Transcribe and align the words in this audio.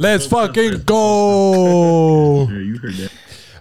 Let's 0.00 0.26
fucking 0.26 0.84
go! 0.84 2.46
Yeah, 2.52 2.58
you 2.58 2.78
heard 2.78 2.94
that. 2.94 3.10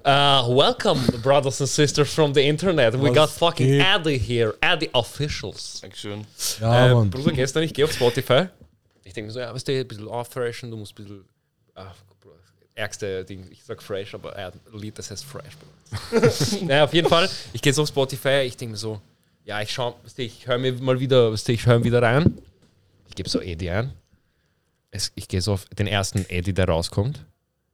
Uh, 0.06 0.48
welcome, 0.50 1.00
brothers 1.24 1.60
and 1.60 1.68
sisters 1.68 2.14
from 2.14 2.34
the 2.34 2.44
internet. 2.44 2.94
We 2.94 3.10
Was 3.10 3.16
got 3.16 3.30
fucking 3.32 3.66
geht? 3.66 3.82
Eddie 3.82 4.20
here, 4.20 4.54
Eddie 4.62 4.92
Officials. 4.94 5.82
Dankeschön. 5.82 6.28
Ja, 6.62 6.90
äh, 6.90 6.94
Mann. 6.94 7.10
Bruder, 7.10 7.32
gestern, 7.32 7.64
ich 7.64 7.74
gehe 7.74 7.86
auf 7.86 7.92
Spotify. 7.92 8.50
Ich 9.04 9.14
denke 9.14 9.30
mir 9.30 9.34
so, 9.34 9.40
ja, 9.40 9.52
weißt 9.52 9.68
du, 9.68 9.80
ein 9.80 9.88
bisschen 9.88 10.08
auffreshen, 10.08 10.70
du 10.70 10.78
musst 10.78 10.92
ein 10.92 11.06
bisschen. 11.06 11.26
Ah, 11.74 11.92
Bruder, 12.22 12.36
ärgste 12.76 13.26
Ding, 13.26 13.48
ich 13.50 13.64
sag 13.64 13.82
fresh, 13.82 14.14
aber 14.14 14.34
er 14.34 14.46
hat 14.46 14.54
ein 14.54 14.80
Lied, 14.80 14.96
das 15.00 15.10
heißt 15.10 15.26
fresh. 15.26 15.58
Bruder. 16.12 16.32
naja, 16.68 16.84
auf 16.84 16.94
jeden 16.94 17.10
Fall, 17.10 17.28
ich 17.52 17.64
gehe 17.64 17.74
so 17.74 17.82
auf 17.82 17.88
Spotify, 17.88 18.44
ich 18.46 18.56
denke 18.56 18.74
mir 18.74 18.78
so, 18.78 19.02
ja, 19.44 19.60
ich 19.60 19.72
schau, 19.72 19.96
weißt 20.04 20.20
du, 20.20 20.22
ich 20.22 20.46
höre 20.46 20.60
mir 20.60 20.74
mal 20.74 21.00
wieder, 21.00 21.32
weißt 21.34 21.48
du, 21.48 21.52
ich 21.54 21.66
höre 21.66 21.84
wieder 21.84 22.04
rein. 22.04 22.38
Ich 23.10 23.16
gebe 23.16 23.28
so 23.28 23.42
Eddie 23.42 23.72
ein. 23.72 23.92
Es, 24.98 25.12
ich 25.14 25.28
gehe 25.28 25.42
so 25.42 25.54
auf 25.54 25.66
den 25.66 25.86
ersten 25.86 26.26
Eddie, 26.28 26.54
der 26.54 26.68
rauskommt. 26.68 27.24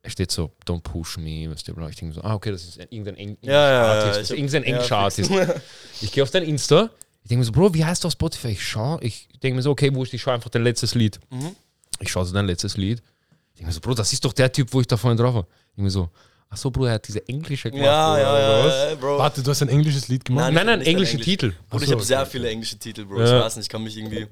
Es 0.02 0.12
steht 0.12 0.30
so, 0.30 0.52
don't 0.68 0.82
push 0.82 1.18
me, 1.18 1.48
du, 1.48 1.73
bla. 1.73 1.88
ich 1.88 1.96
denke 1.96 2.13
so, 2.13 2.22
ah, 2.22 2.34
okay, 2.34 2.52
das 2.52 2.66
ist 2.66 2.77
ein, 2.77 2.88
irgendein 2.90 3.16
Eng 3.16 3.38
Ja, 3.41 3.54
ja, 3.54 3.72
ja, 3.72 3.84
Artist, 3.86 4.08
ich 4.08 4.12
das 4.12 4.22
ist 4.22 4.32
irgendein 4.32 4.63
ja, 4.63 4.70
englischer. 4.70 4.98
Artist. 4.98 5.32
Ich 6.02 6.12
gehe 6.12 6.22
auf 6.22 6.32
dein 6.32 6.44
Insta, 6.44 6.90
ich 7.23 7.30
denke 7.30 7.40
mir 7.40 7.46
so, 7.46 7.54
Bro, 7.54 7.73
wie 7.73 7.86
heißt 7.86 8.04
du 8.04 8.08
auf 8.08 8.12
Spotify? 8.12 8.49
Ich 8.49 8.68
schaue, 8.68 9.02
ich 9.02 9.30
denke 9.41 9.55
mir 9.55 9.62
so, 9.62 9.72
okay, 9.72 9.96
wurscht, 9.96 10.13
ich 10.13 10.22
schaue 10.22 10.34
einfach 10.34 10.49
dein 10.49 10.63
letztes 10.63 10.94
Lied. 10.94 11.22
Mhm. 11.30 11.55
Ich 12.02 12.12
schaue 12.12 12.26
so 12.26 12.34
dein 12.34 12.46
letztes 12.46 12.76
Lied. 12.76 13.02
Ich 13.54 13.60
denke 13.60 13.68
mir 13.68 13.71
so, 13.71 13.80
Bro, 13.80 13.94
das 13.94 14.12
ist 14.12 14.26
doch 14.26 14.34
der 14.34 14.52
Typ, 14.52 14.74
wo 14.74 14.82
ich 14.82 14.88
da 14.88 14.98
vorhin 14.98 15.18
drauf 15.18 15.35
war. 15.35 15.48
Ich 15.70 15.76
denke 15.77 15.84
mir 15.84 15.90
so, 15.91 16.10
ach 16.49 16.58
so, 16.58 16.70
Bro, 16.70 16.88
er 16.88 16.96
hat 16.96 17.08
diese 17.08 17.26
englische 17.30 17.71
gemacht. 17.71 17.85
Ja, 17.85 18.20
ja, 18.20 18.66
was? 18.66 18.74
ja, 18.74 18.90
ja, 18.90 18.96
Bro. 18.96 19.18
Warte, 19.20 19.41
du 19.41 19.49
hast 19.49 19.62
ein 19.62 19.70
englisches 19.70 20.10
Lied 20.10 20.26
gemacht? 20.26 20.52
Nein, 20.52 20.66
nein, 20.66 20.80
nicht 20.80 20.88
englische 20.90 21.13
Englisch. 21.13 21.26
Titel. 21.26 21.54
Bruder, 21.70 21.84
ich 21.84 21.84
Ach 21.84 21.88
so, 21.88 21.94
habe 21.94 22.04
sehr 22.04 22.26
viele 22.26 22.49
englische 22.49 22.77
Titel, 22.77 23.05
Bro. 23.05 23.20
Ja. 23.20 23.38
Ich 23.38 23.46
weiß 23.46 23.55
nicht, 23.55 23.66
ich 23.66 23.70
kann 23.70 23.84
mich 23.84 23.96
irgendwie. 23.96 24.27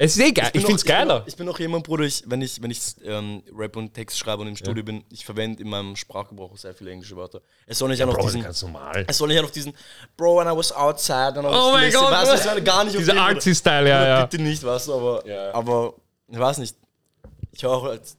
Es 0.00 0.16
ist 0.16 0.22
eh 0.24 0.30
geil, 0.30 0.46
ich, 0.48 0.52
bin 0.52 0.60
finde 0.62 0.76
es 0.76 0.84
geiler. 0.84 1.02
Ich 1.02 1.08
bin, 1.08 1.22
auch- 1.22 1.26
ich 1.26 1.36
bin 1.36 1.48
auch 1.48 1.58
jemand, 1.58 1.84
Bruder, 1.84 2.04
ich, 2.04 2.22
wenn 2.26 2.40
ich, 2.40 2.62
wenn 2.62 2.70
ich 2.70 2.80
ähm, 3.04 3.42
Rap 3.56 3.74
und 3.76 3.92
Text 3.94 4.16
schreibe 4.16 4.42
und 4.42 4.48
im 4.48 4.54
Studio 4.56 4.84
bin, 4.84 5.02
ich 5.10 5.24
verwende 5.24 5.60
in 5.60 5.68
meinem 5.68 5.96
Sprachgebrauch 5.96 6.52
auch 6.52 6.56
sehr 6.56 6.72
viele 6.72 6.92
englische 6.92 7.16
Wörter. 7.16 7.40
Es 7.66 7.78
soll 7.78 7.88
nicht 7.88 8.00
einfach 8.00 8.14
Bro, 8.16 8.26
diesen. 8.26 8.42
ganz 8.44 8.62
normal. 8.62 9.04
Es 9.08 9.18
soll 9.18 9.26
nicht 9.26 9.40
auf 9.42 9.50
diesen 9.50 9.72
Bro, 10.16 10.38
when 10.38 10.46
I 10.46 10.56
was 10.56 10.70
outside 10.70 11.34
and 11.36 11.38
I 11.40 11.44
was 11.46 11.54
Oh 11.56 11.72
mein 11.72 11.84
listening", 11.86 12.04
Gott, 12.10 12.12
weißt 12.28 12.46
du, 12.58 12.62
gar 12.62 12.84
nicht 12.84 12.94
auf 12.96 13.00
Dieser. 13.02 13.20
Artsy-Style, 13.20 13.88
ja, 13.88 14.06
ja. 14.06 14.26
Bitte 14.26 14.40
nicht, 14.42 14.62
weißt 14.62 14.86
du, 14.86 14.94
aber, 14.94 15.26
Ja. 15.26 15.52
aber 15.54 15.94
ich 16.28 16.38
weiß 16.38 16.58
nicht. 16.58 16.76
Ich 17.50 17.62
höre 17.64 17.72
auch 17.72 17.84
als. 17.84 18.16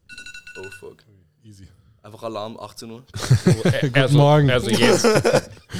Oh 0.59 0.63
fuck. 0.81 0.97
Easy. 1.45 1.65
Einfach 2.03 2.23
Alarm, 2.23 2.59
18 2.59 2.91
Uhr. 2.91 3.03
also, 3.93 4.17
Morgen. 4.17 4.49
Also 4.51 4.69
jetzt, 4.69 5.05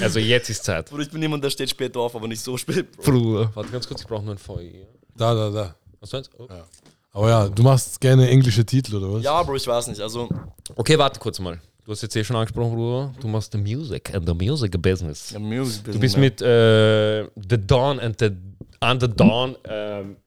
also 0.02 0.20
jetzt 0.20 0.50
ist 0.50 0.64
Zeit. 0.64 0.90
Bruder, 0.90 1.04
ich 1.04 1.12
bin 1.12 1.22
jemand, 1.22 1.44
der 1.44 1.50
steht 1.50 1.70
später 1.70 2.00
auf, 2.00 2.16
aber 2.16 2.28
nicht 2.30 2.42
so 2.42 2.56
spät, 2.58 2.90
Bro. 2.96 3.04
Bruder. 3.12 3.52
Warte 3.54 3.70
ganz 3.72 3.86
kurz, 3.86 4.00
ich 4.02 4.08
brauche 4.08 4.24
nur 4.24 4.36
ein 4.36 4.38
Feuer. 4.38 4.86
Da, 5.16 5.34
da, 5.34 5.50
da. 5.50 5.76
Was 6.00 6.12
meinst 6.12 6.32
du? 6.34 6.44
Oh. 6.44 6.48
Aber 7.12 7.30
ja, 7.30 7.50
du 7.50 7.64
machst 7.64 8.00
gerne 8.00 8.30
englische 8.30 8.66
Titel, 8.66 8.96
oder 8.98 9.14
was? 9.14 9.24
Ja, 9.24 9.42
Bro, 9.44 9.56
ich 9.56 9.68
weiß 9.68 9.88
nicht. 9.88 10.00
Also, 10.02 10.30
Okay, 10.76 10.98
warte 10.98 11.20
kurz 11.20 11.40
mal. 11.40 11.60
Du 11.86 11.92
hast 11.92 12.02
jetzt 12.04 12.16
eh 12.16 12.24
schon 12.24 12.36
angesprochen, 12.36 12.76
Bruder. 12.76 13.12
Du 13.20 13.28
machst 13.28 13.52
the 13.52 13.58
music 13.58 14.14
and 14.14 14.28
the 14.28 14.34
music 14.34 14.80
business. 14.82 15.32
ja, 15.32 15.40
Music 15.40 15.84
Du 15.86 16.00
bist 16.00 16.18
mit 16.18 16.40
äh, 16.42 17.24
The 17.24 17.58
Dawn 17.66 18.00
and 18.00 18.16
the, 18.20 18.30
and 18.80 19.02
the 19.02 19.08
Dawn 19.08 19.56
ähm, 19.68 20.18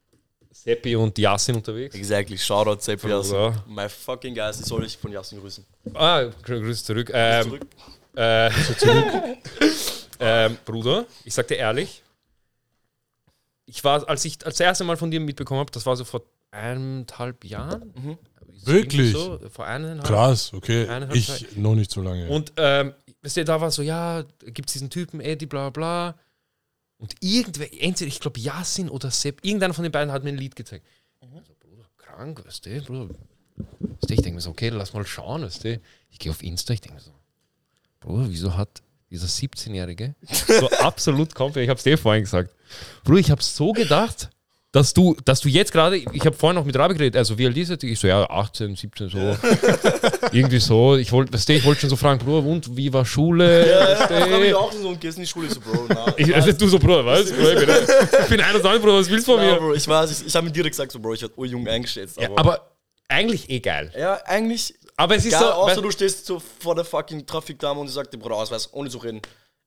Seppi 0.50 0.96
und 0.96 1.16
Yassin 1.16 1.54
unterwegs. 1.54 1.94
Exactly, 1.94 2.36
Shoutout, 2.36 2.80
Sepp 2.80 3.00
Bruder. 3.00 3.18
Yasin. 3.18 3.54
My 3.68 3.88
fucking 3.88 4.34
guys, 4.34 4.58
die 4.58 4.64
soll 4.64 4.84
ich 4.84 4.96
von 4.98 5.12
Yasin 5.12 5.40
grüßen. 5.40 5.64
Ah, 5.94 6.18
grü- 6.44 6.60
grüß 6.60 6.84
zurück. 6.84 7.10
Ähm, 7.14 7.44
Zurück. 7.44 7.66
Äh, 8.16 8.50
ähm, 10.20 10.58
Bruder, 10.64 11.06
ich 11.24 11.32
sag 11.32 11.46
dir 11.48 11.56
ehrlich, 11.56 12.01
ich 13.66 13.84
war, 13.84 14.08
als 14.08 14.24
ich 14.24 14.44
als 14.44 14.58
das 14.58 14.66
erste 14.66 14.84
Mal 14.84 14.96
von 14.96 15.10
dir 15.10 15.20
mitbekommen 15.20 15.60
habe, 15.60 15.70
das 15.70 15.86
war 15.86 15.96
so 15.96 16.04
vor 16.04 16.22
eineinhalb 16.50 17.44
Jahren. 17.44 17.92
Mhm. 17.94 18.18
Wirklich? 18.64 19.12
So, 19.12 19.40
vor 19.50 19.66
eineinhalb 19.66 20.04
Krass, 20.04 20.52
okay. 20.52 20.82
Eineinhalb 20.86 21.16
Ich 21.16 21.56
noch 21.56 21.74
nicht 21.74 21.90
so 21.90 22.02
lange. 22.02 22.28
Und 22.28 22.52
ähm, 22.56 22.94
weißt 23.22 23.38
du, 23.38 23.44
da 23.44 23.60
war 23.60 23.70
so, 23.70 23.82
ja, 23.82 24.24
gibt 24.44 24.68
es 24.68 24.74
diesen 24.74 24.90
Typen, 24.90 25.20
Eddie, 25.20 25.46
bla 25.46 25.70
bla. 25.70 26.16
Und 26.98 27.16
irgendwer, 27.20 27.66
entweder, 27.82 28.08
ich 28.08 28.20
glaube, 28.20 28.38
Yasin 28.38 28.88
oder 28.88 29.10
Sepp, 29.10 29.44
irgendeiner 29.44 29.74
von 29.74 29.82
den 29.82 29.90
beiden 29.90 30.12
hat 30.12 30.22
mir 30.22 30.30
ein 30.30 30.38
Lied 30.38 30.54
gezeigt. 30.54 30.86
So, 31.20 31.54
Bruder, 31.58 31.88
krank, 31.96 32.44
weißt 32.46 32.66
du, 32.66 32.82
Bruder. 32.82 33.14
Weißt 33.56 34.10
du, 34.10 34.14
ich 34.14 34.22
denke 34.22 34.34
mir 34.34 34.40
so, 34.40 34.50
okay, 34.50 34.68
lass 34.68 34.92
mal 34.92 35.04
schauen, 35.04 35.42
weißt 35.42 35.64
du. 35.64 35.80
Ich 36.10 36.18
gehe 36.20 36.30
auf 36.30 36.42
Insta, 36.42 36.74
ich 36.74 36.80
denke 36.80 36.96
mir 36.96 37.02
so, 37.02 37.12
Bruder, 37.98 38.28
wieso 38.28 38.56
hat 38.56 38.82
dieser 39.12 39.26
17-Jährige 39.28 40.14
so 40.46 40.68
absolut 40.80 41.34
komplett, 41.34 41.64
ich 41.64 41.68
habe 41.70 41.78
es 41.78 41.84
dir 41.84 41.96
vorhin 41.98 42.24
gesagt, 42.24 42.50
Bruder, 43.04 43.20
ich 43.20 43.30
habe 43.30 43.42
so 43.42 43.72
gedacht, 43.72 44.30
dass 44.72 44.94
du, 44.94 45.14
dass 45.26 45.40
du 45.40 45.50
jetzt 45.50 45.70
gerade, 45.70 45.98
ich 45.98 46.24
habe 46.24 46.34
vorhin 46.34 46.54
noch 46.56 46.64
mit 46.64 46.74
Rabi 46.76 46.94
geredet, 46.94 47.16
also 47.16 47.36
wie 47.36 47.44
alt 47.46 47.54
ist 47.58 47.68
er? 47.68 47.82
Ich 47.82 48.00
so, 48.00 48.08
ja, 48.08 48.24
18, 48.30 48.74
17, 48.74 49.10
so. 49.10 49.36
Irgendwie 50.32 50.58
so. 50.60 50.96
Ich 50.96 51.12
wollte, 51.12 51.30
weißt 51.34 51.46
du, 51.50 51.52
ich 51.52 51.64
wollte 51.66 51.82
schon 51.82 51.90
so 51.90 51.96
fragen, 51.96 52.24
Bruder, 52.24 52.46
und 52.48 52.74
wie 52.74 52.90
war 52.90 53.04
Schule? 53.04 53.66
Weißt 53.66 54.10
du? 54.10 54.14
Ich 54.14 54.20
habe 54.22 54.38
mich 54.38 54.54
auch 54.54 54.72
so 54.72 54.88
und 54.88 54.98
gehst 54.98 55.18
in 55.18 55.24
die 55.24 55.28
Schule 55.28 55.50
so, 55.50 55.60
Bro. 55.60 55.86
Na, 55.90 56.14
Ich, 56.16 56.34
also 56.34 56.52
du 56.52 56.66
so, 56.68 56.78
Bruder, 56.78 57.04
was? 57.04 57.30
Bruder, 57.30 57.52
ich, 57.60 57.66
bin, 57.66 57.94
ich 58.22 58.28
bin 58.28 58.40
21, 58.40 58.80
Bruder, 58.80 58.94
was 58.98 59.10
willst 59.10 59.28
du 59.28 59.32
von 59.36 59.44
mir? 59.44 59.56
Bro, 59.56 59.74
ich 59.74 59.86
weiß, 59.86 60.10
ich, 60.22 60.26
ich 60.28 60.34
habe 60.34 60.46
mir 60.46 60.52
direkt 60.52 60.72
gesagt, 60.72 60.90
so, 60.90 60.98
Bro, 60.98 61.12
ich 61.12 61.22
hatte 61.22 61.38
urjung 61.38 61.68
eingeschätzt. 61.68 62.16
Aber, 62.18 62.28
Ja, 62.28 62.38
aber 62.38 62.70
eigentlich 63.08 63.50
eh 63.50 63.60
geil. 63.60 63.92
ja, 63.98 64.22
eigentlich, 64.24 64.74
Aber 64.96 65.16
es 65.16 65.24
ist 65.24 65.32
geil, 65.32 65.40
so. 65.40 65.46
außer 65.52 65.82
du 65.82 65.90
stehst 65.90 66.26
so 66.26 66.38
vor 66.38 66.74
der 66.74 66.84
fucking 66.84 67.26
Trafikdame 67.26 67.80
und 67.80 67.88
sie 67.88 67.94
sagt 67.94 68.12
dir, 68.12 68.18
Bruder, 68.18 68.36
Ausweis, 68.36 68.72
ohne 68.72 68.88
zu 68.90 68.98
reden. 68.98 69.20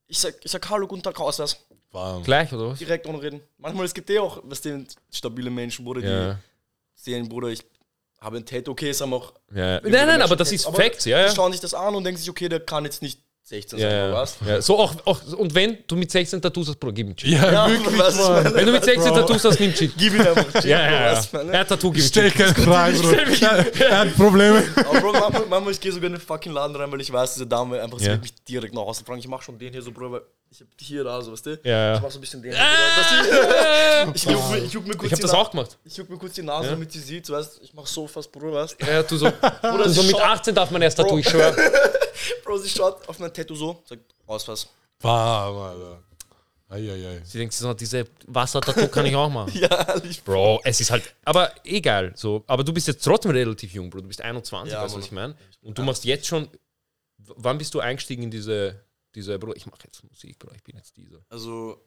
Ich 0.08 0.19
sag, 0.19 0.36
ich 0.44 0.52
sag, 0.52 0.69
hallo, 0.69 0.88
guten 0.88 1.02
Tag, 1.03 1.19
Ausweis. 1.19 1.58
Bam. 1.91 2.24
Gleich, 2.24 2.52
oder 2.53 2.69
was? 2.72 2.80
Direkt 2.80 3.08
ohne 3.08 3.22
reden. 3.22 3.41
Manchmal, 3.58 3.85
es 3.85 3.94
gibt 3.94 4.09
eh 4.09 4.19
auch, 4.19 4.40
was 4.44 4.62
den 4.62 4.88
stabile 5.12 5.50
Menschen, 5.50 5.84
Bruder, 5.85 6.02
die 6.02 6.08
Ja. 6.08 6.40
sehen, 6.94 7.28
Bruder, 7.28 7.47
ich 7.50 7.64
habe 8.19 8.38
ein 8.38 8.46
Tattoo, 8.46 8.72
okay, 8.72 8.90
ist 8.91 9.02
aber 9.02 9.16
auch. 9.18 9.34
ja. 9.53 9.80
Nein, 9.81 9.91
nein, 10.08 10.22
aber 10.22 10.35
das 10.35 10.52
ist 10.52 10.66
Aber 10.68 10.78
Facts, 10.78 11.06
ja, 11.06 11.19
Die 11.24 11.30
ja. 11.30 11.35
schauen 11.35 11.52
sich 11.52 11.62
das 11.62 11.74
an 11.74 11.96
und 11.96 12.03
denken 12.03 12.19
sich, 12.19 12.30
okay, 12.30 12.50
der 12.50 12.59
kann 12.59 12.84
jetzt 12.85 13.02
nicht 13.02 13.22
16 13.47 13.78
Ja, 13.78 13.89
sein, 13.91 13.97
ja. 14.00 14.13
was? 14.13 14.38
ja. 14.44 14.59
So 14.59 14.79
auch, 14.79 14.95
auch, 15.06 15.22
und 15.33 15.53
wenn 15.53 15.78
du 15.85 15.95
mit 15.95 16.09
16 16.09 16.41
Tattoos 16.41 16.67
hast, 16.67 16.79
Bruder, 16.79 16.94
gib 16.94 17.07
ihm 17.07 17.16
Cheat. 17.16 17.31
Ja, 17.33 17.51
Ja, 17.51 17.69
wirklich, 17.69 18.00
was 18.00 18.16
Mann. 18.17 18.33
meine. 18.44 18.56
Wenn 18.56 18.66
du 18.66 18.72
mit 18.72 18.83
16 18.83 19.11
Bro. 19.13 19.19
Tattoos 19.22 19.44
hast, 19.45 19.59
nimm 19.59 19.72
Cheat. 19.72 19.91
Gib 19.95 20.13
ihn 20.16 20.22
einfach. 20.22 20.51
Cheat, 20.53 20.66
Ja, 20.66 20.79
ja, 20.81 21.13
ja. 21.13 21.41
Er 21.51 21.59
hat 21.59 21.67
Tattoo, 21.69 21.91
gib 21.91 22.01
ihm 22.03 22.07
Stell 22.07 22.31
keine 22.31 22.55
Fragen, 22.55 23.00
Bro. 23.00 23.11
Er 23.84 24.00
hat 24.00 24.16
Probleme. 24.16 24.63
Aber 24.78 25.00
Bro, 25.00 25.11
manchmal, 25.13 25.45
manchmal 25.47 25.73
ich 25.73 25.79
gehe 25.79 25.91
sogar 25.91 26.07
in 26.07 26.13
den 26.13 26.22
fucking 26.22 26.53
Laden 26.53 26.75
rein, 26.75 26.91
weil 26.91 27.01
ich 27.01 27.13
weiß, 27.13 27.35
diese 27.35 27.45
Dame 27.45 27.79
einfach, 27.79 28.00
sie 28.00 28.05
Ja. 28.05 28.11
wird 28.13 28.23
mich 28.23 28.34
direkt 28.45 28.73
nach 28.73 28.81
Hause 28.81 29.03
fragen. 29.05 29.19
Ich 29.19 29.28
mach 29.28 29.44
schon 29.44 29.59
den 29.59 29.72
hier 29.72 29.81
so, 29.84 29.91
Bro, 29.91 30.11
weil 30.11 30.22
ich 30.50 30.61
hab 30.61 30.67
hier 30.79 31.03
da 31.03 31.22
so, 31.22 31.31
weißt 31.31 31.45
du? 31.45 31.59
Ja, 31.63 31.69
ja. 31.72 31.95
Ich 31.97 32.01
mach 32.01 32.09
so 32.09 32.17
ein 32.17 32.22
bisschen 32.22 32.41
den. 32.41 32.51
Bruder, 32.51 32.63
dass 32.97 34.16
ich, 34.16 34.23
ich, 34.23 34.31
juck 34.31 34.50
mir, 34.51 34.57
ich 34.57 34.73
juck 34.73 34.88
mir 34.88 34.94
kurz 34.95 35.05
Ich 35.05 35.11
habe 35.11 35.16
die 35.17 35.22
das 35.22 35.34
auch 35.34 35.51
gemacht. 35.51 35.78
Ich 35.85 35.95
juck 35.97 36.09
mir 36.09 36.17
kurz 36.17 36.34
die 36.34 36.41
Nase, 36.41 36.69
damit 36.72 36.91
sie 36.91 37.00
sieht, 37.00 37.29
weißt 37.29 37.59
ich 37.61 37.73
mach 37.75 37.85
so 37.85 38.07
fast, 38.07 38.31
Bro, 38.31 38.53
weißt 38.53 38.78
Ja, 38.81 39.03
du 39.03 39.17
so, 39.17 39.25
Bruder, 39.61 39.84
du 39.84 39.89
so 39.91 40.01
sie 40.01 40.07
mit 40.07 40.17
schaut- 40.17 40.25
18 40.29 40.55
darf 40.55 40.72
man 40.72 40.81
erst 40.81 40.97
Tattoo, 40.97 41.19
ich 41.19 41.29
schwör. 41.29 41.55
Bro, 42.44 42.58
sie 42.58 42.70
schaut 42.70 43.08
auf 43.08 43.20
mein 43.20 43.34
Tattoo 43.34 43.56
so, 43.56 43.84
sagt, 43.86 44.14
Ausweis. 44.26 44.68
Bam, 45.00 45.56
Alter. 45.58 46.03
Eieiei. 46.68 47.22
Sie 47.24 47.38
denkt 47.38 47.53
sich 47.53 47.62
so, 47.62 47.74
diese 47.74 48.06
Wassertattoo 48.26 48.88
kann 48.88 49.06
ich 49.06 49.16
auch 49.16 49.30
machen. 49.30 49.52
Ja, 49.59 49.84
ehrlich. 49.88 50.24
Bro, 50.24 50.62
es 50.64 50.81
ist 50.81 50.90
halt, 50.90 51.16
aber 51.24 51.53
egal, 51.64 52.14
so. 52.16 52.44
Aber 52.48 52.64
du 52.64 52.74
bist 52.74 52.88
jetzt 52.88 53.03
trotzdem 53.03 53.31
relativ 53.31 53.72
jung, 53.74 53.90
Bro. 53.90 54.02
Du 54.02 54.08
bist 54.08 54.22
21, 54.22 54.74
Ja, 54.74 54.81
weißt 54.81 54.96
du, 54.96 55.00
was 55.00 55.06
ich 55.06 55.12
meine? 55.12 55.36
Und 55.62 55.78
du 55.78 55.84
machst 55.84 56.06
jetzt 56.06 56.26
schon, 56.26 56.50
wann 57.18 57.58
bist 57.58 57.74
du 57.76 57.80
eingestiegen 57.80 58.24
in 58.24 58.32
diese, 58.32 58.84
diese 59.14 59.38
Bro, 59.38 59.53
ich 59.56 59.68
mache 59.68 59.82
jetzt 59.84 60.03
Musik, 60.03 60.40
Bro, 60.40 60.52
ich 60.56 60.64
bin 60.64 60.76
jetzt 60.76 60.97
dieser. 60.97 61.20
Also, 61.30 61.80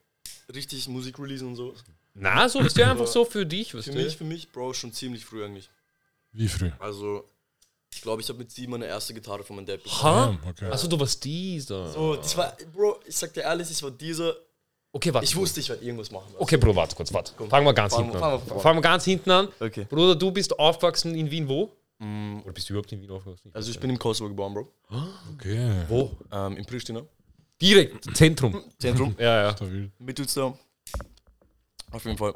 richtig 0.54 0.86
Musik 0.88 1.18
releasen 1.18 1.48
und 1.48 1.56
so. 1.56 1.74
Na, 2.14 2.48
so 2.48 2.60
ist 2.60 2.76
ja 2.76 2.90
einfach 2.92 3.06
so 3.08 3.24
für 3.24 3.44
dich, 3.44 3.74
weißt 3.74 3.86
Für 3.86 3.92
du? 3.92 3.98
mich, 3.98 4.16
für 4.16 4.24
mich, 4.24 4.52
Bro, 4.52 4.74
schon 4.74 4.92
ziemlich 4.92 5.24
früh 5.24 5.44
eigentlich. 5.44 5.68
Wie 6.32 6.46
früh? 6.48 6.70
Also, 6.78 7.28
ich 7.94 8.02
glaube, 8.02 8.22
ich 8.22 8.28
habe 8.28 8.38
mit 8.38 8.50
sieben 8.50 8.72
meine 8.72 8.86
erste 8.86 9.12
Gitarre 9.14 9.42
von 9.42 9.56
meinem 9.56 9.66
Dad 9.66 9.82
bekommen. 9.82 10.02
Ha? 10.44 10.50
Okay. 10.50 10.66
Also 10.66 10.86
du 10.88 10.98
warst 11.00 11.24
dieser. 11.24 11.90
So, 11.90 12.16
das 12.16 12.36
war, 12.36 12.56
Bro, 12.72 13.00
ich 13.06 13.16
sag 13.16 13.32
dir 13.34 13.42
ehrlich, 13.42 13.70
ich 13.70 13.82
war 13.82 13.90
dieser. 13.90 14.34
Okay, 14.92 15.12
warte. 15.12 15.24
Ich 15.26 15.36
wusste, 15.36 15.60
ich 15.60 15.68
werde 15.68 15.84
irgendwas 15.84 16.10
machen. 16.10 16.32
Okay, 16.38 16.56
Bro, 16.56 16.74
warte 16.76 16.96
kurz, 16.96 17.12
warte. 17.12 17.32
Fangen 17.48 17.66
wir 17.66 17.74
ganz 17.74 17.92
Fangen 17.94 18.06
hinten 18.06 18.20
wir- 18.20 18.24
an. 18.26 18.38
fangen 18.40 18.50
wir 18.56 18.60
Fangen 18.60 18.78
wir 18.78 18.82
ganz 18.82 19.04
hinten 19.04 19.30
an. 19.30 19.48
Okay. 19.60 19.86
Bruder, 19.88 20.14
du 20.16 20.30
bist 20.30 20.58
aufgewachsen 20.58 21.14
in 21.14 21.30
Wien 21.30 21.48
wo? 21.48 21.70
Mm, 21.98 22.40
Oder 22.44 22.52
bist 22.52 22.68
du 22.68 22.72
überhaupt 22.74 22.92
in 22.92 23.00
Wien 23.02 23.10
aufgewachsen? 23.10 23.50
Also, 23.52 23.70
ich 23.70 23.78
bin 23.80 23.90
im 23.90 23.98
Kosovo 23.98 24.28
geboren, 24.28 24.54
Bro. 24.54 24.68
Okay. 25.34 25.84
Wo? 25.88 26.10
Ähm, 26.32 26.56
in 26.56 26.64
Pristina. 26.64 27.02
Direkt, 27.60 28.16
Zentrum. 28.16 28.62
Zentrum. 28.78 29.14
Ja, 29.18 29.42
ja. 29.42 29.50
Stabil. 29.52 29.90
Mittelstar. 29.98 30.56
Auf 31.90 32.04
jeden 32.04 32.16
Fall. 32.16 32.34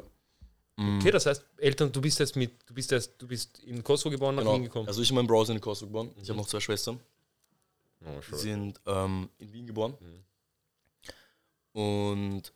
Okay, 0.75 1.11
das 1.11 1.25
heißt, 1.27 1.43
Eltern, 1.57 1.91
du 1.91 2.01
bist 2.01 2.17
jetzt 2.19 2.35
mit, 2.35 2.51
du 2.67 2.73
bist 2.73 2.89
jetzt, 2.91 3.13
du 3.19 3.27
bist 3.27 3.59
in 3.59 3.83
Kosovo 3.83 4.09
geboren, 4.09 4.35
nach 4.35 4.43
Wien 4.43 4.53
Genau. 4.53 4.63
gekommen. 4.63 4.87
Also, 4.87 5.01
ich 5.03 5.11
und 5.11 5.17
mein 5.17 5.27
Bro 5.27 5.45
sind 5.45 5.55
in 5.57 5.61
Kosovo 5.61 5.85
geboren. 5.87 6.11
Ich 6.21 6.27
habe 6.29 6.37
noch 6.39 6.47
zwei 6.47 6.59
Schwestern. 6.59 6.99
Oh, 8.05 8.07
Die 8.31 8.35
sind 8.37 8.81
ähm, 8.87 9.29
in 9.37 9.53
Wien 9.53 9.67
geboren. 9.67 9.95
Und. 11.73 12.51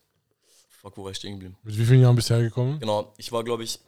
Fuck, 0.69 0.97
wo 0.97 1.03
war 1.05 1.11
ich 1.11 1.17
stehen 1.17 1.33
geblieben? 1.33 1.57
Mit 1.63 1.77
wie 1.77 1.85
vielen 1.85 2.01
Jahren 2.01 2.15
bist 2.15 2.29
du 2.29 2.35
hergekommen? 2.35 2.79
Genau, 2.79 3.13
ich 3.17 3.31
war, 3.31 3.43
glaube 3.43 3.63
ich, 3.63 3.79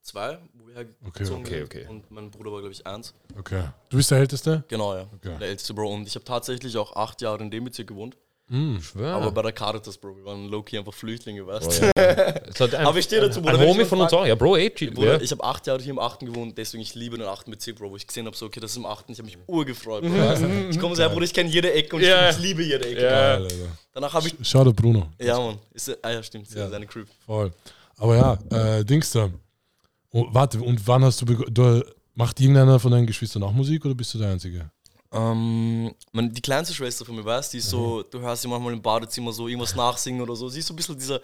zwei, 0.00 0.38
wo 0.54 0.66
wir 0.68 0.74
hergezogen 0.74 1.42
Okay, 1.44 1.54
sind. 1.56 1.64
okay. 1.64 1.86
Und 1.88 2.08
mein 2.10 2.30
Bruder 2.30 2.52
war, 2.52 2.60
glaube 2.60 2.72
ich, 2.72 2.86
eins. 2.86 3.14
Okay. 3.36 3.68
Du 3.88 3.96
bist 3.96 4.10
der 4.10 4.18
Älteste? 4.18 4.62
Genau, 4.68 4.94
ja. 4.94 5.02
Okay. 5.14 5.36
Der 5.38 5.48
älteste 5.48 5.74
Bro. 5.74 5.92
Und 5.92 6.06
ich 6.06 6.14
habe 6.14 6.24
tatsächlich 6.24 6.76
auch 6.76 6.94
acht 6.94 7.20
Jahre 7.20 7.42
in 7.42 7.50
dem 7.50 7.64
Bezirk 7.64 7.88
gewohnt. 7.88 8.16
Schwör. 8.50 9.14
Aber 9.14 9.30
bei 9.32 9.40
der 9.42 9.52
Caritas, 9.52 9.96
Bro, 9.96 10.16
wir 10.18 10.24
waren 10.26 10.48
low-key 10.48 10.76
einfach 10.78 10.92
Flüchtlinge, 10.92 11.46
weißt 11.46 11.66
Oh, 11.66 11.90
du? 11.96 12.66
ja. 12.70 12.78
Aber 12.86 12.98
ich 12.98 13.06
stehe 13.06 13.20
dazu, 13.22 13.40
Bruder. 13.40 13.54
ein 13.58 13.62
ich 13.62 13.68
Homie 13.68 13.84
von 13.86 14.00
uns 14.02 14.12
auch. 14.12 14.26
Ja, 14.26 14.34
Bro, 14.34 14.56
ey, 14.56 14.70
chill. 14.70 14.90
Bruder, 14.92 15.14
Ja. 15.16 15.20
ich 15.20 15.30
habe 15.30 15.42
acht 15.42 15.66
Jahre 15.66 15.80
hier 15.82 15.92
im 15.92 15.98
8. 15.98 16.26
gewohnt, 16.26 16.56
deswegen 16.58 16.82
ich 16.82 16.94
liebe 16.94 17.16
den 17.16 17.26
8. 17.26 17.50
Bezirk, 17.50 17.78
Bro, 17.78 17.90
wo 17.90 17.96
ich 17.96 18.06
gesehen 18.06 18.26
habe, 18.26 18.36
so, 18.36 18.44
okay, 18.46 18.60
das 18.60 18.72
ist 18.72 18.76
im 18.76 18.84
8. 18.84 19.06
Ich 19.08 19.18
habe 19.18 19.24
mich 19.26 19.38
urgefreut, 19.46 20.02
Bro. 20.02 20.12
weißt 20.14 20.42
du? 20.42 20.68
Ich 20.70 20.78
komme 20.78 20.94
sehr, 20.94 21.08
Bruder, 21.08 21.24
ich 21.24 21.32
kenne 21.32 21.48
jede 21.48 21.72
Ecke 21.72 21.96
und 21.96 22.02
ich- 22.02 22.08
Ja. 22.08 22.28
ich 22.28 22.38
liebe 22.38 22.62
jede 22.62 22.86
Ecke. 22.86 23.02
Ja. 23.02 23.34
Alter. 23.34 23.54
Danach 23.92 24.12
habe 24.12 24.28
ich. 24.28 24.34
Schau 24.42 24.62
der 24.62 24.72
Bruno. 24.72 25.08
Ja, 25.18 25.38
Mann. 25.40 25.58
Ist, 25.72 25.96
ah 26.04 26.10
ja, 26.10 26.22
stimmt, 26.22 26.48
Ja. 26.54 26.68
seine 26.68 26.86
Crew. 26.86 27.04
Voll. 27.24 27.50
Aber 27.96 28.16
ja, 28.16 28.78
äh, 28.78 28.84
Dings 28.84 29.10
da. 29.12 29.30
Oh, 30.12 30.26
warte, 30.30 30.60
und 30.60 30.86
wann 30.86 31.02
hast 31.04 31.20
du 31.22 31.26
begonnen? 31.26 31.82
Macht 32.16 32.38
irgendeiner 32.40 32.78
von 32.78 32.92
deinen 32.92 33.06
Geschwistern 33.06 33.42
auch 33.42 33.52
Musik 33.52 33.84
oder 33.86 33.94
bist 33.94 34.12
du 34.14 34.18
der 34.18 34.30
Einzige? 34.30 34.70
Ähm, 35.14 35.94
mein, 36.12 36.32
die 36.32 36.40
kleinste 36.40 36.74
Schwester 36.74 37.04
von 37.04 37.14
mir, 37.14 37.24
weißt 37.24 37.52
die 37.52 37.58
ist 37.58 37.70
so, 37.70 37.98
Mhm. 37.98 38.04
du 38.10 38.20
hörst 38.20 38.42
sie 38.42 38.48
manchmal 38.48 38.72
im 38.72 38.82
Badezimmer 38.82 39.32
so 39.32 39.46
irgendwas 39.48 39.74
nachsingen 39.76 40.20
oder 40.20 40.34
so. 40.34 40.48
Sie 40.48 40.58
ist 40.60 40.66
so 40.66 40.74
ein 40.74 40.76
bisschen 40.76 40.98
dieser. 40.98 41.20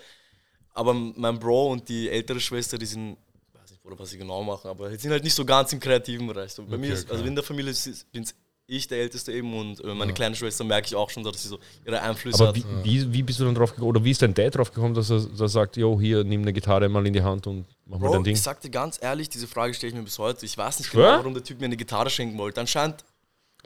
Aber 0.72 0.94
mein 0.94 1.38
Bro 1.38 1.72
und 1.72 1.88
die 1.88 2.08
ältere 2.08 2.38
Schwester, 2.38 2.78
die 2.78 2.87
sind, 2.87 3.16
weiß 3.54 3.70
nicht, 3.72 3.81
was 3.84 4.10
sie 4.10 4.19
genau 4.19 4.42
machen, 4.42 4.69
aber 4.69 4.88
die 4.88 4.96
sind 4.96 5.10
halt 5.10 5.25
nicht 5.25 5.34
so 5.34 5.44
ganz 5.44 5.72
im 5.72 5.81
kreativen 5.81 6.26
Bereich. 6.28 6.52
So, 6.52 6.64
bei 6.64 6.78
mir 6.78 6.92
ist, 6.94 7.10
also 7.10 7.25
in 7.25 7.34
der 7.34 7.42
Familie 7.42 7.75
bin 8.12 8.25
ich 8.69 8.87
der 8.87 8.98
Älteste 8.98 9.32
eben 9.32 9.52
und 9.52 9.82
äh, 9.82 9.93
meine 9.94 10.14
kleine 10.14 10.36
Schwester 10.36 10.62
merke 10.62 10.86
ich 10.86 10.94
auch 10.94 11.10
schon, 11.10 11.25
dass 11.25 11.43
sie 11.43 11.48
so 11.48 11.58
ihre 11.84 12.00
Einflüsse 12.00 12.40
Aber 12.48 12.56
hat. 12.56 12.64
wie, 12.84 12.84
wie, 12.84 13.12
wie 13.12 13.22
bist 13.25 13.40
du 13.40 13.44
dann 13.44 13.54
drauf 13.56 13.70
gekommen? 13.72 13.88
Oder 13.88 14.04
wie 14.04 14.12
ist 14.12 14.22
dein 14.22 14.32
Dad 14.32 14.54
drauf 14.54 14.72
gekommen, 14.72 14.94
dass 14.94 15.10
er, 15.10 15.19
dass 15.22 15.40
er 15.40 15.48
sagt, 15.48 15.76
yo, 15.76 16.00
hier, 16.00 16.22
nimm 16.22 16.43
eine 16.43 16.52
Gitarre 16.52 16.88
mal 16.88 17.04
in 17.04 17.12
die 17.12 17.22
Hand 17.22 17.48
und 17.48 17.66
mach 17.84 17.98
mal 17.98 18.06
Bro, 18.06 18.14
dein 18.14 18.25
Ding? 18.25 18.34
ich 18.34 18.43
sag 18.43 18.60
dir 18.60 18.70
ganz 18.70 18.96
ehrlich, 19.02 19.28
diese 19.28 19.48
Frage 19.48 19.75
stelle 19.75 19.90
ich 19.90 19.96
mir 19.98 20.04
bis 20.04 20.20
heute. 20.20 20.46
Ich 20.46 20.56
weiß 20.56 20.78
nicht 20.78 20.93
genau, 20.93 21.02
warum 21.02 21.34
der 21.34 21.43
Typ 21.43 21.58
mir 21.58 21.66
eine 21.66 21.76
Gitarre 21.76 22.10
schenken 22.10 22.38
wollte. 22.38 22.60
Anscheinend 22.60 23.04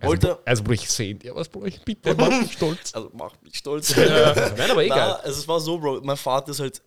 wollte. 0.02 0.26
Bro, 0.29 0.38
also, 0.44 0.62
Bro, 0.64 0.73
ich 0.73 0.91
sehe 0.91 1.14
dir 1.14 1.35
was, 1.35 1.49
Bro, 1.49 1.64
ich 1.67 1.81
bitte, 1.82 2.14
mach 2.19 2.29
mich 2.41 2.52
stolz. 2.52 2.94
Also 2.94 3.11
macht 3.14 3.43
mich 3.43 3.56
stolz. 3.56 3.94
Nein, 3.96 4.11
aber 4.11 4.56
Na, 4.76 4.82
egal. 4.82 5.12
also 5.23 5.41
es 5.41 5.49
war 5.49 5.61
so, 5.61 5.79
Bro. 5.79 6.00
Mein 6.02 6.17
Vater 6.17 6.50
ist 6.50 6.61
halt. 6.61 6.82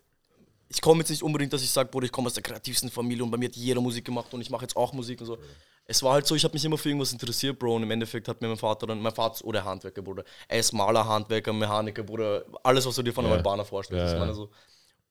Ich 0.70 0.82
komme 0.82 1.00
jetzt 1.00 1.08
nicht 1.08 1.22
unbedingt, 1.22 1.50
dass 1.54 1.62
ich 1.62 1.70
sage, 1.70 1.88
Bruder, 1.88 2.04
ich 2.04 2.12
komme 2.12 2.26
aus 2.26 2.34
der 2.34 2.42
kreativsten 2.42 2.90
Familie 2.90 3.24
und 3.24 3.30
bei 3.30 3.38
mir 3.38 3.48
hat 3.48 3.56
jeder 3.56 3.80
Musik 3.80 4.04
gemacht 4.04 4.26
und 4.34 4.42
ich 4.42 4.50
mache 4.50 4.64
jetzt 4.64 4.76
auch 4.76 4.92
Musik 4.92 5.18
und 5.22 5.26
so. 5.26 5.38
Es 5.86 6.02
war 6.02 6.12
halt 6.12 6.26
so, 6.26 6.34
ich 6.34 6.44
habe 6.44 6.52
mich 6.52 6.62
immer 6.62 6.76
für 6.76 6.90
irgendwas 6.90 7.10
interessiert, 7.10 7.58
Bro. 7.58 7.76
Und 7.76 7.84
im 7.84 7.90
Endeffekt 7.90 8.28
hat 8.28 8.38
mir 8.42 8.48
mein 8.48 8.58
Vater 8.58 8.86
dann, 8.86 9.00
mein 9.00 9.14
Vater 9.14 9.36
ist 9.36 9.44
oder 9.44 9.64
Handwerker, 9.64 10.02
Bruder. 10.02 10.24
Er 10.46 10.58
ist 10.58 10.72
Maler, 10.74 11.06
Handwerker, 11.08 11.54
Mechaniker, 11.54 12.02
Bruder. 12.02 12.44
Alles, 12.62 12.84
was 12.84 12.94
du 12.96 13.02
dir 13.02 13.14
von 13.14 13.24
einem 13.24 13.32
Ja. 13.32 13.38
Albaner 13.38 13.64
vorstellst. 13.64 14.14
Ja, 14.14 14.26
ja. 14.26 14.32
so. 14.34 14.50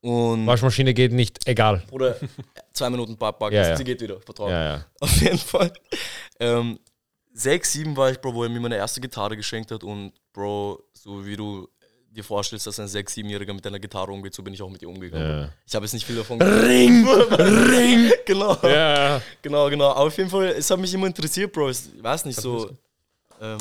Und 0.02 0.46
Waschmaschine 0.46 0.94
geht 0.94 1.12
nicht, 1.12 1.40
egal. 1.48 1.84
Bruder, 1.90 2.16
zwei 2.72 2.92
Minuten 2.92 3.18
Packback, 3.18 3.52
Ja, 3.54 3.70
ja. 3.70 3.76
sie 3.76 3.84
geht 3.84 4.00
wieder, 4.00 4.22
vertrauen. 4.22 4.52
Ja, 4.52 4.64
ja. 4.76 4.86
Auf 5.00 5.20
jeden 5.22 5.40
Fall. 5.40 5.74
Ähm, 6.40 6.78
sechs, 7.38 7.72
sieben 7.74 7.96
war 7.96 8.12
ich, 8.12 8.20
Bro, 8.20 8.34
wo 8.34 8.44
er 8.44 8.50
mir 8.50 8.60
meine 8.60 8.78
erste 8.78 9.00
Gitarre 9.02 9.38
geschenkt 9.38 9.72
hat 9.72 9.84
und 9.84 10.14
Bro, 10.34 10.84
so 10.94 11.26
wie 11.26 11.36
du 11.36 11.68
dir 12.10 12.24
vorstellst, 12.24 12.66
dass 12.66 12.80
ein 12.80 12.88
sechs, 12.88 13.14
siebenjähriger 13.14 13.54
mit 13.54 13.66
einer 13.68 13.80
Gitarre 13.80 14.12
umgeht, 14.12 14.34
so 14.34 14.42
bin 14.42 14.54
ich 14.54 14.62
auch 14.62 14.70
mit 14.70 14.82
ihr 14.82 14.90
umgegangen. 14.90 15.42
Ja. 15.44 15.50
Ich 15.66 15.76
habe 15.76 15.86
jetzt 15.86 15.94
nicht 15.94 16.06
viel 16.06 16.16
davon 16.16 16.42
Ring! 16.42 17.08
Ring! 17.08 18.12
genau, 18.26 18.58
Ja. 18.64 19.22
genau, 19.42 19.70
genau. 19.70 19.92
Aber 19.92 20.02
auf 20.08 20.18
jeden 20.18 20.30
Fall, 20.30 20.48
es 20.48 20.70
hat 20.70 20.80
mich 20.80 20.94
immer 20.94 21.08
interessiert, 21.08 21.52
Bro. 21.52 21.70
Ich 21.70 21.80
weiß 22.02 22.26
nicht, 22.26 22.40
so 22.42 22.72
ähm, 23.40 23.58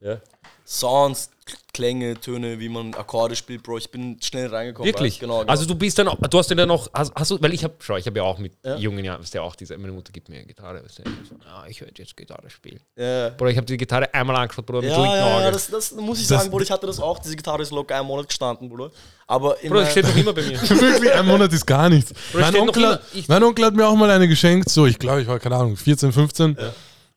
ja. 0.00 0.20
Sounds, 0.66 1.30
Klänge, 1.72 2.18
Töne, 2.18 2.58
wie 2.58 2.68
man 2.68 2.92
Akkorde 2.94 3.36
spielt, 3.36 3.62
Bro. 3.62 3.78
Ich 3.78 3.90
bin 3.90 4.16
schnell 4.20 4.48
reingekommen. 4.48 4.86
Wirklich? 4.92 5.20
Genau, 5.20 5.40
genau. 5.40 5.50
Also 5.52 5.64
du 5.64 5.76
bist 5.76 5.96
dann 5.98 6.08
auch, 6.08 6.16
du 6.16 6.38
hast 6.38 6.50
dann 6.50 6.66
noch, 6.66 6.88
hast, 6.92 7.12
hast 7.14 7.30
du, 7.30 7.40
weil 7.40 7.52
ich 7.54 7.62
habe, 7.62 7.74
schau, 7.78 7.96
ich 7.96 8.06
habe 8.06 8.16
ja 8.18 8.24
auch 8.24 8.38
mit 8.38 8.54
Ja. 8.64 8.76
jungen 8.76 9.04
Jahren, 9.04 9.20
weißt 9.20 9.34
du, 9.34 9.42
auch 9.42 9.54
diese, 9.54 9.76
meine 9.78 9.92
Mutter 9.92 10.10
gibt 10.10 10.28
mir 10.28 10.36
eine 10.38 10.46
Gitarre, 10.46 10.82
weißt 10.82 10.98
du, 10.98 11.02
ich 11.04 11.28
so, 11.28 11.34
ja, 11.44 11.64
ich 11.68 11.80
werde 11.80 11.92
jetzt 11.98 12.16
Gitarre 12.16 12.50
spielen. 12.50 12.80
ja. 12.96 13.28
Bruder, 13.28 13.50
ich 13.52 13.56
habe 13.58 13.66
die 13.66 13.76
Gitarre 13.76 14.12
einmal 14.12 14.34
angeschaut, 14.36 14.66
Bruder, 14.66 14.80
mit 14.80 14.90
Ja, 14.90 14.96
linken 14.96 15.12
ja, 15.18 15.28
ja, 15.28 15.36
Auge. 15.44 15.52
das, 15.52 15.68
das 15.70 15.92
muss 15.92 16.18
ich 16.20 16.26
Das- 16.26 16.38
sagen, 16.40 16.50
Bruder. 16.50 16.64
Ich 16.64 16.70
hatte 16.72 16.86
das 16.88 16.98
auch. 16.98 17.18
Diese 17.20 17.36
Gitarre 17.36 17.62
ist 17.62 17.70
locker 17.70 17.94
einen 17.96 18.06
Monat 18.08 18.26
gestanden, 18.28 18.68
Bruder. 18.68 18.90
Aber 19.28 19.60
in 19.62 19.68
Bruder, 19.68 19.82
das 19.82 19.92
steht 19.92 20.04
noch 20.06 20.16
immer 20.16 20.32
bei 20.32 20.42
mir. 20.42 20.60
Wirklich, 20.68 21.12
ein 21.12 21.26
Monat 21.26 21.52
ist 21.52 21.64
gar 21.66 21.88
nichts. 21.88 22.12
Bro, 22.32 22.40
Mein 22.40 22.56
Onkel, 22.56 22.86
hat, 22.88 23.00
immer- 23.12 23.20
ich- 23.20 23.28
mein 23.28 23.42
Onkel 23.44 23.64
hat 23.66 23.74
mir 23.74 23.86
auch 23.86 23.94
mal 23.94 24.10
eine 24.10 24.26
geschenkt. 24.26 24.68
So, 24.68 24.86
ich 24.86 24.98
glaube, 24.98 25.20
ich 25.22 25.28
war, 25.28 25.38
keine 25.38 25.54
Ahnung, 25.56 25.76
14, 25.76 26.10
15. 26.12 26.56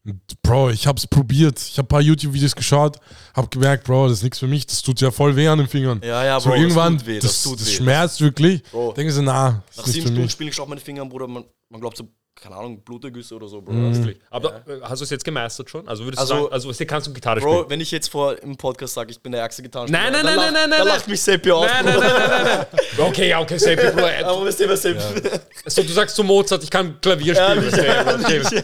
Und 0.06 0.22
Bro, 0.42 0.70
ich 0.72 0.88
hab's 0.88 1.06
probiert. 1.06 1.60
Ich 1.60 1.78
habe 1.78 1.86
ein 1.86 1.90
paar 1.90 2.02
YouTube-Videos 2.02 2.56
geschaut, 2.56 2.98
hab 3.34 3.52
gemerkt, 3.52 3.84
Bro, 3.84 4.08
das 4.08 4.20
ist 4.20 4.24
nichts 4.24 4.40
für 4.40 4.48
mich. 4.48 4.66
Das 4.66 4.82
tut 4.82 5.02
ja 5.02 5.12
voll 5.12 5.36
weh 5.36 5.48
an 5.48 5.58
den 5.60 5.68
Fingern. 5.68 6.00
Ja, 6.04 6.24
ja, 6.24 6.40
so 6.40 6.50
Bro, 6.50 6.56
das 6.56 6.62
irgendwann, 6.64 6.98
tut 6.98 7.08
weh, 7.08 7.20
das, 7.20 7.32
das 7.32 7.44
tut 7.44 7.60
das 7.60 7.68
weh. 7.68 7.72
schmerzt 7.74 8.22
wirklich. 8.22 8.64
Bro. 8.64 8.94
Denke 8.94 9.12
so, 9.12 9.22
na, 9.22 9.64
das 9.68 9.78
Nach 9.78 9.86
ist 9.88 9.94
sieben 9.94 10.02
für 10.04 10.08
Stunden 10.08 10.22
mich. 10.24 10.32
spiele 10.32 10.50
ich 10.50 10.60
auch 10.60 10.68
meine 10.68 10.82
Finger, 10.82 11.06
Bruder. 11.06 11.28
Man, 11.28 11.44
man 11.70 11.82
glaubt 11.82 11.98
so, 11.98 12.08
keine 12.42 12.56
Ahnung, 12.56 12.80
Blutergüsse 12.82 13.36
oder 13.36 13.48
so, 13.48 13.62
Bro. 13.62 13.74
Mhm. 13.74 13.96
Wirklich. 13.96 14.18
Aber 14.30 14.56
äh, 14.68 14.80
hast 14.82 15.00
du 15.00 15.04
es 15.04 15.10
jetzt 15.10 15.24
gemeistert 15.26 15.70
schon? 15.70 15.88
Also 15.88 16.04
würdest 16.06 16.20
Also- 16.22 16.34
du 16.36 16.42
sagen, 16.44 16.54
also 16.54 16.70
weißt 16.70 16.80
du, 16.80 16.86
kannst 16.86 17.08
du 17.08 17.14
Gitarre 17.14 17.40
Bro, 17.42 17.54
spielen? 17.54 17.70
wenn 17.70 17.82
ich 17.82 17.92
jetzt 17.92 18.10
vor 18.10 18.42
im 18.42 18.56
Podcast 18.58 18.94
sage, 18.94 19.12
ich 19.12 19.20
bin 19.20 19.32
der 19.32 19.42
ärgste 19.42 19.62
Gitarrenspieler, 19.62 20.02
Nein, 20.04 20.12
nein, 20.14 20.24
dann 20.26 20.36
nein, 20.36 20.38
lacht, 20.38 20.54
nein, 20.54 20.70
nein, 20.70 20.70
dann 20.80 20.88
nein. 20.88 20.96
lacht 20.98 21.08
mich 21.08 21.22
Seppi 21.22 21.52
aus, 21.52 21.66
Nein, 21.68 21.86
nein, 21.86 21.94
Bro. 21.96 22.02
nein, 22.04 22.12
nein, 22.20 22.30
nein, 22.30 22.66
nein. 22.72 23.08
Okay, 23.10 23.30
ja, 23.30 23.40
okay, 23.40 23.58
Seppi, 23.58 23.82
äh, 23.86 24.24
Aber 24.24 24.46
wisst 24.46 24.60
ihr, 24.60 24.70
was 24.70 24.82
Seppi... 24.82 25.02
So, 25.66 25.84
du 25.84 25.90
sagst 25.90 26.16
zu 26.16 26.24
Mozart, 26.24 26.64
ich 26.64 26.70
kann 26.72 27.00
Klavier 27.02 27.36
spielen. 27.36 27.70
Du, 27.70 28.24
okay. 28.24 28.62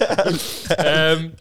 ähm, 0.78 1.34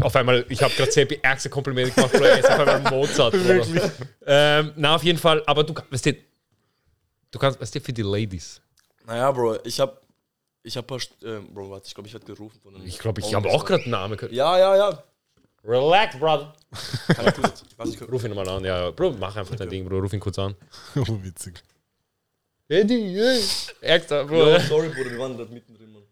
auf 0.00 0.14
einmal, 0.14 0.44
ich 0.48 0.62
habe 0.62 0.72
gerade 0.74 0.92
Seppi 0.92 1.18
ärgste 1.22 1.48
Komplimente 1.50 1.92
gemacht, 1.92 2.14
er 2.14 2.38
ist 2.38 2.48
auf 2.50 2.58
einmal 2.60 2.80
Mozart. 2.92 3.32
Bruder. 3.32 3.90
Ähm, 4.26 4.72
na, 4.76 4.94
auf 4.96 5.02
jeden 5.02 5.18
Fall, 5.18 5.42
aber 5.46 5.64
du, 5.64 5.74
weißt 5.90 6.06
du, 6.06 6.12
du 7.30 7.38
kannst, 7.38 7.60
weißt 7.60 7.74
du, 7.74 7.80
für 7.80 7.92
die 7.92 8.02
Ladies. 8.02 8.60
Naja, 9.06 9.30
Bro, 9.32 9.58
ich 9.64 9.80
hab... 9.80 10.02
Ich 10.68 10.76
hab 10.76 10.86
paar... 10.86 10.98
St- 10.98 11.24
Ähm, 11.24 11.52
Bro, 11.54 11.70
warte, 11.70 11.86
ich 11.86 11.94
glaube, 11.94 12.08
ich 12.08 12.12
werde 12.12 12.26
gerufen 12.26 12.60
von 12.62 12.74
einem... 12.74 12.86
Ich 12.86 12.98
glaube, 12.98 13.20
ich 13.22 13.34
habe 13.34 13.48
auch 13.48 13.64
gerade 13.64 13.82
einen 13.84 13.92
Namen. 13.92 14.16
gehört. 14.16 14.32
Ja, 14.32 14.58
ja, 14.58 14.76
ja. 14.76 15.02
Relax, 15.64 16.18
Brother. 16.18 16.54
Kann 17.08 17.26
ich 17.28 17.34
kurz... 17.34 17.62
Ich 17.70 17.78
weiß 17.78 17.88
nicht, 17.88 18.02
Ruf 18.12 18.24
ihn 18.24 18.34
mal 18.34 18.48
an, 18.48 18.64
ja. 18.64 18.90
Bro, 18.90 19.12
mach 19.12 19.34
einfach 19.36 19.56
dein 19.56 19.68
Ding, 19.70 19.88
Bro, 19.88 20.00
ruf 20.00 20.12
ihn 20.12 20.20
kurz 20.20 20.38
an. 20.38 20.54
Oh, 20.96 21.04
witzig. 21.22 21.62
Eddie, 22.68 23.18
ey. 23.18 23.42
Ärgster, 23.80 24.24
Bro. 24.26 24.46
Ja, 24.48 24.60
sorry, 24.60 24.88
Bruder, 24.90 25.10
wir 25.10 25.18
waren 25.18 25.36
gerade 25.38 25.50
mittendrin, 25.52 25.90
Mann. 25.92 26.02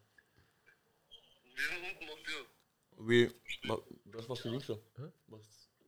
Wie... 2.98 3.30
wa- 3.68 3.78
Was 4.14 4.28
warst 4.28 4.44
du 4.44 4.48
links 4.48 4.66
da? 4.68 4.74
Was, 5.28 5.40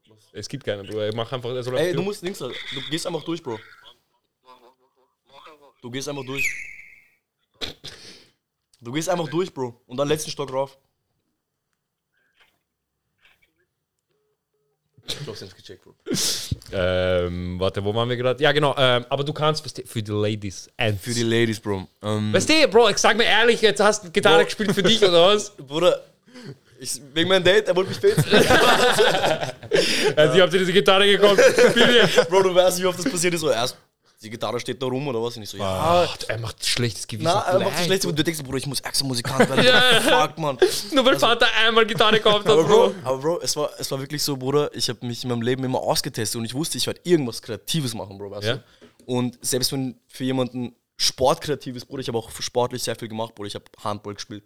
was? 0.08 0.18
Es 0.32 0.48
gibt 0.48 0.64
keinen, 0.64 0.86
Bro. 0.86 1.10
Mach 1.14 1.32
einfach, 1.32 1.50
soll 1.62 1.76
Ey, 1.78 1.94
du 1.94 2.02
musst 2.02 2.22
links 2.22 2.38
da. 2.38 2.48
Du 2.48 2.80
gehst 2.90 3.06
einfach 3.06 3.24
durch, 3.24 3.42
Bro. 3.42 3.58
Du 5.80 5.90
gehst 5.90 6.08
einfach 6.08 6.24
durch. 6.26 6.44
Du 8.80 8.92
gehst 8.92 9.08
einfach 9.08 9.28
durch, 9.28 9.52
Bro. 9.52 9.80
Und 9.86 9.96
dann 9.96 10.08
letzten 10.08 10.30
Stock 10.30 10.52
rauf. 10.52 10.78
Ich 15.06 15.14
sie 15.14 15.24
haben's 15.26 15.56
gecheckt, 15.56 15.82
Bro. 15.82 15.94
Ähm, 16.70 17.58
warte, 17.58 17.82
wo 17.82 17.94
waren 17.94 18.08
wir 18.10 18.16
gerade? 18.16 18.42
Ja, 18.42 18.52
genau. 18.52 18.74
Ähm, 18.76 19.06
aber 19.08 19.24
du 19.24 19.32
kannst 19.32 19.64
für 19.88 20.02
die 20.02 20.12
Ladies. 20.12 20.68
And 20.76 21.00
Für 21.00 21.14
die 21.14 21.22
Ladies, 21.22 21.58
Bro. 21.58 21.88
Ähm, 22.02 22.32
Weißt 22.32 22.48
du, 22.48 22.68
Bro, 22.68 22.90
ich 22.90 22.98
sag 22.98 23.16
mir 23.16 23.24
ehrlich, 23.24 23.60
jetzt 23.62 23.80
hast 23.80 24.04
du 24.04 24.10
Gitarre 24.10 24.40
Bro. 24.40 24.44
gespielt 24.44 24.74
für 24.74 24.82
dich 24.82 25.02
oder 25.02 25.28
was? 25.28 25.50
Bruder, 25.56 26.04
ich, 26.78 27.00
wegen 27.14 27.28
meinem 27.28 27.42
Date, 27.42 27.68
er 27.68 27.76
wollte 27.76 27.90
mich 27.90 27.98
fetzen. 27.98 28.24
Also, 30.16 30.34
ich 30.34 30.40
hab 30.40 30.50
dir 30.50 30.58
diese 30.58 30.72
Gitarre 30.72 31.06
gekauft. 31.06 31.40
Bro, 32.28 32.42
du 32.42 32.54
weißt 32.54 32.76
nicht, 32.76 32.84
wie 32.84 32.88
oft 32.88 32.98
das 32.98 33.10
passiert 33.10 33.34
ist. 33.34 33.40
So, 33.42 33.50
erst, 33.50 33.76
die 34.22 34.30
Gitarre 34.30 34.58
steht 34.58 34.82
da 34.82 34.86
rum 34.86 35.06
oder 35.08 35.22
was? 35.22 35.36
Und 35.36 35.44
ich 35.44 35.50
so, 35.50 35.58
ja. 35.58 36.06
Ach, 36.08 36.16
er 36.26 36.38
macht 36.38 36.64
schlechtes 36.66 37.06
Gewissen. 37.06 37.24
Na, 37.32 37.40
er 37.42 37.58
macht 37.58 37.66
das 37.68 37.74
Nein. 37.76 37.84
Schlechte, 37.86 38.12
du 38.12 38.24
denkst, 38.24 38.42
Bruder, 38.42 38.58
ich 38.58 38.66
muss 38.66 38.80
extra 38.80 39.06
Musikant 39.06 39.48
werden. 39.48 39.64
Ja. 39.64 40.00
Fuck, 40.26 40.38
Mann. 40.38 40.58
Nur 40.92 41.04
weil 41.06 41.18
Vater 41.18 41.46
einmal 41.64 41.86
Gitarre 41.86 42.16
gekauft 42.16 42.44
hat, 42.46 42.52
Aber 42.52 42.64
Bro. 42.64 42.94
Aber 43.04 43.18
Bro, 43.18 43.40
es 43.42 43.54
war, 43.56 43.70
es 43.78 43.90
war 43.90 44.00
wirklich 44.00 44.22
so, 44.22 44.36
Bruder, 44.36 44.70
ich 44.74 44.88
habe 44.88 45.06
mich 45.06 45.22
in 45.22 45.30
meinem 45.30 45.42
Leben 45.42 45.62
immer 45.64 45.78
ausgetestet 45.80 46.38
und 46.38 46.44
ich 46.44 46.54
wusste, 46.54 46.78
ich 46.78 46.86
werde 46.86 47.00
irgendwas 47.04 47.40
Kreatives 47.42 47.94
machen, 47.94 48.18
Bro, 48.18 48.30
weißt 48.32 48.46
Ja. 48.46 48.54
du? 48.56 48.62
Und 49.06 49.38
selbst 49.40 49.70
wenn 49.72 49.98
für 50.08 50.24
jemanden 50.24 50.74
Sport 50.96 51.40
kreativ 51.40 51.76
ist, 51.76 51.86
Bruder, 51.86 52.00
ich 52.00 52.08
habe 52.08 52.18
auch 52.18 52.30
sportlich 52.40 52.82
sehr 52.82 52.96
viel 52.96 53.08
gemacht, 53.08 53.34
Bruder, 53.36 53.46
ich 53.46 53.54
habe 53.54 53.64
Handball 53.84 54.14
gespielt, 54.14 54.42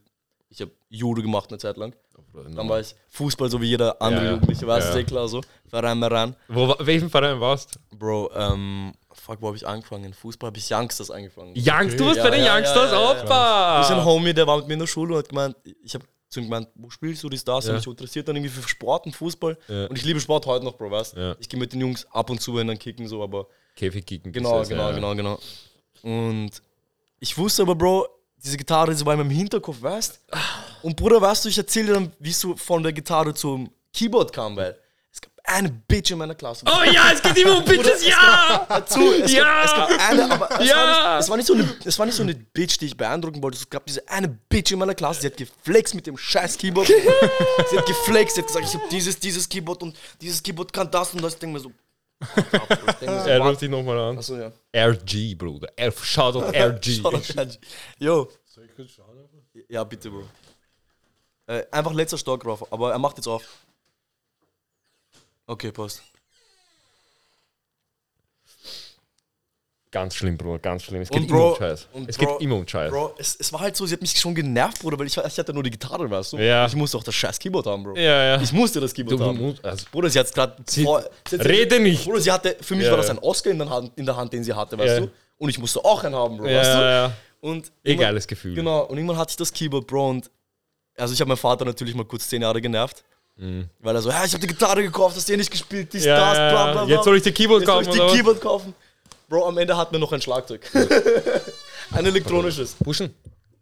ich 0.51 0.61
habe 0.61 0.71
Judo 0.91 1.23
gemacht 1.23 1.49
eine 1.51 1.59
Zeit 1.59 1.79
lang. 1.79 1.95
Dann 2.55 2.69
war 2.69 2.79
ich 2.81 2.95
Fußball, 3.11 3.51
so 3.51 3.61
wie 3.61 3.67
jeder 3.67 4.01
andere 4.01 4.25
Ja. 4.25 4.31
Jugendliche, 4.33 4.67
weißt 4.67 4.89
du, 4.89 4.93
Ja. 4.95 5.01
eh 5.01 5.05
klar, 5.05 5.29
so. 5.29 5.41
Verein 5.69 5.99
mehr 5.99 6.11
rein. 6.11 6.37
Wo, 6.49 6.75
welchen 6.79 7.11
Verein 7.11 7.41
warst 7.41 7.75
du? 7.91 7.97
Bro, 7.97 8.31
ähm, 8.35 8.93
fuck, 9.15 9.39
wo 9.41 9.49
habe 9.49 9.57
ich 9.57 9.67
angefangen? 9.67 10.13
Fußball 10.15 10.49
habe 10.49 10.59
ich 10.59 10.71
Youngsters 10.71 11.11
angefangen. 11.11 11.55
Youngs, 11.57 11.97
du 11.97 12.07
warst 12.07 12.19
Ja, 12.19 12.25
bei 12.25 12.31
den 12.31 12.45
ja, 12.45 12.57
Youngsters, 12.57 12.91
ja, 12.91 13.01
ja, 13.01 13.15
ja. 13.15 13.23
Opa! 13.25 13.79
Das 13.79 13.91
ist 13.91 13.97
ein 13.97 14.05
Homie, 14.05 14.35
der 14.35 14.47
war 14.47 14.59
mit 14.59 14.69
mir 14.69 14.75
in 14.75 14.81
der 14.81 14.87
Schule 14.87 15.15
und 15.15 15.19
hat 15.19 15.29
gemeint, 15.29 15.57
ich 15.83 15.95
habe 15.95 16.05
zu 16.29 16.41
ihm 16.41 16.45
gemeint, 16.47 16.69
wo 16.75 16.89
spielst 16.89 17.23
du 17.23 17.29
das, 17.29 17.45
das? 17.45 17.67
Ja. 17.67 17.71
Und 17.73 17.77
mich 17.77 17.87
interessiert 17.87 18.27
dann 18.27 18.37
irgendwie 18.37 18.53
für 18.53 18.67
Sport 18.67 19.07
und 19.07 19.15
Fußball. 19.15 19.59
Ja. 19.69 19.87
Und 19.87 19.99
ich 19.99 20.05
liebe 20.05 20.19
Sport 20.19 20.47
heute 20.47 20.65
noch, 20.65 20.77
Bro, 20.77 20.91
weißt 20.91 21.17
Ja. 21.17 21.37
Ich 21.39 21.49
gehe 21.49 21.61
mit 21.61 21.73
den 21.73 21.81
Jungs 21.81 22.07
ab 22.11 22.31
und 22.31 22.41
zu 22.41 22.59
hin 22.59 22.69
dann 22.69 22.79
kicken, 22.79 23.07
so, 23.07 23.23
aber 23.23 23.47
Käfigkicken. 23.77 24.33
genau, 24.33 24.51
das 24.51 24.61
heißt, 24.61 24.71
genau, 24.71 24.89
ja. 24.89 24.95
genau, 24.95 25.15
genau. 25.15 25.39
Und 26.03 26.51
ich 27.21 27.37
wusste 27.37 27.63
aber, 27.63 27.75
Bro, 27.75 28.09
diese 28.43 28.57
Gitarre 28.57 28.93
ist 28.93 29.05
bei 29.05 29.15
meinem 29.15 29.31
Hinterkopf, 29.31 29.81
weißt 29.81 30.21
Und 30.83 30.97
Bruder, 30.97 31.21
weißt 31.21 31.45
du, 31.45 31.49
ich 31.49 31.59
erzähle 31.59 31.89
dir 31.89 31.93
dann, 31.95 32.13
wie 32.19 32.31
es 32.31 32.41
so 32.41 32.57
von 32.57 32.83
der 32.83 32.93
Gitarre 32.93 33.35
zum 33.35 33.71
Keyboard 33.93 34.33
kam, 34.33 34.57
weil 34.57 34.77
eine 35.53 35.71
Bitch 35.71 36.11
in 36.11 36.19
meiner 36.19 36.35
Klasse. 36.35 36.65
Oh 36.67 36.83
ja, 36.91 37.11
es 37.13 37.23
geht 37.23 37.37
immer 37.39 37.59
um 37.59 37.65
Bitches, 37.65 38.07
ja! 38.07 38.67
Dazu, 38.69 39.13
es, 39.13 39.33
Ja! 39.33 39.45
gab, 39.45 39.65
es 39.65 39.73
gab 39.99 40.11
eine, 40.11 40.31
aber 40.31 40.61
es, 40.61 40.69
Ja! 40.69 40.77
war 40.77 41.17
nicht, 41.17 41.21
es, 41.21 41.29
war 41.31 41.37
nicht 41.37 41.47
so 41.47 41.55
eine, 41.55 41.77
es 41.85 41.99
war 41.99 42.07
nicht 42.07 42.15
so 42.15 42.23
eine 42.23 42.35
Bitch, 42.35 42.79
die 42.81 42.87
ich 42.87 42.97
beeindrucken 42.97 43.43
wollte. 43.43 43.59
Es 43.59 43.69
gab 43.69 43.87
diese 43.87 44.07
eine 44.09 44.29
Bitch 44.29 44.73
in 44.73 44.79
meiner 44.79 44.95
Klasse, 44.95 45.21
die 45.21 45.27
hat 45.29 45.37
geflext 45.37 45.95
mit 45.95 46.07
dem 46.07 46.17
scheiß 46.17 46.59
Keyboard. 46.59 46.87
sie 47.71 47.79
hat 47.79 47.87
geflext, 47.87 48.37
sie 48.37 48.41
hat 48.43 48.49
gesagt, 48.49 48.67
ich 48.67 48.75
habe 48.75 48.85
dieses, 48.91 49.19
dieses 49.19 49.49
Keyboard 49.49 49.83
und 49.83 49.97
dieses 50.21 50.43
Keyboard 50.43 50.73
kann 50.73 50.91
das 50.91 51.13
und 51.15 51.23
das. 51.23 51.35
Ich 51.35 51.39
denke 51.39 51.55
mir 51.55 51.61
so, 51.61 51.71
Ich 52.21 52.35
denk 53.01 53.13
mir 53.13 53.23
so, 53.23 53.29
Er 53.29 53.41
ruft 53.41 53.61
dich 53.63 53.71
nochmal 53.71 53.99
an. 53.99 54.19
Achso, 54.19 54.37
ja. 54.37 54.53
RG, 54.75 55.35
Bruder. 55.35 55.69
R 55.77 55.93
Shoutout 55.93 56.41
RG. 56.53 57.03
Yo. 57.99 58.29
Ja, 59.69 59.85
bitte, 59.85 60.11
Bro. 60.11 60.25
Äh, 61.47 61.65
einfach 61.71 61.93
letzter 61.93 62.19
Stock 62.19 62.43
drauf, 62.43 62.73
aber 62.73 62.93
er 62.93 62.99
macht 62.99 63.17
jetzt 63.17 63.27
auf. 63.27 63.43
Okay, 65.47 65.73
passt. 65.73 66.03
Ganz 69.91 70.15
schlimm, 70.15 70.39
Bruder, 70.39 70.59
ganz 70.59 70.85
schlimm. 70.85 71.03
Es 71.03 71.11
Und 71.11 71.21
geht 71.21 71.29
Bro- 71.29 71.37
immer 71.37 71.51
um 71.51 71.57
Scheiß. 71.59 71.89
und 71.93 72.09
Es 72.09 72.17
Bro- 72.17 72.27
geht 72.39 72.41
immer 72.47 72.57
um 72.57 72.67
Scheiß. 72.67 72.91
Bro, 72.91 73.15
es, 73.19 73.37
es 73.39 73.53
war 73.53 73.61
halt 73.61 73.77
so, 73.77 73.85
sie 73.85 73.93
hat 73.93 74.01
mich 74.01 74.19
schon 74.19 74.35
genervt, 74.35 74.79
Bruder, 74.81 74.99
weil 74.99 75.07
ich, 75.07 75.17
ich 75.19 75.39
hatte 75.39 75.53
nur 75.53 75.63
die 75.63 75.71
Gitarre, 75.71 76.11
weißt 76.11 76.33
du? 76.33 76.39
Ja. 76.39 76.65
Ich 76.67 76.75
musste 76.75 76.97
auch 76.97 77.03
das 77.05 77.15
scheiß 77.15 77.39
Keyboard 77.39 77.67
haben, 77.67 77.83
Bro. 77.83 77.97
Ja, 77.97 78.25
ja. 78.37 78.41
Ich 78.41 78.53
musste 78.53 78.81
das 78.81 78.95
Keyboard 78.95 79.21
Du 79.21 79.25
haben. 79.25 79.39
musst, 79.39 79.63
also, 79.63 79.85
Bruder, 79.93 80.09
sie 80.09 80.19
hat 80.19 80.33
gerade. 80.33 80.57
Rede 81.31 81.79
nicht. 81.79 82.05
Bruder, 82.05 82.21
sie 82.23 82.33
hatte. 82.33 82.57
Für 82.63 82.75
mich 82.75 82.87
Ja, 82.87 82.91
war 82.93 82.97
das 82.97 83.11
ein 83.11 83.19
Oscar 83.19 83.51
in 83.51 83.59
der, 83.59 83.69
Hand, 83.69 83.93
in 83.97 84.07
der 84.07 84.17
Hand, 84.17 84.33
den 84.33 84.43
sie 84.43 84.55
hatte, 84.55 84.79
weißt 84.79 85.01
du? 85.01 85.11
Und 85.37 85.51
ich 85.51 85.59
musste 85.59 85.85
auch 85.85 86.03
einen 86.05 86.15
haben, 86.15 86.39
Bro, 86.39 86.47
ja, 86.47 86.59
weißt 86.61 86.75
du? 86.75 86.79
ja. 86.79 87.13
Und 87.41 87.73
geiles 87.85 88.27
Gefühl. 88.27 88.55
Genau, 88.55 88.85
und 88.85 88.97
irgendwann 88.97 89.19
hatte 89.19 89.33
ich 89.33 89.37
das 89.37 89.53
Keyboard, 89.53 89.87
Bro, 89.87 90.09
und. 90.09 90.31
Also, 90.97 91.13
ich 91.13 91.21
habe 91.21 91.29
meinen 91.29 91.37
Vater 91.37 91.67
natürlich 91.67 91.95
mal 91.95 92.05
kurz 92.07 92.29
zehn 92.29 92.41
Jahre 92.41 92.63
genervt. 92.63 93.05
Weil 93.37 93.97
er 93.97 94.03
so, 94.03 94.11
ja, 94.11 94.25
ich 94.25 94.33
habe 94.33 94.41
die 94.41 94.47
Gitarre 94.47 94.83
gekauft, 94.83 95.17
hast 95.17 95.29
du 95.29 95.33
eh 95.33 95.37
nicht 95.37 95.51
gespielt, 95.51 95.93
Mhm. 95.93 96.01
Ja, 96.01 96.07
ja, 96.07 96.15
bla, 96.15 96.35
ja. 96.35 96.73
bla, 96.73 96.85
bla. 96.85 96.95
Jetzt 96.95 97.05
soll 97.05 97.17
ich 97.17 97.23
dir 97.23 97.33
Keyboard 97.33 97.63
Jetzt 97.63 97.67
soll 97.67 97.77
kaufen, 97.77 97.89
ich 97.89 97.95
die 97.95 98.01
oder? 98.01 98.15
Keyboard 98.15 98.41
kaufen. 98.41 98.75
Bro, 99.29 99.47
am 99.49 99.59
Ende 99.59 99.77
hat 99.77 99.91
mir 99.91 99.99
noch 99.99 100.13
ein 100.13 100.21
Schlagzeug. 100.21 100.69
ein 101.93 102.07
elektronisches. 102.07 102.75
Buschen, 102.75 103.15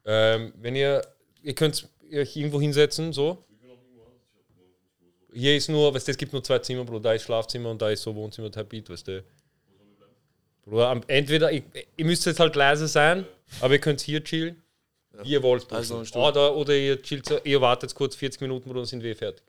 ähm, 0.05 0.53
wenn 0.61 0.75
ihr, 0.75 1.07
ihr 1.43 1.55
könnt 1.55 1.89
euch 2.13 2.37
irgendwo 2.37 2.61
hinsetzen, 2.61 3.13
so. 3.13 3.39
Hier 5.33 5.57
ist 5.57 5.69
nur, 5.69 5.95
weißt 5.95 6.09
du, 6.09 6.11
es 6.11 6.19
gibt 6.19 6.33
nur 6.33 6.43
zwei 6.43 6.59
Zimmer, 6.59 6.85
Bro. 6.85 6.99
Da 6.99 7.13
ist 7.13 7.23
Schlafzimmer 7.23 7.71
und 7.71 7.81
da 7.81 7.91
ist 7.91 8.03
so 8.03 8.15
Wohnzimmer, 8.15 8.51
Tapet, 8.51 8.91
weißt 8.91 9.07
du. 9.07 9.25
Bruder, 10.65 11.01
entweder, 11.07 11.53
ihr, 11.53 11.63
ihr 11.97 12.05
müsst 12.05 12.27
jetzt 12.27 12.41
halt 12.41 12.57
leise 12.57 12.89
sein, 12.89 13.25
aber 13.61 13.75
ihr 13.75 13.81
könnt 13.81 14.01
hier 14.01 14.23
chillen. 14.23 14.61
Wie 15.23 15.31
ihr 15.31 15.43
wollt. 15.43 15.71
Noch 15.71 15.79
ein 15.79 15.87
Buschen. 15.87 16.07
Stuhl. 16.07 16.23
Oder, 16.23 16.57
oder 16.57 16.75
ihr 16.77 17.01
chillt, 17.01 17.33
ihr 17.45 17.61
wartet 17.61 17.95
kurz 17.95 18.17
40 18.17 18.41
Minuten, 18.41 18.65
Bruder, 18.69 18.81
dann 18.81 18.87
sind 18.87 19.03
wir 19.03 19.15
fertig. 19.15 19.45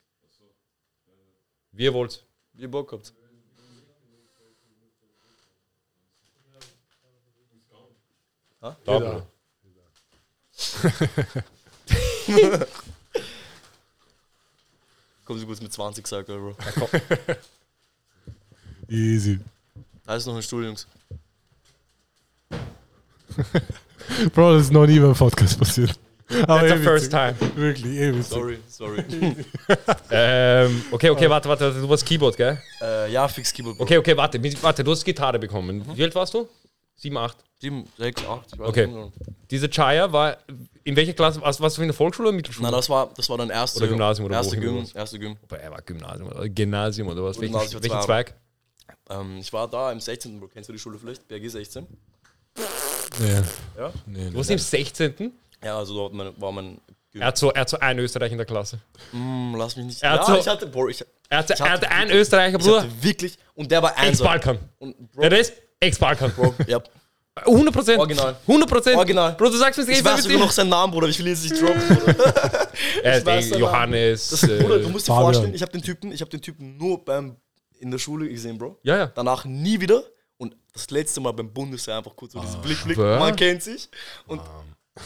Wie 1.71 1.83
ihr 1.83 1.93
wollt. 1.93 2.25
Wie 2.53 2.63
ihr 2.63 2.71
Bock 2.71 2.91
habt. 2.91 3.13
Da, 8.59 8.77
Ja. 8.85 8.99
Bruder. 8.99 9.27
Komm 15.25 15.39
so 15.39 15.45
kurz 15.45 15.61
mit 15.61 15.73
20 15.73 16.07
sagt 16.07 16.29
er, 16.29 16.37
Bro. 16.37 16.55
Easy. 18.87 19.39
Da 20.05 20.15
ist 20.15 20.25
noch 20.25 20.35
ein 20.35 20.43
Stuhl, 20.43 20.65
Jungs. 20.65 20.87
Bro, 24.33 24.53
das 24.55 24.63
ist 24.63 24.71
noch 24.71 24.85
nie 24.85 24.99
beim 24.99 25.15
Podcast 25.15 25.57
passiert. 25.57 25.97
Aber 26.47 26.59
That's 26.61 26.71
eh 26.73 26.77
the 26.77 26.83
first 26.83 27.05
witzig. 27.13 27.38
time. 27.39 27.55
Wirklich, 27.55 27.85
eh 27.85 28.13
witzig. 28.13 28.27
Sorry, 28.27 28.59
sorry. 28.67 29.03
Ähm, 30.13 30.83
okay, 30.91 31.09
okay, 31.09 31.29
warte, 31.29 31.47
warte, 31.50 31.71
du 31.73 31.88
warst 31.89 32.05
Keyboard, 32.05 32.35
gell? 32.35 32.57
äh, 32.81 33.11
ja, 33.11 33.27
fix 33.27 33.53
Keyboard, 33.53 33.77
Bro. 33.77 33.83
Okay, 33.85 33.97
okay, 33.97 34.17
warte, 34.17 34.41
warte, 34.61 34.83
du 34.83 34.91
hast 34.91 35.03
Gitarre 35.05 35.39
bekommen. 35.39 35.85
Wie 35.95 36.03
alt 36.03 36.13
warst 36.15 36.33
du? 36.33 36.47
Sieben, 36.95 37.17
acht. 37.17 37.38
7, 37.61 37.83
6, 37.97 38.25
8. 38.25 38.47
Ich 38.53 38.59
weiß 38.59 38.67
Okay. 38.69 38.88
nicht 38.88 38.95
genau. 38.95 39.11
Diese 39.50 39.69
Chaya 39.69 40.11
war, 40.11 40.38
in 40.83 40.95
welcher 40.95 41.13
Klasse, 41.13 41.39
warst, 41.41 41.61
warst 41.61 41.77
du 41.77 41.81
in 41.81 41.88
der 41.89 41.95
Volksschule 41.95 42.27
oder 42.29 42.35
Mittelschule? 42.35 42.65
Nein, 42.67 42.73
das 42.75 42.89
war, 42.89 43.09
das 43.15 43.29
war 43.29 43.38
dann 43.38 43.50
erste. 43.50 43.79
Oder 43.79 43.88
Gymnasium 43.89 44.25
oder 44.25 44.35
erste 44.38 44.57
Gym, 44.59 44.85
erste 44.93 45.19
Gym. 45.19 45.38
Aber 45.43 45.59
er 45.59 45.71
war 45.71 45.81
Gymnasium 45.81 46.27
oder 46.29 46.50
Gymnasium 46.50 47.07
oder 47.07 47.23
was? 47.23 47.39
Welchen, 47.39 47.53
Gymnasium, 47.53 47.83
welchen 47.83 48.01
zwei 48.01 48.05
Zweig? 48.23 48.33
Ähm, 49.09 49.38
ich 49.39 49.51
war 49.53 49.67
da 49.67 49.91
im 49.91 50.00
16. 50.00 50.39
Bro. 50.39 50.47
Kennst 50.50 50.69
du 50.69 50.73
die 50.73 50.79
Schule 50.79 50.97
vielleicht? 51.00 51.27
BRG 51.27 51.47
16? 51.50 51.85
Nee. 53.19 53.25
Ja. 53.77 53.91
Nee, 54.05 54.25
Du 54.25 54.29
nee. 54.31 54.35
warst 54.38 54.50
im 54.51 54.57
16. 54.57 55.31
Ja, 55.63 55.77
also 55.77 55.94
dort 55.94 56.13
mein, 56.13 56.32
war 56.39 56.51
mein 56.51 56.80
Gym. 57.12 57.22
Er 57.22 57.27
hat, 57.27 57.38
so, 57.38 57.51
er 57.51 57.62
hat 57.62 57.70
so 57.70 57.80
einen 57.80 58.00
Österreicher 58.00 58.32
in 58.32 58.38
der 58.38 58.48
Klasse. 58.48 58.80
Hm, 59.12 59.56
lass 59.58 59.75
mich 59.75 59.86
nicht. 59.86 60.01
Er 60.03 60.12
hat 60.12 60.20
ja, 60.22 60.25
so- 60.34 60.39
ich 60.39 60.48
hatte, 60.48 60.68
Bro, 60.68 60.89
ich, 60.89 61.03
Er 61.30 61.38
hat, 61.39 61.50
Ich 61.50 61.60
er 61.60 61.70
hatte 61.72 61.88
hat 61.88 61.96
einen 61.96 62.12
Österreicher, 62.12 62.58
ich 62.58 62.63
Bruder. 62.63 62.82
hatte 62.84 63.03
wirklich. 63.03 63.38
Und 63.53 63.70
der 63.72 63.82
war 63.84 63.96
Einser. 63.98 64.10
Ex-Balkan. 64.34 64.60
Der 65.22 65.32
Rest, 65.32 65.53
Ex-Balkan. 65.80 66.32
Bro, 66.34 66.56
ja. 66.68 66.82
100 67.46 67.74
Prozent. 67.74 67.98
Original. 68.00 68.36
100 68.46 68.70
Prozent. 68.70 68.98
Original. 68.98 69.32
Bro, 69.34 69.50
du 69.50 69.58
sagst 69.58 69.77
mir, 69.77 69.84
es 69.84 69.89
Ich 69.89 69.96
geht 69.98 70.06
weiß 70.06 70.24
sogar 70.24 70.39
noch 70.39 70.51
seinen 70.51 70.70
Namen, 70.70 70.91
Bruder. 70.91 71.08
Ich 71.08 71.18
will 71.20 71.27
jetzt 71.27 71.44
nicht 71.50 71.62
droppen, 71.62 71.82
Bruder. 71.88 72.15
Er 73.03 73.12
ich 73.13 73.18
ist 73.20 73.25
weiß 73.25 73.50
Johannes. 73.58 74.30
Das, 74.30 74.41
Bruder, 74.41 74.80
du 74.80 74.89
musst 74.89 75.08
dir 75.08 75.13
Fabian. 75.13 75.34
vorstellen, 75.34 75.53
ich 75.56 75.62
habe 75.62 75.72
den 75.72 75.82
Typen, 75.82 76.12
ich 76.12 76.20
habe 76.22 76.30
den 76.30 76.41
Typen 76.41 76.77
nur 76.77 77.03
beim 77.06 77.38
in 77.80 77.89
der 77.89 77.98
Schule 78.00 78.27
gesehen, 78.30 78.58
Bro. 78.58 78.77
ja, 78.84 78.98
ja. 78.98 79.08
Danach 79.08 79.46
nie 79.46 79.80
wieder. 79.80 80.03
Und 80.38 80.56
das 80.74 80.89
letzte 80.91 81.20
Mal 81.22 81.32
beim 81.32 81.51
Bundesheer 81.51 81.98
einfach 81.98 82.15
kurz 82.15 82.34
so 82.34 82.39
dieses 82.41 82.58
Blick, 82.58 82.84
Blick. 82.84 82.98
was? 82.98 83.20
Man 83.20 83.36
kennt 83.36 83.63
sich. 83.63 83.89
Und 84.27 84.41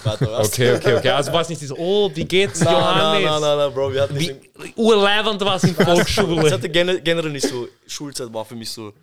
Warte, 0.04 0.26
was? 0.32 0.48
Okay, 0.48 0.76
okay, 0.76 0.96
okay. 0.96 1.10
Also 1.10 1.32
war 1.32 1.42
es 1.42 1.50
nicht 1.50 1.62
so, 1.62 1.76
oh, 1.78 2.10
wie 2.14 2.26
geht's, 2.26 2.60
Nein, 2.62 2.74
Johannes? 2.74 3.24
nein, 3.30 3.42
nein, 3.42 3.58
nein, 3.58 3.74
Bro. 3.74 3.94
Wir 3.94 4.02
hatten 4.02 4.16
nicht 4.16 4.36
Wie 4.60 4.74
urlebend 4.76 5.42
war 5.42 5.56
es 5.58 5.64
in 5.64 5.70
Ich 5.72 5.76
Volksschule. 5.76 6.52
hatte 6.52 6.70
gene- 6.70 7.02
generell 7.02 7.32
nicht 7.32 7.48
so, 7.48 7.68
Schulzeit 7.86 8.34
war 8.34 8.44
für 8.46 8.56
mich 8.56 8.72
so, 8.72 8.94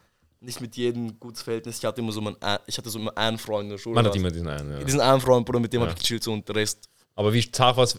nicht 0.41 0.61
mit 0.61 0.77
jedem 0.77 1.19
gutes 1.21 1.43
Verhältnis. 1.43 1.79
Ich 1.79 1.85
hatte 1.85 2.01
immer 2.01 2.11
so, 2.11 2.21
mein, 2.21 2.35
ein- 2.43 2.59
ich 2.67 2.77
hatte 2.77 2.91
so 2.91 2.99
immer 2.99 3.17
einen 3.17 3.39
Freund 3.39 3.65
in 3.67 3.71
der 3.71 3.79
Schule. 3.79 3.95
Man 3.95 4.05
hat 4.07 4.15
du. 4.15 4.19
immer 4.19 4.31
diesen 4.33 4.49
einen, 4.49 4.73
ja. 4.73 4.85
Diesen 4.85 5.01
einen 5.01 5.21
Freund, 5.21 5.47
Bruder, 5.47 5.61
mit 5.61 5.73
dem 5.73 5.83
Ja. 5.83 5.87
hab 5.87 5.95
ich 5.97 6.03
gechillt 6.03 6.25
so 6.25 6.33
und 6.33 6.47
der 6.49 6.57
Rest. 6.57 6.89
Aber 7.15 7.33
wie 7.33 7.49
zart 7.51 7.77
war 7.77 7.85
es? 7.85 7.97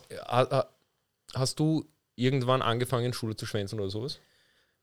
Hast 1.33 1.59
du 1.59 1.85
irgendwann 2.15 2.61
angefangen, 2.61 3.13
Schule 3.13 3.35
zu 3.35 3.45
schwänzen 3.45 3.79
oder 3.79 3.89
sowas? 3.89 4.19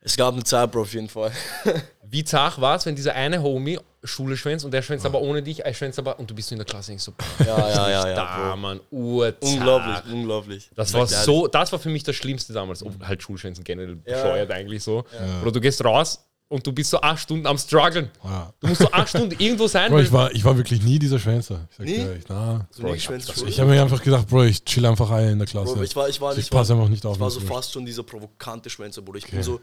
Es 0.02 0.16
gab 0.16 0.32
eine 0.34 0.42
Zeit, 0.44 0.70
Bro, 0.72 0.82
auf 0.82 0.94
jeden 0.94 1.08
Fall. 1.08 1.30
Wie 2.08 2.24
zart 2.24 2.60
war 2.60 2.76
es, 2.76 2.86
wenn 2.86 2.96
dieser 2.96 3.14
eine 3.14 3.42
Homie 3.42 3.78
Schule 4.02 4.36
schwänzt 4.36 4.64
und 4.64 4.70
der 4.72 4.80
schwänzt 4.82 5.04
aber 5.04 5.20
ohne 5.20 5.42
dich, 5.42 5.60
er 5.64 5.74
schwänzt 5.74 5.98
aber 5.98 6.18
und 6.18 6.30
du 6.30 6.34
bist 6.34 6.48
so 6.48 6.54
in 6.54 6.58
der 6.58 6.64
Klasse 6.66 6.92
nicht 6.92 7.02
so, 7.02 7.12
Ja, 7.38 7.46
ja, 7.46 7.90
ja, 7.90 8.08
ja. 8.08 8.14
da, 8.14 8.48
Bro. 8.50 8.56
Mann, 8.56 8.80
urzart. 8.90 9.42
Unglaublich, 9.44 10.12
unglaublich. 10.12 10.70
Das 10.74 10.88
Ich 10.88 10.94
war 10.94 11.06
so, 11.06 11.46
das 11.46 11.70
war 11.70 11.78
für 11.78 11.90
mich 11.90 12.02
das 12.02 12.16
Schlimmste 12.16 12.52
damals. 12.54 12.82
Ob 12.82 12.94
halt 13.06 13.22
Schulschwänzen 13.22 13.62
generell 13.62 13.98
Ja. 14.06 14.14
bescheuert 14.22 14.50
eigentlich 14.50 14.82
so. 14.82 15.04
Ja. 15.12 15.42
Oder 15.42 15.52
du 15.52 15.60
gehst 15.60 15.84
raus 15.84 16.24
und 16.48 16.66
du 16.66 16.72
bist 16.72 16.90
so 16.90 17.00
acht 17.02 17.20
Stunden 17.20 17.46
am 17.46 17.58
struggeln. 17.58 18.10
Ja. 18.24 18.52
Du 18.58 18.68
musst 18.68 18.80
so 18.80 18.90
acht 18.90 19.10
Stunden 19.10 19.36
irgendwo 19.38 19.66
sein. 19.68 19.90
Bro, 19.92 20.00
ich 20.00 20.10
war, 20.10 20.32
ich 20.32 20.42
war 20.44 20.56
wirklich 20.56 20.82
nie 20.82 20.98
dieser 20.98 21.18
Schwänzer. 21.18 21.68
Ich 21.70 21.76
sag 21.76 21.86
Nie? 21.86 21.94
dir 21.96 22.06
ehrlich, 22.08 22.24
na. 22.28 22.66
So 22.70 22.82
nie 22.84 22.92
geschwänzt 22.92 23.34
Schule. 23.34 23.50
Ich 23.50 23.60
habe 23.60 23.70
mir 23.70 23.82
einfach 23.82 24.02
gedacht, 24.02 24.26
Bro, 24.28 24.44
ich 24.44 24.64
chill 24.64 24.86
einfach 24.86 25.10
ein 25.10 25.28
in 25.28 25.38
der 25.38 25.46
Klasse. 25.46 25.74
Bro, 25.74 25.82
ich 25.82 25.94
war, 25.94 26.08
ich 26.08 26.18
war, 26.20 26.32
ich 26.32 26.38
ich 26.38 26.50
war, 26.52 26.60
passe 26.60 26.72
einfach 26.72 26.88
nicht 26.88 27.04
auf. 27.04 27.16
ich 27.16 27.20
war 27.20 27.30
so 27.30 27.40
fast 27.40 27.70
schon 27.72 27.84
dieser 27.84 28.02
provokante 28.02 28.70
Schwänzer, 28.70 29.02
Bruder. 29.02 29.18
Ich 29.18 29.30
bin 29.30 29.42
so, 29.42 29.60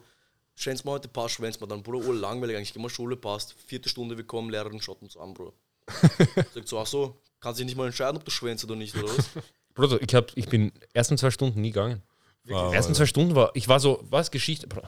schwänz 0.58 0.84
mal 0.84 0.94
heute, 0.94 1.08
passt, 1.08 1.36
schwänz 1.36 1.60
mal 1.60 1.68
dann, 1.68 1.84
Bruder, 1.84 2.08
oh, 2.08 2.12
langweilig 2.12 2.58
eigentlich. 2.58 2.74
Geh 2.74 2.80
mal 2.80 2.90
Schule, 2.90 3.16
passt. 3.16 3.56
Vierte 3.66 3.88
Stunde, 3.88 4.18
wir 4.18 4.26
kommen, 4.26 4.50
Lehrerin 4.50 4.82
schaut 4.82 5.02
uns 5.02 5.16
an, 5.16 5.34
Bruder. 5.34 5.54
Sagt 6.54 6.68
so, 6.68 6.80
ach 6.80 6.88
so, 6.88 7.22
kannst 7.40 7.60
dich 7.60 7.66
nicht 7.66 7.78
mal 7.78 7.86
entscheiden, 7.86 8.18
ob 8.18 8.26
du 8.26 8.32
schwänzt 8.32 8.66
oder 8.66 8.76
nicht, 8.76 8.96
oder 8.96 9.08
was? 9.08 9.30
Bruder, 9.74 10.02
ich, 10.02 10.14
hab, 10.14 10.36
ich 10.36 10.50
bin 10.50 10.72
ersten 10.94 11.18
zwei 11.18 11.32
Stunden 11.32 11.62
nie 11.62 11.72
gegangen. 11.72 12.02
Wow, 12.46 12.74
ersten 12.74 12.96
zwei 12.96 13.06
Stunden 13.06 13.36
war, 13.36 13.52
ich 13.54 13.68
war 13.68 13.80
so, 13.80 14.04
was, 14.10 14.32
Geschichte? 14.32 14.68
Bro. 14.68 14.82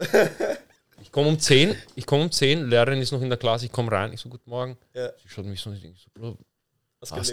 Ich 1.02 1.10
komme 1.10 1.28
um 1.28 1.40
10, 1.40 1.74
ich 1.96 2.04
komme 2.04 2.24
um 2.24 2.30
10, 2.30 2.68
Lehrerin 2.68 3.00
ist 3.00 3.10
noch 3.10 3.22
in 3.22 3.30
der 3.30 3.38
Klasse, 3.38 3.64
ich 3.64 3.72
komme 3.72 3.90
rein, 3.90 4.12
ich 4.12 4.20
so, 4.20 4.28
guten 4.28 4.50
Morgen. 4.50 4.76
Ja. 4.92 5.08
Sie 5.22 5.28
schaut 5.28 5.46
mich 5.46 5.58
so, 5.58 5.72
ich 5.72 5.80
so, 5.80 6.10
Bro, 6.12 6.36
Hast 6.36 6.49
was, 7.00 7.32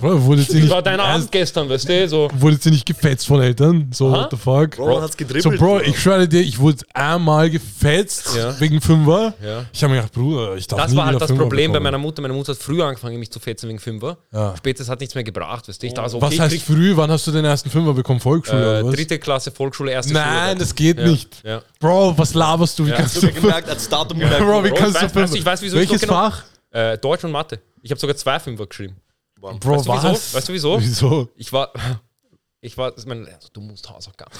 Bro, 0.00 0.22
wurdet 0.24 0.48
ihr 0.48 0.54
Wie 0.56 0.60
nicht, 0.62 0.70
war 0.72 0.82
dein 0.82 0.98
Abend 0.98 1.30
gestern, 1.30 1.68
weißt 1.68 1.88
du? 1.88 2.08
So, 2.08 2.28
wurdet 2.34 2.66
ihr 2.66 2.72
nicht 2.72 2.84
gefetzt 2.84 3.28
von 3.28 3.40
Eltern? 3.40 3.90
So, 3.94 4.08
Aha. 4.08 4.22
what 4.22 4.30
the 4.32 4.36
fuck? 4.36 4.76
Bro, 4.76 4.94
man 4.94 5.02
hat's 5.02 5.16
gedribbelt. 5.16 5.44
So, 5.44 5.50
Bro, 5.64 5.82
ich 5.82 6.00
schwöre 6.00 6.26
dir, 6.26 6.40
ich 6.40 6.58
wurde 6.58 6.78
einmal 6.94 7.48
gefetzt 7.48 8.34
Ja. 8.36 8.58
wegen 8.58 8.80
Fünfer. 8.80 9.34
ja. 9.40 9.64
Ich 9.72 9.84
habe 9.84 9.92
mir 9.94 10.00
gedacht, 10.00 10.14
Bruder, 10.14 10.56
ich 10.56 10.66
darf 10.66 10.80
Das 10.82 10.90
nie 10.90 10.96
war 10.96 11.06
halt 11.06 11.20
das 11.20 11.28
Fünfer 11.28 11.44
Problem 11.44 11.70
bei 11.70 11.74
bekommen. 11.78 11.84
meiner 11.84 11.98
Mutter. 11.98 12.22
Meine 12.22 12.34
Mutter 12.34 12.52
hat 12.54 12.58
früher 12.60 12.86
angefangen, 12.86 13.20
mich 13.20 13.30
zu 13.30 13.38
fetzen 13.38 13.68
wegen 13.68 13.78
Fünfer. 13.78 14.18
Ja. 14.32 14.56
Später 14.56 14.84
hat 14.84 14.98
nichts 14.98 15.14
mehr 15.14 15.22
gebracht, 15.24 15.68
weißt 15.68 15.80
du? 15.80 15.86
Ich 15.86 15.94
dachte 15.94 16.10
so, 16.10 16.16
okay, 16.16 16.26
Was 16.36 16.40
heißt 16.40 16.62
früh? 16.62 16.96
Wann 16.96 17.10
hast 17.12 17.24
du 17.26 17.30
den 17.30 17.44
ersten 17.44 17.70
Fünfer 17.70 17.94
bekommen? 17.94 18.18
Volksschule 18.18 18.60
äh, 18.60 18.80
oder 18.80 18.84
was? 18.88 18.94
dritte 18.96 19.20
Klasse 19.20 19.52
Volksschule, 19.52 19.92
erste 19.92 20.12
Nein, 20.12 20.48
Schule. 20.48 20.58
das 20.58 20.74
geht 20.74 20.98
ja. 20.98 21.06
nicht. 21.06 21.36
Ja. 21.44 21.62
Bro, 21.78 22.14
was 22.18 22.34
laberst 22.34 22.76
du? 22.80 22.86
Wie 22.86 22.90
Ja. 22.90 22.96
kannst 22.96 23.14
Hast 23.14 23.22
du 23.22 23.32
gemerkt, 23.32 23.68
als 23.68 23.88
Datum 23.88 24.18
gemerkt. 24.18 24.40
Bro, 24.44 24.64
wie 24.64 24.70
Bro, 24.70 24.76
kannst 24.76 24.96
ich 25.02 25.12
du 25.12 25.20
weiß- 25.20 25.28
Fünfer? 25.28 25.76
Welches 25.76 26.00
genau- 26.00 26.12
Fach? 26.14 26.42
Äh, 26.70 26.98
Deutsch 26.98 27.24
und 27.24 27.30
Mathe. 27.32 27.60
Ich 27.82 27.90
habe 27.90 28.00
sogar 28.00 28.16
zwei 28.16 28.38
Fünfer 28.40 28.66
geschrieben. 28.66 28.96
Bro, 29.40 29.60
Weißt 29.60 29.86
du 29.86 29.92
wieso? 29.92 30.02
was? 30.02 30.34
Weißt 30.34 30.48
du 30.48 30.52
wieso? 30.52 30.80
Wieso? 30.80 31.28
Ich 31.36 31.52
war, 31.52 31.72
ich 32.60 32.76
war, 32.76 32.90
das 32.90 33.00
ist 33.00 33.06
mein, 33.06 33.26
also, 33.26 33.48
du 33.52 33.60
musst 33.60 33.88
Hausaufgaben. 33.88 34.32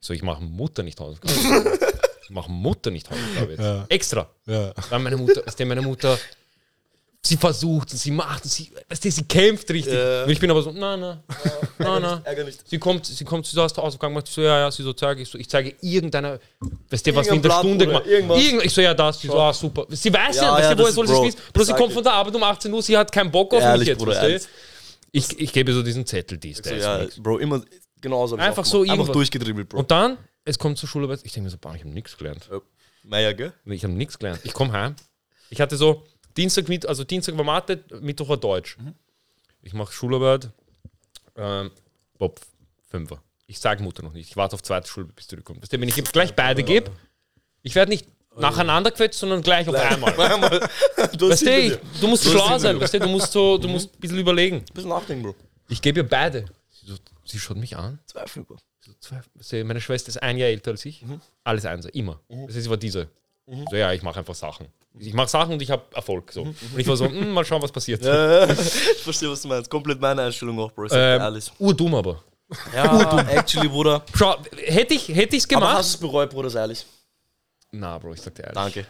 So, 0.00 0.12
ich 0.12 0.22
mache 0.22 0.42
Mutter 0.42 0.82
nicht 0.82 0.98
Hausaufgaben. 0.98 1.34
ich 2.22 2.30
mache 2.30 2.50
Mutter 2.50 2.90
nicht 2.90 3.08
Hausaufgaben 3.08 3.50
jetzt. 3.50 3.60
Ja. 3.60 3.86
Extra. 3.88 4.30
Ja. 4.46 4.72
Dann 4.90 5.02
meine 5.02 5.16
Mutter, 5.16 5.42
du, 5.46 5.68
meine 5.68 5.82
Mutter, 5.82 6.18
sie 7.24 7.36
versucht 7.36 7.90
sie 7.90 8.10
macht 8.10 8.44
sie, 8.44 8.70
weißt 8.88 9.04
du, 9.04 9.10
sie 9.10 9.22
kämpft 9.24 9.70
richtig. 9.70 9.94
Ja. 9.94 10.24
Und 10.24 10.30
ich 10.30 10.40
bin 10.40 10.50
aber 10.50 10.60
so, 10.62 10.72
na, 10.72 10.96
na, 10.96 11.22
na, 11.78 12.00
na. 12.00 12.20
Ärger 12.24 12.44
nicht. 12.44 12.68
Sie 12.68 12.78
kommt, 12.78 13.06
sie 13.06 13.24
kommt, 13.24 13.46
sie 13.46 13.60
hast 13.60 13.76
Hausaufgaben 13.78 14.12
gemacht, 14.14 14.26
ich 14.28 14.34
so, 14.34 14.42
ja, 14.42 14.58
ja, 14.58 14.70
sie 14.70 14.82
so, 14.82 14.92
zeige 14.92 15.22
ich 15.22 15.28
so, 15.28 15.38
ich 15.38 15.48
zeige 15.48 15.74
irgendeine, 15.80 16.40
weißt 16.90 17.06
du, 17.06 17.14
was 17.14 17.26
wir 17.26 17.34
in 17.34 17.42
der 17.42 17.50
Irgendein 17.52 17.58
Stunde 17.60 17.86
Blatt 17.86 18.04
gemacht 18.04 18.06
irgendwas. 18.06 18.42
Irgend- 18.42 18.64
Ich 18.64 18.72
so, 18.74 18.80
ja, 18.80 18.92
das, 18.94 19.20
sie 19.20 19.28
so, 19.28 19.38
ah, 19.40 19.52
super. 19.52 19.86
Sie 19.90 20.12
weiß 20.12 20.36
ja, 20.36 20.42
Ja, 20.42 20.52
weißt 20.54 20.62
ja, 20.70 20.74
du, 20.74 20.82
woher 20.82 20.92
soll 20.92 21.04
ist- 21.04 21.10
sie 21.14 21.22
wissen? 21.28 21.38
Bro, 21.52 21.62
sie 21.64 21.72
kommt 21.74 21.92
von 21.92 22.02
der 22.02 22.12
Arbeit 22.12 22.34
um 22.34 22.42
18 22.42 22.72
Uhr, 22.72 22.82
sie 22.82 22.96
hat 22.98 23.12
keinen 23.12 23.30
Bock 23.30 23.52
auf 23.54 23.60
mich 23.60 23.66
Ehrlich, 23.68 23.88
jetzt, 23.88 23.98
Bruder, 23.98 24.20
weißt 24.20 24.44
du? 24.44 24.48
Ich, 25.12 25.38
ich 25.40 25.52
gebe 25.52 25.72
so 25.72 25.82
diesen 25.82 26.04
Zettel, 26.06 26.38
dies, 26.38 26.56
So, 26.58 26.70
das, 26.70 26.82
ja, 26.82 26.98
nix. 26.98 27.22
Bro, 27.22 27.38
immer 27.38 27.62
genauso. 28.00 28.34
Einfach 28.36 28.64
so 28.64 28.78
gemacht. 28.80 28.90
Einfach 28.90 28.98
irgendwas. 29.04 29.12
durchgedribbelt, 29.12 29.68
Bro. 29.68 29.78
Und 29.80 29.90
dann, 29.90 30.18
es 30.44 30.58
kommt 30.58 30.76
zur 30.78 30.88
Schule, 30.88 31.06
ich 31.22 31.32
denke 31.32 31.42
mir 31.42 31.50
so, 31.50 31.58
boah, 31.58 31.74
ich 31.74 31.82
habe 31.82 31.90
nichts 31.90 32.16
gelernt. 32.16 32.48
Meier, 33.04 33.32
gell? 33.34 33.52
Ich 33.66 33.84
habe 33.84 33.92
nichts 33.92 34.18
gelernt. 34.18 34.40
Ich 34.42 34.52
komme 34.52 34.72
heim. 34.72 34.96
Ich 35.50 35.60
hatte 35.60 35.76
so 35.76 36.02
Dienstag, 36.36 36.68
mit, 36.68 36.86
also 36.86 37.04
Dienstag 37.04 37.36
war 37.36 37.44
Mathe, 37.44 37.84
Mittwoch 38.00 38.28
war 38.28 38.36
Deutsch. 38.36 38.76
Ich 39.62 39.74
mache 39.74 39.92
Schularbeit. 39.92 40.50
Ähm, 41.36 41.70
Bob, 42.18 42.40
Fünfer. 42.90 43.22
Ich 43.46 43.58
sage 43.58 43.82
Mutter 43.82 44.02
noch 44.02 44.12
nicht. 44.12 44.30
Ich 44.30 44.36
warte 44.36 44.54
auf 44.54 44.62
zweite 44.62 44.88
Schule, 44.88 45.06
bis 45.06 45.26
du, 45.28 45.36
wenn 45.80 45.88
ich 45.88 45.98
ihm 45.98 46.04
gleich 46.04 46.34
beide 46.34 46.62
gebe, 46.62 46.90
ich 47.62 47.74
werde 47.74 47.90
nicht 47.90 48.06
nacheinander 48.36 48.90
quetscht, 48.90 49.18
sondern 49.18 49.42
gleich 49.42 49.68
auf 49.68 49.74
einmal. 49.76 50.12
du 51.16 51.28
Weißt 51.28 51.46
du, 51.46 51.58
ich, 51.58 51.78
du 52.00 52.08
musst 52.08 52.24
schlau 52.24 52.58
sein, 52.58 52.80
weißt 52.80 52.94
du, 52.94 53.00
du 53.00 53.08
musst 53.08 53.32
so, 53.32 53.58
du 53.58 53.68
musst 53.68 53.94
ein 53.94 54.00
bisschen 54.00 54.18
überlegen. 54.18 54.64
bisschen 54.72 54.88
nachdenken, 54.90 55.24
Bro. 55.24 55.34
Ich 55.68 55.80
gebe 55.80 56.00
ihr 56.00 56.08
beide. 56.08 56.46
Sie, 56.70 56.86
so, 56.86 56.96
sie 57.24 57.38
schaut 57.38 57.56
mich 57.56 57.76
an. 57.76 57.98
Zwei 58.06 58.26
Fünfer. 58.26 58.56
So 58.80 58.92
zwei, 58.98 59.64
meine 59.64 59.80
Schwester 59.80 60.08
ist 60.08 60.22
ein 60.22 60.38
Jahr 60.38 60.48
älter 60.48 60.72
als 60.72 60.84
ich. 60.84 61.04
Alles 61.44 61.64
Einser, 61.66 61.94
immer. 61.94 62.20
Das 62.28 62.56
heißt, 62.56 62.64
sie 62.64 62.70
war 62.70 62.76
diese. 62.76 63.08
So, 63.46 63.76
ja, 63.76 63.92
ich 63.92 64.02
mache 64.02 64.20
einfach 64.20 64.34
Sachen. 64.34 64.66
Ich 64.98 65.12
mache 65.14 65.28
Sachen 65.28 65.54
und 65.54 65.62
ich 65.62 65.70
habe 65.70 65.82
Erfolg. 65.94 66.30
So. 66.32 66.42
Und 66.42 66.56
ich 66.76 66.86
war 66.86 66.96
so, 66.96 67.06
"Hm, 67.06 67.30
mal 67.30 67.44
schauen, 67.44 67.60
was 67.62 67.72
passiert. 67.72 68.00
ich 68.02 69.02
verstehe, 69.02 69.30
was 69.30 69.42
du 69.42 69.48
meinst. 69.48 69.68
Komplett 69.70 70.00
meine 70.00 70.22
Einstellung 70.22 70.58
auch, 70.60 70.70
Bro. 70.72 70.84
Ich 70.86 70.92
Ähm, 70.92 71.20
ehrlich. 71.20 71.50
urdumm 71.58 71.94
aber. 71.94 72.22
Ja, 72.74 73.26
actually, 73.30 73.68
Bruder. 73.68 74.04
Schau, 74.14 74.36
hätte 74.58 74.94
ich 74.94 75.08
es 75.08 75.18
Aber 75.18 75.46
gemacht. 75.48 75.76
hast 75.78 75.92
du 75.94 75.96
es 75.96 76.00
bereut, 76.00 76.30
Bruder, 76.30 76.50
sei 76.50 76.60
ehrlich. 76.60 76.84
Na, 77.72 77.98
Bro, 77.98 78.12
ich 78.12 78.20
sag 78.20 78.34
dir 78.34 78.42
ehrlich. 78.42 78.54
Danke. 78.54 78.86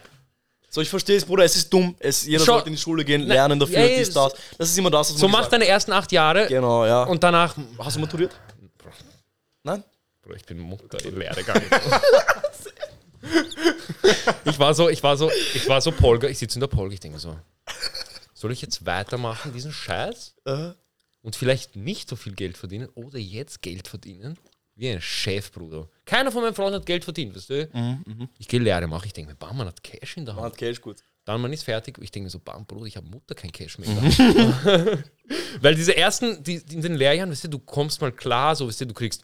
So, 0.69 0.81
ich 0.81 0.89
verstehe 0.89 1.15
es, 1.17 1.23
Bruder, 1.25 1.45
es 1.45 1.55
ist 1.55 1.71
dumm. 1.71 1.95
Es, 1.99 2.25
jeder 2.25 2.43
Schau- 2.43 2.53
sollte 2.53 2.67
in 2.69 2.75
die 2.75 2.81
Schule 2.81 3.05
gehen, 3.05 3.21
lernen 3.21 3.59
dafür, 3.59 3.77
ey, 3.77 3.97
dies, 3.99 4.11
das. 4.13 4.33
Das 4.57 4.69
ist 4.69 4.77
immer 4.77 4.89
das, 4.91 5.13
was 5.13 5.19
So 5.19 5.27
man 5.27 5.31
mach 5.33 5.39
gesagt 5.39 5.53
deine 5.53 5.67
ersten 5.67 5.93
acht 5.93 6.11
Jahre 6.11 6.47
Genau, 6.47 6.85
ja. 6.85 7.03
und 7.03 7.23
danach. 7.23 7.55
Hast 7.79 7.95
du 7.95 8.01
maturiert? 8.01 8.31
Nein? 9.63 9.83
Bro, 10.21 10.33
ich 10.35 10.45
bin 10.45 10.59
Mutter 10.59 11.03
in 11.05 11.17
Lehre 11.17 11.35
gegangen. 11.35 11.65
ich 14.45 14.59
war 14.59 14.73
so, 14.73 14.89
ich 14.89 15.01
war 15.03 15.17
so, 15.17 15.29
ich 15.53 15.67
war 15.67 15.81
so 15.81 15.91
Polga, 15.91 16.27
ich 16.27 16.37
sitze 16.37 16.55
in 16.57 16.61
der 16.61 16.67
Polga, 16.67 16.93
ich 16.93 16.99
denke 16.99 17.19
so, 17.19 17.37
soll 18.33 18.51
ich 18.51 18.61
jetzt 18.61 18.85
weitermachen, 18.85 19.53
diesen 19.53 19.71
Scheiß? 19.71 20.35
Äh, 20.45 20.71
Und 21.21 21.35
vielleicht 21.35 21.75
nicht 21.75 22.09
so 22.09 22.15
viel 22.15 22.33
Geld 22.33 22.57
verdienen 22.57 22.89
oder 22.95 23.17
jetzt 23.17 23.61
Geld 23.61 23.87
verdienen? 23.87 24.37
Wie 24.75 24.89
ein 24.89 25.01
Chef, 25.01 25.51
Bruder. 25.51 25.87
Keiner 26.05 26.31
von 26.31 26.41
meinen 26.41 26.55
Freunden 26.55 26.75
hat 26.79 26.85
Geld 26.87 27.03
verdient, 27.03 27.35
weißt 27.35 27.49
du? 27.51 27.69
Ich 28.39 28.47
gehe 28.47 28.59
Lehre 28.59 28.87
machen, 28.87 29.05
ich 29.05 29.13
denke 29.13 29.31
mir, 29.31 29.35
bam, 29.37 29.55
man 29.55 29.67
hat 29.67 29.83
Cash 29.83 30.17
in 30.17 30.25
der 30.25 30.33
man 30.33 30.45
Hand. 30.45 30.53
hat 30.53 30.59
Cash 30.59 30.81
gut. 30.81 30.97
Dann 31.25 31.39
man 31.39 31.53
ist 31.53 31.63
fertig, 31.63 31.97
ich 32.01 32.11
denke 32.11 32.25
mir 32.25 32.29
so, 32.31 32.39
bam, 32.39 32.65
Bruder, 32.65 32.85
ich 32.87 32.97
habe 32.97 33.07
Mutter 33.07 33.35
kein 33.35 33.51
Cash 33.51 33.77
mehr. 33.77 33.87
Weil 35.61 35.75
diese 35.75 35.95
ersten, 35.95 36.43
die, 36.43 36.65
die 36.65 36.75
in 36.75 36.81
den 36.81 36.95
Lehrjahren, 36.95 37.29
weißt 37.31 37.45
du, 37.45 37.47
du 37.49 37.59
kommst 37.59 38.01
mal 38.01 38.11
klar, 38.11 38.55
so, 38.55 38.67
weißt 38.67 38.81
du, 38.81 38.87
du 38.87 38.93
kriegst 38.93 39.23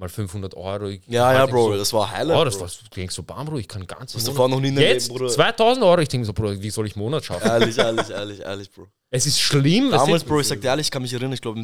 mal 0.00 0.08
500 0.08 0.54
Euro. 0.56 0.88
Ich 0.88 1.02
Ja, 1.06 1.26
halt 1.26 1.36
ja, 1.38 1.46
denk 1.46 1.54
Bro, 1.54 1.72
so, 1.72 1.76
das 1.78 1.92
war 1.92 2.10
Highlight. 2.10 2.36
Oh, 2.38 2.44
das 2.44 2.56
Bro. 2.58 2.62
war, 2.64 2.70
denkst 2.96 3.14
so, 3.14 3.22
bam, 3.22 3.46
Bro, 3.46 3.58
ich 3.58 3.68
kann 3.68 3.86
ganz 3.86 4.14
Hast 4.14 4.26
du 4.26 4.32
vorher 4.32 4.54
noch 4.56 4.60
nie 4.60 4.68
in 4.68 4.78
Jetzt 4.78 5.08
Leben, 5.08 5.18
Bruder? 5.18 5.30
2000 5.32 5.84
Euro, 5.84 6.00
ich 6.00 6.08
denke 6.08 6.26
so, 6.26 6.32
Bro, 6.32 6.60
wie 6.60 6.70
soll 6.70 6.86
ich 6.86 6.96
Monat 6.96 7.24
schaffen? 7.24 7.46
Ehrlich, 7.46 7.78
ehrlich, 7.78 8.10
ehrlich, 8.10 8.40
ehrlich, 8.40 8.70
Bro. 8.72 8.88
Es 9.10 9.26
ist 9.26 9.38
schlimm. 9.40 9.90
Damals, 9.90 10.24
Bro, 10.24 10.40
ich 10.40 10.48
sag 10.48 10.60
dir 10.60 10.68
ehrlich, 10.68 10.86
ich 10.86 10.90
kann 10.90 11.02
mich 11.02 11.12
erinnern, 11.12 11.32
ich 11.34 11.40
glaube, 11.42 11.60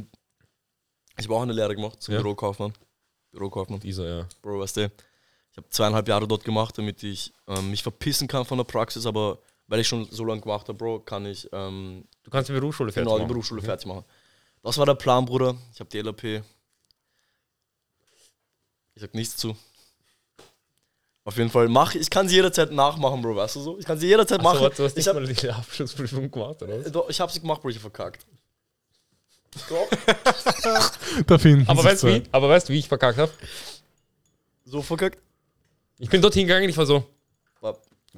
ich 1.19 1.25
habe 1.25 1.35
auch 1.35 1.43
eine 1.43 1.53
Lehre 1.55 1.75
gemacht 1.75 2.01
zum 2.03 2.15
Ja. 2.15 2.21
Bürokaufmann. 2.21 2.73
Bürokaufmann. 3.33 3.81
Dieser, 3.81 4.07
ja. 4.07 4.29
Bro, 4.43 4.61
weißt 4.61 4.77
du, 4.77 4.85
ich 4.85 5.57
habe 5.57 5.69
zweieinhalb 5.71 6.07
Jahre 6.07 6.29
dort 6.29 6.45
gemacht, 6.45 6.77
damit 6.77 7.03
ich 7.03 7.33
ähm, 7.49 7.71
mich 7.71 7.83
verpissen 7.83 8.29
kann 8.29 8.45
von 8.45 8.59
der 8.59 8.65
Praxis, 8.65 9.07
aber 9.07 9.39
weil 9.69 9.81
ich 9.81 9.89
schon 9.89 10.07
so 10.11 10.25
lange 10.25 10.41
gemacht 10.43 10.69
habe, 10.69 10.77
Bro, 10.77 11.01
kann 11.01 11.25
ich 11.27 11.49
ähm, 11.53 12.05
Du 12.23 12.31
kannst 12.31 12.49
die 12.49 12.53
Berufsschule 12.53 12.93
fertig 12.93 13.07
genau 13.07 13.17
die 13.17 13.23
machen. 13.23 13.33
Berufsschule 13.33 13.63
fertig 13.63 13.87
machen. 13.87 14.05
Das 14.63 14.77
war 14.79 14.85
der 14.87 14.95
Plan, 14.95 15.25
Bruder. 15.25 15.55
Ich 15.73 15.81
habe 15.81 15.89
die 15.91 16.01
LAP. 16.01 16.43
Ich 18.97 19.03
sag 19.03 19.15
nichts 19.15 19.37
zu. 19.37 19.57
Auf 21.25 21.37
jeden 21.37 21.51
Fall 21.51 21.69
mach 21.69 21.95
ich 21.95 22.09
kann 22.09 22.29
sie 22.29 22.37
jederzeit 22.37 22.73
nachmachen, 22.73 23.21
Bro, 23.21 23.37
weißt 23.37 23.57
du 23.57 23.61
so? 23.61 23.79
Ich 23.79 23.85
kann 23.85 23.99
sie 23.99 24.07
jederzeit 24.07 24.41
Achso, 24.41 24.49
machen. 24.49 24.63
warte, 24.63 24.77
du 24.77 24.85
hast 24.85 24.93
ich, 24.93 24.97
nicht 24.97 25.09
hab, 25.09 25.15
mal 25.15 25.27
die 25.27 25.51
Abschlussprüfung 25.51 26.31
gemacht, 26.31 26.63
oder? 26.63 26.85
was? 26.85 26.91
doch, 26.91 27.09
ich 27.11 27.21
hab 27.21 27.31
sie 27.31 27.41
gemacht, 27.41 27.61
Bro, 27.61 27.69
ich 27.71 27.77
hab 27.77 27.83
verkackt. 27.83 28.27
Doch, 29.69 29.89
Da 31.27 31.39
finden 31.39 31.69
Aber 31.69 31.85
weißt 31.85 32.05
wie? 32.05 32.23
Aber 32.33 32.49
weißt 32.49 32.69
du, 32.69 32.73
wie 32.73 32.79
ich 32.79 32.89
verkackt 32.89 33.19
habe? 33.19 33.33
so 34.65 34.83
verkackt. 34.83 35.19
Ich 35.99 36.11
bin 36.11 36.21
dorthin 36.21 36.47
gegangen, 36.47 36.69
ich 36.69 36.77
war 36.77 36.87
so, 36.87 37.05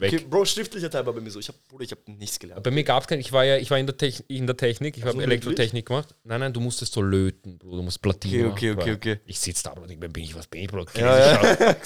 weg. 0.01 0.13
Okay, 0.13 0.25
Bro, 0.29 0.45
schriftlicher 0.45 0.91
Teil 0.91 1.05
war 1.07 1.13
bei 1.13 1.21
mir 1.21 1.31
so. 1.31 1.41
Ich 1.41 1.49
hab, 1.49 1.57
Bruder, 1.69 1.85
ich 1.85 1.91
hab 1.91 2.07
nichts 2.07 2.39
gelernt. 2.39 2.63
Bei 2.63 2.71
mir 2.71 2.85
gab 2.85 3.03
es 3.03 3.09
keinen, 3.09 3.21
ich 3.21 3.33
war 3.33 3.45
ja, 3.45 3.57
ich 3.57 3.71
war 3.71 3.79
in 3.79 3.87
der, 3.87 3.97
Techn 3.97 4.25
in 4.29 4.47
der 4.47 4.57
Technik, 4.57 4.97
ich 4.97 5.03
habe 5.03 5.13
so, 5.13 5.21
Elektrotechnik 5.21 5.87
gemacht. 5.87 6.15
Nein, 6.25 6.41
nein, 6.41 6.53
du 6.53 6.61
musstest 6.61 6.93
so 6.93 7.03
löten, 7.03 7.59
Bro, 7.59 7.77
du 7.77 7.83
musst 7.83 8.01
Platine 8.01 8.49
Okay, 8.49 8.71
okay, 8.71 8.75
machen, 8.75 8.81
okay, 8.81 8.91
Bro. 8.91 8.97
okay. 8.97 9.21
Ich 9.27 9.39
sitze 9.39 9.65
da, 9.65 9.75
Bro, 9.75 9.87
mir, 9.87 9.97
bin 10.09 10.25
ich, 10.25 10.35
was 10.35 10.47
bin 10.47 10.63
ich, 10.63 10.69
Bro? 10.69 10.87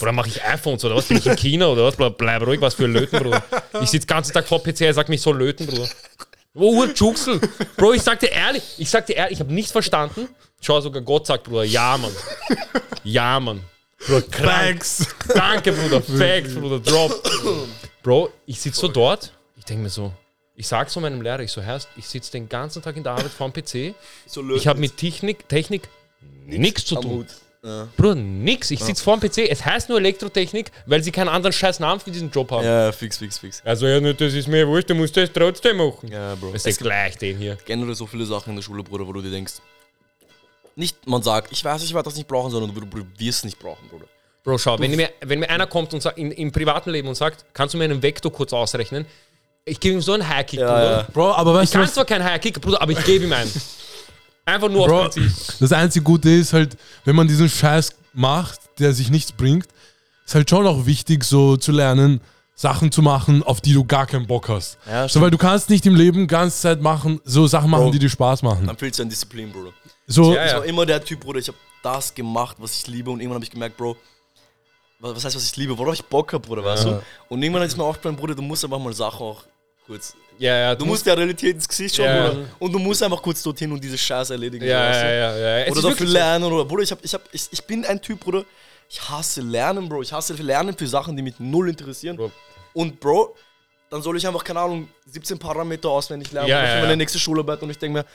Oder 0.01 0.13
mache 0.13 0.29
ich 0.29 0.43
iPhones 0.43 0.85
oder 0.85 0.97
was? 0.97 1.07
Bin 1.07 1.19
ich 1.19 1.27
in 1.27 1.37
China 1.37 1.69
oder 1.69 1.85
was? 1.85 1.97
Bleib, 1.97 2.19
bleib 2.19 2.47
ruhig, 2.47 2.61
was 2.61 2.75
für 2.75 2.87
Löten, 2.87 3.19
Bruder. 3.19 3.43
Ich 3.83 3.91
sitze 3.91 4.07
den 4.07 4.15
ganzen 4.15 4.33
Tag 4.33 4.47
vor 4.47 4.63
PC, 4.63 4.83
er 4.83 4.95
sagt 4.95 5.09
mich 5.09 5.21
so 5.21 5.33
löten, 5.33 5.67
Bruder. 5.67 5.89
Oh, 6.55 6.81
Urjuxel. 6.81 7.41
Bro, 7.77 7.95
ich 7.95 8.03
sag 8.03 8.21
dir 8.21 8.31
ehrlich, 8.31 8.63
ich 8.79 8.91
sag 8.91 9.07
dir 9.07 9.17
ehrlich, 9.17 9.35
ich 9.35 9.41
habe 9.41 9.53
nichts 9.53 9.73
verstanden. 9.73 10.29
Schau, 10.61 10.81
sogar 10.81 11.03
Gott 11.03 11.27
sagt, 11.27 11.45
Bruder, 11.45 11.65
ja, 11.65 11.97
Mann. 11.97 12.13
Ja, 13.05 13.41
Mann. 13.41 13.63
Bro, 14.07 14.23
krank. 14.31 14.81
Thanks. 14.81 15.07
Danke, 15.35 15.73
Bruder. 15.73 16.01
Fact, 16.19 16.55
Bruder. 16.55 16.79
Drop. 16.81 17.23
Bro, 18.03 18.31
ich 18.47 18.61
sitze 18.61 18.81
so 18.81 18.89
dort. 18.89 19.33
Ich 19.57 19.65
denke 19.65 19.85
mir 19.85 19.91
so, 19.91 20.13
ich 20.57 20.67
sag 20.67 20.91
so 20.91 21.01
meinem 21.01 21.23
Lehrer, 21.23 21.41
ich 21.41 21.53
so, 21.53 21.65
heißt, 21.65 21.89
ich 21.97 22.07
sitze 22.07 22.33
den 22.33 22.49
ganzen 22.49 22.83
Tag 22.83 22.97
in 22.97 23.03
der 23.03 23.13
Arbeit 23.13 23.31
vorm 23.31 23.53
PC. 23.53 23.95
So 24.27 24.49
Ich 24.55 24.67
habe 24.67 24.81
mit 24.81 24.97
Technik, 24.97 25.49
Technik 25.49 25.89
nichts 26.47 26.85
zu 26.85 26.97
tun. 26.97 27.27
Ja. 27.65 27.89
Bruder, 27.97 28.17
nix. 28.17 28.73
Ich 28.73 28.81
sitze 28.81 29.05
vorm 29.05 29.21
PC. 29.21 29.49
Es 29.49 29.65
heißt 29.65 29.89
nur 29.89 29.99
Elektrotechnik, 29.99 30.73
weil 30.87 31.03
sie 31.05 31.13
keinen 31.13 31.29
anderen 31.29 31.53
scheiß 31.53 31.79
Namen 31.79 32.01
für 32.01 32.11
diesen 32.11 32.31
Job 32.31 32.51
haben. 32.51 32.65
ja, 32.65 32.91
fix, 32.91 33.19
fix, 33.19 33.39
fix. 33.39 33.63
Also, 33.65 33.87
ja, 33.87 34.01
nicht, 34.01 34.21
das 34.21 34.35
ist 34.35 34.49
mir 34.49 34.67
wurscht, 34.67 34.91
du 34.91 34.97
musst 34.97 35.17
das 35.17 35.33
trotzdem 35.33 35.77
machen. 35.77 36.09
Ja, 36.11 36.35
Bro. 36.35 36.55
Es 36.55 36.67
ist 36.67 36.79
gleich 36.81 37.17
den 37.19 37.39
hier. 37.39 37.57
generell 37.65 37.95
so 37.95 38.07
viele 38.07 38.27
Sachen 38.27 38.51
in 38.51 38.57
der 38.57 38.63
Schule, 38.63 38.83
Bruder, 38.83 39.07
wo 39.07 39.13
du 39.13 39.23
dir 39.23 39.31
denkst. 39.31 39.55
Nicht, 40.75 41.07
man 41.07 41.23
sagt, 41.23 41.53
ich 41.53 41.65
weiß, 41.65 41.85
ich 41.85 41.95
werde 41.95 42.09
das 42.09 42.17
nicht 42.17 42.27
brauchen, 42.27 42.51
sondern 42.51 42.75
du, 42.75 42.81
du 42.81 43.07
wirst 43.19 43.39
es 43.39 43.45
nicht 43.45 43.59
brauchen, 43.61 43.89
Bruder. 43.89 44.07
Bro, 44.45 44.59
schau, 44.59 44.79
wenn 44.79 44.91
mir, 44.97 45.11
wenn 45.21 45.39
mir 45.39 45.49
einer 45.51 45.67
kommt 45.67 45.95
und 45.95 46.01
sagt, 46.03 46.19
in, 46.19 46.31
im 46.33 46.51
privaten 46.51 46.91
Leben 46.91 47.09
und 47.09 47.15
sagt, 47.15 47.45
kannst 47.55 47.75
du 47.75 47.79
mir 47.79 47.85
einen 47.85 48.03
Vektor 48.03 48.33
kurz 48.33 48.53
ausrechnen? 48.53 49.07
Ich 49.65 49.79
gebe 49.79 49.95
ihm 49.95 50.01
so 50.03 50.13
einen 50.15 50.29
High-Kick, 50.29 50.59
Bruder. 50.59 50.91
ja. 50.99 51.07
Bro, 51.13 51.33
aber 51.35 51.53
Ich 51.53 51.57
weißt 51.59 51.75
du 51.75 51.79
kann 51.79 51.87
was? 51.87 51.95
zwar 51.95 52.05
keinen 52.05 52.25
High-Kick, 52.25 52.61
Bruder, 52.61 52.83
aber 52.83 52.91
ich 52.93 53.05
gebe 53.05 53.25
ihm 53.27 53.33
einen. 53.33 53.51
Einfach 54.45 54.69
nur 54.69 54.87
Bro, 54.89 55.03
auf 55.07 55.15
Prinzip. 55.15 55.59
das 55.61 55.73
einzige 55.73 56.03
Gute 56.03 56.29
ist 56.31 56.53
halt, 56.53 56.77
wenn 57.05 57.15
man 57.15 57.29
diesen 57.29 57.49
Scheiß 57.49 57.95
macht, 58.13 58.59
der 58.81 58.93
sich 58.93 59.09
nichts 59.11 59.31
bringt, 59.31 59.67
ist 60.27 60.35
halt 60.35 60.51
schon 60.51 60.67
auch 60.67 60.85
wichtig, 60.87 61.23
so 61.23 61.57
zu 61.57 61.71
lernen, 61.71 62.21
Sachen 62.57 62.91
zu 62.91 63.03
machen, 63.03 63.45
auf 63.45 63.61
die 63.61 63.73
du 63.73 63.85
gar 63.85 64.07
keinen 64.07 64.27
Bock 64.27 64.49
hast. 64.49 64.79
Ja, 64.89 65.09
so, 65.09 65.21
weil 65.21 65.31
du 65.31 65.39
kannst 65.39 65.71
nicht 65.71 65.87
im 65.87 65.95
Leben 65.95 66.27
ganze 66.27 66.61
Zeit 66.61 66.81
machen, 66.83 67.21
so 67.25 67.47
Sachen 67.47 67.71
machen, 67.71 67.85
Bro. 67.85 67.91
die 67.93 67.99
dir 68.01 68.09
Spaß 68.11 68.43
machen. 68.43 68.67
Dann 68.67 68.77
fehlt 68.77 68.95
es 68.95 69.01
an 69.01 69.09
Disziplin, 69.09 69.53
Bruder. 69.53 69.71
So, 70.09 70.35
Ja, 70.35 70.45
Ich 70.45 70.51
ja. 70.51 70.59
war 70.59 70.65
immer 70.65 70.85
der 70.87 71.03
Typ, 71.05 71.21
Bruder, 71.21 71.39
ich 71.39 71.47
habe 71.49 71.59
das 71.85 72.13
gemacht, 72.13 72.57
was 72.59 72.75
ich 72.75 72.87
liebe 72.89 73.11
und 73.13 73.21
irgendwann 73.21 73.37
habe 73.37 73.45
ich 73.45 73.51
gemerkt, 73.51 73.77
Bro, 73.77 73.97
was 75.03 75.25
heißt, 75.25 75.37
was 75.37 75.45
ich 75.45 75.57
liebe, 75.57 75.77
worauf 75.77 75.95
ich 75.95 76.05
Bock 76.05 76.33
habe, 76.33 76.47
Bruder, 76.47 76.65
weißt 76.65 76.85
du? 76.85 77.03
Und 77.29 77.43
irgendwann 77.43 77.65
ist 77.65 77.77
mir 77.77 77.85
aufgefallen, 77.85 78.17
Bruder, 78.17 78.35
du 78.35 78.43
musst 78.43 78.65
einfach 78.65 78.79
mal 78.79 78.93
Sachen 78.93 79.27
auch 79.27 79.43
kurz, 79.87 80.15
Ja, 80.39 80.57
ja, 80.57 80.75
du 80.75 80.87
musst 80.87 81.05
der 81.05 81.17
Realität 81.17 81.57
ins 81.57 81.69
Gesicht 81.69 81.97
schauen, 81.97 82.07
Ja. 82.07 82.29
Bruder, 82.31 82.45
und 82.61 82.73
du 82.73 82.79
musst 82.79 83.03
einfach 83.03 83.21
kurz 83.21 83.43
dorthin 83.43 83.73
und 83.73 83.83
diese 83.83 83.99
Scheiße 83.99 84.33
erledigen, 84.33 84.65
Ja, 84.65 84.89
weißt 84.89 85.03
du? 85.03 85.07
ja, 85.07 85.37
ja, 85.37 85.59
ja. 85.67 85.71
Oder 85.73 85.83
dafür 85.83 86.07
lernen, 86.07 86.45
oder, 86.53 86.65
Bruder, 86.65 86.83
ich, 86.85 86.91
hab, 86.93 87.05
ich, 87.05 87.13
hab, 87.15 87.23
ich, 87.33 87.49
ich 87.51 87.65
bin 87.65 87.85
ein 87.85 88.01
Typ, 88.01 88.21
Bruder, 88.21 88.45
ich 88.89 89.01
hasse 89.09 89.41
Lernen, 89.41 89.89
Bro, 89.89 90.03
ich 90.03 90.13
hasse 90.13 90.35
Lernen 90.35 90.77
für 90.77 90.87
Sachen, 90.87 91.17
die 91.17 91.23
mich 91.23 91.35
null 91.39 91.69
interessieren. 91.69 92.17
Bro. 92.17 92.31
Und, 92.75 93.01
Bro, 93.01 93.35
dann 93.91 94.03
soll 94.03 94.17
ich 94.17 94.27
einfach, 94.27 94.45
keine 94.45 94.61
Ahnung, 94.61 94.89
17 95.07 95.39
Parameter 95.39 95.89
auswendig 95.91 96.31
lernen 96.33 96.49
Ja, 96.49 96.65
für 96.65 96.81
meine 96.83 96.97
nächste 96.97 97.19
Schularbeit 97.19 97.61
und 97.63 97.71
ich 97.71 97.79
denke 97.79 97.99
mir, 97.99 98.07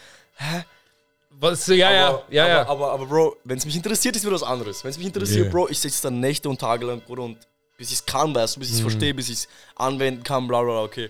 Was, 1.39 1.67
ja, 1.67 1.75
ja, 1.91 2.07
aber, 2.09 2.23
ja, 2.29 2.43
aber, 2.43 2.51
ja. 2.51 2.67
Aber, 2.67 2.91
aber, 2.93 3.05
Bro, 3.05 3.35
wenn 3.43 3.57
es 3.57 3.65
mich 3.65 3.75
interessiert, 3.75 4.15
ist 4.15 4.23
wieder 4.23 4.33
was 4.33 4.43
anderes. 4.43 4.83
Wenn 4.83 4.91
es 4.91 4.97
mich 4.97 5.07
interessiert, 5.07 5.45
Yeah. 5.45 5.51
Bro, 5.51 5.69
ich 5.69 5.79
sitze 5.79 6.01
dann 6.03 6.19
Nächte 6.19 6.49
und 6.49 6.59
Tage 6.59 6.85
lang, 6.85 7.01
Bruder, 7.01 7.23
und 7.23 7.37
bis 7.77 7.89
ich 7.89 7.95
es 7.99 8.05
kann, 8.05 8.33
weißt 8.33 8.55
du, 8.55 8.59
bis 8.59 8.69
ich 8.69 8.75
es 8.75 8.81
verstehe, 8.81 9.13
bis 9.13 9.29
ich 9.29 9.35
es 9.39 9.47
anwenden 9.75 10.23
kann, 10.23 10.47
bla 10.47 10.61
bla 10.63 10.71
bla, 10.71 10.81
okay. 10.83 11.09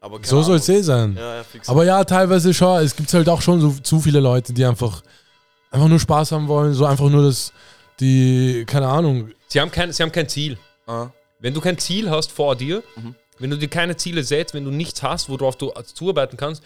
Aber 0.00 0.18
so 0.22 0.42
soll 0.42 0.56
es 0.56 0.68
eh 0.68 0.82
sein. 0.82 1.16
Ja, 1.18 1.36
ja, 1.36 1.44
fix. 1.44 1.66
Aber 1.68 1.82
ja, 1.84 2.04
teilweise 2.04 2.52
schon, 2.52 2.82
es 2.82 2.94
gibt 2.94 3.12
halt 3.14 3.26
auch 3.26 3.40
schon 3.40 3.58
so 3.62 3.70
zu 3.82 4.00
viele 4.00 4.20
Leute, 4.20 4.52
die 4.52 4.66
einfach, 4.66 5.02
einfach 5.70 5.88
nur 5.88 5.98
Spaß 5.98 6.32
haben 6.32 6.46
wollen, 6.46 6.74
so 6.74 6.84
einfach 6.84 7.08
nur 7.08 7.22
das, 7.22 7.52
die, 8.00 8.64
keine 8.66 8.88
Ahnung, 8.88 9.30
Sie 9.48 9.60
haben 9.60 9.70
kein, 9.70 9.92
sie 9.92 10.02
haben 10.02 10.12
kein 10.12 10.28
Ziel. 10.28 10.58
ah, 10.86 11.06
Wenn 11.38 11.54
du 11.54 11.60
kein 11.60 11.78
Ziel 11.78 12.10
hast 12.10 12.32
vor 12.32 12.54
dir, 12.56 12.82
Mhm. 12.96 13.14
wenn 13.38 13.50
du 13.50 13.56
dir 13.56 13.68
keine 13.68 13.96
Ziele 13.96 14.22
setzt, 14.24 14.52
wenn 14.52 14.64
du 14.64 14.70
nichts 14.70 15.02
hast, 15.02 15.28
worauf 15.30 15.56
du 15.56 15.72
zuarbeiten 15.94 16.36
kannst 16.36 16.62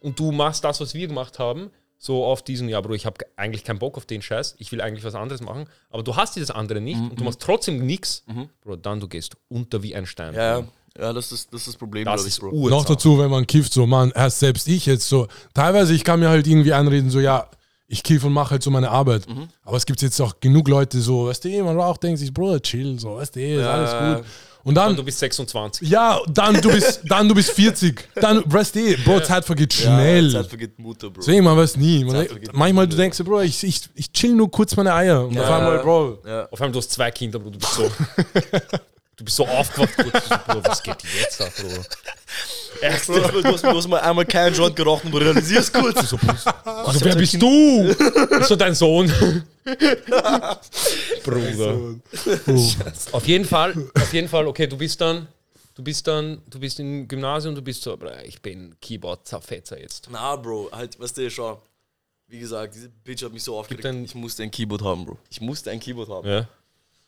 und 0.00 0.18
du 0.18 0.32
machst 0.32 0.64
das, 0.64 0.80
was 0.80 0.94
wir 0.94 1.06
gemacht 1.08 1.38
haben, 1.38 1.70
so 1.98 2.24
auf 2.24 2.42
diesen, 2.42 2.68
ja, 2.68 2.80
Bro, 2.80 2.94
ich 2.94 3.06
habe 3.06 3.16
eigentlich 3.36 3.64
keinen 3.64 3.78
Bock 3.80 3.96
auf 3.96 4.06
den 4.06 4.22
Scheiß, 4.22 4.54
ich 4.58 4.70
will 4.72 4.80
eigentlich 4.80 5.04
was 5.04 5.14
anderes 5.14 5.40
machen, 5.40 5.66
aber 5.90 6.02
du 6.02 6.14
hast 6.16 6.36
dieses 6.36 6.50
andere 6.50 6.80
nicht 6.80 7.00
Mhm, 7.00 7.10
und 7.10 7.20
du 7.20 7.24
machst 7.24 7.40
trotzdem 7.40 7.84
nichts, 7.84 8.24
Bro, 8.62 8.76
dann 8.76 9.00
du 9.00 9.08
gehst 9.08 9.36
unter 9.48 9.82
wie 9.82 9.94
ein 9.94 10.06
Stein. 10.06 10.34
ja, 10.34 10.58
ja, 10.60 10.64
ja, 10.98 11.12
das 11.12 11.30
ist 11.32 11.52
das, 11.52 11.60
ist 11.62 11.68
das 11.68 11.76
Problem, 11.76 12.04
Das 12.04 12.22
ich, 12.22 12.28
ist 12.28 12.40
Bro. 12.40 12.50
Ursache. 12.50 12.80
noch 12.80 12.84
dazu, 12.84 13.18
wenn 13.18 13.30
man 13.30 13.46
kifft, 13.46 13.72
so, 13.72 13.86
man, 13.86 14.10
erst 14.12 14.40
selbst 14.40 14.66
ich 14.68 14.86
jetzt 14.86 15.08
so, 15.08 15.28
teilweise, 15.54 15.92
ich 15.94 16.02
kann 16.04 16.18
mir 16.20 16.28
halt 16.28 16.46
irgendwie 16.46 16.72
einreden, 16.72 17.10
so, 17.10 17.20
ja, 17.20 17.48
ich 17.90 18.02
kiff 18.02 18.22
und 18.24 18.32
mache 18.34 18.50
halt 18.50 18.62
so 18.62 18.70
meine 18.70 18.90
Arbeit. 18.90 19.26
Aber 19.64 19.76
es 19.76 19.86
gibt 19.86 20.02
jetzt 20.02 20.20
auch 20.20 20.40
genug 20.40 20.68
Leute, 20.68 21.00
so, 21.00 21.26
weißt 21.28 21.44
du, 21.44 21.64
man 21.64 21.78
auch 21.80 21.96
denkt 21.96 22.18
sich, 22.18 22.32
Bruder, 22.34 22.60
chill, 22.60 22.98
so, 23.00 23.16
weißt 23.16 23.34
du, 23.36 23.40
ist 23.40 23.60
Ja, 23.62 23.72
alles 23.72 23.92
ja, 23.92 24.14
gut. 24.16 24.24
Und 24.64 24.74
dann, 24.74 24.90
Und 24.90 24.96
du 24.98 25.04
bist 25.04 25.18
26. 25.18 25.88
ja, 25.88 26.20
dann 26.28 26.60
du 26.60 26.70
bist, 26.70 27.00
dann 27.08 27.28
du 27.28 27.34
bist 27.34 27.50
40. 27.52 28.08
Dann, 28.16 28.42
weißt 28.46 28.74
du, 28.74 28.80
eh, 28.80 28.96
Bro, 28.96 29.20
Zeit 29.20 29.44
vergeht 29.44 29.72
schnell. 29.72 30.30
Zeit 30.32 30.46
vergeht 30.46 30.78
Mutter, 30.78 31.08
Bro. 31.10 31.20
Deswegen, 31.20 31.44
man 31.44 31.56
weiß 31.56 31.76
nie. 31.76 32.04
Man, 32.04 32.16
Zeit 32.16 32.28
vergeht 32.28 32.50
manchmal 32.52 32.84
schnell. 32.84 32.96
du 32.96 32.96
denkst, 32.96 33.18
Bro, 33.24 33.40
ich, 33.42 33.62
ich, 33.64 33.82
ich 33.94 34.12
chill 34.12 34.34
nur 34.34 34.50
kurz 34.50 34.76
meine 34.76 34.92
Eier. 34.92 35.26
Und 35.26 35.38
auf 35.38 35.50
einmal, 35.50 35.78
Bro, 35.78 36.18
Ja. 36.26 36.46
Auf 36.50 36.60
einmal, 36.60 36.72
du 36.72 36.78
hast 36.78 36.90
zwei 36.90 37.10
Kinder, 37.10 37.38
Bro. 37.38 37.50
Du 37.50 37.58
bist 37.58 37.72
so. 37.72 37.82
du 39.16 39.24
bist 39.24 39.36
so 39.36 39.46
aufgewacht, 39.46 39.96
Bro. 39.96 40.04
Du 40.04 40.18
so, 40.18 40.34
Bro. 40.46 40.62
Was 40.64 40.82
geht 40.82 40.96
jetzt 41.18 41.40
ab, 41.40 41.52
Bro? 41.56 41.84
Ärgste. 42.80 43.12
Du, 43.12 43.52
hast, 43.52 43.64
du 43.64 43.68
hast 43.76 43.88
mal 43.88 44.00
einmal 44.00 44.24
keinen 44.26 44.54
Joint 44.54 44.76
geraucht 44.76 45.04
und 45.04 45.12
du 45.12 45.18
realisierst 45.18 45.72
kurz. 45.72 46.10
So, 46.10 46.18
also, 46.64 47.04
wer 47.04 47.16
bist 47.16 47.40
du? 47.40 47.94
So 48.42 48.56
dein 48.56 48.74
Sohn. 48.74 49.12
Bruder. 51.24 51.94
Auf 53.12 53.26
jeden 53.26 53.44
Fall, 53.44 53.74
auf 53.94 54.12
jeden 54.12 54.28
Fall, 54.28 54.46
okay, 54.46 54.66
du 54.66 54.76
bist 54.76 55.00
dann, 55.00 55.28
du 55.74 55.82
bist 55.82 56.06
dann, 56.06 56.42
du 56.48 56.58
bist 56.58 56.80
im 56.80 57.06
Gymnasium, 57.08 57.54
du 57.54 57.62
bist 57.62 57.82
so, 57.82 57.96
ich 58.24 58.40
bin 58.42 58.74
Keyboard-Zerfetzer 58.80 59.80
jetzt. 59.80 60.08
Na, 60.10 60.36
Bro, 60.36 60.70
halt, 60.72 60.98
weißt 60.98 61.18
du, 61.18 61.30
schau. 61.30 61.62
Wie 62.30 62.38
gesagt, 62.40 62.74
diese 62.74 62.90
Bitch 62.90 63.22
hat 63.24 63.32
mich 63.32 63.42
so 63.42 63.58
aufgeregt. 63.58 63.86
ein- 63.86 64.04
Ich 64.04 64.14
musste 64.14 64.42
ein 64.42 64.50
Keyboard 64.50 64.82
haben, 64.82 65.06
Bro. 65.06 65.16
Ich 65.30 65.40
musste 65.40 65.70
ein 65.70 65.80
Keyboard 65.80 66.10
haben. 66.10 66.28
Ja. 66.28 66.46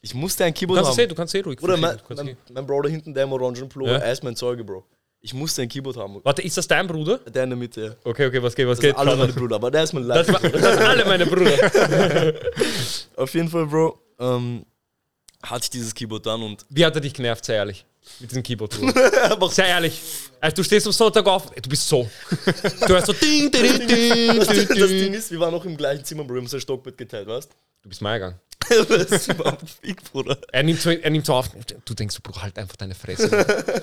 Ich 0.01 0.15
musste 0.15 0.45
ein 0.45 0.55
Du 0.55 0.61
Keyboard 0.61 0.77
kannst 0.79 0.91
es 0.93 0.93
haben. 0.93 0.97
sehen, 1.03 1.09
du 1.11 1.15
kannst 1.15 1.35
eh 1.35 1.41
ruhig 1.41 1.63
Oder 1.63 1.77
mein, 1.77 1.99
du 1.99 2.15
mein, 2.15 2.29
eh- 2.29 2.37
mein 2.55 2.67
Bruder 2.67 2.89
hinten, 2.89 3.13
der 3.13 3.25
im 3.25 3.33
orangen 3.35 3.69
Pullover, 3.69 3.93
Ja. 3.93 3.99
er 3.99 4.13
ist 4.13 4.25
mein 4.25 4.35
Zeuge, 4.35 4.65
Bro. 4.65 4.83
Ich 5.23 5.35
musste 5.35 5.61
ein 5.63 5.69
Keyboard 5.69 5.97
haben. 5.99 6.19
Warte, 6.23 6.41
ist 6.41 6.57
das 6.57 6.67
dein 6.67 6.87
Bruder? 6.87 7.19
Der 7.19 7.45
in 7.45 7.51
der 7.51 7.59
Mitte, 7.59 7.81
ja. 7.85 7.95
Okay, 8.05 8.27
okay, 8.27 8.43
was 8.43 8.55
geht, 8.55 8.67
was 8.67 8.79
Das 8.79 8.87
geht? 8.87 8.97
alle 8.97 9.17
meine 9.17 9.33
mal. 9.33 9.39
Brüder, 9.39 9.57
aber 9.57 9.71
der 9.71 9.83
ist 9.85 9.93
mein 9.93 10.09
Das, 10.09 10.27
Live. 10.27 10.43
war- 10.43 10.49
das 10.51 10.61
sind 10.75 10.83
alle 10.83 11.05
meine 11.05 11.27
Brüder. 11.27 12.35
Auf 13.17 13.35
jeden 13.35 13.49
Fall, 13.51 13.67
Bro, 13.67 14.01
ähm, 14.19 14.65
hatte 15.43 15.65
ich 15.65 15.71
dieses 15.71 15.95
Keyboard 15.95 16.25
dann 16.25 16.43
und 16.43 16.65
Wie 16.71 16.85
hat 16.87 16.95
er 16.95 17.01
dich 17.03 17.13
genervt, 17.13 17.45
sehr 17.45 17.57
ehrlich? 17.57 17.85
Mit 18.19 18.31
diesem 18.31 18.43
Keyboard. 18.43 18.73
Sehr 19.53 19.67
ehrlich. 19.67 20.01
Also, 20.41 20.57
du 20.57 20.65
stehst 20.65 20.87
am 20.87 20.93
Sonntag 20.93 21.27
auf, 21.27 21.51
du 21.51 21.69
bist 21.69 21.87
so. 21.87 22.09
Du 22.81 22.89
hörst 22.89 23.07
so 23.07 23.13
ding, 23.21 23.51
ding, 23.51 23.63
ding, 23.79 23.87
ding, 23.89 24.37
das, 24.39 24.49
ding, 24.49 24.69
das 24.69 24.91
ist, 24.91 25.31
wir 25.31 25.39
waren 25.39 25.53
noch 25.53 25.65
im 25.67 25.77
gleichen 25.77 26.03
Zimmer, 26.03 26.25
Bro, 26.25 26.35
wir 26.37 26.41
haben 26.41 26.47
sein 26.49 26.61
Stockbett 26.63 26.97
geteilt, 26.97 27.29
weißt 27.29 27.51
Du 27.83 27.89
bist 27.91 28.01
mein 28.01 28.19
Gang. 28.21 28.37
du? 28.71 28.85
das 28.85 29.29
war 29.39 29.53
ein 29.59 29.67
Fick, 29.83 30.03
Bruder. 30.11 30.39
Er 30.51 30.63
nimmt, 30.63 30.81
so, 30.81 30.91
er 30.91 31.11
nimmt 31.11 31.27
so 31.27 31.35
auf. 31.35 31.51
Du 31.85 31.93
denkst, 31.95 32.17
Bro, 32.23 32.41
halt 32.41 32.59
einfach 32.59 32.77
deine 32.77 32.95
Fresse. 32.95 33.83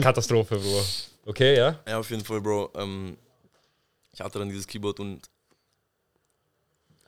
Katastrophe, 0.00 0.56
Bro. 0.56 0.84
Okay, 1.26 1.56
ja. 1.56 1.78
Ja, 1.86 1.98
auf 1.98 2.10
jeden 2.10 2.24
Fall, 2.24 2.40
Bro. 2.40 2.70
Ähm, 2.76 3.16
ich 4.12 4.20
hatte 4.20 4.38
dann 4.38 4.48
dieses 4.48 4.66
Keyboard 4.66 5.00
und 5.00 5.28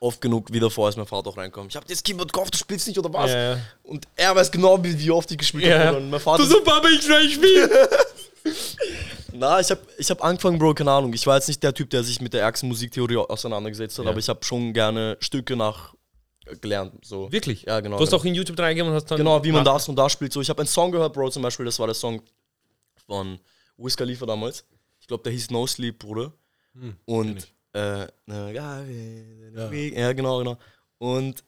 oft 0.00 0.20
genug 0.20 0.52
wieder 0.52 0.70
vor, 0.70 0.86
als 0.86 0.96
mein 0.96 1.06
Vater 1.06 1.30
auch 1.30 1.36
reinkommt. 1.36 1.70
Ich 1.70 1.76
habe 1.76 1.86
das 1.86 2.02
Keyboard 2.02 2.32
gekauft, 2.32 2.54
du 2.54 2.58
spielst 2.58 2.86
nicht 2.86 2.98
oder 2.98 3.12
was? 3.12 3.30
Ja, 3.30 3.54
ja. 3.54 3.60
Und 3.82 4.06
er 4.16 4.34
weiß 4.34 4.50
genau, 4.50 4.82
wie, 4.82 5.10
oft 5.10 5.30
ich 5.30 5.38
gespielt 5.38 5.64
habe. 5.64 5.74
Ja. 5.74 5.90
Bruder. 5.90 5.98
Und 5.98 6.10
mein 6.10 6.20
Vater. 6.20 6.42
Du 6.42 6.48
so, 6.48 6.62
Papa, 6.62 6.88
ich 6.88 7.08
will 7.08 7.30
spielen. 7.30 7.70
Na, 9.32 9.60
ich 9.60 9.70
habe 9.70 9.80
ich 9.96 10.10
hab 10.10 10.22
angefangen, 10.24 10.58
Bro, 10.58 10.74
keine 10.74 10.90
Ahnung. 10.90 11.12
Ich 11.12 11.26
war 11.26 11.36
jetzt 11.36 11.48
nicht 11.48 11.62
der 11.62 11.72
Typ, 11.72 11.90
der 11.90 12.02
sich 12.02 12.20
mit 12.20 12.32
der 12.32 12.42
ärgsten 12.42 12.68
Musiktheorie 12.68 13.16
auseinandergesetzt 13.16 13.98
hat, 13.98 14.06
aber 14.06 14.18
ich 14.18 14.28
habe 14.28 14.44
schon 14.44 14.72
gerne 14.72 15.16
Stücke 15.20 15.54
nach 15.54 15.94
äh, 16.46 16.56
gelernt. 16.56 16.92
So. 17.04 17.30
Wirklich? 17.30 17.62
Ja, 17.62 17.80
genau. 17.80 17.96
Du 17.96 18.02
hast 18.02 18.10
genau. 18.10 18.20
auch 18.20 18.24
in 18.24 18.34
YouTube 18.34 18.58
reingegeben 18.58 18.90
und 18.90 18.96
hast 18.96 19.06
dann. 19.06 19.18
Genau, 19.18 19.42
wie 19.44 19.52
man 19.52 19.64
das 19.64 19.88
und 19.88 19.96
das 19.96 20.12
spielt. 20.12 20.32
So, 20.32 20.40
ich 20.40 20.48
habe 20.48 20.60
einen 20.60 20.68
Song 20.68 20.90
gehört, 20.90 21.12
Bro, 21.12 21.30
zum 21.30 21.42
Beispiel, 21.42 21.66
das 21.66 21.78
war 21.78 21.86
der 21.86 21.94
Song 21.94 22.22
von 23.08 23.40
Wiz 23.78 23.96
Khalifa 23.96 24.26
damals. 24.26 24.64
Ich 25.00 25.08
glaube, 25.08 25.22
der 25.24 25.32
hieß 25.32 25.50
No 25.50 25.66
Sleep, 25.66 25.98
Bruder. 25.98 26.32
und 27.06 27.48
äh, 27.74 28.06
ja, 28.26 28.82
ja, 28.84 30.12
genau, 30.12 30.38
genau. 30.38 30.58
Und 30.98 31.42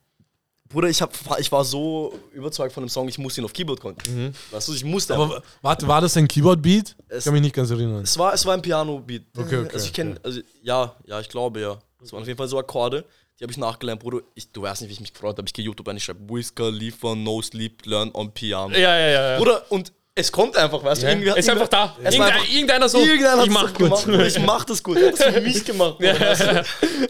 Bruder, 0.69 0.89
ich, 0.89 1.03
hab, 1.03 1.13
ich 1.41 1.51
war 1.51 1.65
so 1.65 2.17
überzeugt 2.33 2.73
von 2.73 2.85
dem 2.85 2.89
Song, 2.89 3.09
ich 3.09 3.19
musste 3.19 3.41
ihn 3.41 3.45
auf 3.45 3.53
Keyboard 3.53 3.81
konnten. 3.81 4.33
Weißt 4.53 4.69
du, 4.69 4.73
ich 4.73 4.85
musste 4.85 5.15
aber 5.17 5.43
warte, 5.63 5.87
war 5.89 6.01
das 6.01 6.17
ein 6.17 6.29
Keyboard-Beat? 6.29 6.97
Ich 7.19 7.25
kann 7.25 7.33
mich 7.33 7.43
nicht 7.43 7.55
ganz 7.55 7.71
erinnern. 7.71 8.05
Es 8.05 8.17
war, 8.17 8.33
es 8.33 8.47
war 8.47 8.55
ein 8.55 8.63
Piano-Beat. 8.63 9.23
Okay, 9.37 9.57
okay, 9.57 9.71
Also 9.75 9.87
ich 9.87 9.93
kenne, 9.93 10.21
also 10.23 10.41
ja, 10.63 10.95
ja, 11.07 11.21
ich 11.21 11.29
glaube 11.29 11.61
ja. 11.61 11.79
Es 12.03 12.13
waren 12.13 12.23
auf 12.23 12.27
jeden 12.29 12.39
Fall 12.39 12.49
so 12.49 12.59
Akkorde, 12.59 13.05
die 13.39 13.45
habe 13.45 13.53
ich 13.53 13.59
nachgelernt, 13.59 14.01
Bruder. 14.01 14.21
Ich, 14.35 14.53
du 14.53 14.63
weißt 14.63 14.83
nicht, 14.83 14.91
wie 14.91 14.95
ich 14.95 15.01
mich 15.01 15.13
gefreut 15.13 15.37
habe. 15.37 15.49
Ich 15.49 15.53
gehe 15.53 15.65
YouTube 15.65 15.89
ein, 15.89 15.97
ich 15.97 16.05
schreibe 16.05 16.33
Wiz 16.33 16.55
Khalifa, 16.55 17.15
No 17.17 17.43
Sleep, 17.43 17.85
Learn 17.87 18.11
on 18.15 18.33
Piano. 18.33 18.73
Ja, 18.75 18.97
ja, 18.97 19.09
ja. 19.09 19.31
ja. 19.33 19.39
Bruder, 19.39 19.65
und 19.71 19.93
es 20.21 20.31
kommt 20.33 20.57
einfach, 20.57 20.83
weißt 20.85 21.03
du? 21.03 21.07
Ja. 21.07 21.13
irgendwie- 21.13 21.29
Es 21.31 21.37
ist 21.39 21.49
einfach 21.51 21.69
da. 21.69 21.97
Es 22.03 22.15
Irgendein, 22.15 22.33
einfach- 22.37 22.49
irgendeiner 22.53 22.89
so. 22.89 22.99
Irgendeiner 23.01 23.45
ich 23.45 23.51
mach 23.51 23.63
das 23.63 23.73
gut. 23.75 24.05
gemacht. 24.07 24.27
Ich 24.27 24.39
mach 24.41 24.65
das 24.65 24.83
gut. 24.83 24.97
Er 24.99 25.09
hat 25.09 25.19
das 25.21 25.35
für 25.35 25.41
mich 25.41 25.65
gemacht. 25.65 25.99
Bruder, 25.99 26.21
weißt 26.21 26.41
du? 26.43 26.65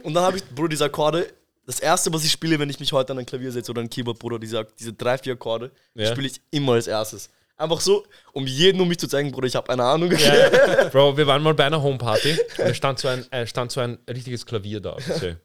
Und 0.04 0.14
dann 0.14 0.24
habe 0.24 0.36
ich, 0.38 0.44
Bruder, 0.44 0.68
diese 0.70 0.84
Akkorde. 0.84 1.26
Das 1.66 1.78
erste, 1.78 2.12
was 2.12 2.24
ich 2.24 2.32
spiele, 2.32 2.58
wenn 2.58 2.68
ich 2.70 2.80
mich 2.80 2.92
heute 2.92 3.12
an 3.12 3.18
ein 3.18 3.26
Klavier 3.26 3.52
setze 3.52 3.70
oder 3.70 3.80
ein 3.82 3.88
Keyboard, 3.90 4.18
Bruder, 4.18 4.38
diese, 4.38 4.66
diese 4.78 4.92
drei, 4.92 5.16
vier 5.18 5.34
Akkorde, 5.34 5.70
die 5.94 6.02
Ja. 6.02 6.10
spiele 6.10 6.26
ich 6.26 6.40
immer 6.50 6.72
als 6.72 6.86
erstes. 6.88 7.28
Einfach 7.56 7.80
so, 7.80 8.04
um 8.32 8.46
jedem 8.46 8.80
um 8.80 8.88
mich 8.88 8.98
zu 8.98 9.06
zeigen, 9.06 9.30
Bruder, 9.30 9.46
ich 9.46 9.54
habe 9.54 9.70
eine 9.70 9.84
Ahnung. 9.84 10.10
Ja, 10.10 10.88
Bro, 10.92 11.16
wir 11.18 11.26
waren 11.26 11.42
mal 11.42 11.52
bei 11.54 11.66
einer 11.66 11.80
Homeparty 11.80 12.32
und 12.58 12.64
es 12.66 12.76
stand 12.76 12.98
so 12.98 13.08
ein, 13.08 13.30
äh, 13.30 13.46
stand 13.46 13.70
so 13.70 13.80
ein 13.80 13.98
richtiges 14.08 14.46
Klavier 14.46 14.80
da. 14.80 14.96
du. 14.96 15.36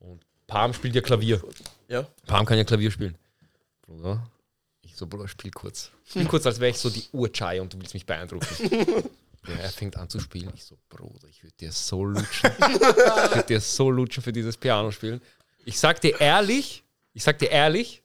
Und 0.00 0.20
Palm 0.46 0.72
spielt 0.72 0.94
ja 0.94 1.00
Klavier. 1.02 1.40
ja. 1.88 2.06
Palm 2.26 2.46
kann 2.46 2.56
ja 2.56 2.64
Klavier 2.64 2.90
spielen. 2.90 3.16
Bruder, 3.86 4.26
so, 5.00 5.06
Bruder, 5.06 5.26
spiel 5.28 5.50
kurz. 5.50 5.90
Spiel 6.08 6.26
kurz, 6.26 6.44
als 6.46 6.60
wäre 6.60 6.70
ich 6.70 6.78
so 6.78 6.90
die 6.90 7.04
Urchai 7.12 7.60
und 7.60 7.72
du 7.72 7.80
willst 7.80 7.94
mich 7.94 8.06
beeindrucken. 8.06 8.46
Ja, 9.48 9.54
er 9.54 9.70
fängt 9.70 9.96
an 9.96 10.06
zu 10.06 10.20
spielen. 10.20 10.52
Ich 10.54 10.64
so, 10.64 10.76
Bruder, 10.90 11.26
ich 11.30 11.42
würde 11.42 11.54
dir 11.58 11.72
so 11.72 12.04
lutschen. 12.04 12.50
Ich 12.58 13.34
würde 13.34 13.44
dir 13.48 13.58
so 13.58 13.90
lutschen 13.90 14.22
für 14.22 14.34
dieses 14.34 14.58
Piano 14.58 14.90
spielen. 14.90 15.22
Ich 15.64 15.80
sag 15.80 15.98
dir 16.02 16.20
ehrlich, 16.20 16.84
ich 17.14 17.22
sag 17.22 17.38
dir 17.38 17.48
ehrlich, 17.50 18.02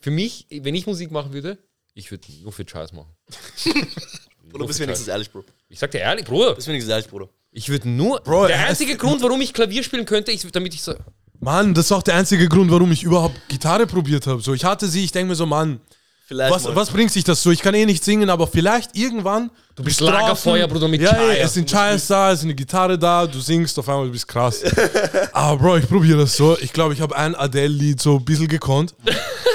für 0.00 0.10
mich, 0.10 0.46
wenn 0.48 0.74
ich 0.74 0.86
Musik 0.86 1.10
machen 1.10 1.34
würde, 1.34 1.58
ich 1.92 2.10
würde 2.10 2.26
nur 2.42 2.52
für 2.52 2.66
Scheiß 2.66 2.94
machen. 2.94 3.14
Bruder, 4.50 4.66
bist 4.66 4.80
wenigstens 4.80 5.08
ehrlich, 5.08 5.30
Bro. 5.30 5.44
Ich 5.68 5.78
sag 5.78 5.90
dir 5.90 5.98
ehrlich, 5.98 6.24
Bruder, 6.24 6.54
Bist 6.54 6.68
wenigstens 6.68 6.90
ehrlich, 6.90 7.08
Bruder. 7.08 7.28
ich 7.52 7.68
würde 7.68 7.90
nur. 7.90 8.20
Bro, 8.20 8.46
der 8.46 8.56
er 8.56 8.68
einzige 8.68 8.96
Grund, 8.96 9.20
warum 9.22 9.42
ich 9.42 9.52
Klavier 9.52 9.82
spielen 9.82 10.06
könnte, 10.06 10.32
ist, 10.32 10.56
damit 10.56 10.72
ich 10.72 10.80
so. 10.80 10.94
Mann, 11.38 11.74
das 11.74 11.84
ist 11.86 11.92
auch 11.92 12.02
der 12.02 12.14
einzige 12.14 12.48
Grund, 12.48 12.70
warum 12.70 12.90
ich 12.92 13.02
überhaupt 13.02 13.36
Gitarre 13.48 13.86
probiert 13.86 14.26
habe. 14.26 14.40
So, 14.40 14.54
ich 14.54 14.64
hatte 14.64 14.88
sie, 14.88 15.04
ich 15.04 15.12
denke 15.12 15.28
mir 15.28 15.34
so, 15.36 15.44
Mann, 15.44 15.80
Vielleicht 16.28 16.52
was, 16.52 16.64
mal. 16.64 16.74
was 16.74 16.90
bringt 16.90 17.12
sich 17.12 17.22
das 17.22 17.40
so? 17.40 17.52
Ich 17.52 17.62
kann 17.62 17.72
eh 17.74 17.86
nicht 17.86 18.02
singen, 18.02 18.30
aber 18.30 18.48
vielleicht 18.48 18.96
irgendwann. 18.96 19.48
Du 19.76 19.84
bist 19.84 20.00
Lagerfeuer, 20.00 20.66
Bruder, 20.66 20.88
mit 20.88 21.00
ja, 21.00 21.12
Chai. 21.12 21.34
ey, 21.36 21.40
es 21.42 21.54
sind 21.54 21.70
Chais 21.70 22.04
da, 22.08 22.32
es 22.32 22.40
ist 22.40 22.44
eine 22.46 22.54
Gitarre 22.56 22.98
da, 22.98 23.26
du 23.28 23.38
singst 23.38 23.78
auf 23.78 23.88
einmal, 23.88 24.06
du 24.06 24.12
bist 24.12 24.26
krass. 24.26 24.64
aber 25.32 25.56
Bro, 25.62 25.76
ich 25.76 25.88
probiere 25.88 26.18
das 26.18 26.36
so. 26.36 26.58
Ich 26.58 26.72
glaube, 26.72 26.94
ich 26.94 27.00
habe 27.00 27.14
ein 27.14 27.36
Adele-Lied 27.36 28.00
so 28.00 28.16
ein 28.16 28.24
bisschen 28.24 28.48
gekonnt. 28.48 28.96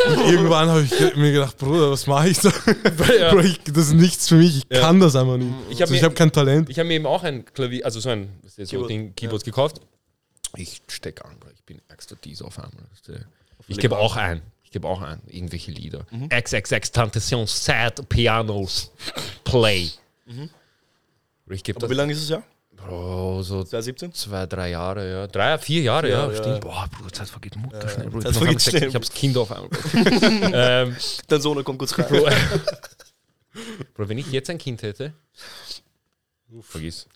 Und 0.07 0.19
irgendwann 0.31 0.69
habe 0.69 0.83
ich 0.83 1.15
mir 1.17 1.33
gedacht, 1.33 1.57
Bruder, 1.57 1.91
was 1.91 2.07
mache 2.07 2.29
ich 2.29 2.39
da? 2.39 2.53
Ja. 3.19 3.31
Bro, 3.33 3.41
ich, 3.41 3.59
das 3.65 3.87
ist 3.87 3.93
nichts 3.93 4.29
für 4.29 4.35
mich, 4.35 4.59
ich 4.59 4.69
kann 4.69 4.97
das 5.01 5.17
einfach 5.17 5.35
nicht. 5.35 5.51
Ich 5.71 5.81
hab 5.81 5.89
so, 5.89 5.93
ich 5.93 5.99
mir- 5.99 6.05
habe 6.05 6.15
kein 6.15 6.31
Talent. 6.31 6.69
Ich 6.69 6.79
habe 6.79 6.87
mir 6.87 6.93
eben 6.93 7.05
auch 7.05 7.23
ein 7.23 7.43
Klavier, 7.43 7.83
also 7.83 7.99
so 7.99 8.07
ein 8.07 8.29
so 8.47 8.63
Keyboard, 8.63 8.89
Ding, 8.89 9.13
Keyboard 9.13 9.43
gekauft. 9.43 9.81
Ich 10.55 10.81
stecke 10.87 11.25
an, 11.25 11.35
Bro. 11.37 11.49
ich 11.53 11.63
bin 11.65 11.81
extra 11.89 12.15
dies 12.23 12.41
auf 12.41 12.57
einmal. 12.59 12.85
Ich 13.67 13.77
gebe 13.77 13.97
auch 13.97 14.15
ein. 14.15 14.41
Ich 14.71 14.73
gebe 14.75 14.87
auch 14.87 15.01
ein. 15.01 15.21
Irgendwelche 15.27 15.69
Lieder. 15.69 16.05
XXX 16.29 16.93
Tentation 16.93 17.45
Sad 17.45 18.07
Pianos 18.07 18.89
Play. 19.43 19.89
Bro, 20.25 21.53
Ich 21.55 21.61
gebe 21.61 21.89
wie 21.89 21.93
lange 21.93 22.13
ist 22.13 22.21
es 22.21 22.29
ja? 22.29 22.41
Bro, 22.71 23.43
so 23.43 23.65
2017? 23.65 24.13
zwei, 24.13 24.45
drei 24.45 24.69
Jahre, 24.69 25.11
ja. 25.11 25.27
Drei, 25.27 25.57
vier 25.57 25.81
Jahre, 25.81 26.09
ja, 26.09 26.19
Jahre, 26.19 26.31
ja. 26.33 26.41
stimmt. 26.41 26.61
Boah, 26.61 26.87
Bruder, 26.89 27.11
Zeit 27.11 27.27
vergeht 27.27 27.57
Mutter 27.57 27.89
schnell, 27.89 28.09
Bro. 28.09 28.19
Ich, 28.19 28.23
Zeit 28.23 28.35
vergeht 28.37 28.61
schnell, 28.61 28.87
ich 28.87 28.95
hab's 28.95 29.11
Kind 29.11 29.35
auf 29.35 29.51
einmal. 29.51 29.69
Ähm, 30.53 30.95
Dein 31.27 31.41
Sohn 31.41 31.61
kommt 31.65 31.77
kurz 31.77 31.99
rein. 31.99 32.07
Bro, 32.07 32.29
Bro, 33.93 34.07
wenn 34.07 34.19
ich 34.19 34.31
jetzt 34.31 34.49
ein 34.49 34.57
Kind 34.57 34.83
hätte, 34.83 35.13
vergiss. 36.61 37.09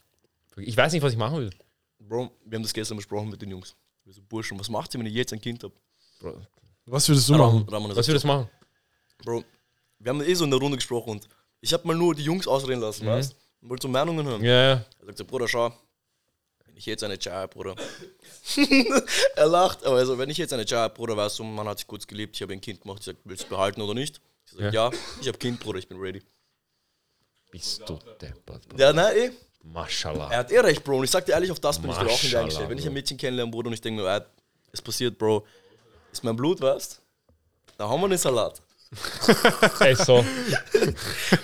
Vergiss. 0.49 0.69
Ich 0.69 0.75
weiß 0.75 0.91
nicht, 0.91 1.03
was 1.03 1.13
ich 1.13 1.17
machen 1.17 1.37
will. 1.37 1.51
Bro, 1.99 2.31
wir 2.43 2.57
haben 2.57 2.63
das 2.63 2.73
gestern 2.73 2.97
besprochen 2.97 3.29
mit 3.29 3.41
den 3.41 3.51
Jungs. 3.51 3.77
Wir 4.03 4.11
so, 4.11 4.21
Burschen, 4.21 4.59
was 4.59 4.67
macht 4.67 4.93
ihr, 4.93 4.99
wenn 4.99 5.07
ihr 5.07 5.13
jetzt 5.13 5.31
ein 5.31 5.39
Kind 5.39 5.63
habt? 5.63 5.79
Bro, 6.19 6.41
Was 6.85 7.09
würdest 7.09 7.29
du 7.29 7.33
machen? 7.33 7.67
Ramon 7.69 7.95
was 7.95 8.07
würdest 8.07 8.23
du 8.23 8.27
machen? 8.27 8.49
Bro, 9.23 9.43
wir 9.99 10.09
haben 10.09 10.21
eh 10.21 10.33
so 10.35 10.43
in 10.43 10.51
der 10.51 10.59
Runde 10.59 10.77
gesprochen 10.77 11.11
und 11.11 11.27
ich 11.61 11.73
habe 11.73 11.87
mal 11.87 11.95
nur 11.95 12.13
die 12.13 12.23
Jungs 12.23 12.47
ausreden 12.47 12.81
lassen, 12.81 13.07
weißt 13.07 13.31
du? 13.31 13.35
Und 13.61 13.69
wollte 13.69 13.83
so 13.83 13.87
Meinungen 13.87 14.25
hören. 14.25 14.43
Ja, 14.43 14.51
ja. 14.51 14.85
Er 14.99 15.05
sagt 15.07 15.17
so, 15.17 15.25
Bruder, 15.25 15.47
schau, 15.47 15.73
wenn 16.65 16.77
ich 16.77 16.85
jetzt 16.85 17.03
eine 17.03 17.17
Chai 17.17 17.31
hab, 17.31 17.55
Bruder. 17.55 17.75
er 19.35 19.47
lacht, 19.47 19.83
aber 19.83 19.97
also, 19.97 20.17
wenn 20.19 20.29
ich 20.29 20.37
jetzt 20.37 20.53
eine 20.53 20.65
Chai 20.65 20.77
hab, 20.77 20.95
Bruder, 20.95 21.17
weißt 21.17 21.39
du, 21.39 21.43
man 21.43 21.67
hat 21.67 21.79
sich 21.79 21.87
kurz 21.87 22.05
gelebt, 22.05 22.35
ich 22.35 22.41
habe 22.43 22.53
ein 22.53 22.61
Kind 22.61 22.81
gemacht, 22.81 22.99
ich 22.99 23.05
sag, 23.05 23.15
willst 23.23 23.43
du 23.43 23.45
es 23.45 23.49
behalten 23.49 23.81
oder 23.81 23.95
nicht? 23.95 24.21
Ich 24.45 24.51
sag, 24.51 24.71
ja, 24.71 24.91
ich 25.21 25.27
habe 25.27 25.39
Kind, 25.39 25.59
Bruder, 25.59 25.79
ich 25.79 25.87
bin 25.87 25.97
ready. 25.99 26.21
Bist 27.49 27.81
du 27.89 27.97
deppert, 28.21 28.67
Bro. 28.67 28.77
Ja, 28.77 28.93
nein, 28.93 29.17
eh. 29.17 29.31
Maschallah. 29.63 30.29
Er 30.29 30.37
hat 30.39 30.51
eh 30.51 30.59
recht, 30.59 30.83
Bro. 30.83 30.97
Und 30.97 31.05
ich 31.05 31.11
sag 31.11 31.25
dir 31.25 31.31
ehrlich, 31.31 31.49
auf 31.49 31.59
das 31.59 31.79
bin 31.79 31.89
ich 31.89 31.97
dir 31.97 32.01
auch 32.01 32.05
nicht 32.05 32.23
Maschallah, 32.23 32.41
eingestellt. 32.41 32.69
Wenn 32.69 32.77
ich 32.77 32.85
ein. 32.85 32.93
Mädchen 32.93 33.17
kennenlerne, 33.17 33.49
Bruder, 33.49 33.67
und 33.67 33.73
ich 33.73 33.81
denke 33.81 34.03
mir, 34.03 34.09
ah, 34.09 34.25
es 34.71 34.81
passiert, 34.81 35.17
Bro, 35.17 35.47
ist 36.17 36.23
mein 36.23 36.35
Blut, 36.35 36.61
weißt 36.61 37.01
Dann 37.77 37.89
haben 37.89 38.01
wir 38.01 38.09
den 38.09 38.17
Salat. 38.17 38.61
Ey, 39.79 39.95
so. 39.95 40.23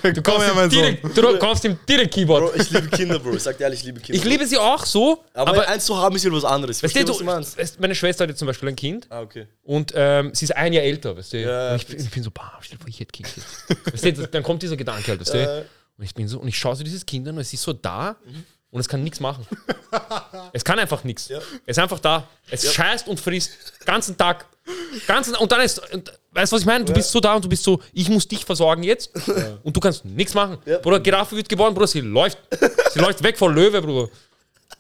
Du 0.04 0.22
Komm 0.22 0.24
kannst, 0.24 0.42
her, 0.42 0.52
ihm 0.52 0.56
mein 0.56 0.70
direkt, 0.70 1.18
du 1.18 1.40
kannst 1.40 1.64
ihm 1.66 1.78
direkt 1.90 2.14
Keyboard. 2.14 2.54
Bro, 2.54 2.62
ich 2.62 2.70
liebe 2.70 2.88
Kinder, 2.88 3.20
Bro. 3.20 3.34
Ich 3.34 3.44
sag 3.44 3.58
dir 3.58 3.64
ehrlich, 3.66 3.80
ich 3.82 3.86
liebe 3.88 4.00
Kinder. 4.00 4.18
Ich 4.18 4.24
liebe 4.24 4.46
sie 4.46 4.58
auch 4.58 4.86
so, 4.86 5.24
aber, 5.34 5.52
aber, 5.52 5.68
eins 5.68 5.86
zu 5.86 5.98
haben 5.98 6.16
ist 6.16 6.24
ja 6.24 6.32
was 6.32 6.46
anderes. 6.46 6.82
weißt 6.82 6.94
Verstehst 6.94 7.08
du, 7.10 7.14
was 7.14 7.18
du 7.20 7.24
meinst? 7.26 7.58
weißt, 7.58 7.80
meine 7.80 7.96
Schwester 7.96 8.24
hat 8.24 8.30
jetzt 8.30 8.40
zum 8.40 8.46
Beispiel 8.48 8.70
ein 8.70 8.76
Kind 8.76 9.08
Ah, 9.10 9.22
okay. 9.22 9.48
und 9.64 9.92
ähm, 9.96 10.32
sie 10.34 10.46
ist 10.46 10.56
ein 10.56 10.72
Jahr 10.72 10.84
älter, 10.84 11.18
weißt 11.18 11.34
du. 11.34 11.42
Ja, 11.42 11.72
und 11.72 11.76
ich, 11.78 11.88
bin, 11.88 12.00
ich 12.00 12.10
bin 12.12 12.24
so, 12.24 12.32
bah, 12.32 12.54
stell 12.62 12.78
dir 12.78 12.84
vor, 12.84 12.90
ich 12.90 13.00
hätte 13.00 13.12
Kind 13.12 13.28
jetzt. 13.36 13.94
weißt 13.94 14.18
du, 14.18 14.28
dann 14.28 14.44
kommt 14.44 14.62
dieser 14.62 14.78
Gedanke 14.78 15.08
halt, 15.08 15.20
weißt 15.20 15.34
du. 15.34 15.42
Ja. 15.42 15.58
Und 15.98 16.06
ich 16.06 16.14
bin 16.16 16.28
so, 16.28 16.40
und 16.40 16.48
ich 16.48 16.58
schaue 16.58 16.76
so 16.76 16.84
dieses 16.84 17.06
Kind 17.06 17.28
an 17.28 17.36
und 17.36 17.42
es 17.42 17.52
ist 17.52 17.64
so 17.64 17.74
da 17.74 18.16
und 18.72 18.80
es 18.80 18.88
kann 18.88 19.04
nichts 19.04 19.20
machen. 19.20 19.46
es 20.54 20.64
kann 20.64 20.80
einfach 20.80 21.04
nichts. 21.04 21.28
Ja. 21.28 21.40
Es 21.66 21.78
ist 21.78 21.80
einfach 21.80 22.00
da. 22.00 22.28
Es 22.50 22.74
scheißt 22.74 23.08
und 23.08 23.20
frisst. 23.20 23.52
Ganzen 23.86 24.18
Tag. 24.18 24.46
Ganzen, 25.08 25.36
und 25.36 25.52
dann 25.52 25.62
ist, 25.62 25.80
und, 25.94 26.12
weißt 26.32 26.52
du, 26.52 26.56
was 26.56 26.62
ich 26.62 26.66
meine? 26.66 26.86
Du 26.86 26.94
bist 26.94 27.12
so 27.12 27.20
da 27.20 27.36
und 27.36 27.44
du 27.44 27.50
bist 27.50 27.64
so, 27.64 27.82
ich 27.94 28.10
muss 28.10 28.28
dich 28.28 28.46
versorgen 28.46 28.84
jetzt 28.84 29.12
und 29.64 29.76
du 29.76 29.80
kannst 29.80 30.06
nichts 30.06 30.34
machen. 30.34 30.58
Ja. 30.66 30.78
Bruder, 30.78 31.00
Giraffe 31.00 31.36
wird 31.36 31.50
geboren, 31.50 31.74
Bruder, 31.74 31.88
sie 31.88 32.02
läuft. 32.02 32.38
Sie 32.94 33.00
läuft 33.00 33.22
weg 33.24 33.38
von 33.38 33.54
Löwe, 33.54 33.82
Bruder. 33.82 34.10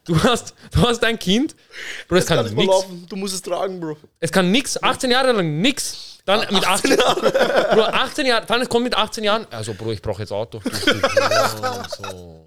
Du 0.06 0.21
hast, 0.23 0.56
du 0.71 0.82
hast 0.82 1.04
ein 1.04 1.19
Kind, 1.19 1.56
Bruder, 2.08 2.21
es 2.21 2.25
Kann 2.25 2.45
kann 2.45 2.56
nichts. 2.56 2.86
Du 3.08 3.15
musst 3.15 3.36
es 3.36 3.41
tragen, 3.41 3.80
Bro. 3.80 3.97
Es 4.19 4.32
kann 4.32 4.49
nix, 4.49 4.82
18 4.82 5.12
Jahre 5.12 5.32
lang 5.32 5.62
nix. 5.62 6.19
Dann 6.25 6.41
mit 6.54 6.65
18 6.67 6.97
Jahren. 6.97 7.21
Bro, 7.21 7.82
18 7.82 8.25
Jahre, 8.25 8.45
dann 8.45 8.69
kommt 8.69 8.84
mit 8.86 8.95
18 8.95 9.23
Jahren. 9.23 9.47
Also, 9.51 9.73
Bro, 9.73 9.91
ich 9.91 10.01
brauche 10.01 10.21
jetzt 10.21 10.32
Auto. 10.32 10.62
Ja, 11.15 11.88
so. 11.89 12.45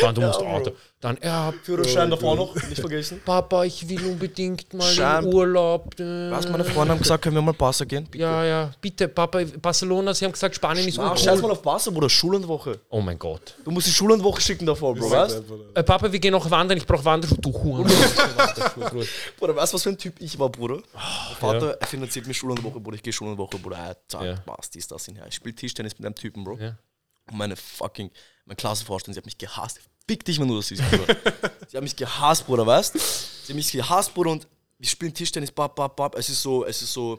Dann, 0.00 0.14
du 0.14 0.20
musst 0.20 0.38
Bro. 0.40 0.46
Auto. 0.48 0.72
Dann, 1.00 1.18
ja, 1.22 1.52
Führerschein 1.62 2.10
davor 2.10 2.36
noch, 2.36 2.54
nicht 2.54 2.80
vergessen. 2.80 3.20
Papa, 3.24 3.64
ich 3.64 3.86
will 3.88 4.04
unbedingt 4.06 4.72
mal 4.72 4.82
Schein. 4.90 5.24
in 5.24 5.34
Urlaub. 5.34 5.98
äh, 5.98 6.30
Was, 6.30 6.48
meine 6.48 6.64
Freunde 6.64 6.92
haben 6.92 6.98
gesagt, 7.00 7.24
können 7.24 7.34
wir 7.36 7.42
mal 7.42 7.52
Barca 7.52 7.84
gehen? 7.84 8.08
Ja, 8.14 8.44
ja, 8.44 8.70
bitte, 8.80 9.08
Papa, 9.08 9.40
Barcelona, 9.60 10.14
sie 10.14 10.24
haben 10.26 10.32
gesagt, 10.32 10.54
Spanien 10.54 10.86
ist 10.88 10.98
Ah, 10.98 11.08
uncool. 11.10 11.18
scheiß 11.18 11.42
mal 11.42 11.50
auf 11.50 11.62
Barca, 11.62 11.90
Bruder. 11.90 12.08
Schullandwoche. 12.10 12.80
Oh 12.90 13.00
mein 13.00 13.18
Gott. 13.18 13.54
Du 13.64 13.70
musst 13.70 13.86
die 13.86 13.92
Schullandwoche 13.92 14.40
schicken 14.40 14.66
davor, 14.66 14.94
Bro, 14.94 15.10
weißt 15.10 15.42
Äh, 15.74 15.82
Papa, 15.82 16.10
wir 16.12 16.18
gehen 16.18 16.32
noch 16.32 16.50
wandern, 16.50 16.78
ich 16.78 16.86
brauche 16.86 17.04
Wanderschuhe. 17.04 17.38
Du 17.40 17.52
Huren. 17.52 17.84
Bruder. 19.38 19.56
Weißt 19.56 19.72
du, 19.72 19.74
was 19.76 19.82
für 19.82 19.90
ein 19.90 19.98
Typ 19.98 20.14
ich 20.20 20.38
war, 20.38 20.48
Bruder? 20.50 20.76
Mein 20.94 21.36
Vater, 21.38 21.76
er 21.80 21.86
finanziert 21.86 22.26
mir 22.26 22.34
Schullandwoche, 22.34 22.80
Bruder. 22.80 22.96
Ich 22.96 23.02
gehe 23.02 23.12
Schullandwoche, 23.12 23.58
Bruder. 23.58 23.76
Er 23.76 23.96
zack, 24.08 24.22
Ja. 24.22 24.34
passt, 24.36 24.74
dies, 24.74 24.86
das 24.88 25.04
hinher. 25.06 25.26
Ich 25.28 25.34
spiele 25.34 25.54
Tischtennis 25.54 25.98
mit 25.98 26.06
einem 26.06 26.14
Typen, 26.14 26.44
Bro. 26.44 26.58
Ja. 26.58 26.76
Und 27.30 27.38
meine 27.38 27.56
fucking, 27.56 28.10
meine 28.46 28.56
Klassenvorstellung, 28.56 29.14
sie 29.14 29.18
hat 29.18 29.26
mich 29.26 29.38
gehasst. 29.38 29.80
Fick 30.06 30.24
dich, 30.24 30.38
wenn 30.38 30.48
du 30.48 30.56
das 30.56 30.68
siehst, 30.68 30.82
Bruder. 30.90 31.16
sie 31.68 31.76
hat 31.76 31.82
mich 31.82 31.96
gehasst, 31.96 32.46
Bruder, 32.46 32.66
weißt 32.66 32.92
Sie 33.46 33.52
hat 33.52 33.56
mich 33.56 33.72
gehasst, 33.72 34.12
Bruder, 34.14 34.32
und 34.32 34.46
wir 34.78 34.88
spielen 34.88 35.14
Tischtennis, 35.14 35.50
bap, 35.50 35.74
bap, 35.74 35.96
bap. 35.96 36.14
Es 36.16 36.28
ist 36.28 36.42
so, 36.42 36.64
es 36.64 36.82
ist 36.82 36.92
so. 36.92 37.18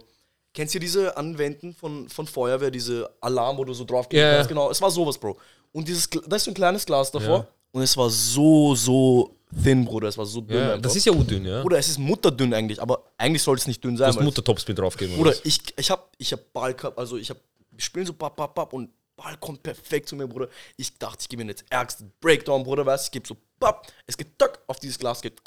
Kennst 0.53 0.73
du 0.75 0.79
diese 0.79 1.15
Anwenden 1.17 1.73
von, 1.73 2.07
von 2.09 2.27
Feuerwehr, 2.27 2.71
diese 2.71 3.09
Alarm, 3.21 3.57
wo 3.57 3.63
du 3.65 3.73
so 3.73 3.83
drauf 3.83 4.07
gehst? 4.07 4.21
Ganz 4.21 4.47
genau. 4.47 4.69
Es 4.69 4.81
war 4.81 4.89
sowas, 4.91 5.17
Bro. 5.17 5.37
Und 5.71 5.87
dieses, 5.87 6.09
da 6.09 6.35
ist 6.35 6.45
so 6.45 6.51
ein 6.51 6.53
kleines 6.53 6.85
Glas 6.85 7.11
davor. 7.11 7.39
Ja. 7.39 7.47
Und 7.71 7.81
es 7.81 7.97
war 7.97 8.09
so, 8.09 8.73
so 8.75 9.35
thin, 9.63 9.83
Bruder. 9.83 10.07
Es 10.07 10.17
war 10.17 10.25
so 10.25 10.39
dünn. 10.39 10.57
Einfach. 10.57 10.81
das 10.81 10.95
ist 10.95 11.05
ja 11.05 11.11
udünn, 11.11 11.45
ja. 11.45 11.61
Bruder, 11.61 11.77
es 11.77 11.89
ist 11.89 11.99
mutterdünn 11.99 12.53
eigentlich, 12.53 12.81
aber 12.81 13.03
eigentlich 13.17 13.41
soll 13.43 13.57
es 13.57 13.67
nicht 13.67 13.83
dünn 13.83 13.95
Du 13.95 13.97
sein. 13.97 14.07
hast 14.09 14.15
weil- 14.17 14.23
Muttertopspin 14.23 14.75
draufgeben. 14.75 15.15
Bruder, 15.15 15.31
oder 15.31 15.37
was? 15.37 15.45
ich, 15.45 15.59
ich 15.75 15.91
hab, 15.91 16.09
ich 16.17 16.31
hab 16.31 16.53
Ball 16.53 16.73
gehabt, 16.73 16.97
also 16.97 17.17
ich 17.17 17.29
hab, 17.29 17.37
wir 17.71 17.81
spielen 17.81 18.05
so 18.05 18.13
bap, 18.13 18.35
bap, 18.37 18.55
bap 18.55 18.71
und 18.71 18.89
Ball 19.17 19.37
kommt 19.37 19.63
perfekt 19.63 20.09
zu 20.09 20.15
mir, 20.15 20.27
Bruder. 20.27 20.49
Ich 20.77 20.97
dachte, 20.97 21.17
ich 21.21 21.29
gebe 21.29 21.41
ihm 21.41 21.49
jetzt 21.49 21.63
ärgsten 21.69 22.11
Breakdown, 22.19 22.63
Bruder, 22.63 22.85
weißt 22.85 23.05
du, 23.05 23.07
ich 23.07 23.11
gebe 23.11 23.27
so 23.27 23.37
bap, 23.59 23.87
es 24.05 24.17
geht 24.17 24.37
tack, 24.37 24.59
auf 24.67 24.77
dieses 24.79 24.99
Glas 24.99 25.21
geht, 25.21 25.39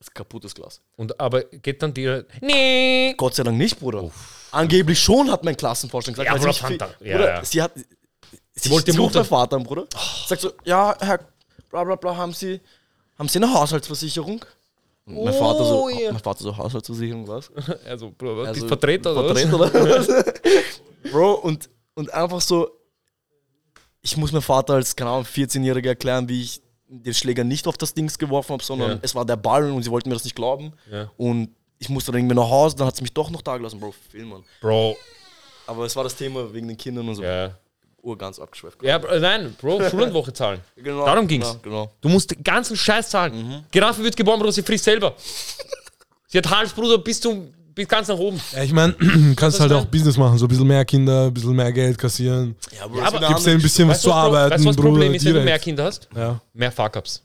es 0.00 0.08
ist 0.08 0.14
kaputtes 0.14 0.54
Glas. 0.54 0.80
Und, 0.96 1.18
aber 1.20 1.44
geht 1.44 1.82
dann 1.82 1.94
dir. 1.94 2.26
Nee. 2.40 3.14
Gott 3.16 3.34
sei 3.36 3.42
Dank 3.44 3.56
nicht, 3.56 3.78
Bruder. 3.78 4.10
Angeblich 4.50 4.98
schon, 5.00 5.30
hat 5.30 5.44
mein 5.44 5.56
Klassenvorstand 5.56 6.16
gesagt. 6.16 6.30
Ja, 6.34 6.36
Bruder, 6.36 6.52
Fanta. 6.54 6.90
Ja, 7.00 7.16
Bruder, 7.16 7.34
ja. 7.36 7.44
sie 7.44 7.62
hat, 7.62 7.72
sie, 8.54 8.70
wollte 8.70 8.92
Mutter- 8.94 9.20
mein 9.20 9.28
Vater 9.28 9.58
Bruder. 9.60 9.86
Sagt 10.26 10.40
so, 10.42 10.52
ja, 10.64 10.96
Herr, 11.00 11.20
bla 11.70 11.84
bla 11.84 11.94
bla, 11.96 12.16
haben 12.16 12.32
Sie, 12.32 12.60
haben 13.18 13.28
Sie 13.28 13.38
eine 13.38 13.52
Haushaltsversicherung? 13.54 14.44
Und 15.06 15.22
mein 15.24 15.34
Vater 15.34 15.64
so, 15.64 15.82
Oh, 15.84 15.88
ja. 15.90 16.10
mein 16.12 16.20
Vater 16.22 16.42
so, 16.42 16.56
Haushaltsversicherung, 16.56 17.28
was? 17.28 17.50
Also, 17.86 18.10
Bruder, 18.10 18.36
was? 18.38 18.48
Also, 18.48 18.66
Vertreter, 18.68 19.12
oder? 19.16 19.34
Vertreter 19.34 19.60
oder? 19.60 20.24
Bro, 21.12 21.32
und, 21.34 21.68
und 21.94 22.12
einfach 22.12 22.40
so, 22.40 22.70
ich 24.02 24.16
muss 24.16 24.32
meinem 24.32 24.42
Vater 24.42 24.74
als, 24.74 24.94
keine 24.94 25.10
Ahnung, 25.10 25.24
14-Jähriger 25.24 25.88
erklären, 25.88 26.28
wie 26.28 26.42
ich 26.42 26.60
den 26.88 27.14
Schläger 27.14 27.44
nicht 27.44 27.66
auf 27.66 27.76
das 27.78 27.94
Dings 27.94 28.18
geworfen 28.18 28.52
habe, 28.52 28.62
sondern 28.62 28.90
Ja. 28.92 28.98
es 29.02 29.14
war 29.14 29.24
der 29.24 29.36
Ball 29.36 29.70
und 29.70 29.82
sie 29.82 29.90
wollten 29.90 30.08
mir 30.10 30.14
das 30.14 30.24
nicht 30.24 30.36
glauben. 30.36 30.72
Ja. 30.90 31.10
Und 31.16 31.54
ich 31.78 31.88
musste 31.88 32.12
dann 32.12 32.20
irgendwie 32.20 32.36
nach 32.36 32.48
Hause, 32.50 32.76
dann 32.76 32.86
hat 32.86 32.96
sie 32.96 33.02
mich 33.02 33.12
doch 33.12 33.30
noch 33.30 33.42
da 33.42 33.56
gelassen, 33.56 33.80
Bro, 33.80 33.94
Film, 34.10 34.28
Mann. 34.28 34.44
Bro, 34.60 34.96
Aber 35.66 35.84
es 35.86 35.96
war 35.96 36.04
das 36.04 36.14
Thema 36.14 36.52
wegen 36.52 36.68
den 36.68 36.76
Kindern 36.76 37.08
und 37.08 37.14
so. 37.16 37.22
ja. 37.22 37.56
Ur 38.02 38.18
ganz 38.18 38.38
abgeschweift. 38.38 38.82
Ja, 38.82 38.98
Bro, 38.98 39.18
nein, 39.18 39.56
Bro, 39.58 39.80
Schullandwoche 39.90 40.30
zahlen. 40.34 40.60
Genau, 40.76 41.06
Darum 41.06 41.26
ging's. 41.26 41.46
Genau, 41.62 41.84
genau. 41.86 41.92
Du 42.02 42.10
musst 42.10 42.30
den 42.30 42.44
ganzen 42.44 42.76
Scheiß 42.76 43.08
zahlen. 43.08 43.64
Giraffe 43.70 44.04
wird 44.04 44.14
geboren, 44.14 44.38
Bruder, 44.38 44.52
sie 44.52 44.62
frisst 44.62 44.84
selber. 44.84 45.14
sie 46.26 46.36
hat 46.36 46.50
Hals, 46.50 46.74
Bruder, 46.74 46.98
bis, 46.98 47.18
zum, 47.18 47.52
ganz 47.88 48.08
nach 48.08 48.18
oben. 48.18 48.40
Ja, 48.54 48.62
ich 48.62 48.72
meine, 48.72 48.92
du 48.98 49.34
kannst 49.34 49.60
halt 49.60 49.72
auch 49.72 49.80
mein? 49.82 49.90
Business 49.90 50.16
machen, 50.16 50.38
so 50.38 50.46
ein 50.46 50.48
bisschen 50.48 50.66
mehr 50.66 50.84
Kinder, 50.84 51.26
ein 51.26 51.34
bisschen 51.34 51.54
mehr 51.54 51.72
Geld 51.72 51.98
kassieren. 51.98 52.54
Ja, 52.78 52.86
Bro, 52.86 52.98
Ja, 52.98 53.04
aber 53.06 53.28
Gibst 53.28 53.46
dir 53.46 53.50
ein 53.52 53.62
bisschen 53.62 53.88
was 53.88 54.00
zu 54.00 54.12
arbeiten, 54.12 54.52
weißt 54.54 54.64
du, 54.64 54.68
was 54.68 54.76
Bruder, 54.76 54.88
Problem 54.88 55.14
ist, 55.14 55.24
wenn 55.24 55.34
du 55.34 55.40
mehr. 55.42 55.58
Kinder 55.58 55.84
hast? 55.84 56.08
Ja. 56.16 56.40
Mehr 56.52 56.72
Fuck-Ups. 56.72 57.22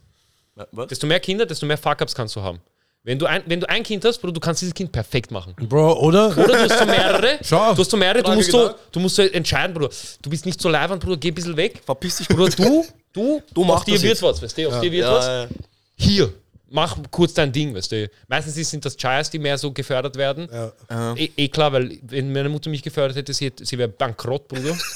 Was? 0.72 0.88
Desto 0.88 1.08
mehr 1.08 1.20
Kinder, 1.20 1.46
desto 1.46 1.66
mehr 1.66 1.78
Fuck-Ups 1.78 2.14
kannst 2.14 2.36
du 2.36 2.42
haben. 2.42 2.60
Wenn 3.04 3.18
du, 3.18 3.26
ein, 3.26 3.42
wenn 3.46 3.62
du 3.62 3.70
ein 3.70 3.82
Kind 3.82 4.04
hast, 4.04 4.20
Bruder, 4.20 4.34
du 4.34 4.40
kannst 4.42 4.62
dieses 4.62 4.74
Kind 4.74 4.92
perfekt 4.92 5.32
machen. 5.32 5.56
Bro, 5.58 6.00
oder? 6.02 6.28
Oder 6.38 6.48
du 6.48 6.70
hast 6.70 6.80
so 6.80 6.86
mehrere. 6.86 7.40
Schau. 7.44 7.74
Du 7.74 7.80
hast 7.82 7.90
so 7.92 7.96
mehrere, 7.98 8.22
du 8.22 8.32
musst 8.34 8.52
so, 8.52 8.72
du 8.92 9.00
musst 9.00 9.16
so 9.16 9.22
entscheiden, 9.22 9.74
Bruder. 9.74 9.90
Du 10.22 10.30
bist 10.30 10.46
nicht 10.46 10.62
so 10.62 10.68
leibend, 10.68 11.02
Bruder, 11.02 11.16
geh 11.18 11.30
ein 11.30 11.34
bisschen 11.34 11.56
weg. 11.56 11.82
Verpiss 11.86 12.18
dich, 12.18 12.28
Bruder, 12.28 12.50
du, 12.50 12.86
du, 13.14 13.42
Du 13.54 13.62
auf 13.62 13.68
machst 13.68 13.88
dir 13.88 13.94
das 13.94 14.04
wird 14.04 14.22
was, 14.22 14.42
weißt 14.42 14.58
du, 14.58 14.68
auf 14.68 14.82
dir 14.82 14.92
wird 14.92 15.06
Ja, 15.06 15.14
was. 15.14 15.48
Hier, 15.96 16.34
mach 16.72 16.98
kurz 17.12 17.34
dein 17.34 17.52
Ding, 17.52 17.74
weißt 17.76 17.92
du. 17.92 18.10
Meistens 18.28 18.58
ist- 18.58 18.70
sind 18.72 18.84
das 18.86 18.96
Chires, 18.98 19.30
die 19.30 19.40
mehr 19.40 19.58
so 19.58 19.72
gefördert 19.72 20.16
werden. 20.16 20.48
Ja. 20.90 21.14
Eh, 21.16 21.30
eh 21.38 21.48
klar, 21.48 21.72
weil 21.74 22.00
wenn 22.04 22.32
meine 22.32 22.50
Mutter 22.50 22.70
mich 22.70 22.82
gefördert 22.84 23.18
hätte, 23.18 23.34
sie, 23.34 23.46
hätte- 23.46 23.66
sie 23.66 23.78
wäre 23.78 23.90
bankrott, 23.90 24.48
Bruder. 24.48 24.76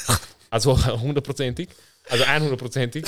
Also 0.49 0.77
hundertprozentig. 1.01 1.67
Also 2.11 2.23
100%ig. 2.25 3.05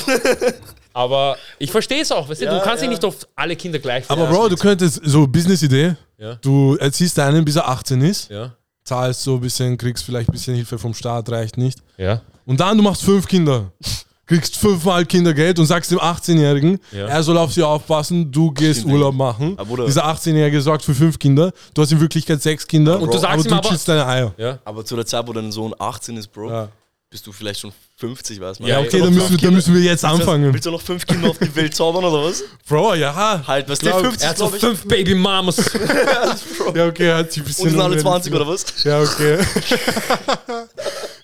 Aber 0.93 1.38
ich 1.60 1.69
verstehe 1.69 2.01
es 2.01 2.12
auch, 2.12 2.28
weißt 2.28 2.41
du, 2.41 2.45
Ja, 2.45 2.58
du 2.58 2.63
kannst 2.63 2.82
ja. 2.82 2.89
dich 2.89 2.97
nicht 2.97 3.06
auf 3.06 3.28
alle 3.36 3.56
Kinder 3.56 3.78
gleich 3.78 4.10
Aber. 4.10 4.25
Bro, 4.25 4.49
du 4.49 4.56
könntest 4.56 4.99
so 5.04 5.28
Business-Idee. 5.28 5.95
Ja. 6.17 6.36
Du 6.41 6.75
erziehst 6.78 7.19
einen, 7.19 7.45
bis 7.45 7.58
er 7.58 7.67
18 7.67 8.01
ist, 8.01 8.32
Ja. 8.32 8.56
zahlst 8.84 9.21
so 9.21 9.36
ein 9.36 9.41
bisschen, 9.41 9.78
kriegst 9.78 10.04
vielleicht 10.06 10.30
ein 10.30 10.32
bisschen 10.32 10.56
Hilfe 10.56 10.80
vom 10.80 10.93
Staat, 10.95 11.30
reicht 11.30 11.58
nicht. 11.58 11.80
Ja. 11.97 12.21
Und 12.45 12.60
dann 12.60 12.78
du 12.78 12.84
machst 12.84 13.04
fünf 13.04 13.28
Kinder. 13.28 13.71
Kriegst 14.27 14.57
fünfmal 14.57 15.05
Kindergeld 15.05 15.59
und 15.59 15.67
sagst 15.67 15.91
dem 15.91 15.99
18-Jährigen, 15.99 16.79
Ja. 16.91 17.05
er 17.07 17.21
soll 17.21 17.38
auf 17.38 17.53
sie 17.53 17.61
aufpassen, 17.61 18.31
du 18.31 18.49
gehst 18.51 18.79
Stimmt 18.79 18.93
Urlaub 18.95 19.13
machen. 19.13 19.53
Aber 19.57 19.65
Bruder- 19.65 19.85
Dieser 19.85 20.03
18-Jährige 20.07 20.61
sorgt 20.61 20.83
für 20.83 20.95
fünf 20.95 21.19
Kinder, 21.19 21.51
du 21.73 21.81
hast 21.81 21.91
in 21.91 21.99
Wirklichkeit 22.01 22.41
sechs 22.41 22.65
Kinder, 22.65 22.99
Und 22.99 23.13
du 23.13 23.17
sagst 23.19 23.25
aber 23.25 23.43
ihm 23.43 23.47
du 23.49 23.55
aber- 23.55 23.69
chillst 23.69 23.88
deine 23.88 24.05
Eier. 24.07 24.33
Ja. 24.38 24.57
Aber 24.65 24.83
zu 24.83 24.95
der 24.95 25.05
Zeit, 25.05 25.27
wo 25.27 25.33
dein 25.33 25.51
Sohn 25.51 25.75
18 25.77 26.17
ist, 26.17 26.31
Bro, 26.31 26.49
Ja. 26.49 26.69
bist 27.11 27.27
du 27.27 27.31
vielleicht 27.31 27.59
schon 27.59 27.71
50, 27.97 28.41
weißt 28.41 28.59
du? 28.61 28.65
Ja, 28.65 28.79
Okay, 28.79 28.99
dann 28.99 29.13
müssen, 29.13 29.29
wir- 29.29 29.38
dann 29.38 29.53
müssen 29.53 29.73
wir 29.75 29.81
jetzt 29.81 30.03
anfangen. 30.03 30.51
Willst 30.51 30.65
du 30.65 30.71
noch 30.71 30.81
fünf 30.81 31.05
Kinder 31.05 31.29
auf 31.29 31.38
die 31.38 31.55
Welt 31.55 31.75
zaubern 31.75 32.03
oder 32.03 32.23
was? 32.25 32.43
Bro, 32.67 32.95
ja. 32.95 33.43
Halt, 33.47 33.69
was 33.69 33.77
Glaub- 33.79 34.01
der 34.01 34.09
50 34.09 34.23
Er 34.23 34.29
hat 34.31 34.38
so 34.39 34.47
fünf 34.49 34.88
Baby 34.88 35.13
Mamas. 35.13 35.57
Ja, 36.73 36.88
okay, 36.88 37.13
hat 37.13 37.31
sich 37.31 37.43
ein 37.43 37.45
bisschen. 37.45 37.65
Und 37.65 37.71
sind 37.73 37.79
alle 37.79 37.95
unrealistisch 37.95 38.31
20 38.31 38.33
oder 38.33 38.47
was? 38.47 38.65
Ja, 38.83 39.01
okay. 39.01 39.38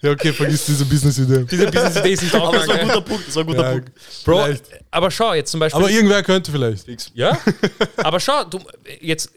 ja, 0.02 0.12
okay, 0.12 0.34
vergiss 0.34 0.66
diese 0.66 0.86
Business-Idee. 0.86 1.46
Diese 1.50 1.66
Business-Idee 1.66 2.14
ist 2.14 2.24
nicht 2.24 2.36
Aber 2.36 2.58
das 2.58 2.68
war 2.68 2.76
ein 2.76 2.88
guter 2.88 3.02
Punkt, 3.02 3.28
das 3.28 3.36
war 3.36 3.44
ein 3.44 3.48
guter 3.48 3.64
Ja, 3.64 3.72
Punkt. 3.72 3.92
Bro, 4.26 4.44
vielleicht. 4.46 4.66
aber 4.92 5.12
schau, 5.12 5.34
jetzt 5.34 5.52
zum 5.52 5.60
Beispiel. 5.60 5.82
Aber 5.82 5.92
irgendwer 5.92 6.24
könnte 6.24 6.52
vielleicht. 6.52 7.12
Ja, 7.16 7.38
aber 7.98 8.20
schau, 8.20 8.44
du, 8.46 8.60
jetzt 9.00 9.32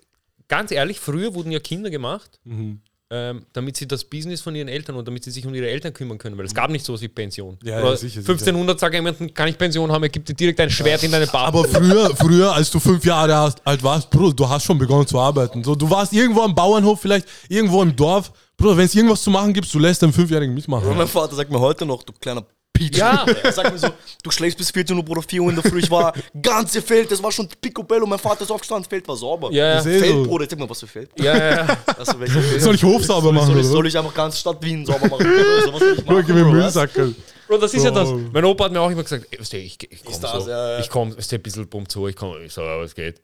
ganz 0.49 0.71
ehrlich, 0.71 1.01
früher 1.01 1.35
wurden 1.35 1.51
ja 1.53 1.59
Kinder 1.61 1.91
gemacht, 1.91 2.41
Mhm. 2.45 2.81
Ähm, 3.17 3.47
damit 3.53 3.77
sie 3.77 3.87
das 3.87 4.03
Business 4.03 4.41
von 4.41 4.57
ihren 4.57 4.67
Eltern 4.67 4.97
und 4.97 5.07
damit 5.07 5.23
sie 5.23 5.31
sich 5.31 5.47
um 5.47 5.55
ihre 5.55 5.69
Eltern 5.69 5.93
kümmern 5.93 6.19
können, 6.19 6.37
weil 6.37 6.47
es 6.47 6.55
gab 6.55 6.69
nicht 6.69 6.85
so 6.85 7.01
wie 7.01 7.07
Pension. 7.07 7.57
Ja, 7.63 7.79
Oder 7.79 7.91
ja, 7.91 7.97
sicher, 7.97 8.21
sicher. 8.23 8.33
1500 8.33 8.81
sagt 8.81 8.93
jemand, 8.95 9.35
kann 9.35 9.49
ich 9.49 9.57
Pension 9.57 9.93
haben, 9.93 10.03
er 10.03 10.09
gibt 10.09 10.29
dir 10.29 10.35
direkt 10.35 10.59
ein 10.61 10.69
Schwert 10.71 11.03
in 11.05 11.13
deine 11.13 11.29
Bar. 11.29 11.47
Aber 11.47 11.63
früher, 11.65 12.17
früher, 12.17 12.53
als 12.53 12.71
du 12.73 12.81
fünf 12.81 13.05
Jahre 13.05 13.37
hast- 13.37 13.65
alt 13.65 13.83
warst, 13.85 14.11
Bruder, 14.11 14.35
du 14.35 14.49
hast 14.49 14.65
schon 14.65 14.79
begonnen 14.79 15.07
zu 15.07 15.19
arbeiten. 15.21 15.63
So, 15.63 15.77
du 15.77 15.89
warst 15.89 16.13
irgendwo 16.13 16.41
am 16.43 16.55
Bauernhof, 16.55 17.01
vielleicht 17.01 17.29
irgendwo 17.49 17.83
im 17.83 17.95
Dorf. 17.95 18.33
Bruder, 18.57 18.77
wenn 18.77 18.87
es 18.87 18.95
irgendwas 18.95 19.23
zu 19.23 19.31
machen 19.31 19.53
gibt, 19.53 19.73
du 19.73 19.79
lässt 19.79 20.03
deinen 20.03 20.13
Fünfjährigen 20.13 20.55
mitmachen. 20.55 20.89
Und 20.89 20.97
mein 20.97 21.07
Vater 21.09 21.37
sagt 21.37 21.51
mir 21.53 21.61
heute 21.61 21.87
noch, 21.87 22.03
du 22.03 22.13
kleiner 22.13 22.45
Peach. 22.75 22.99
Ja. 22.99 23.25
Er 23.43 23.53
sagt 23.53 23.73
mir 23.73 23.79
so, 23.79 23.89
du 24.23 24.31
schläfst 24.31 24.59
bis 24.59 24.71
14 24.71 24.97
Uhr, 24.97 25.05
Bruder, 25.05 25.23
4 25.23 25.41
Uhr 25.41 25.49
in 25.51 25.57
der 25.57 25.71
Früh. 25.71 25.79
Ich 25.79 25.91
war 25.91 26.13
ganze 26.43 26.83
Feld, 26.83 27.11
das 27.11 27.23
war 27.23 27.31
schon 27.33 27.49
picobello. 27.61 28.05
Mein 28.05 28.19
Vater 28.19 28.43
ist 28.43 28.51
aufgestanden, 28.51 28.83
das 28.83 28.91
Feld 28.91 29.07
war 29.09 29.17
sauber. 29.17 29.51
Ja, 29.53 29.67
ja. 29.67 29.75
Das 29.77 29.87
ist 29.87 30.01
Feld, 30.01 30.13
so. 30.13 30.25
Bruder, 30.25 30.47
sag 30.51 30.59
mal, 30.59 30.69
was 30.69 30.81
für 30.81 30.87
Feld? 30.87 31.11
ja, 31.19 31.37
ja, 31.37 31.51
ja. 31.57 31.79
Also? 31.99 32.13
Soll 32.59 32.75
ich 32.75 32.83
Hof 32.83 33.05
sauber 33.05 33.33
machen, 33.33 33.47
soll, 33.47 33.57
ich, 33.61 33.65
oder? 33.65 33.73
soll 33.73 33.87
ich 33.87 33.97
einfach 33.97 34.15
ganz 34.15 34.39
Stadt 34.41 34.63
Wien 34.63 34.85
sauber 34.85 35.09
machen? 35.09 35.27
So, 35.65 35.73
was 35.73 35.81
soll 35.81 35.93
ich 35.93 36.05
Bruder, 36.05 36.13
machen, 36.15 36.27
gib 36.27 36.35
mir 36.37 36.43
Bro, 36.43 36.51
was? 36.51 36.57
Müllsackel. 36.75 37.15
Bro, 37.47 37.59
das 37.59 37.75
ist 37.75 37.85
ja 37.85 37.91
das. 37.91 38.09
Oh. 38.09 38.21
Mein 38.33 38.45
Opa 38.45 38.65
hat 38.65 38.73
mir 38.73 38.81
auch 38.81 38.91
immer 38.91 39.03
gesagt, 39.03 39.27
ey, 39.31 39.39
weißt 39.39 39.53
du, 39.53 39.57
ich, 39.59 39.79
ich 39.91 40.05
komme 40.05 40.17
Ist 40.17 40.23
so, 40.23 40.51
ja, 40.51 40.71
ja. 40.73 40.79
ich 40.81 40.91
komme, 40.91 41.17
weißt 41.17 41.31
du, 41.33 41.37
ein 41.37 41.43
bisschen 41.43 41.67
bumm 41.69 41.89
zu, 41.89 42.09
ich 42.09 42.17
komme, 42.17 42.43
ich 42.45 42.53
so, 42.53 42.63
was 42.63 42.95
geht? 42.95 43.21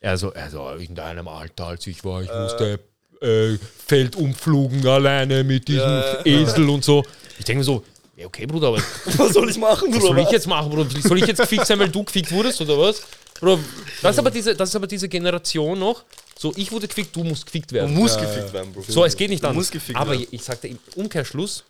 Er 0.00 0.16
so, 0.18 0.30
er 0.32 0.50
so, 0.50 0.68
in 0.70 0.94
deinem 0.94 1.28
Alter, 1.28 1.68
als 1.68 1.86
ich 1.86 2.04
war, 2.04 2.22
ich 2.22 2.30
musste 2.32 2.80
äh, 3.22 3.56
Feld 3.86 4.16
umflogen 4.16 4.86
alleine 4.86 5.44
mit 5.44 5.68
diesem 5.68 5.88
Ja. 5.88 6.26
Esel 6.26 6.68
und 6.68 6.84
so. 6.84 7.04
Ich 7.38 7.44
denke 7.44 7.58
mir 7.58 7.64
so, 7.64 7.84
ja 8.22 8.26
okay, 8.28 8.46
Bruder, 8.46 8.68
aber 8.68 8.78
Was 9.16 9.32
soll 9.34 9.50
ich 9.50 9.58
machen, 9.58 9.88
was 9.90 9.98
Bruder? 9.98 10.14
soll 10.14 10.18
ich 10.20 10.30
jetzt 10.30 10.46
machen, 10.46 10.70
Bruder? 10.70 10.86
Soll 11.00 11.18
ich 11.18 11.26
jetzt 11.26 11.40
gefickt 11.40 11.66
sein, 11.66 11.78
weil 11.78 11.88
du 11.88 12.02
gefickt 12.04 12.30
wurdest 12.32 12.60
oder 12.60 12.78
was? 12.78 13.02
Bruder, 13.38 13.58
das 14.00 14.14
ist 14.14 14.18
aber 14.18 14.30
diese, 14.30 14.54
das 14.54 14.68
ist 14.70 14.76
aber 14.76 14.86
diese 14.86 15.08
Generation 15.08 15.78
noch. 15.78 16.04
So, 16.38 16.52
ich 16.56 16.70
wurde 16.72 16.88
gefickt, 16.88 17.14
du 17.14 17.22
musst 17.24 17.44
gefickt 17.46 17.70
Du 17.70 17.74
werden. 17.76 17.94
musst 17.94 18.18
gefickt 18.18 18.52
werden, 18.52 18.72
Bro. 18.72 18.82
So, 18.88 19.04
es 19.04 19.16
geht 19.16 19.30
nicht 19.30 19.42
Du 19.42 19.48
anders. 19.48 19.60
musst 19.60 19.72
gefickt 19.72 19.98
aber 19.98 20.12
werden. 20.12 20.26
ich 20.30 20.42
sagte 20.42 20.68
im 20.68 20.78
Umkehrschluss, 20.96 21.64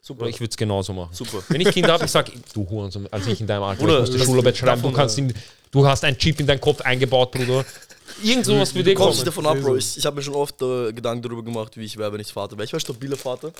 Super. 0.00 0.18
Bruder, 0.18 0.30
ich 0.30 0.40
würde 0.40 0.50
es 0.50 0.56
genauso 0.56 0.92
machen. 0.92 1.10
Super. 1.14 1.42
Wenn 1.48 1.60
ich 1.62 1.70
Kinder 1.70 1.94
habe, 1.94 2.04
ich 2.04 2.10
sage, 2.10 2.32
du 2.52 2.68
Hurensohn, 2.68 3.06
als 3.10 3.26
ich 3.26 3.40
in 3.40 3.46
deinem 3.46 3.62
Alter, 3.62 3.80
Bruder, 3.80 3.94
ich 3.94 4.00
muss 4.00 4.10
die 4.10 4.18
das- 4.18 4.26
Schularbeit 4.26 4.56
schreiben, 4.56 4.82
du 4.82 4.88
davon, 4.88 4.94
kannst 4.96 5.18
in, 5.18 5.34
du 5.70 5.86
hast 5.86 6.04
einen 6.04 6.18
Chip 6.18 6.38
in 6.40 6.46
deinen 6.46 6.60
Kopf 6.60 6.80
eingebaut, 6.82 7.30
Bruder. 7.32 7.64
Irgend 8.22 8.44
sowas 8.44 8.74
würde 8.74 8.90
Du 8.92 8.96
kommst 8.96 9.06
kommen. 9.06 9.16
nicht 9.16 9.26
davon 9.26 9.46
ab, 9.46 9.58
Bro. 9.62 9.76
Ich, 9.76 9.96
ich 9.96 10.04
habe 10.04 10.16
mir 10.16 10.22
schon 10.22 10.34
oft 10.34 10.60
äh, 10.60 10.92
Gedanken 10.92 11.22
darüber 11.22 11.42
gemacht, 11.42 11.74
wie 11.78 11.84
ich 11.84 11.96
wäre, 11.96 12.12
wenn 12.12 12.20
ich 12.20 12.30
Vater 12.32 12.52
wäre. 12.58 12.64
Ich 12.66 12.72
war 12.72 12.76
ein 12.78 12.80
stabiler 12.82 13.16
Vater. 13.16 13.50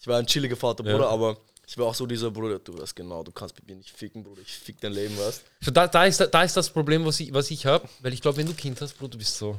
Ich 0.00 0.06
war 0.06 0.18
ein 0.20 0.26
chilliger 0.26 0.54
Vater, 0.56 0.84
Ja. 0.84 0.92
Bruder, 0.92 1.08
aber 1.10 1.36
ich 1.70 1.76
war 1.76 1.86
auch 1.86 1.94
so 1.94 2.06
dieser 2.06 2.30
Bruder, 2.30 2.58
du 2.58 2.78
weißt 2.78 2.96
genau, 2.96 3.22
du 3.22 3.30
kannst 3.30 3.54
mit 3.56 3.68
mir 3.68 3.76
nicht 3.76 3.90
ficken, 3.90 4.24
Bruder. 4.24 4.40
Ich 4.40 4.52
fick 4.54 4.80
dein 4.80 4.92
Leben, 4.92 5.14
weißt 5.18 5.42
So, 5.60 5.70
da, 5.70 5.86
da, 5.86 6.06
ist, 6.06 6.18
da 6.32 6.42
ist 6.42 6.56
das 6.56 6.70
Problem, 6.70 7.04
was 7.04 7.20
ich, 7.20 7.32
was 7.34 7.50
ich 7.50 7.66
habe, 7.66 7.86
weil 8.00 8.14
ich 8.14 8.22
glaube, 8.22 8.38
wenn 8.38 8.46
du 8.46 8.54
Kind 8.54 8.80
hast, 8.80 8.96
Bruder, 8.98 9.10
du 9.10 9.18
bist 9.18 9.36
so. 9.36 9.58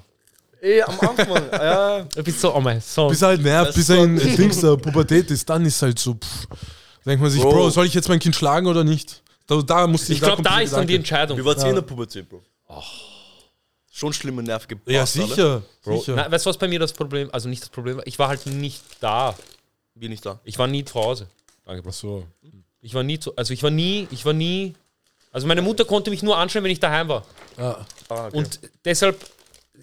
Ey, 0.59 0.81
am 0.81 0.99
Anfang, 0.99 1.49
ja. 1.53 2.01
Du 2.03 2.23
bist 2.23 2.41
so, 2.41 2.53
oh 2.55 2.59
mein 2.59 2.81
Sohn. 2.81 3.09
Bis 3.11 3.21
halt 3.21 3.41
nervt, 3.43 3.69
Das 3.69 3.75
bis 3.75 3.89
er 3.89 4.03
in 4.03 4.17
äh, 4.19 4.35
Dings 4.35 4.59
der 4.59 4.75
Pubertät 4.75 5.29
ist, 5.29 5.47
dann 5.47 5.63
ist 5.65 5.79
halt 5.81 5.99
so, 5.99 6.15
pff. 6.15 6.47
Denkt 7.05 7.21
man 7.21 7.29
sich, 7.31 7.41
Bro. 7.41 7.51
Bro, 7.51 7.69
soll 7.69 7.85
ich 7.85 7.93
jetzt 7.93 8.09
mein 8.09 8.19
Kind 8.19 8.35
schlagen 8.35 8.65
oder 8.65 8.83
nicht? 8.83 9.21
Da, 9.45 9.61
da 9.61 9.85
muss 9.87 10.09
Ich 10.09 10.19
glaube, 10.19 10.37
kommt 10.37 10.47
da 10.47 10.59
ist 10.61 10.73
dann 10.73 10.87
die. 10.87 10.95
Entscheidung. 10.95 11.37
Wie 11.37 11.45
war 11.45 11.55
es 11.55 11.63
in 11.63 11.75
der 11.75 11.81
Pubertät, 11.83 12.27
Bro? 12.27 12.41
Schon 13.91 14.13
schlimme 14.13 14.41
nervige 14.41 14.79
Ja, 14.87 15.01
Bastarde. 15.01 15.29
sicher. 15.29 15.61
Bro, 15.83 15.99
sicher. 15.99 16.15
na, 16.15 16.31
weißt 16.31 16.45
du, 16.45 16.49
was 16.49 16.57
bei 16.57 16.67
mir 16.67 16.79
das 16.79 16.93
Problem, 16.93 17.29
also 17.31 17.49
nicht 17.49 17.61
das 17.61 17.69
Problem 17.69 17.97
war, 17.97 18.07
ich 18.07 18.17
war 18.17 18.29
halt 18.29 18.45
nicht 18.47 18.81
da. 18.99 19.35
Bin 19.95 20.11
ich 20.11 20.21
da. 20.21 20.39
Ich 20.43 20.57
war 20.57 20.67
nie 20.67 20.83
zu 20.83 20.95
Hause. 20.95 21.27
Bro. 21.77 21.89
Ach 21.89 21.93
so. 21.93 22.25
Ich 22.82 22.93
war 22.93 23.03
nie 23.03 23.19
zu, 23.19 23.36
also 23.36 23.53
ich 23.53 23.62
war 23.63 23.71
nie, 23.71 24.08
ich 24.12 24.25
war 24.25 24.34
nie, 24.34 24.73
also 25.32 25.47
meine 25.47 25.62
Mutter 25.62 25.86
konnte 25.86 26.10
mich 26.10 26.23
nur 26.23 26.38
anschauen, 26.38 26.63
wenn 26.63 26.71
ich 26.71 26.79
daheim 26.79 27.10
war. 27.10 27.25
Ja. 27.58 27.86
Ah, 28.08 28.27
okay. 28.27 28.38
Und 28.38 28.60
deshalb, 28.86 29.17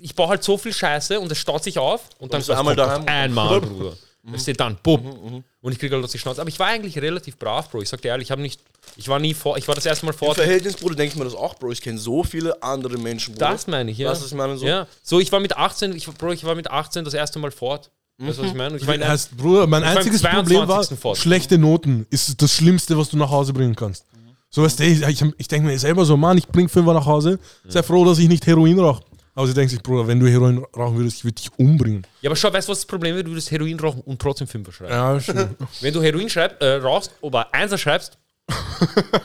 ich 0.01 0.15
baue 0.15 0.29
halt 0.29 0.43
so 0.43 0.57
viel 0.57 0.73
Scheiße 0.73 1.21
und 1.21 1.31
es 1.31 1.39
staut 1.39 1.63
sich 1.63 1.79
auf 1.79 2.09
und 2.19 2.33
dann 2.33 2.41
bist 2.41 2.49
du 2.49 2.53
das 2.53 2.61
einmal 2.61 2.77
kommt 2.77 2.89
daheim. 2.89 3.07
Einmal, 3.07 3.61
Bruder. 3.61 3.97
Weißt 4.29 4.49
du, 4.49 4.53
dann, 4.55 4.77
bumm. 4.83 5.45
Und 5.61 5.73
ich 5.73 5.79
kriege 5.79 5.95
halt 5.95 6.05
aus 6.05 6.11
die 6.11 6.19
Schnauze. 6.19 6.41
Aber 6.41 6.49
ich 6.49 6.59
war 6.59 6.67
eigentlich 6.67 6.99
relativ 6.99 7.39
brav, 7.39 7.71
Bro. 7.71 7.83
Ich 7.83 7.89
sag 7.89 8.03
dir 8.03 8.09
ehrlich, 8.09 8.27
ich 8.27 8.31
habe 8.33 8.43
nicht, 8.43 8.61
ich 8.97 9.07
war 9.09 9.21
nie 9.21 9.35
vor, 9.35 9.57
ich 9.57 9.69
war 9.69 9.77
das 9.77 9.87
erste 9.87 10.05
Mal 10.05 10.13
Im 10.13 10.19
vor. 10.19 10.35
Verhältnis, 10.35 10.77
Bruder, 10.77 10.97
denke 10.97 11.13
ich 11.13 11.19
mir 11.19 11.25
das 11.25 11.35
auch, 11.35 11.55
Bro. 11.55 11.71
Ich 11.71 11.81
kenne 11.81 11.99
so 11.99 12.25
viele 12.25 12.61
andere 12.61 12.99
Menschen, 12.99 13.35
Bruder. 13.35 13.51
Das 13.51 13.69
meine 13.69 13.91
ich, 13.93 13.99
ja. 13.99 14.11
Was 14.11 14.27
ich 14.27 14.35
meine? 14.35 14.57
So? 14.57 14.67
Ja. 14.67 14.89
So, 15.03 15.21
ich 15.21 15.31
war 15.31 15.39
mit 15.39 15.57
18, 15.57 15.95
ich, 15.95 16.07
Bro, 16.07 16.33
ich 16.33 16.45
war 16.45 16.57
mit 16.57 16.69
18 16.69 17.05
das 17.05 17.15
erste 17.15 17.39
Mal 17.39 17.53
fort. 17.53 17.91
Weißt 18.19 18.39
du, 18.39 18.43
was 18.43 18.51
ich 18.51 18.57
meine? 18.57 18.71
Und 18.75 18.77
Ich 18.83 18.89
in 18.89 18.91
einem- 18.95 19.09
Heißt, 19.09 19.37
Bruder, 19.37 19.67
mein 19.67 19.83
einziges 19.85 20.23
Problem 20.23 20.61
war, 20.61 20.67
22. 20.83 20.99
fort. 20.99 21.19
schlechte 21.19 21.59
Noten 21.59 22.07
ist 22.11 22.41
das 22.41 22.53
Schlimmste, 22.53 22.97
was 22.97 23.11
du 23.11 23.17
nach 23.17 23.31
Hause 23.31 23.53
bringen 23.53 23.75
kannst. 23.77 24.07
So 24.49 24.63
weißt 24.63 24.79
du, 24.81 24.85
ich, 24.85 25.03
ich, 25.03 25.23
ich 25.37 25.49
denke 25.49 25.67
mir 25.69 25.79
selber 25.79 26.05
so, 26.07 26.17
Mann, 26.17 26.39
ich 26.39 26.49
bring 26.49 26.69
Fünfer 26.69 26.95
nach 26.95 27.05
Hause, 27.05 27.39
sei 27.69 27.83
froh, 27.83 28.05
dass 28.07 28.19
ich 28.19 28.29
nicht 28.29 28.47
Heroin 28.47 28.79
rauche. 28.79 29.03
Aber 29.35 29.47
sie 29.47 29.53
denkt 29.53 29.71
sich, 29.71 29.83
Bruder, 29.83 30.07
wenn 30.07 30.19
du 30.19 30.27
Heroin 30.27 30.65
rauchen 30.75 30.97
würdest, 30.97 31.19
ich 31.19 31.25
würde 31.25 31.35
dich 31.35 31.51
umbringen. 31.59 32.07
ja, 32.23 32.31
aber 32.31 32.37
schau, 32.37 32.51
weißt 32.51 32.69
du, 32.69 32.73
was 32.73 32.79
das 32.79 32.87
Problem 32.87 33.17
ist? 33.17 33.27
Du 33.27 33.33
würdest 33.33 33.51
Heroin 33.51 33.79
rauchen 33.79 34.01
und 34.01 34.19
trotzdem 34.23 34.47
Fünfer 34.47 34.73
schreiben. 34.73 34.93
Ja, 34.93 35.21
schon. 35.21 35.37
Wenn 35.83 35.93
du 35.93 36.01
Heroin 36.03 36.31
schreibst, 36.31 36.63
äh, 36.63 36.77
rauchst, 36.77 37.11
aber 37.23 37.53
Einser 37.53 37.77
schreibst, 37.77 38.17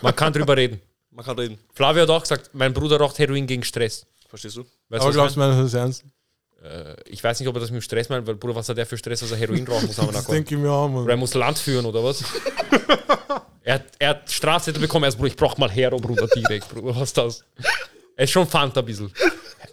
man 0.01 0.13
kann 0.15 0.33
drüber 0.33 0.57
reden. 0.57 0.81
Man 1.11 1.23
kann 1.23 1.37
reden. 1.39 1.57
Flavio 1.73 2.01
hat 2.01 2.09
auch 2.09 2.21
gesagt, 2.21 2.49
mein 2.53 2.73
Bruder 2.73 2.97
raucht 2.97 3.17
Heroin 3.19 3.47
gegen 3.47 3.63
Stress. 3.63 4.05
Verstehst 4.27 4.57
du? 4.57 4.65
Weißt 4.89 5.03
Aber 5.03 5.13
glaubst 5.13 5.37
ich 5.37 5.41
du 5.41 5.47
mir, 5.47 5.55
das 5.55 5.67
ist 5.67 5.73
ernst? 5.75 6.03
Meine? 6.61 6.95
Ich 7.05 7.23
weiß 7.23 7.39
nicht, 7.39 7.49
ob 7.49 7.55
er 7.55 7.59
das 7.61 7.71
mit 7.71 7.81
dem 7.81 7.83
Stress 7.83 8.09
meint, 8.09 8.25
weil 8.27 8.35
Bruder, 8.35 8.55
was 8.55 8.69
hat 8.69 8.77
der 8.77 8.85
für 8.85 8.97
Stress, 8.97 9.19
dass 9.21 9.31
er 9.31 9.37
Heroin 9.37 9.67
rauchen 9.67 9.87
muss? 9.87 9.95
Das 9.95 10.25
denke 10.27 10.55
ich 10.55 10.61
mir 10.61 10.71
auch, 10.71 10.85
Oder 10.85 10.93
Mann. 11.01 11.09
er 11.09 11.17
muss 11.17 11.33
Land 11.33 11.57
führen 11.57 11.85
oder 11.85 12.03
was? 12.03 12.23
er, 13.63 13.75
hat, 13.75 13.83
er 13.99 14.09
hat 14.09 14.29
Strafzettel 14.31 14.81
bekommen, 14.81 15.05
er 15.05 15.09
ist, 15.09 15.15
Bruder, 15.15 15.27
ich 15.29 15.35
brauch 15.35 15.57
mal 15.57 15.69
Hero, 15.69 15.97
Bruder, 15.97 16.27
direkt, 16.27 16.69
Bruder, 16.69 16.95
was 16.95 17.09
ist 17.09 17.17
das? 17.17 17.43
Er 18.15 18.23
ist 18.25 18.31
schon 18.31 18.47
Fanta 18.47 18.79
ein 18.81 18.85
bisschen. 18.85 19.11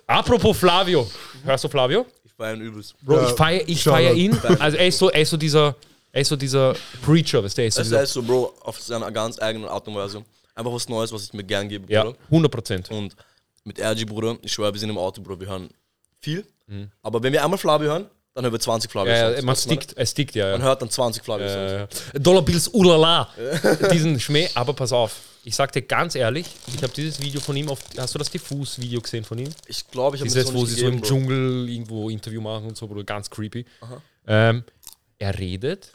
Apropos 0.07 0.57
Flavio. 0.57 1.07
Hörst 1.45 1.65
du 1.65 1.69
Flavio? 1.69 2.07
Ich 2.25 2.39
war 2.39 2.49
ein 2.49 2.61
Übelst. 2.61 2.95
Bro, 3.03 3.17
Ja, 3.17 3.29
ich 3.29 3.35
feiere 3.35 3.69
ich 3.69 3.83
feier 3.85 4.15
ihn. 4.15 4.39
Also 4.59 4.77
er 4.79 4.87
ist 4.89 4.99
so, 4.99 5.11
er 5.11 5.21
ist 5.23 5.31
so 5.31 5.37
dieser, 5.37 5.75
er 6.13 6.21
ist 6.23 6.29
so 6.29 6.37
dieser 6.37 6.75
Preacher, 7.05 7.43
weißt 7.45 7.59
du? 7.59 7.63
Er 7.63 7.69
ist 7.69 7.75
so 7.75 7.81
Das 7.81 7.89
dieser, 7.89 7.99
heißt 8.01 8.13
so, 8.15 8.23
Bro, 8.23 8.55
auf 8.61 8.81
seine 8.81 9.13
ganz 9.13 9.39
eigene 9.41 9.69
Art 9.69 9.87
und 9.89 9.95
Weise. 9.97 10.25
Einfach 10.55 10.73
was 10.73 10.89
Neues, 10.89 11.13
was 11.13 11.25
ich 11.25 11.33
mir 11.33 11.45
gern 11.45 11.69
gebe, 11.69 11.93
ja, 11.93 12.05
Bruder. 12.05 12.17
100 12.31 12.51
Prozent. 12.53 12.91
Und 12.91 13.15
mit 13.65 13.79
RG, 13.81 14.05
Bruder, 14.07 14.37
ich 14.43 14.53
schwöre, 14.53 14.73
wir 14.73 14.81
sind 14.81 14.91
im 14.91 14.99
Auto, 14.99 15.21
Bruder, 15.21 15.41
wir 15.41 15.49
hören 15.49 15.69
viel. 16.21 16.45
Aber 17.03 17.23
wenn 17.23 17.33
wir 17.33 17.43
einmal 17.45 17.59
Flavio 17.59 17.89
hören, 17.89 18.07
dann 18.35 18.45
hören 18.45 18.53
wir 18.53 18.61
20 18.61 18.91
Flavio. 18.91 19.13
Ja, 19.13 19.33
ja, 19.33 19.43
man 19.43 19.57
stickt, 19.57 19.95
er 19.95 20.07
stickt, 20.07 20.35
ja. 20.35 20.45
meine? 20.45 20.53
Man 20.59 20.61
ja. 20.63 20.67
hört 20.69 20.83
dann 20.83 20.91
20 20.91 21.25
Flavio. 21.25 21.49
Songs. 21.49 22.13
Äh, 22.13 22.21
Dollar 22.21 22.43
Bills, 22.43 22.69
ulala. 22.69 23.29
Diesen 23.93 24.21
Schmäh, 24.21 24.49
aber 24.55 24.75
pass 24.75 24.93
auf. 24.93 25.17
Ich 25.45 25.57
sag 25.57 25.73
dir 25.73 25.83
ganz 25.83 26.15
ehrlich, 26.15 26.47
ich 26.67 26.83
habe 26.83 26.93
dieses 26.93 27.21
Video 27.21 27.41
von 27.41 27.57
ihm 27.57 27.69
auf. 27.69 27.81
Hast 27.97 28.15
du 28.15 28.19
das 28.19 28.31
Diffus-Video 28.31 29.01
gesehen 29.01 29.25
von 29.25 29.39
ihm? 29.39 29.49
Ich 29.67 29.89
glaube, 29.89 30.17
ich 30.17 30.21
habe 30.21 30.29
Dieses, 30.29 30.45
das 30.45 30.55
wo 30.55 30.61
noch 30.61 30.67
sie 30.67 30.73
nicht 30.73 30.81
so 30.81 30.87
im 30.87 31.01
gegeben, 31.01 31.01
Bro. 31.01 31.09
Dschungel 31.09 31.69
irgendwo 31.69 32.11
Interview 32.11 32.41
machen 32.41 32.67
und 32.67 32.77
so, 32.77 32.87
Bruder, 32.87 33.05
ganz 33.05 33.31
creepy. 33.31 33.65
Ähm, 34.27 34.63
er 35.19 35.39
redet 35.39 35.93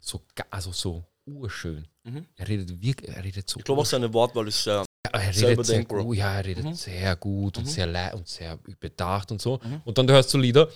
so, 0.00 0.20
also 0.50 0.70
so 0.72 1.02
urschön. 1.26 1.88
Er 2.36 2.48
redet 2.48 2.82
wirklich, 2.82 3.10
er 3.10 3.24
redet 3.24 3.48
so. 3.48 3.58
Ich 3.58 3.64
glaube 3.64 3.80
auch 3.80 3.86
seine 3.86 4.12
Wortwahl 4.12 4.46
ist 4.48 4.62
sehr. 4.62 4.84
Er 5.12 5.34
redet 5.36 5.66
sehr 5.66 5.84
Bro. 5.84 6.04
gut, 6.04 6.16
ja, 6.16 6.34
er 6.36 6.44
redet 6.44 6.76
sehr 6.76 7.16
gut 7.16 7.58
und 7.58 7.68
sehr 7.68 7.86
le 7.86 8.12
und 8.14 8.26
sehr 8.26 8.58
bedacht 8.80 9.30
und 9.30 9.40
so. 9.40 9.60
Und 9.84 9.96
dann 9.98 10.10
hörst 10.10 10.32
du 10.32 10.38
Lieder, 10.38 10.68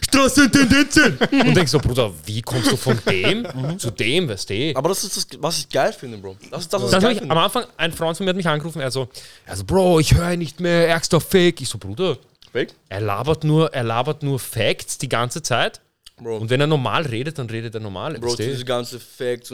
Straßentendenzen! 0.00 1.18
und 1.46 1.54
denkst 1.56 1.72
so, 1.72 1.78
Bruder, 1.78 2.12
wie 2.24 2.42
kommst 2.42 2.70
du 2.70 2.76
von 2.76 2.98
dem 3.08 3.46
zu 3.78 3.90
dem, 3.90 4.28
weißt 4.28 4.50
du? 4.50 4.72
Aber 4.74 4.88
das 4.88 5.04
ist 5.04 5.16
das, 5.16 5.26
was 5.40 5.58
ich 5.58 5.68
geil 5.68 5.92
finde, 5.92 6.18
Bro. 6.18 6.36
Das 6.50 6.62
ist 6.62 6.72
das, 6.72 6.82
was 6.82 6.90
Das 6.90 7.02
ich 7.02 7.08
geil 7.08 7.16
ich, 7.24 7.30
am. 7.30 7.38
Anfang, 7.38 7.64
ein 7.76 7.92
Freund 7.92 8.16
von 8.16 8.24
mir 8.24 8.30
hat 8.30 8.36
mich 8.36 8.48
angerufen, 8.48 8.80
er 8.80 8.90
so, 8.90 9.08
also 9.46 9.64
Bro, 9.64 10.00
ich 10.00 10.14
höre 10.14 10.36
nicht 10.36 10.60
mehr, 10.60 10.88
ärgster 10.88 11.20
Fake. 11.20 11.60
Ich 11.60 11.68
so, 11.68 11.78
Bruder, 11.78 12.18
Fake? 12.52 12.74
er 12.88 13.00
labert 13.00 13.44
nur, 13.44 13.72
er 13.74 13.84
labert 13.84 14.22
nur 14.22 14.38
Facts 14.38 14.98
die 14.98 15.08
ganze 15.08 15.42
Zeit. 15.42 15.80
Bro, 16.22 16.38
Und 16.38 16.50
wenn 16.50 16.60
er 16.60 16.66
normal 16.66 17.02
redet, 17.06 17.38
dann 17.38 17.48
redet 17.50 17.74
er 17.74 17.80
normal. 17.80 18.18
Bro, 18.18 18.36
diese 18.36 18.64
ganze 18.64 18.96
und, 18.96 19.02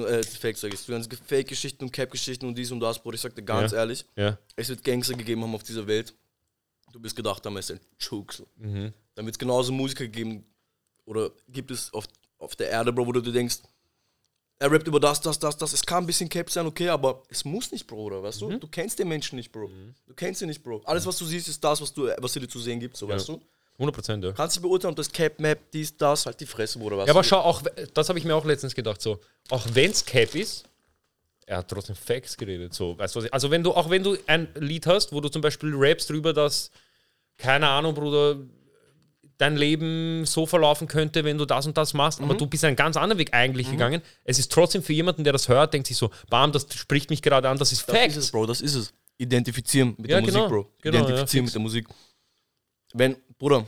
äh, 0.07 0.23
Fakes 0.23 0.61
sag 0.61 0.73
ich, 0.73 0.81
diese 0.81 0.93
ganze 0.93 1.09
Fake-Geschichten 1.27 1.85
und 1.85 1.93
Cap-Geschichten 1.93 2.47
und 2.47 2.57
dies 2.57 2.71
und 2.71 2.81
das, 2.81 2.99
Bro, 3.03 3.13
ich 3.13 3.21
sag 3.21 3.35
dir 3.35 3.43
ganz 3.43 3.73
Ja. 3.73 3.79
ehrlich, 3.79 4.05
ja. 4.17 4.39
es 4.57 4.69
wird 4.69 4.83
Gangster 4.85 5.15
gegeben 5.15 5.43
haben 5.43 5.55
auf 5.55 5.63
dieser 5.63 5.87
Welt. 5.87 6.15
Du 6.93 7.01
bist 7.01 7.15
gedacht 7.17 7.45
haben, 7.45 7.57
es 7.57 7.71
ist 7.71 7.77
ein 7.79 7.81
Chuxel. 7.99 8.47
Mhm. 8.57 8.93
Dann 9.15 9.25
wird 9.27 9.35
es 9.35 9.39
genauso 9.39 9.73
Musiker 9.73 10.05
gegeben, 10.05 10.45
oder 11.05 11.31
gibt 11.49 11.71
es 11.71 11.93
auf, 11.93 12.07
auf 12.39 12.55
der 12.57 12.71
Erde, 12.71 12.93
Bro, 12.93 13.07
wo 13.07 13.13
du 13.13 13.21
dir 13.21 13.33
denkst, 13.33 13.59
er 14.61 14.71
rappt 14.73 14.89
über 14.89 14.99
das, 14.99 15.21
das, 15.21 15.39
das, 15.39 15.57
das. 15.57 15.73
Es 15.73 15.87
kann 15.87 16.03
ein 16.03 16.07
bisschen 16.07 16.29
Cap 16.29 16.51
sein, 16.51 16.67
okay, 16.67 16.89
aber 16.89 17.23
es 17.29 17.45
muss 17.45 17.71
nicht, 17.71 17.87
Bro, 17.87 18.03
oder 18.05 18.23
weißt 18.25 18.43
Mhm. 18.43 18.51
du? 18.51 18.59
Du 18.61 18.67
kennst 18.69 18.99
den 18.99 19.07
Menschen 19.09 19.37
nicht, 19.37 19.53
Bro. 19.53 19.71
Du 20.07 20.15
kennst 20.15 20.43
ihn 20.43 20.49
nicht, 20.49 20.63
Bro. 20.65 20.83
Alles, 20.85 21.07
was 21.07 21.17
du 21.19 21.25
siehst, 21.27 21.47
ist 21.49 21.63
das, 21.63 21.81
was, 21.81 21.93
du, 21.93 22.09
was 22.19 22.33
dir 22.33 22.49
zu 22.49 22.59
sehen 22.59 22.81
gibt, 22.81 22.97
so, 22.97 23.09
weißt 23.09 23.29
du? 23.29 23.41
100 23.79 23.95
Prozent, 23.95 24.25
ja. 24.25 24.33
Kannst 24.33 24.57
dich 24.57 24.62
beurteilen, 24.62 24.91
ob 24.93 24.97
das 24.97 25.11
Cap, 25.11 25.38
Map, 25.38 25.71
dies, 25.73 25.97
das, 25.97 26.27
halt 26.27 26.41
die 26.41 26.47
Fresse, 26.47 26.79
Bruder, 26.79 26.99
weißt 26.99 27.07
Ja, 27.09 27.12
aber 27.14 27.23
du? 27.23 27.29
schau, 27.29 27.38
auch, 27.41 27.62
das 27.95 28.09
habe 28.09 28.19
ich 28.19 28.25
mir 28.25 28.35
auch 28.35 28.45
letztens 28.45 28.75
gedacht, 28.75 29.01
so, 29.01 29.21
auch 29.51 29.64
wenn 29.73 29.91
es 29.91 30.05
Cap 30.05 30.35
ist, 30.35 30.64
er 31.47 31.59
hat 31.59 31.69
trotzdem 31.69 31.95
Facts 31.97 32.37
geredet, 32.37 32.75
so, 32.75 32.99
weißt 32.99 33.14
du 33.14 33.19
was 33.21 33.25
ich, 33.27 33.33
also 33.35 33.51
wenn 33.51 33.62
du, 33.62 33.73
auch 33.73 33.88
wenn 33.88 34.03
du 34.03 34.17
ein 34.27 34.49
Lied 34.57 34.87
hast, 34.87 35.12
wo 35.12 35.21
du 35.21 35.29
zum 35.29 35.43
Beispiel 35.43 35.73
rappst 35.75 36.11
drüber, 36.11 36.33
dass, 36.33 36.71
keine 37.38 37.69
Ahnung, 37.69 37.95
Bruder, 37.95 38.37
dein 39.38 39.57
Leben 39.57 40.27
so 40.27 40.45
verlaufen 40.47 40.88
könnte, 40.88 41.23
wenn 41.23 41.38
du 41.38 41.45
das 41.45 41.64
und 41.64 41.77
das 41.77 41.95
machst, 41.95 42.19
Mhm. 42.19 42.25
aber 42.25 42.35
du 42.35 42.47
bist 42.49 42.64
einen 42.64 42.75
ganz 42.75 42.97
anderen 42.97 43.19
Weg 43.21 43.33
eigentlich 43.33 43.71
gegangen. 43.71 44.03
Es 44.25 44.41
ist 44.41 44.51
trotzdem 44.51 44.83
für 44.83 44.93
jemanden, 44.93 45.23
der 45.23 45.33
das 45.33 45.49
hört, 45.49 45.73
denkt 45.73 45.87
sich 45.87 45.97
so, 45.97 46.11
bam, 46.29 46.51
das 46.51 46.67
spricht 46.75 47.09
mich 47.11 47.23
gerade 47.23 47.49
an, 47.49 47.57
das 47.57 47.71
ist 47.71 47.88
Das 47.88 47.95
Facts. 47.97 48.17
ist 48.17 48.25
es, 48.25 48.31
Bro, 48.33 48.47
das 48.47 48.61
ist 48.61 48.75
es. 48.75 48.93
Identifizieren 49.17 49.95
mit 49.97 50.11
Ja, 50.11 50.21
der 50.21 50.27
genau. 50.27 50.38
Musik, 50.49 50.51
Bro. 50.51 50.73
Genau, 50.83 50.97
ja, 50.99 51.05
Identifizieren 51.05 51.47
fix. 51.47 51.55
mit 51.55 51.55
der 51.55 51.62
Musik. 51.62 51.88
Wenn, 52.94 53.16
Bruder, 53.38 53.66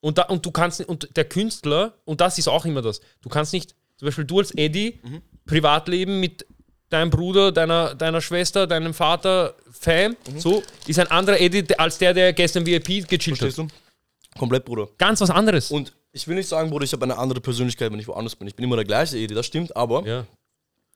Und, 0.00 0.16
da, 0.18 0.22
und 0.24 0.44
du 0.46 0.50
kannst 0.50 0.80
und 0.88 1.14
der 1.16 1.24
Künstler, 1.26 1.94
und 2.04 2.20
das 2.20 2.38
ist 2.38 2.48
auch 2.48 2.64
immer 2.64 2.80
das, 2.82 3.00
du 3.20 3.28
kannst 3.28 3.52
nicht, 3.52 3.74
zum 3.96 4.06
Beispiel 4.06 4.24
du 4.24 4.38
als 4.38 4.50
Eddie, 4.52 4.98
Mhm. 5.02 5.22
Privatleben 5.46 6.20
mit 6.20 6.46
deinem 6.88 7.10
Bruder, 7.10 7.52
deiner, 7.52 7.94
deiner 7.94 8.20
Schwester, 8.20 8.66
deinem 8.66 8.94
Vater, 8.94 9.54
Fam, 9.70 10.16
Mhm. 10.32 10.40
so, 10.40 10.62
ist 10.86 10.98
ein 10.98 11.08
anderer 11.08 11.40
Eddie 11.40 11.64
als 11.78 11.98
der, 11.98 12.14
der 12.14 12.32
gestern 12.32 12.64
VIP 12.66 13.06
gechillt 13.08 13.38
verstehst 13.38 13.58
hat. 13.58 13.70
du? 13.70 14.38
Komplett, 14.38 14.64
Bruder. 14.64 14.88
Ganz 14.98 15.20
was 15.20 15.30
anderes. 15.30 15.70
Und 15.70 15.92
ich 16.12 16.26
will 16.28 16.36
nicht 16.36 16.48
sagen, 16.48 16.70
Bruder, 16.70 16.84
ich 16.84 16.92
habe 16.92 17.04
eine 17.04 17.18
andere 17.18 17.40
Persönlichkeit, 17.40 17.90
wenn 17.92 17.98
ich 17.98 18.08
woanders 18.08 18.34
bin. 18.36 18.46
Ich 18.48 18.54
bin 18.54 18.64
immer 18.64 18.76
der 18.76 18.84
gleiche 18.84 19.16
Edi, 19.16 19.34
das 19.34 19.46
stimmt, 19.46 19.74
aber 19.76 20.06
ja. 20.06 20.26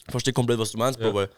ich 0.07 0.11
verstehe 0.11 0.33
komplett, 0.33 0.59
was 0.59 0.71
du 0.73 0.79
meinst, 0.79 0.99
Bro, 0.99 1.09
Ja. 1.09 1.15
weil 1.15 1.31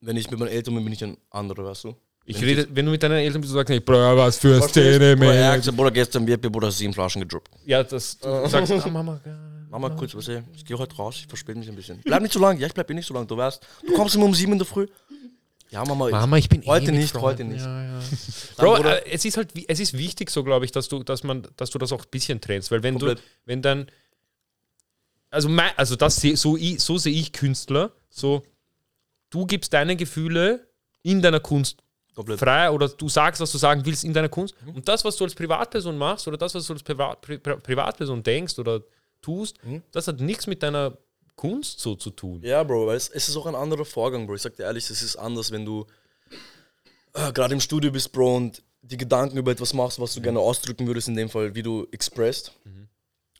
wenn 0.00 0.16
ich 0.16 0.30
mit 0.30 0.38
meinen 0.40 0.48
Eltern 0.50 0.74
bin, 0.74 0.84
bin 0.84 0.92
ich 0.92 1.02
ein 1.04 1.16
anderer, 1.30 1.64
weißt 1.64 1.84
du? 1.84 1.96
Ich 2.30 2.38
Wenn 2.42 2.44
rede, 2.48 2.68
wenn 2.72 2.84
du 2.84 2.90
mit 2.92 3.02
deinen 3.02 3.18
Eltern 3.20 3.40
bist, 3.40 3.54
sagst 3.54 3.70
nicht, 3.70 3.86
Bro, 3.86 3.94
was 4.18 4.36
für 4.36 4.56
eine? 4.56 4.68
Szene, 4.68 5.16
Bruder, 5.16 5.48
man. 5.48 5.56
gesagt, 5.58 5.76
Bruder, 5.78 5.90
gestern 5.90 6.26
VIP, 6.26 6.52
Bruder, 6.52 6.70
sieben 6.70 6.92
Flaschen 6.92 7.22
gedroppt. 7.22 7.50
Ja, 7.64 7.82
das, 7.82 8.18
du 8.18 8.46
sagst, 8.48 8.70
ah, 8.70 8.88
Mama, 8.90 9.18
Mach 9.70 9.78
mal 9.78 9.96
kurz, 9.96 10.14
was 10.14 10.28
ey, 10.28 10.42
ich 10.54 10.62
gehe 10.62 10.76
heute 10.78 10.94
raus, 10.96 11.16
ich 11.20 11.26
verspäte 11.26 11.58
mich 11.58 11.70
ein 11.70 11.74
bisschen. 11.74 12.00
Bleib 12.04 12.20
nicht 12.20 12.34
so 12.34 12.38
lange, 12.38 12.60
ja, 12.60 12.66
ich 12.66 12.74
bleib 12.74 12.90
eh 12.90 12.94
nicht 12.94 13.06
so 13.06 13.14
lange, 13.14 13.26
du 13.26 13.34
weißt. 13.34 13.66
Du 13.86 13.94
kommst 13.94 14.14
immer 14.14 14.26
um 14.26 14.34
sieben 14.34 14.52
in 14.52 14.58
der 14.58 14.66
Früh. 14.66 14.86
Ja, 15.70 15.82
Mama, 15.86 16.10
Mama, 16.10 16.36
ich 16.36 16.50
bin 16.50 16.62
eh 16.62 16.66
Heute 16.66 16.92
mit 16.92 16.96
nicht, 17.00 17.14
heute 17.14 17.44
nicht. 17.44 17.64
Ja, 17.64 17.82
ja. 17.82 18.00
Bro, 18.58 18.76
Bruder- 18.76 19.06
äh, 19.06 19.10
es 19.10 19.24
ist 19.24 19.38
halt, 19.38 19.50
es 19.66 19.80
ist 19.80 19.96
wichtig 19.96 20.28
so, 20.28 20.44
glaube 20.44 20.66
ich, 20.66 20.70
dass 20.72 20.88
du, 20.88 21.02
dass 21.02 21.24
man, 21.24 21.48
dass 21.56 21.70
du 21.70 21.78
das 21.78 21.92
auch 21.92 22.02
ein 22.04 22.10
bisschen 22.10 22.42
trennst, 22.42 22.70
weil 22.70 22.82
wenn 22.82 22.94
Komplett. 22.98 23.18
du, 23.20 23.22
wenn 23.46 23.62
dann, 23.62 23.86
also 25.30 25.48
mein, 25.48 25.70
also 25.76 25.96
das 25.96 26.16
so, 26.16 26.58
ich- 26.58 26.80
so 26.80 26.98
sehe 26.98 27.12
ich 27.14 27.32
Künstler, 27.32 27.92
so, 28.10 28.42
du 29.30 29.46
gibst 29.46 29.72
deine 29.72 29.96
Gefühle 29.96 30.68
in 31.02 31.22
deiner 31.22 31.40
Kunst 31.40 31.78
komplett. 32.18 32.38
frei 32.40 32.70
oder 32.70 32.88
du 32.88 33.08
sagst, 33.08 33.40
was 33.40 33.50
du 33.52 33.58
sagen 33.58 33.84
willst 33.86 34.04
in 34.04 34.12
deiner 34.12 34.28
Kunst 34.28 34.54
Mhm. 34.64 34.74
und 34.76 34.88
das, 34.88 35.04
was 35.04 35.16
du 35.16 35.24
als 35.24 35.34
Privatperson 35.34 35.96
machst 35.96 36.26
oder 36.28 36.36
das, 36.36 36.54
was 36.54 36.66
du 36.66 36.72
als 36.74 36.82
Privat, 36.82 37.20
Pri, 37.20 37.38
Pri, 37.38 37.56
Privatperson 37.56 38.22
denkst 38.22 38.58
oder 38.58 38.82
tust, 39.22 39.56
Mhm. 39.64 39.82
das 39.92 40.06
hat 40.08 40.20
nichts 40.20 40.46
mit 40.46 40.62
deiner 40.62 40.96
Kunst 41.36 41.80
so 41.80 41.94
zu 41.94 42.10
tun. 42.10 42.40
Ja, 42.42 42.62
Bro, 42.64 42.86
weil 42.88 42.96
es, 42.96 43.08
es 43.08 43.28
ist 43.28 43.36
auch 43.36 43.46
ein 43.46 43.54
anderer 43.54 43.84
Vorgang, 43.84 44.26
Bro. 44.26 44.34
Ich 44.34 44.42
sag 44.42 44.56
dir 44.56 44.64
ehrlich, 44.64 44.90
es 44.90 45.02
ist 45.02 45.16
anders, 45.16 45.50
wenn 45.52 45.64
du 45.64 45.86
äh, 47.14 47.32
gerade 47.32 47.54
im 47.54 47.60
Studio 47.60 47.90
bist, 47.90 48.12
Bro, 48.12 48.36
und 48.36 48.62
die 48.82 48.96
Gedanken 48.96 49.36
über 49.38 49.50
etwas 49.52 49.72
machst, 49.74 49.98
was 50.00 50.14
du 50.14 50.20
gerne 50.20 50.38
ausdrücken 50.40 50.86
würdest, 50.86 51.08
in 51.08 51.16
dem 51.16 51.28
Fall, 51.28 51.54
wie 51.54 51.62
du 51.62 51.86
expresst. 51.90 52.52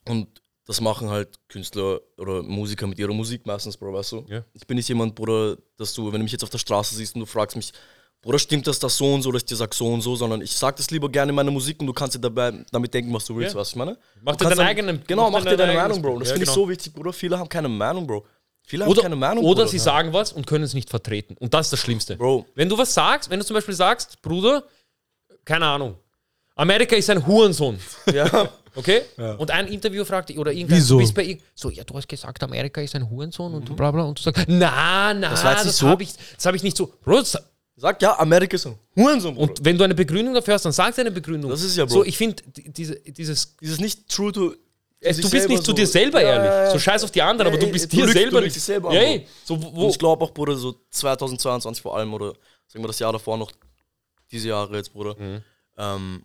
Und 0.07 0.26
das 0.66 0.81
machen 0.81 1.09
halt 1.11 1.39
Künstler 1.49 2.01
oder 2.18 2.43
Musiker 2.43 2.87
mit 2.87 2.99
ihrer 2.99 3.12
Musik 3.14 3.47
meistens, 3.47 3.76
Bro, 3.76 3.93
weißt 3.95 4.12
du? 4.12 4.26
Ja. 4.29 4.45
Ich 4.53 4.66
bin 4.66 4.76
nicht 4.76 4.89
jemand, 4.89 5.14
Bruder, 5.14 5.57
dass 5.76 5.95
du, 5.95 6.07
wenn 6.12 6.20
du 6.20 6.24
mich 6.24 6.33
jetzt 6.33 6.45
auf 6.45 6.51
der 6.51 6.59
Straße 6.59 6.95
siehst 6.95 7.14
und 7.14 7.20
du 7.20 7.26
fragst 7.26 7.57
mich, 7.57 7.72
Bruder, 8.21 8.39
stimmt 8.41 8.66
das 8.66 8.79
das 8.81 8.97
so 8.97 9.14
und 9.14 9.23
so, 9.23 9.31
dass 9.31 9.43
ich 9.43 9.47
dir 9.47 9.57
sag 9.57 9.73
so 9.73 9.87
und 9.87 10.01
so, 10.01 10.16
sondern 10.16 10.41
ich 10.43 10.51
sag 10.53 10.75
das 10.77 10.91
lieber 10.91 11.09
gerne 11.09 11.31
in 11.31 11.37
meiner 11.37 11.53
Musik 11.53 11.79
und 11.81 11.87
du 11.87 11.93
kannst 11.93 12.16
dir 12.16 12.21
dabei 12.21 12.53
damit 12.73 12.93
denken, 12.93 13.12
was 13.14 13.25
du 13.25 13.37
willst, 13.37 13.55
Ja. 13.55 13.61
was 13.61 13.71
ich 13.71 13.77
meine? 13.77 13.97
Mach 14.23 14.35
Du 14.37 14.45
dir 14.45 14.57
dann- 14.57 14.66
eigenen- 14.66 15.03
Genau, 15.07 15.31
mach 15.31 15.39
mach 15.39 15.51
dir 15.51 15.57
deine 15.57 15.73
dein 15.73 15.83
Meinung, 15.83 16.03
Bro. 16.03 16.19
Das 16.19 16.29
Bild. 16.29 16.29
finde 16.33 16.39
Ja, 16.47 16.51
ich 16.51 16.55
genau. 16.55 16.66
so 16.66 16.69
wichtig, 16.69 16.93
Bruder. 16.95 17.12
Viele 17.12 17.39
haben 17.39 17.49
keine 17.49 17.69
Meinung, 17.69 18.07
Bro. 18.07 18.27
Viele 18.66 18.85
haben 18.85 18.91
Oder, 18.91 19.03
keine 19.03 19.16
Meinung, 19.16 19.45
oder 19.45 19.55
Bruder. 19.62 19.69
sie 19.69 19.79
sagen 19.79 20.12
was 20.12 20.33
und 20.33 20.47
können 20.47 20.64
es 20.64 20.75
nicht 20.75 20.91
vertreten. 20.91 21.37
Und 21.39 21.55
das 21.55 21.66
ist 21.66 21.73
das 21.75 21.81
Schlimmste. 21.81 22.16
Bro. 22.16 22.45
Wenn 22.57 22.69
du 22.69 22.77
was 22.77 22.93
sagst, 22.93 23.31
wenn 23.31 23.39
du 23.39 23.47
zum 23.47 23.55
Beispiel 23.55 23.75
sagst, 23.75 24.21
Bruder, 24.21 24.64
keine 25.45 25.66
Ahnung, 25.66 25.95
Amerika 26.57 26.97
ist 26.97 27.09
ein 27.11 27.25
Hurensohn. 27.27 27.79
Ja. 28.12 28.49
Okay? 28.75 29.03
Und 29.39 29.51
ein 29.51 29.66
Interview 29.69 30.05
fragt 30.05 30.29
dich, 30.29 30.39
oder 30.39 30.53
irgendein, 30.53 30.77
Wieso? 30.79 30.95
du 30.97 31.01
bist 31.01 31.14
bei 31.14 31.25
irg- 31.25 31.41
so, 31.55 31.71
ja, 31.71 31.83
du 31.83 31.95
hast 31.95 32.09
gesagt, 32.09 32.43
Amerika 32.43 32.81
ist 32.81 32.95
ein 32.95 33.09
Hurensohn 33.09 33.55
und 33.55 33.69
du 33.69 33.75
bla 33.75 33.91
bla 33.91 34.03
und 34.05 34.19
du 34.19 34.23
sagst, 34.23 34.45
na, 34.49 35.14
na, 35.14 35.31
Das 35.31 35.43
das, 35.43 35.83
habe 35.83 36.03
ich, 36.03 36.11
das 36.37 36.45
hab 36.47 36.55
ich 36.55 36.62
nicht 36.62 36.77
so. 36.77 36.93
Bro, 37.03 37.19
das, 37.21 37.37
Sag 37.81 38.03
ja, 38.03 38.18
Amerika 38.18 38.57
ist 38.57 38.66
ein 38.66 38.76
Hurensohn, 38.97 39.35
Bruder. 39.37 39.51
und 39.53 39.64
wenn 39.64 39.79
du 39.79 39.85
eine 39.85 39.95
Begründung 39.95 40.35
dafür 40.35 40.55
hast, 40.55 40.64
dann 40.64 40.72
sag 40.72 40.95
deine 40.97 41.12
Begründung. 41.12 41.49
Das 41.51 41.62
ist 41.62 41.76
ja, 41.76 41.85
Bro. 41.85 41.95
So, 41.95 42.05
ich 42.05 42.16
finde, 42.16 42.43
die- 42.45 42.70
diese, 42.72 42.97
dieses, 43.01 43.57
Dieses 43.57 43.79
nicht 43.79 44.09
true 44.09 44.33
to. 44.33 44.55
äh, 45.01 45.12
sich 45.14 45.24
du 45.24 45.31
bist 45.31 45.49
nicht 45.49 45.61
zu 45.62 45.70
so- 45.70 45.76
dir 45.76 45.87
selber 45.87 46.20
Ja, 46.20 46.29
ehrlich. 46.31 46.51
ja, 46.51 46.64
ja. 46.64 46.70
So 46.72 46.79
scheiß 46.81 47.05
auf 47.05 47.12
die 47.12 47.22
anderen, 47.22 47.53
aber 47.53 47.59
du 47.59 47.70
bist 47.70 47.93
dir 47.93 48.09
selber 48.09 48.41
du 48.41 48.45
nicht. 48.47 48.57
dich 48.57 48.62
selber 48.64 48.93
ja, 48.93 49.20
so, 49.45 49.62
wo, 49.62 49.85
Und 49.85 49.91
ich 49.91 49.99
glaube 49.99 50.24
auch, 50.24 50.33
Bruder, 50.35 50.57
so 50.57 50.74
2022 50.91 51.81
vor 51.81 51.97
allem 51.97 52.12
oder 52.12 52.33
sagen 52.66 52.83
wir 52.83 52.89
das 52.89 52.99
Jahr 52.99 53.12
davor 53.12 53.37
noch, 53.39 53.53
diese 54.33 54.49
Jahre 54.49 54.76
jetzt, 54.76 54.93
Bruder. 54.93 55.14
Mhm. 55.16 55.43
Ähm, 55.76 56.24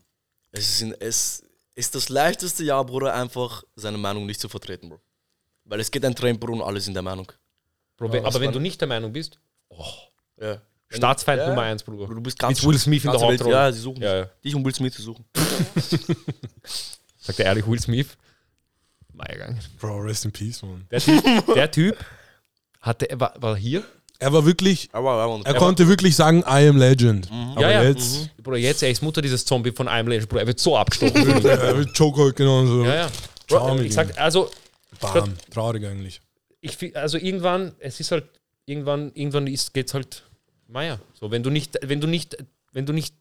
es, 0.51 0.81
ist 0.81 0.95
es 0.99 1.43
ist 1.75 1.93
das 1.95 2.09
leichteste 2.09 2.63
Jahr, 2.63 2.83
Bruder, 2.83 3.13
einfach 3.13 3.63
seine 3.75 3.97
Meinung 3.99 4.25
nicht 4.25 4.39
zu 4.39 4.49
vertreten, 4.49 4.89
Bro. 4.89 4.99
Weil 5.65 5.79
es 5.79 5.91
geht 5.91 6.03
ein 6.03 6.15
Trend, 6.15 6.39
Bro, 6.39 6.53
und 6.53 6.61
alle 6.63 6.81
sind 6.81 6.95
der 6.95 7.03
Meinung. 7.03 7.31
Bro, 7.97 8.07
aber 8.23 8.39
wenn 8.41 8.51
du 8.51 8.59
nicht 8.59 8.81
der 8.81 8.87
Meinung 8.87 9.13
bist, 9.13 9.37
Ja. 10.41 10.59
Staatsfeind 10.95 11.39
Ja. 11.41 11.49
Nummer 11.49 11.61
eins, 11.63 11.83
Bruder. 11.83 12.13
Du 12.13 12.21
bist 12.21 12.37
ganz 12.39 12.61
Mit 12.61 12.71
Will 12.71 12.79
Smith 12.79 13.03
in 13.05 13.11
der 13.11 13.19
Hauptrolle. 13.21 13.51
Ja, 13.55 13.71
sie 13.71 13.79
suchen 13.79 14.01
Ja, 14.01 14.21
dich. 14.21 14.29
ja. 14.29 14.31
Dich 14.43 14.55
und 14.55 14.65
Will 14.65 14.75
Smith, 14.75 14.95
die 14.95 15.01
suchen. 15.01 15.25
Sagt 17.19 17.39
er 17.39 17.45
ehrlich, 17.45 17.65
Will 17.67 17.79
Smith? 17.79 18.07
Meiergang. 19.13 19.59
Bro, 19.79 19.99
rest 19.99 20.25
in 20.25 20.31
peace, 20.31 20.61
man. 20.63 20.85
Der 20.91 20.99
Typ, 20.99 21.23
der 21.55 21.71
typ 21.71 21.97
hatte, 22.81 23.09
er 23.09 23.19
war, 23.19 23.33
war 23.37 23.55
hier. 23.55 23.83
Er 24.19 24.31
war 24.31 24.45
wirklich, 24.45 24.89
Aber, 24.93 25.11
aber, 25.11 25.41
er 25.45 25.53
konnte 25.55 25.87
wirklich 25.87 26.15
sagen, 26.15 26.39
I 26.47 26.67
am 26.67 26.77
legend. 26.77 27.29
Aber 27.31 27.61
ja, 27.61 27.71
ja. 27.71 27.83
jetzt, 27.83 28.29
Bruder, 28.41 28.57
jetzt, 28.57 28.81
er 28.81 28.89
ist 28.89 29.01
Mutter 29.01 29.21
dieses 29.21 29.43
Zombie 29.45 29.71
von 29.71 29.87
einem 29.87 30.07
Legend. 30.07 30.29
Bruder, 30.29 30.41
er 30.41 30.47
wird 30.47 30.59
so 30.59 30.77
abgestochen. 30.77 31.15
er 31.45 31.77
wird 31.77 31.97
Joker 31.97 32.31
genauso. 32.31 32.85
ja, 32.85 32.95
ja. 32.95 33.09
Bro, 33.47 33.79
ich 33.81 33.93
sag, 33.93 34.17
also, 34.19 34.49
Bam, 34.99 35.33
traurig 35.51 35.85
eigentlich. 35.85 36.21
ich, 36.61 36.95
also 36.95 37.17
irgendwann, 37.17 37.73
es 37.79 37.99
ist 37.99 38.11
halt, 38.11 38.25
irgendwann, 38.65 39.11
irgendwann 39.13 39.47
ist, 39.47 39.73
geht's 39.73 39.93
halt, 39.93 40.23
Meier. 40.73 40.99
So, 41.13 41.31
wenn 41.31 41.43
du 41.43 41.49
nicht, 41.49 41.77
wenn 41.83 42.01
du 42.01 42.07
nicht, 42.07 42.35
wenn 42.71 42.85
du 42.85 42.91
nicht 42.93 43.15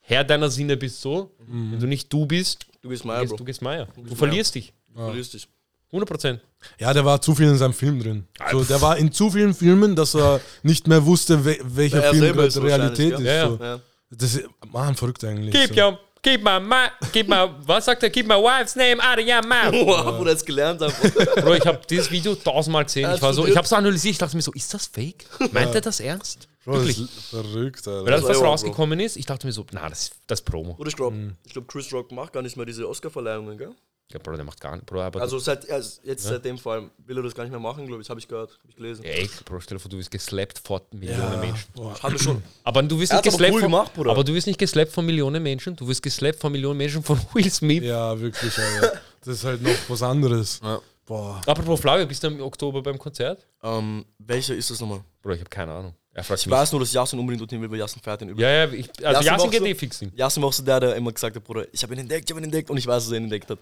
Herr 0.00 0.24
deiner 0.24 0.50
Sinne 0.50 0.76
bist, 0.76 1.00
so, 1.00 1.30
wenn 1.46 1.78
du 1.80 1.86
nicht 1.86 2.12
du 2.12 2.26
bist, 2.26 2.66
Du 2.82 2.88
bist 2.88 3.02
du 3.04 3.08
Meier, 3.08 3.20
gehst, 3.20 3.30
Bro. 3.30 3.36
du 3.38 3.44
gehst 3.44 3.62
Meier. 3.62 3.86
Du 3.96 4.02
Meier. 4.02 4.16
verlierst 4.16 4.54
dich. 4.54 4.72
Du 4.94 5.04
verlierst 5.04 5.34
dich. 5.34 5.48
100 5.88 6.08
Prozent. 6.08 6.40
Ja, 6.78 6.92
der 6.92 7.04
war 7.04 7.20
zu 7.20 7.34
viel 7.34 7.48
in 7.48 7.56
seinem 7.56 7.72
Film 7.72 7.98
drin. 8.00 8.26
So, 8.52 8.62
der 8.62 8.80
war 8.82 8.96
in 8.98 9.10
zu 9.10 9.30
vielen 9.30 9.54
Filmen, 9.54 9.96
dass 9.96 10.14
er 10.14 10.40
nicht 10.62 10.86
mehr 10.86 11.04
wusste, 11.04 11.44
we 11.44 11.58
welcher 11.64 12.02
er 12.04 12.10
Film 12.12 12.34
gerade 12.34 12.46
ist 12.48 12.60
Realität 12.62 13.12
ist. 13.14 13.20
ja. 13.20 13.48
So. 13.48 13.58
Ja. 13.62 13.80
Das 14.10 14.34
ist, 14.34 14.48
man, 14.70 14.94
verrückt 14.94 15.22
eigentlich. 15.24 15.54
Keep 15.54 15.74
so. 15.74 15.80
your, 15.82 15.98
keep 16.22 16.42
my, 16.42 16.58
my, 16.60 16.88
keep 17.12 17.28
my, 17.28 17.48
was 17.66 17.84
sagt 17.84 18.02
er? 18.02 18.10
Keep 18.10 18.26
my 18.26 18.36
wife's 18.36 18.76
name 18.76 19.00
out 19.00 19.18
of 19.18 19.26
your 19.26 19.46
mouth. 19.46 19.72
Wow, 19.72 20.16
Bruder, 20.16 20.32
jetzt 20.32 20.46
gelernt 20.46 20.82
einfach. 20.82 21.34
Bro, 21.42 21.54
ich 21.54 21.66
habe 21.66 21.80
dieses 21.88 22.10
Video 22.10 22.34
tausendmal 22.34 22.84
gesehen. 22.84 23.12
Ich 23.14 23.22
war 23.22 23.32
so, 23.32 23.46
ich 23.46 23.56
habe 23.56 23.64
es 23.64 23.72
analysiert. 23.72 24.12
Ich 24.12 24.18
dachte 24.18 24.36
mir 24.36 24.42
so, 24.42 24.52
ist 24.52 24.72
das 24.72 24.86
fake? 24.86 25.24
Meint 25.52 25.74
er 25.74 25.80
das 25.80 26.00
ernst? 26.00 26.48
Bro, 26.64 26.74
das 26.74 26.86
Wirklich? 26.86 27.00
ist 27.00 27.30
verrückt, 27.30 27.88
Alter. 27.88 28.04
Weil 28.04 28.12
das, 28.12 28.24
was 28.24 28.42
rausgekommen 28.42 29.00
ist, 29.00 29.16
ich 29.16 29.26
dachte 29.26 29.46
mir 29.46 29.52
so, 29.52 29.64
na, 29.72 29.88
das, 29.88 30.10
das 30.26 30.40
ist 30.40 30.44
Promo. 30.44 30.74
Oder 30.78 30.88
ich 30.88 30.96
glaube, 30.96 31.34
ich 31.44 31.52
glaub, 31.52 31.66
Chris 31.68 31.92
Rock 31.92 32.12
macht 32.12 32.32
gar 32.32 32.42
nicht 32.42 32.56
mehr 32.56 32.66
diese 32.66 32.88
Oscar-Verleihungen, 32.88 33.56
gell? 33.56 33.74
Ja, 34.10 34.18
Bro, 34.18 34.36
der 34.36 34.44
macht 34.44 34.58
gar 34.60 34.74
nicht. 34.74 34.86
Bro, 34.86 35.02
aber 35.02 35.20
Also 35.20 35.38
seit, 35.38 35.68
also 35.70 36.00
jetzt 36.02 36.24
seit 36.24 36.42
dem 36.44 36.56
Fall 36.56 36.88
will 37.04 37.16
er 37.18 37.22
das 37.22 37.34
gar 37.34 37.42
nicht 37.44 37.50
mehr 37.50 37.60
machen, 37.60 37.86
glaube 37.86 38.00
ich, 38.00 38.08
habe 38.08 38.18
ich 38.18 38.26
gehört, 38.26 38.52
habe 38.52 38.68
ich 38.70 38.76
gelesen. 38.76 39.04
ja, 39.04 39.10
ey, 39.10 39.28
Bro, 39.44 39.60
stell 39.60 39.76
dir 39.76 39.80
vor, 39.80 39.90
du 39.90 39.98
wirst 39.98 40.10
geslappt 40.10 40.58
vor 40.64 40.80
Millionen 40.92 41.40
Menschen. 41.40 41.66
Boah. 41.74 41.94
Hat 42.02 42.12
er 42.12 42.18
schon. 42.18 42.42
Aber 42.64 42.82
du 42.82 42.98
wirst 42.98 43.12
nicht 43.12 43.24
geslappt 43.24 43.52
cool 43.52 43.60
von, 43.60 43.70
gemacht, 43.70 43.94
Bruder. 43.94 44.10
aber 44.12 44.24
du 44.24 44.32
wirst 44.32 44.46
nicht 44.46 44.58
geslappt 44.58 44.92
von 44.92 45.04
Millionen 45.04 45.42
Menschen. 45.42 45.76
Du 45.76 45.86
wirst 45.86 46.02
geslappt 46.02 46.40
von 46.40 46.50
Millionen 46.52 46.78
Menschen 46.78 47.02
von 47.02 47.20
Will 47.34 47.50
Smith. 47.50 47.82
Ja, 47.84 48.18
wirklich, 48.18 48.58
Alter. 48.58 48.98
Das 49.24 49.34
ist 49.36 49.44
halt 49.44 49.60
noch 49.62 49.70
was 49.88 50.02
anderes. 50.02 50.60
Ja. 50.62 50.80
Boah. 51.04 51.40
Apropos 51.46 51.80
Flavio, 51.80 52.06
bist 52.06 52.22
du 52.22 52.28
im 52.28 52.40
Oktober 52.40 52.82
beim 52.82 52.98
Konzert? 52.98 53.46
Ähm, 53.62 54.04
welcher 54.18 54.54
ist 54.54 54.70
das 54.70 54.80
nochmal? 54.80 55.00
Bro, 55.22 55.32
ich 55.32 55.40
habe 55.40 55.50
keine 55.50 55.72
Ahnung. 55.72 55.94
Ich 56.20 56.28
mich. 56.28 56.50
weiß 56.50 56.72
nur, 56.72 56.80
dass 56.80 56.92
Jason 56.92 57.18
unbedingt 57.20 57.40
dorthin 57.42 57.60
will, 57.62 57.70
weil 57.70 57.78
Jason 57.78 58.02
fährt 58.02 58.20
ihn 58.22 58.30
über. 58.30 58.40
Ja, 58.42 58.64
ja, 58.64 58.72
ich, 58.72 58.90
also 59.06 59.30
auch 59.30 59.50
geht 59.50 59.60
so- 59.60 59.66
eh 59.66 59.74
fix 59.74 60.00
hin. 60.00 60.12
Jason 60.16 60.42
war 60.42 60.48
auch 60.48 60.52
so 60.52 60.62
der, 60.64 60.80
der 60.80 60.96
immer 60.96 61.12
gesagt 61.12 61.36
hat, 61.36 61.44
Bruder, 61.44 61.66
ich 61.72 61.82
habe 61.82 61.94
ihn 61.94 62.00
entdeckt, 62.00 62.28
ich 62.28 62.32
habe 62.34 62.40
ihn 62.40 62.44
entdeckt 62.44 62.68
und 62.70 62.76
ich 62.76 62.86
weiß, 62.86 63.04
dass 63.04 63.12
er 63.12 63.18
ihn 63.18 63.24
entdeckt 63.24 63.48
hat. 63.50 63.58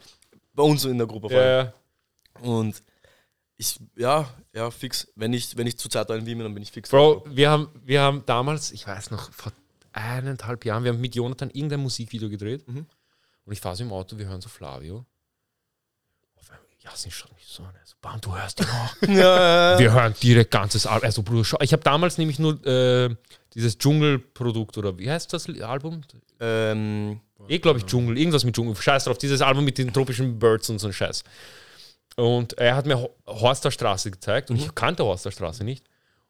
Bei 0.57 0.63
uns 0.63 0.85
in 0.85 0.99
der 0.99 1.07
Gruppe. 1.07 1.33
Ja, 1.33 1.63
ja. 1.63 1.73
Und 2.41 2.83
ich, 3.57 3.79
ja, 3.97 4.29
ja, 4.53 4.71
fix. 4.71 5.09
Wenn 5.15 5.33
ich, 5.33 5.57
wenn 5.57 5.67
ich 5.67 5.79
zur 5.79 5.91
Zeit 5.91 6.11
in 6.11 6.27
Wien 6.27 6.39
bin, 6.39 6.45
dann 6.45 6.55
bin 6.55 6.63
ich 6.63 6.73
fix. 6.73 6.91
Bro, 6.91 7.25
wir 7.29 7.51
haben, 7.51 7.69
wir 7.85 8.01
haben 8.01 8.23
damals, 8.27 8.73
ich 8.73 8.87
weiß 8.87 9.11
noch, 9.11 9.31
vor 9.33 9.53
eineinhalb 9.93 10.65
Jahren, 10.65 10.85
wir 10.85 10.93
haben 10.93 11.01
mit 11.01 11.15
Jonathan 11.15 11.51
irgendein 11.51 11.81
Musikvideo 11.81 12.29
gedreht. 12.29 12.67
Mhm. 12.69 12.87
Und 13.45 13.53
ich 13.53 13.61
fahre 13.61 13.77
so 13.77 13.85
im 13.85 13.93
Auto, 13.93 14.19
wir 14.19 14.27
hören 14.27 14.41
so 14.41 14.49
Flavio. 14.49 15.07
Einmal, 16.37 16.59
Yasin 16.83 17.11
schaut 17.11 17.33
mich 17.35 17.47
so 17.47 17.63
an. 17.63 17.75
er 17.75 17.87
So, 17.87 17.95
Bam, 18.01 18.21
du 18.21 18.37
hörst 18.37 18.61
ihn 18.61 18.67
auch. 18.67 18.97
Ja, 19.09 19.79
wir 19.79 19.93
hören 19.93 20.15
direkt 20.23 20.51
ganzes 20.51 20.87
Album. 20.87 21.07
Also, 21.07 21.23
Bruder, 21.23 21.45
schau, 21.45 21.59
ich 21.61 21.73
habe 21.73 21.83
damals 21.83 22.19
nämlich 22.19 22.39
nur 22.39 22.65
äh, 22.67 23.15
dieses 23.55 23.79
Dschungelprodukt 23.79 24.77
oder 24.79 24.99
wie 24.99 25.11
heißt 25.11 25.33
das 25.33 25.49
Album? 25.61 26.03
ähm, 26.41 27.21
Eh, 27.49 27.59
glaube 27.59 27.79
ich, 27.79 27.85
Dschungel, 27.87 28.17
irgendwas 28.19 28.45
mit 28.45 28.55
Dschungel. 28.57 28.75
Scheiß 28.77 29.05
drauf, 29.05 29.19
dieses 29.19 29.41
Album 29.43 29.65
mit 29.65 29.79
den 29.79 29.93
tropischen 29.93 30.39
Birds 30.39 30.69
und 30.71 30.79
so 30.79 30.87
ein 30.89 30.93
Scheiß. 30.93 31.23
Und 32.17 32.57
er 32.59 32.75
hat 32.77 32.87
mir 32.87 32.99
Ho- 32.99 33.15
Horster 33.27 33.71
Straße 33.71 34.11
gezeigt 34.11 34.51
und 34.51 34.57
ich 34.57 34.75
kannte 34.75 35.05
Horster 35.05 35.31
Straße 35.31 35.65
nicht. 35.65 35.85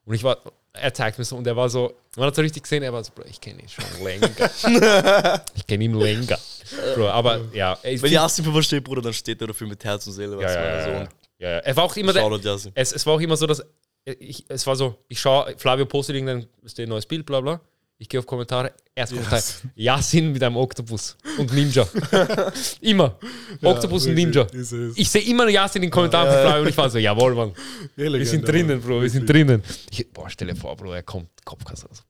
Und 0.05 0.15
ich 0.15 0.23
war, 0.25 0.39
er 0.73 0.93
zeigt 0.95 1.19
mir 1.19 1.25
so 1.25 1.37
und 1.37 1.47
er 1.47 1.57
war 1.57 1.69
so, 1.69 1.95
man 2.17 2.27
hat 2.27 2.35
so 2.35 2.43
richtig 2.43 2.63
gesehen, 2.65 2.83
er 2.83 2.93
war 2.93 3.03
so, 3.05 3.13
Bro, 3.15 3.25
ich 3.29 3.41
kenne 3.41 3.63
ihn 3.63 3.69
schon 3.69 3.85
länger. 4.05 4.29
ich 5.55 5.67
kenne 5.67 5.85
ihn 5.85 5.95
länger. 5.95 6.39
Bro, 6.95 7.09
aber 7.09 7.41
ja, 7.53 7.75
ich 7.83 8.03
wenn 8.03 8.11
find- 8.11 8.13
Jason 8.13 8.45
für 8.45 8.55
was 8.55 8.67
steht, 8.67 8.85
Bruder, 8.85 9.03
dann 9.03 9.13
steht 9.13 9.41
er 9.41 9.47
dafür 9.49 9.67
mit 9.69 9.83
Herz 9.85 10.07
und 10.07 10.13
Seele. 10.15 10.41
ja, 10.43 10.53
ja, 10.53 10.89
ja, 10.99 11.09
ja. 11.39 11.59
Er 11.59 11.77
war 11.77 11.85
auch 11.85 11.97
immer 11.97 12.13
der, 12.13 12.23
es, 12.75 12.93
es 12.93 13.07
war 13.07 13.15
auch 13.15 13.21
immer 13.21 13.37
so, 13.37 13.47
dass 13.47 13.63
ich, 14.05 14.45
es 14.49 14.67
war 14.67 14.77
so, 14.77 14.97
ich 15.09 15.21
schaue, 15.21 15.55
Flavio 15.59 15.87
postet 15.87 16.17
irgendein 16.17 16.47
neues 16.89 17.07
Bild, 17.07 17.27
bla 17.27 17.41
bla. 17.41 17.61
Ich 17.99 18.11
gehe 18.11 18.21
auf 18.21 18.27
Kommentare, 18.27 18.75
erst 18.95 19.15
Kommentar, 19.15 19.41
Yasin 19.75 20.31
mit 20.31 20.43
einem 20.43 20.59
Oktopus 20.59 21.17
und 21.39 21.51
Ninja. 21.55 21.89
immer. 22.83 23.19
Oktopus 23.63 24.07
und 24.07 24.15
Ninja. 24.15 24.43
Ist. 24.43 24.75
Ich 24.97 25.09
sehe 25.09 25.23
immer 25.23 25.49
Yasin 25.49 25.83
in 25.83 25.89
den 25.89 25.91
Kommentaren 25.91 26.31
von 26.31 26.41
Flavio 26.43 26.63
und 26.63 26.69
ich 26.69 26.77
war 26.77 26.91
so, 26.91 26.99
jawohl, 26.99 27.35
Mann. 27.35 27.53
Wir 27.95 28.27
sind 28.27 28.47
drinnen, 28.47 28.83
Bro, 28.83 29.01
wir 29.01 29.09
sind 29.09 29.27
drinnen. 29.27 29.63
Ich, 29.91 30.13
boah, 30.13 30.29
stell 30.29 30.49
dir 30.49 30.57
vor, 30.57 30.77
Bro, 30.77 30.93
er 30.93 31.03
kommt, 31.03 31.31
Kopfkasse. 31.43 31.89
Also, 31.89 32.03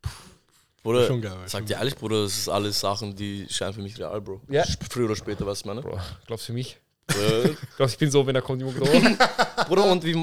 Bruder, 0.83 1.07
Schon 1.07 1.21
geil, 1.21 1.33
sag 1.47 1.61
schon 1.61 1.67
dir 1.67 1.75
ehrlich, 1.75 1.95
Bruder, 1.95 2.25
das 2.25 2.37
ist 2.37 2.49
alles 2.49 2.81
Sachen, 2.81 3.15
die 3.15 3.47
scheinen 3.49 3.75
für 3.75 3.83
mich 3.83 3.97
real, 3.99 4.21
Bro. 4.21 4.41
Ja. 4.49 4.65
Früher 4.91 5.07
oder 5.07 5.17
später, 5.17 5.47
was 5.47 5.61
ich 5.61 5.67
meine. 5.67 5.83
Bro, 5.83 6.01
glaubst 6.27 6.49
du 6.49 6.53
für 6.53 6.53
mich? 6.53 6.79
Glaubst 7.77 7.79
du, 7.79 7.85
ich 7.85 7.99
bin 7.99 8.11
so, 8.11 8.27
wenn 8.27 8.35
er 8.35 8.43
kommt, 8.43 8.63
Bro. 8.63 8.85
Bruder, 9.69 9.85
und 9.85 10.05
wie 10.05 10.15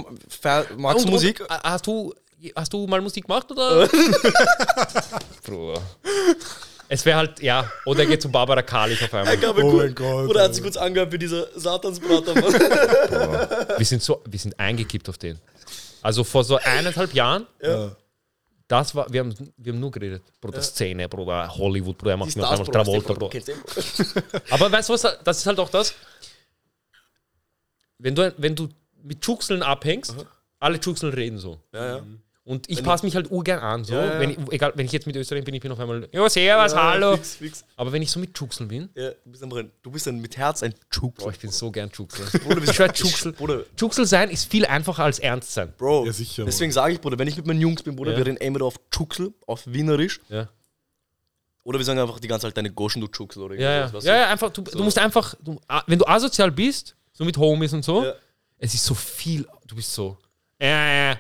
magst 0.78 1.06
du 1.06 1.12
Musik? 1.12 1.40
und, 1.40 1.50
äh, 1.50 1.60
hast 1.64 1.88
du, 1.88 2.14
hast 2.56 2.74
du 2.74 2.86
mal 2.88 3.02
Musik 3.02 3.26
gemacht 3.26 3.52
oder? 3.52 3.88
Bro. 5.44 5.76
Es 6.90 7.06
wäre 7.06 7.18
halt, 7.18 7.42
ja, 7.42 7.72
oder 7.86 8.02
er 8.02 8.06
geht 8.08 8.22
zu 8.22 8.30
Barbara 8.30 8.62
Kalich 8.62 9.02
auf 9.04 9.14
einmal. 9.14 9.38
Oh 9.44 9.54
gut. 9.54 9.74
mein 9.74 9.96
Gott, 9.96 10.28
Bruder 10.28 10.44
hat 10.44 10.54
sich 10.54 10.64
kurz 10.64 10.78
angehört 10.78 11.12
wie 11.12 11.18
dieser 11.18 11.48
Satansbrater. 11.60 12.36
Wir 13.78 13.86
sind 13.86 14.04
so, 14.04 14.22
wir 14.26 14.38
sind 14.40 14.60
eingekippt 14.60 15.10
auf 15.10 15.18
den. 15.18 15.40
Also 16.02 16.24
vor 16.24 16.44
so 16.44 16.58
eineinhalb 16.58 17.14
Jahren, 17.14 17.48
Ja. 17.62 17.96
das 18.68 18.94
war, 18.94 19.12
wir 19.12 19.22
haben, 19.22 19.34
wir 19.58 19.74
haben 19.74 19.80
nur 19.80 19.92
geredet. 19.92 20.22
Bruder, 20.42 20.62
Szene, 20.62 21.08
Bruder, 21.08 21.48
Hollywood, 21.56 21.98
Bruder, 21.98 22.12
er 22.12 22.18
macht 22.18 22.36
Die 22.36 22.40
mir 22.40 22.46
auf 22.46 22.52
einmal 22.52 22.66
Bro, 22.66 22.72
Travolta, 22.74 23.14
Bro? 23.14 23.32
Aber 24.50 24.72
weißt 24.72 24.90
du 24.90 24.94
was, 24.94 25.08
das 25.24 25.38
ist 25.38 25.46
halt 25.48 25.60
auch 25.60 25.70
das, 25.70 25.94
wenn 27.98 28.14
du, 28.14 28.34
wenn 28.38 28.56
du 28.56 28.68
mit 29.02 29.24
Schuchseln 29.24 29.64
abhängst, 29.64 30.14
alle 30.60 30.82
Schuchseln 30.84 31.14
reden 31.14 31.38
so. 31.38 31.58
Ja, 31.74 31.98
ja. 31.98 32.04
Und 32.46 32.70
ich 32.70 32.84
passe 32.84 33.06
mich 33.06 33.16
halt 33.16 33.32
urgern 33.32 33.60
an, 33.60 33.86
so. 33.86 33.94
Ja, 33.94 34.06
ja. 34.16 34.20
Wenn 34.20 34.32
ich, 34.32 34.38
egal, 34.52 34.74
wenn 34.76 34.86
ich 34.86 34.92
jetzt 34.92 35.08
mit 35.08 35.16
Österreich 35.16 35.46
bin, 35.46 35.54
ich 35.56 35.62
bin 35.62 35.72
auf 35.72 35.80
einmal, 35.80 36.10
ja, 36.12 36.30
servus, 36.30 36.76
hallo. 36.76 37.16
Fix, 37.16 37.36
fix. 37.38 37.66
Aber 37.78 37.94
wenn 37.94 38.02
ich 38.02 38.12
so 38.12 38.20
mit 38.20 38.38
Schuchseln 38.38 38.68
bin, 38.68 38.90
Ja, 38.96 39.12
du 39.12 39.32
bist 39.32 39.42
ein, 39.44 39.72
du 39.82 39.92
bist 39.92 40.08
dann 40.08 40.20
mit 40.20 40.36
Herz 40.36 40.62
ein 40.62 40.74
Chuk. 40.90 41.16
boah, 41.16 41.32
ich 41.32 41.40
bin 41.40 41.52
so 41.52 41.72
gern 41.72 41.90
Schuchsel. 41.94 42.26
Bruder, 42.42 42.62
Ich 42.64 42.74
schwör, 42.74 42.94
Schuchsel 43.80 44.06
sein 44.06 44.30
ist 44.30 44.52
viel 44.52 44.66
einfacher 44.66 45.06
als 45.06 45.20
ernst 45.20 45.54
sein. 45.54 45.72
Bro, 45.78 46.06
Ja, 46.06 46.12
sicher, 46.12 46.44
deswegen 46.44 46.74
sage 46.74 46.94
ich, 46.94 47.00
Bruder, 47.00 47.18
wenn 47.18 47.30
ich 47.30 47.38
mit 47.38 47.46
meinen 47.48 47.62
Jungs 47.62 47.82
bin, 47.82 47.96
Bruder, 47.96 48.12
Ja. 48.12 48.18
wir 48.18 48.26
reden 48.26 48.38
entweder 48.38 48.66
auf 48.66 48.76
Chuxel, 48.92 49.34
auf 49.48 49.64
Wienerisch, 49.66 50.20
Ja. 50.28 50.50
oder 51.64 51.80
wir 51.80 51.86
sagen 51.86 52.00
einfach 52.00 52.20
die 52.20 52.28
ganze 52.28 52.48
Zeit 52.48 52.58
deine 52.58 52.72
Goschen, 52.72 53.00
du 53.02 53.08
Chuxel 53.08 53.42
oder 53.44 53.56
Ja, 53.56 53.88
ja. 53.88 53.92
ja, 54.02 54.16
ja 54.18 54.30
einfach, 54.30 54.50
du, 54.50 54.64
du 54.64 54.84
musst 54.84 55.00
einfach, 55.00 55.34
du, 55.42 55.62
wenn 55.88 55.98
du 55.98 56.06
asozial 56.06 56.52
bist, 56.52 56.94
so 57.14 57.24
mit 57.24 57.38
Homies 57.38 57.72
und 57.72 57.86
so, 57.86 58.04
Ja. 58.04 58.16
es 58.58 58.74
ist 58.74 58.84
so 58.84 58.94
viel, 58.96 59.48
du 59.66 59.76
bist 59.76 59.94
so, 59.94 60.18
äh, 60.66 61.12
äh. 61.12 61.18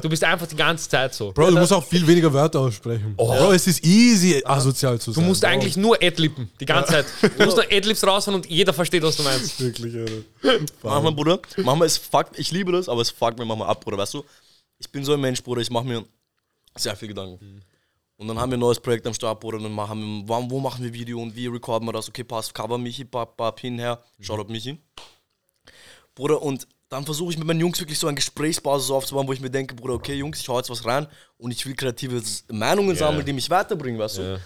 du 0.00 0.08
bist 0.08 0.22
einfach 0.22 0.46
die 0.46 0.54
ganze 0.56 0.88
Zeit 0.88 1.12
so. 1.14 1.32
Bro, 1.32 1.50
du 1.50 1.58
musst 1.58 1.72
auch 1.72 1.84
viel 1.84 2.06
weniger 2.06 2.32
Wörter 2.32 2.60
aussprechen. 2.60 3.16
Bro, 3.16 3.52
es 3.52 3.66
ist 3.66 3.84
easy, 3.84 4.40
asozial 4.44 5.00
zu 5.00 5.10
Du 5.10 5.16
sein. 5.20 5.26
musst 5.26 5.40
Bro. 5.40 5.48
eigentlich 5.50 5.76
nur 5.76 5.96
Adlippen, 6.00 6.50
die 6.60 6.64
ganze 6.64 6.92
Zeit. 6.92 7.06
Du 7.36 7.44
musst 7.44 7.56
nur 7.56 7.66
Adlibs 7.70 8.04
raushauen 8.06 8.36
und 8.36 8.46
jeder 8.48 8.72
versteht, 8.72 9.02
was 9.02 9.16
du 9.16 9.24
meinst. 9.24 9.58
Wirklich, 9.60 9.94
Alter. 9.96 10.64
Manchmal, 10.82 11.12
Bruder, 11.12 11.40
manchmal 11.56 11.86
ist 11.86 11.98
fuckt, 11.98 12.38
ich 12.38 12.52
liebe 12.52 12.70
das, 12.72 12.88
aber 12.88 13.00
es 13.02 13.10
fuckt 13.10 13.38
mir 13.38 13.44
manchmal 13.44 13.68
ab, 13.68 13.80
Bruder, 13.84 13.98
weißt 13.98 14.14
du? 14.14 14.24
Ich 14.78 14.90
bin 14.90 15.04
so 15.04 15.12
ein 15.14 15.20
Mensch, 15.20 15.42
Bruder, 15.42 15.60
ich 15.60 15.70
mache 15.70 15.84
mir 15.84 16.04
sehr 16.76 16.94
viel 16.96 17.08
Gedanken. 17.08 17.62
Und 18.18 18.28
dann 18.28 18.38
haben 18.38 18.50
wir 18.52 18.56
ein 18.56 18.60
neues 18.60 18.78
Projekt 18.78 19.04
am 19.08 19.14
Start, 19.14 19.40
Bruder, 19.40 19.58
dann 19.58 19.72
machen 19.72 20.00
wir, 20.00 20.28
wann- 20.28 20.48
wo 20.48 20.60
machen 20.60 20.84
wir 20.84 20.92
Video 20.92 21.20
und 21.20 21.34
wie 21.34 21.48
recorden 21.48 21.88
wir 21.88 21.92
das? 21.92 22.08
Okay, 22.08 22.22
passt, 22.22 22.54
cover 22.54 22.78
Michi, 22.78 23.02
bap, 23.02 23.36
bap, 23.36 23.58
hinher, 23.58 23.98
schaut 24.20 24.38
auf 24.38 24.48
Michi. 24.48 24.78
Bruder, 26.14 26.40
und 26.42 26.68
dann 26.92 27.06
versuche 27.06 27.32
ich 27.32 27.38
mit 27.38 27.46
meinen 27.46 27.60
Jungs 27.60 27.80
wirklich 27.80 27.98
so 27.98 28.06
eine 28.06 28.14
Gesprächsbasis 28.16 28.90
aufzubauen, 28.90 29.26
wo 29.26 29.32
ich 29.32 29.40
mir 29.40 29.48
denke, 29.50 29.74
Bruder, 29.74 29.94
okay, 29.94 30.14
Jungs, 30.14 30.38
ich 30.40 30.48
hau 30.48 30.58
jetzt 30.58 30.68
was 30.68 30.84
rein 30.84 31.06
und 31.38 31.50
ich 31.50 31.64
will 31.64 31.74
kreative 31.74 32.22
Meinungen 32.50 32.94
sammeln, 32.94 33.24
die 33.24 33.32
mich 33.32 33.48
weiterbringen, 33.48 33.98
weißt 33.98 34.18
du? 34.18 34.22
Ja. 34.22 34.38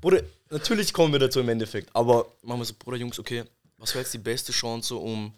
Bruder, 0.00 0.22
natürlich 0.48 0.92
kommen 0.92 1.12
wir 1.12 1.18
dazu 1.18 1.40
im 1.40 1.48
Endeffekt, 1.48 1.90
aber 1.96 2.26
machen 2.42 2.60
wir 2.60 2.64
so, 2.66 2.74
Bruder, 2.78 2.98
Jungs, 2.98 3.18
okay, 3.18 3.42
was 3.78 3.94
wäre 3.94 4.02
jetzt 4.04 4.14
die 4.14 4.18
beste 4.18 4.52
Chance, 4.52 4.94
um 4.94 5.32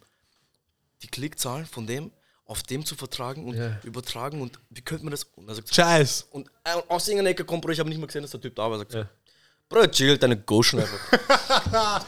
die 1.03 1.09
Klickzahlen 1.09 1.65
von 1.65 1.87
dem 1.87 2.11
auf 2.45 2.63
dem 2.65 2.85
zu 2.85 2.95
vertragen 2.95 3.47
und 3.47 3.55
Ja. 3.57 3.79
übertragen 3.85 4.43
und 4.43 4.59
wie 4.69 4.83
könnte 4.83 5.05
man 5.05 5.13
das? 5.13 5.25
Und 5.37 5.49
er 5.49 5.55
sagt, 5.55 5.75
Scheiß. 5.75 6.27
und 6.31 6.49
äh, 6.65 6.73
aus 6.89 7.09
irgendeiner 7.09 7.31
Ecke 7.31 7.45
kommt, 7.45 7.63
Bruder, 7.63 7.73
ich 7.73 7.79
habe 7.81 7.89
nicht 7.89 7.99
mal 8.01 8.07
gesehen, 8.07 8.23
dass 8.23 8.33
der 8.33 8.41
Typ 8.41 8.55
da 8.57 8.71
war, 8.71 8.77
sagt, 8.77 8.93
Ja. 8.93 9.09
Bruder, 9.69 9.91
chill 9.91 10.09
halt 10.11 10.23
deine 10.23 10.37
Goschen 10.37 10.81
einfach. 10.81 12.05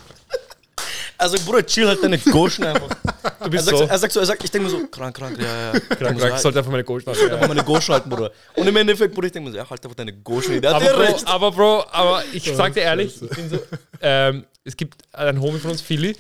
also, 1.17 1.39
Bruder, 1.47 1.65
chill 1.65 1.87
halt 1.87 2.03
deine 2.03 2.19
Goschen 2.19 2.65
einfach. 2.65 2.89
Du 3.23 3.29
Er 3.45 3.49
bist 3.51 3.65
sagt, 3.67 3.79
so. 3.79 3.85
so, 3.85 3.91
er 3.91 3.99
sagt 3.99 4.13
so, 4.13 4.21
er 4.21 4.27
sagt, 4.27 4.45
ich 4.45 4.51
denke 4.51 4.69
mir 4.69 4.71
so, 4.71 4.87
krank, 4.89 5.17
krank, 5.17 5.39
ja, 5.41 5.73
ja. 5.73 5.81
Krank, 5.81 6.19
so, 6.19 6.27
krank, 6.27 6.35
ich 6.37 6.41
sollte 6.43 6.59
einfach 6.59 6.71
meine 6.71 6.85
Goschen 6.85 7.11
Ich 7.11 7.19
sollte 7.19 7.23
machen. 7.25 7.35
einfach 7.35 7.49
meine 7.49 7.65
Goschen 7.65 7.95
halten, 7.95 8.11
Bruder. 8.11 8.33
Und 8.57 8.67
im 8.67 8.77
Endeffekt, 8.77 9.15
Bruder, 9.15 9.27
ich 9.27 9.33
denke 9.33 9.49
mir 9.49 9.53
so, 9.53 9.59
ja, 9.59 9.69
halt 9.71 9.83
einfach 9.85 9.97
deine 9.97 10.13
Goschen. 10.13 10.61
Der 10.61 10.75
hat 10.75 10.83
Aber 10.83 10.93
Bro, 10.93 11.01
recht. 11.03 11.27
aber 11.27 11.53
Bro, 11.53 11.85
aber 11.91 12.25
ich 12.33 12.45
sag 12.55 12.75
dir 12.75 12.81
ehrlich, 12.81 13.21
ich 13.23 13.31
bin 13.31 13.51
so, 13.51 13.59
ähm, 14.01 14.45
es 14.65 14.77
gibt 14.77 15.03
einen 15.15 15.41
Homie 15.41 15.59
von 15.59 15.71
uns, 15.73 15.81
Philly. 15.81 16.17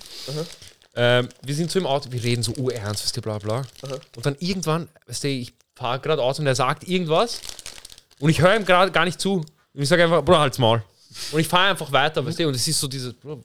Ähm, 0.95 1.29
wir 1.43 1.55
sind 1.55 1.71
so 1.71 1.79
im 1.79 1.87
Auto, 1.87 2.13
wir 2.13 2.23
reden 2.23 2.43
so 2.43 2.53
urernst, 2.53 3.05
weißt 3.05 3.17
du, 3.17 3.21
bla 3.23 3.39
bla. 3.39 3.63
Und 4.17 4.27
dann 4.27 4.37
irgendwann, 4.41 4.89
weißt 5.07 5.25
du, 5.25 5.29
ich 5.29 5.55
fahre 5.75 5.99
gerade 6.01 6.23
aus 6.23 6.39
und 6.39 6.47
er 6.47 6.55
sagt 6.55 6.85
irgendwas 6.87 7.41
und 8.21 8.29
ich 8.29 8.41
höre 8.43 8.55
ihm 8.57 8.65
gerade 8.67 8.93
gar 8.93 9.05
nicht 9.07 9.21
zu. 9.21 9.37
Und 9.75 9.83
ich 9.83 9.89
sage 9.89 10.05
einfach, 10.05 10.23
Bro, 10.23 10.39
halt's 10.39 10.59
Maul. 10.59 10.83
Und 11.33 11.41
ich 11.41 11.49
fahre 11.49 11.71
einfach 11.71 11.91
weiter, 11.93 12.25
weißt 12.27 12.39
du, 12.41 12.49
und 12.49 12.55
es 12.55 12.69
ist 12.69 12.79
so 12.79 12.89
dieses, 12.89 13.15
Bro, 13.15 13.43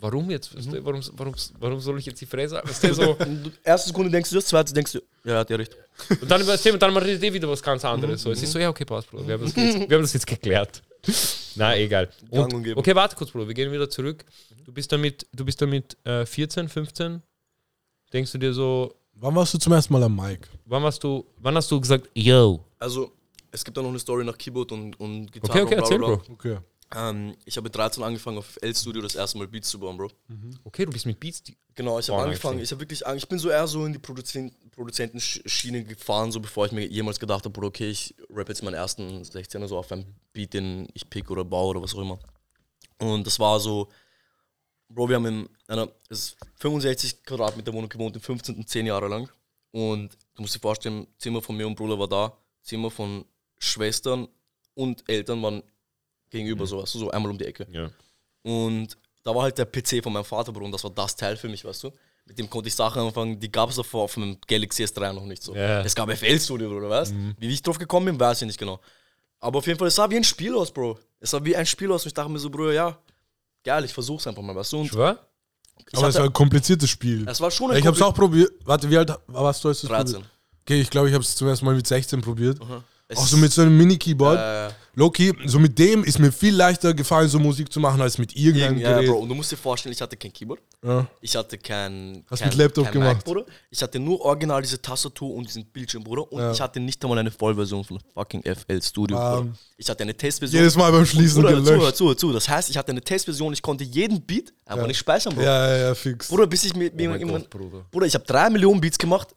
warum 0.00 0.30
jetzt? 0.30 0.54
Du, 0.54 0.84
warum, 0.84 1.00
warum, 1.12 1.34
warum 1.58 1.80
soll 1.80 1.98
ich 1.98 2.06
jetzt 2.06 2.20
die? 2.20 2.32
Weißt 2.32 2.84
du, 2.84 2.94
so. 2.94 3.16
Erste 3.64 3.88
Sekunde 3.88 4.10
denkst 4.10 4.30
du 4.30 4.36
das, 4.36 4.46
zweite 4.46 4.72
denkst 4.72 4.92
du, 4.92 4.98
ja, 5.24 5.34
er 5.34 5.38
hat 5.40 5.50
ja 5.50 5.56
recht. 5.56 5.76
Und 6.20 6.30
dann, 6.30 6.46
weißt 6.46 6.66
du, 6.66 6.72
und 6.74 6.82
dann 6.82 6.96
redet 6.96 7.22
eh 7.22 7.32
wieder 7.32 7.48
was 7.48 7.62
ganz 7.62 7.84
anderes. 7.84 8.22
So. 8.22 8.30
Es 8.30 8.42
ist 8.42 8.52
so, 8.52 8.58
ja, 8.58 8.68
okay, 8.68 8.84
passt, 8.84 9.10
Bro. 9.10 9.26
Wir 9.26 9.34
haben 9.34 9.44
das 9.44 9.54
jetzt, 9.54 9.88
wir 9.90 9.96
haben 9.96 10.02
das 10.02 10.12
jetzt 10.12 10.26
geklärt. 10.26 10.82
Na, 11.56 11.76
egal. 11.76 12.08
Und, 12.30 12.76
okay, 12.76 12.94
warte 12.94 13.16
kurz, 13.16 13.30
Bro. 13.30 13.46
Wir 13.46 13.54
gehen 13.54 13.72
wieder 13.72 13.90
zurück. 13.90 14.24
Du 14.64 14.72
bist 14.72 14.92
damit, 14.92 15.26
du 15.32 15.44
bist 15.44 15.60
damit 15.60 15.96
äh, 16.04 16.24
14, 16.26 16.68
15. 16.68 17.22
Denkst 18.12 18.32
du 18.32 18.38
dir 18.38 18.52
so, 18.52 18.94
Wann 19.20 19.34
warst 19.34 19.52
du 19.52 19.58
zum 19.58 19.72
ersten 19.72 19.92
Mal 19.92 20.02
am 20.04 20.14
Mic? 20.14 20.48
wann 20.64 20.82
hast 20.84 21.02
du, 21.02 21.26
wann 21.38 21.56
hast 21.56 21.68
du 21.70 21.80
gesagt, 21.80 22.08
yo? 22.14 22.64
Also, 22.78 23.10
es 23.50 23.64
gibt 23.64 23.76
da 23.76 23.82
noch 23.82 23.88
eine 23.88 23.98
Story 23.98 24.24
nach 24.24 24.38
Keyboard 24.38 24.70
und, 24.70 24.98
und 25.00 25.32
Gitarre. 25.32 25.50
Okay, 25.50 25.62
okay, 25.62 25.74
und 25.74 25.76
bla, 25.76 25.84
erzähl, 25.84 25.98
bla, 25.98 26.06
bla. 26.06 26.16
Bro. 26.16 26.32
Okay. 26.34 26.58
Ähm, 26.94 27.36
ich 27.44 27.56
habe 27.56 27.64
mit 27.64 27.76
13 27.76 28.02
angefangen 28.02 28.38
auf 28.38 28.58
L-Studio 28.62 29.02
das 29.02 29.14
erste 29.14 29.38
Mal 29.38 29.48
Beats 29.48 29.68
zu 29.68 29.78
bauen, 29.78 29.96
Bro. 29.96 30.10
Okay, 30.64 30.86
du 30.86 30.92
bist 30.92 31.06
mit 31.06 31.20
Beats. 31.20 31.42
Die 31.42 31.56
Genau, 31.78 31.96
ich 31.96 32.10
habe 32.10 32.24
angefangen, 32.24 32.58
ich 32.58 32.72
habe 32.72 32.80
wirklich, 32.80 33.04
ich 33.06 33.28
bin 33.28 33.38
so 33.38 33.50
eher 33.50 33.68
so 33.68 33.86
in 33.86 33.92
die 33.92 34.00
Produzent, 34.00 34.52
Produzentenschiene 34.72 35.84
gefahren, 35.84 36.32
so 36.32 36.40
bevor 36.40 36.66
ich 36.66 36.72
mir 36.72 36.84
jemals 36.84 37.20
gedacht 37.20 37.44
habe, 37.44 37.50
Bro, 37.50 37.68
okay, 37.68 37.88
ich 37.88 38.16
rap 38.30 38.48
jetzt 38.48 38.64
meinen 38.64 38.74
ersten 38.74 39.22
16er 39.22 39.68
so 39.68 39.78
auf 39.78 39.92
einem 39.92 40.04
Beat, 40.32 40.54
den 40.54 40.88
ich 40.92 41.08
pick 41.08 41.30
oder 41.30 41.44
baue 41.44 41.68
oder 41.68 41.82
was 41.82 41.94
auch 41.94 42.00
immer. 42.00 42.18
Und 42.98 43.24
das 43.28 43.38
war 43.38 43.60
so, 43.60 43.88
Bro, 44.88 45.08
wir 45.08 45.14
haben 45.14 45.26
in 45.26 45.48
einer 45.68 45.88
es 46.08 46.18
ist 46.18 46.36
65 46.56 47.22
Quadratmeter 47.22 47.72
Wohnung 47.72 47.88
gewohnt, 47.88 48.16
im 48.16 48.22
15. 48.22 48.66
10 48.66 48.86
Jahre 48.86 49.06
lang. 49.06 49.28
Und 49.70 50.18
du 50.34 50.42
musst 50.42 50.56
dir 50.56 50.60
vorstellen, 50.60 51.06
Zimmer 51.16 51.42
von 51.42 51.56
mir 51.56 51.68
und 51.68 51.76
Bruder 51.76 51.96
war 51.96 52.08
da, 52.08 52.36
Zimmer 52.60 52.90
von 52.90 53.24
Schwestern 53.58 54.26
und 54.74 55.08
Eltern 55.08 55.40
waren 55.42 55.62
gegenüber, 56.30 56.66
so, 56.66 56.82
weißt 56.82 56.94
du, 56.94 56.98
so 56.98 57.10
einmal 57.10 57.30
um 57.30 57.38
die 57.38 57.44
Ecke. 57.46 57.66
ja. 57.70 57.90
Und 58.42 58.96
da 59.24 59.34
war 59.34 59.42
halt 59.42 59.58
der 59.58 59.66
PC 59.66 60.02
von 60.02 60.12
meinem 60.12 60.24
Vater, 60.24 60.52
Bro, 60.52 60.64
und 60.64 60.72
das 60.72 60.82
war 60.84 60.90
das 60.90 61.14
Teil 61.14 61.36
für 61.36 61.48
mich, 61.48 61.64
weißt 61.64 61.84
du? 61.84 61.90
Mit 62.24 62.38
dem 62.38 62.48
konnte 62.48 62.68
ich 62.68 62.74
Sachen 62.74 63.02
anfangen, 63.02 63.38
die 63.38 63.50
gab 63.50 63.68
es 63.68 63.76
davor 63.76 64.04
auf 64.04 64.14
dem 64.14 64.38
Galaxy 64.46 64.84
S3 64.84 65.12
noch 65.12 65.24
nicht 65.26 65.42
so. 65.42 65.54
Ja. 65.54 65.82
Es 65.82 65.94
gab 65.94 66.10
FL-Studio, 66.10 66.70
oder 66.70 66.88
weißt 66.88 67.12
Wie 67.38 67.48
ich 67.48 67.60
drauf 67.62 67.78
gekommen 67.78 68.06
bin, 68.06 68.20
weiß 68.20 68.42
ich 68.42 68.46
nicht 68.46 68.58
genau. 68.58 68.80
Aber 69.40 69.58
auf 69.58 69.66
jeden 69.66 69.78
Fall, 69.78 69.88
es 69.88 69.96
sah 69.96 70.08
wie 70.08 70.16
ein 70.16 70.24
Spiel 70.24 70.54
aus, 70.54 70.70
Bro. 70.70 70.98
Es 71.20 71.30
sah 71.30 71.44
wie 71.44 71.54
ein 71.54 71.66
Spiel 71.66 71.90
aus 71.92 72.04
und 72.04 72.08
ich 72.08 72.14
dachte 72.14 72.30
mir 72.30 72.38
so, 72.38 72.48
Bro, 72.48 72.70
ja, 72.70 72.96
geil, 73.64 73.84
ich 73.84 73.92
versuch's 73.92 74.26
einfach 74.26 74.42
mal, 74.42 74.54
weißt 74.54 74.72
du? 74.72 74.78
Und 74.80 74.88
Schwör? 74.88 75.18
Aber 75.94 76.08
es 76.08 76.14
war 76.14 76.24
ein 76.24 76.32
kompliziertes 76.32 76.88
Spiel. 76.88 77.28
es 77.28 77.40
war 77.40 77.50
schon 77.50 77.70
ein 77.70 77.78
Ich 77.78 77.86
hab's 77.86 78.00
auch 78.00 78.14
probiert. 78.14 78.52
Warte, 78.64 78.88
wie 78.90 78.96
alt 78.96 79.12
warst 79.26 79.62
du, 79.62 79.68
als 79.68 79.80
du 79.80 79.86
es 79.86 79.90
13. 79.90 80.12
probiert? 80.14 80.30
Okay, 80.62 80.80
ich 80.80 80.90
glaube, 80.90 81.08
ich 81.08 81.14
habe 81.14 81.22
es 81.22 81.34
zum 81.36 81.48
ersten 81.48 81.64
Mal 81.66 81.74
mit 81.74 81.86
16 81.86 82.20
probiert. 82.20 82.58
Es 83.08 83.18
Auch 83.18 83.26
so 83.26 83.36
mit 83.38 83.50
so 83.52 83.62
einem 83.62 83.76
Mini-Keyboard. 83.78 84.38
äh, 84.38 84.74
Loki, 84.98 85.32
so 85.46 85.60
mit 85.60 85.78
dem 85.78 86.02
ist 86.02 86.18
mir 86.18 86.32
viel 86.32 86.52
leichter 86.56 86.92
gefallen, 86.92 87.28
so 87.28 87.38
Musik 87.38 87.72
zu 87.72 87.78
machen, 87.78 88.00
als 88.00 88.18
mit 88.18 88.34
irgendeinem 88.34 88.78
ja, 88.78 88.94
Gerät. 88.94 89.08
Bro, 89.08 89.18
und 89.18 89.28
du 89.28 89.34
musst 89.36 89.52
dir 89.52 89.56
vorstellen, 89.56 89.92
ich 89.92 90.00
hatte 90.00 90.16
kein 90.16 90.32
Keyboard. 90.32 90.60
Ja. 90.84 91.06
Ich 91.20 91.36
hatte 91.36 91.56
kein. 91.56 92.24
Hast 92.28 92.40
kein, 92.40 92.48
mit 92.48 92.58
Laptop 92.58 92.84
kein 92.86 92.94
gemacht. 92.94 93.16
Mac, 93.18 93.24
Bruder. 93.24 93.44
Ich 93.70 93.80
hatte 93.80 94.00
nur 94.00 94.20
original 94.22 94.60
diese 94.60 94.82
Tastatur 94.82 95.36
und 95.36 95.46
diesen 95.46 95.64
Bildschirm, 95.66 96.02
Bruder. 96.02 96.32
Und 96.32 96.40
Ja. 96.40 96.50
ich 96.50 96.60
hatte 96.60 96.80
nicht 96.80 97.00
einmal 97.04 97.16
eine 97.18 97.30
Vollversion 97.30 97.84
von 97.84 98.00
fucking 98.12 98.42
FL 98.42 98.82
Studio, 98.82 99.16
Ähm, 99.16 99.22
Bruder. 99.36 99.58
Ich 99.76 99.88
hatte 99.88 100.02
eine 100.02 100.16
Testversion. 100.16 100.62
Jedes 100.62 100.76
Mal 100.76 100.90
beim 100.90 101.06
Schließen 101.06 101.42
Bruder, 101.42 101.62
zu, 101.62 101.62
gelöscht. 101.62 101.96
zu, 101.96 102.06
hör 102.08 102.16
zu. 102.16 102.32
Das 102.32 102.48
heißt, 102.48 102.68
ich 102.68 102.76
hatte 102.76 102.90
eine 102.90 103.00
Testversion, 103.00 103.52
ich 103.52 103.62
konnte 103.62 103.84
jeden 103.84 104.20
Beat 104.20 104.52
einfach 104.66 104.88
nicht 104.88 104.98
speichern, 104.98 105.32
Bro. 105.32 105.42
Ja, 105.44 105.68
ja, 105.68 105.76
ja, 105.86 105.94
fix. 105.94 106.26
Bruder, 106.26 106.48
bis 106.48 106.64
ich 106.64 106.74
mir. 106.74 106.90
Oh 106.92 106.98
irgendwann, 106.98 107.42
Gott, 107.42 107.50
Bruder. 107.50 107.84
Bruder, 107.92 108.06
ich 108.06 108.14
habe 108.14 108.24
drei 108.24 108.50
Millionen 108.50 108.80
Beats 108.80 108.98
gemacht. 108.98 109.28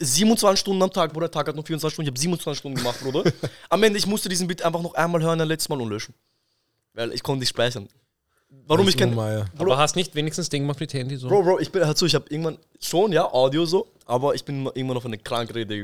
27 0.00 0.60
Stunden 0.60 0.82
am 0.82 0.92
Tag, 0.92 1.12
Bruder. 1.12 1.28
Der 1.28 1.32
Tag 1.32 1.48
hat 1.48 1.56
noch 1.56 1.66
24 1.66 1.94
Stunden. 1.94 2.08
Ich 2.08 2.12
habe 2.12 2.20
27 2.20 2.58
Stunden 2.58 2.76
gemacht, 2.78 3.00
Bruder. 3.00 3.24
am 3.68 3.82
Ende, 3.82 3.98
ich 3.98 4.06
musste 4.06 4.28
diesen 4.28 4.46
Beat 4.46 4.62
einfach 4.62 4.82
noch 4.82 4.94
einmal 4.94 5.22
hören, 5.22 5.40
ein 5.40 5.48
letztes 5.48 5.68
Mal 5.68 5.80
und 5.80 5.90
löschen. 5.90 6.14
Weil 6.94 7.12
ich 7.12 7.22
konnte 7.22 7.40
nicht 7.40 7.50
speichern. 7.50 7.88
Warum 8.66 8.88
ich 8.88 8.96
kein. 8.96 9.14
Meier. 9.14 9.46
Aber 9.58 9.76
hast 9.76 9.96
nicht 9.96 10.14
wenigstens 10.14 10.48
Ding 10.48 10.62
gemacht 10.62 10.80
mit 10.80 10.92
Handy 10.94 11.16
so? 11.16 11.28
Bro, 11.28 11.42
Bro, 11.42 11.58
ich 11.60 11.70
bin 11.70 11.84
halt 11.84 11.98
so, 11.98 12.06
ich 12.06 12.14
habe 12.14 12.24
irgendwann 12.30 12.58
schon, 12.80 13.12
ja, 13.12 13.30
Audio 13.30 13.66
so, 13.66 13.88
aber 14.06 14.34
ich 14.34 14.44
bin 14.44 14.66
irgendwann 14.66 14.96
auf 14.96 15.04
eine 15.04 15.18
krankere 15.18 15.60
Idee 15.60 15.78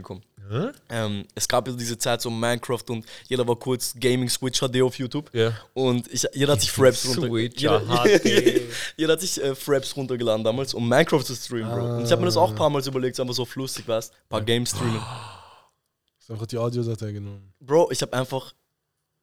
Ähm, 0.88 1.26
es 1.34 1.48
gab 1.48 1.66
ja 1.68 1.74
diese 1.74 1.96
Zeit 1.98 2.20
so 2.22 2.30
Minecraft 2.30 2.82
und 2.88 3.06
jeder 3.28 3.46
war 3.46 3.56
kurz 3.56 3.94
Gaming 3.98 4.28
Switch 4.28 4.60
HD 4.60 4.82
auf 4.82 4.98
YouTube. 4.98 5.30
Ja. 5.34 5.52
Und 5.72 6.12
ich, 6.12 6.26
jeder 6.32 6.52
hat 6.52 6.60
sich 6.60 6.70
Fraps 6.70 7.06
runter, 7.06 7.28
Switch 7.28 7.60
jeder, 7.60 7.82
jeder 8.96 9.12
hat 9.14 9.20
sich 9.20 9.42
äh, 9.42 9.54
Fraps 9.54 9.96
runtergeladen 9.96 10.44
damals, 10.44 10.74
um 10.74 10.88
Minecraft 10.88 11.22
zu 11.22 11.34
streamen, 11.34 11.70
Bro. 11.72 11.96
Und 11.96 12.04
ich 12.04 12.10
habe 12.12 12.20
mir 12.20 12.26
das 12.26 12.36
auch 12.36 12.50
ein 12.50 12.56
paar 12.56 12.70
Mal 12.70 12.86
überlegt, 12.86 13.18
einfach 13.20 13.34
so 13.34 13.42
auf 13.42 13.56
lustig, 13.56 13.86
weißt 13.88 14.12
ein 14.12 14.28
paar 14.28 14.42
Games 14.42 14.70
streamen. 14.70 15.00
Ist 16.18 16.30
einfach 16.30 16.46
die 16.46 16.58
Audiodatei 16.58 17.12
genommen. 17.12 17.52
Bro, 17.60 17.90
ich 17.90 18.00
habe 18.02 18.12
einfach, 18.14 18.54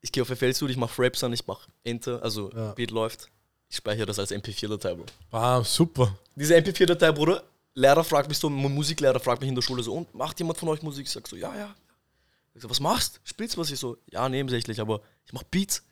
ich 0.02 0.12
gehe 0.12 0.22
auf 0.24 0.30
FL 0.30 0.54
Studio, 0.54 0.72
ich 0.72 0.78
mache 0.78 0.94
Fraps 0.94 1.24
an, 1.24 1.34
ich 1.34 1.46
mache 1.48 1.70
Enter, 1.84 2.22
also 2.22 2.52
Ja. 2.56 2.74
Beat 2.74 2.92
läuft. 2.92 3.30
Ich 3.70 3.78
speichere 3.78 4.06
das 4.06 4.20
als 4.20 4.32
MP4-Datei, 4.32 4.96
Bro. 4.96 5.06
Ah, 5.32 5.64
super. 5.64 6.18
Diese 6.36 6.56
MP4-Datei, 6.56 7.12
Bruder, 7.14 7.42
Lehrer 7.74 8.04
fragt 8.04 8.28
mich 8.28 8.38
so, 8.38 8.50
mein 8.50 8.74
Musiklehrer 8.74 9.20
fragt 9.20 9.42
mich 9.42 9.50
in 9.50 9.56
der 9.56 9.62
Schule 9.62 9.82
so, 9.84 9.94
und 9.94 10.14
macht 10.14 10.38
jemand 10.40 10.58
von 10.60 10.70
euch 10.70 10.82
Musik? 10.82 11.06
Ich 11.06 11.12
sag 11.12 11.28
so, 11.28 11.36
ja, 11.36 11.56
ja. 11.56 11.74
Ich 12.54 12.62
so, 12.62 12.70
was 12.70 12.80
machst? 12.82 13.22
Spielst 13.24 13.56
du 13.56 13.62
was? 13.62 13.72
Ich 13.72 13.80
so, 13.80 13.98
ja, 14.12 14.28
nebensächlich, 14.28 14.80
aber 14.82 15.02
ich 15.26 15.32
mach 15.32 15.44
Beats. 15.44 15.84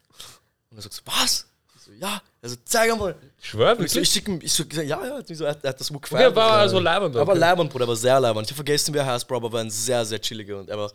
Und 0.69 0.77
er 0.77 0.81
sagt 0.81 0.93
so, 0.95 1.01
was? 1.05 1.47
Ich 1.75 1.81
so, 1.81 1.91
ja. 1.93 2.21
Er 2.41 2.49
so, 2.49 2.57
zeig 2.65 2.97
mal. 2.97 3.15
Schwör, 3.41 3.77
Und 3.77 3.85
ich 3.85 3.91
so, 3.91 3.95
wirklich? 3.95 4.01
ich 4.01 4.09
schick 4.13 4.27
ihm, 4.27 4.39
ich 4.41 4.51
so, 4.51 4.63
ja, 4.63 4.81
ja, 4.83 5.19
er 5.19 5.35
so, 5.35 5.45
er 5.45 5.57
er 5.63 5.69
hat 5.69 5.79
das 5.79 5.89
Book 5.89 6.03
Okay, 6.05 6.15
gefeiert. 6.15 6.35
war 6.35 6.51
also 6.59 6.79
leibend. 6.79 7.15
Er 7.15 7.21
war 7.25 7.29
okay. 7.29 7.39
leibend, 7.39 7.71
Bruder, 7.71 7.85
er 7.85 7.87
war 7.87 7.95
sehr 7.95 8.19
leibend. 8.19 8.45
Ich 8.45 8.51
hab 8.51 8.55
vergessen, 8.57 8.93
wer 8.93 9.03
er 9.03 9.13
heißt, 9.13 9.25
Bro, 9.27 9.37
aber 9.37 9.53
war 9.53 9.61
ein 9.61 9.71
sehr, 9.71 10.03
sehr 10.05 10.19
chilliger 10.19 10.59
und 10.59 10.69
er 10.69 10.77
war, 10.77 10.91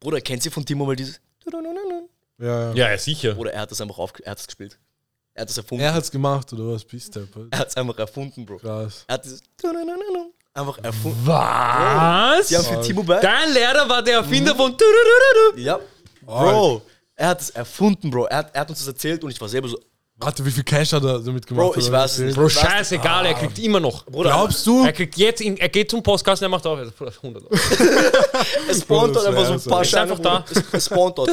Bruder, 0.00 0.20
kennt 0.22 0.44
ihr 0.46 0.50
von 0.52 0.64
Timo 0.64 0.86
mal 0.86 0.96
dieses. 0.96 1.20
Ja, 2.38 2.70
ja. 2.70 2.72
Ja, 2.74 2.90
ja, 2.90 2.98
sicher. 2.98 3.36
Oder 3.38 3.52
er 3.52 3.62
hat 3.62 3.70
das 3.70 3.80
einfach 3.80 3.98
auf, 3.98 4.12
er 4.22 4.30
hat 4.30 4.38
das 4.38 4.46
gespielt. 4.46 4.78
Er 5.36 5.42
hat 5.42 5.50
das 5.50 5.58
erfunden. 5.58 5.84
Er 5.84 5.92
hat's 5.92 6.10
gemacht, 6.10 6.50
oder 6.54 6.72
was? 6.72 6.82
Bist 6.82 7.14
du? 7.14 7.28
Er 7.50 7.58
hat 7.58 7.68
es 7.68 7.76
einfach 7.76 7.98
erfunden, 7.98 8.46
Bro. 8.46 8.56
Krass. 8.56 9.04
Er 9.06 9.14
hat 9.14 9.24
dieses 9.26 9.42
einfach 10.54 10.78
erfunden. 10.82 11.20
Was? 11.26 12.50
Haben 12.50 12.64
für 12.64 12.80
Timo 12.80 13.02
Berg. 13.02 13.20
Dein 13.20 13.52
Lehrer 13.52 13.86
war 13.86 14.02
der 14.02 14.14
Erfinder 14.16 14.54
Mhm. 14.54 14.56
von. 14.56 14.76
Ja. 15.56 15.78
Bro, 16.22 16.80
er 17.14 17.28
hat 17.28 17.40
es 17.42 17.50
erfunden, 17.50 18.10
Bro. 18.10 18.24
Er 18.24 18.38
hat, 18.38 18.54
er 18.54 18.62
hat 18.62 18.70
uns 18.70 18.78
das 18.78 18.88
erzählt 18.88 19.22
und 19.24 19.30
ich 19.30 19.38
war 19.38 19.48
selber 19.50 19.68
so, 19.68 19.78
Warte, 20.18 20.46
wie 20.46 20.50
viel 20.50 20.64
Cash 20.64 20.94
hat 20.94 21.04
er 21.04 21.18
damit 21.20 21.46
gemacht? 21.46 21.72
Bro, 21.72 21.76
ich 21.76 21.88
oder 21.88 21.98
weiß 21.98 22.18
nicht. 22.20 22.36
Bro, 22.36 22.48
scheißegal, 22.48 23.26
er 23.26 23.34
kriegt 23.34 23.58
immer 23.58 23.80
noch. 23.80 24.06
Bruder, 24.06 24.30
Glaubst 24.30 24.66
du? 24.66 24.86
Er 24.86 24.92
kriegt 24.94 25.14
jetzt, 25.18 25.42
in, 25.42 25.58
er 25.58 25.68
geht 25.68 25.90
zum 25.90 26.02
Postkasten, 26.02 26.46
er 26.46 26.48
macht 26.48 26.66
auf. 26.66 26.78
100 26.78 27.42
Euro. 27.42 27.48
es 28.70 28.80
spawnt 28.80 29.14
dort 29.14 29.26
einfach 29.26 29.44
so 29.44 29.52
ein 29.52 29.60
paar 29.60 29.82
ist 29.82 29.90
Scheine. 29.90 30.02
einfach 30.12 30.18
da. 30.20 30.44
Es, 30.50 30.62
es 30.72 30.86
spawnt 30.86 31.18
dort. 31.18 31.30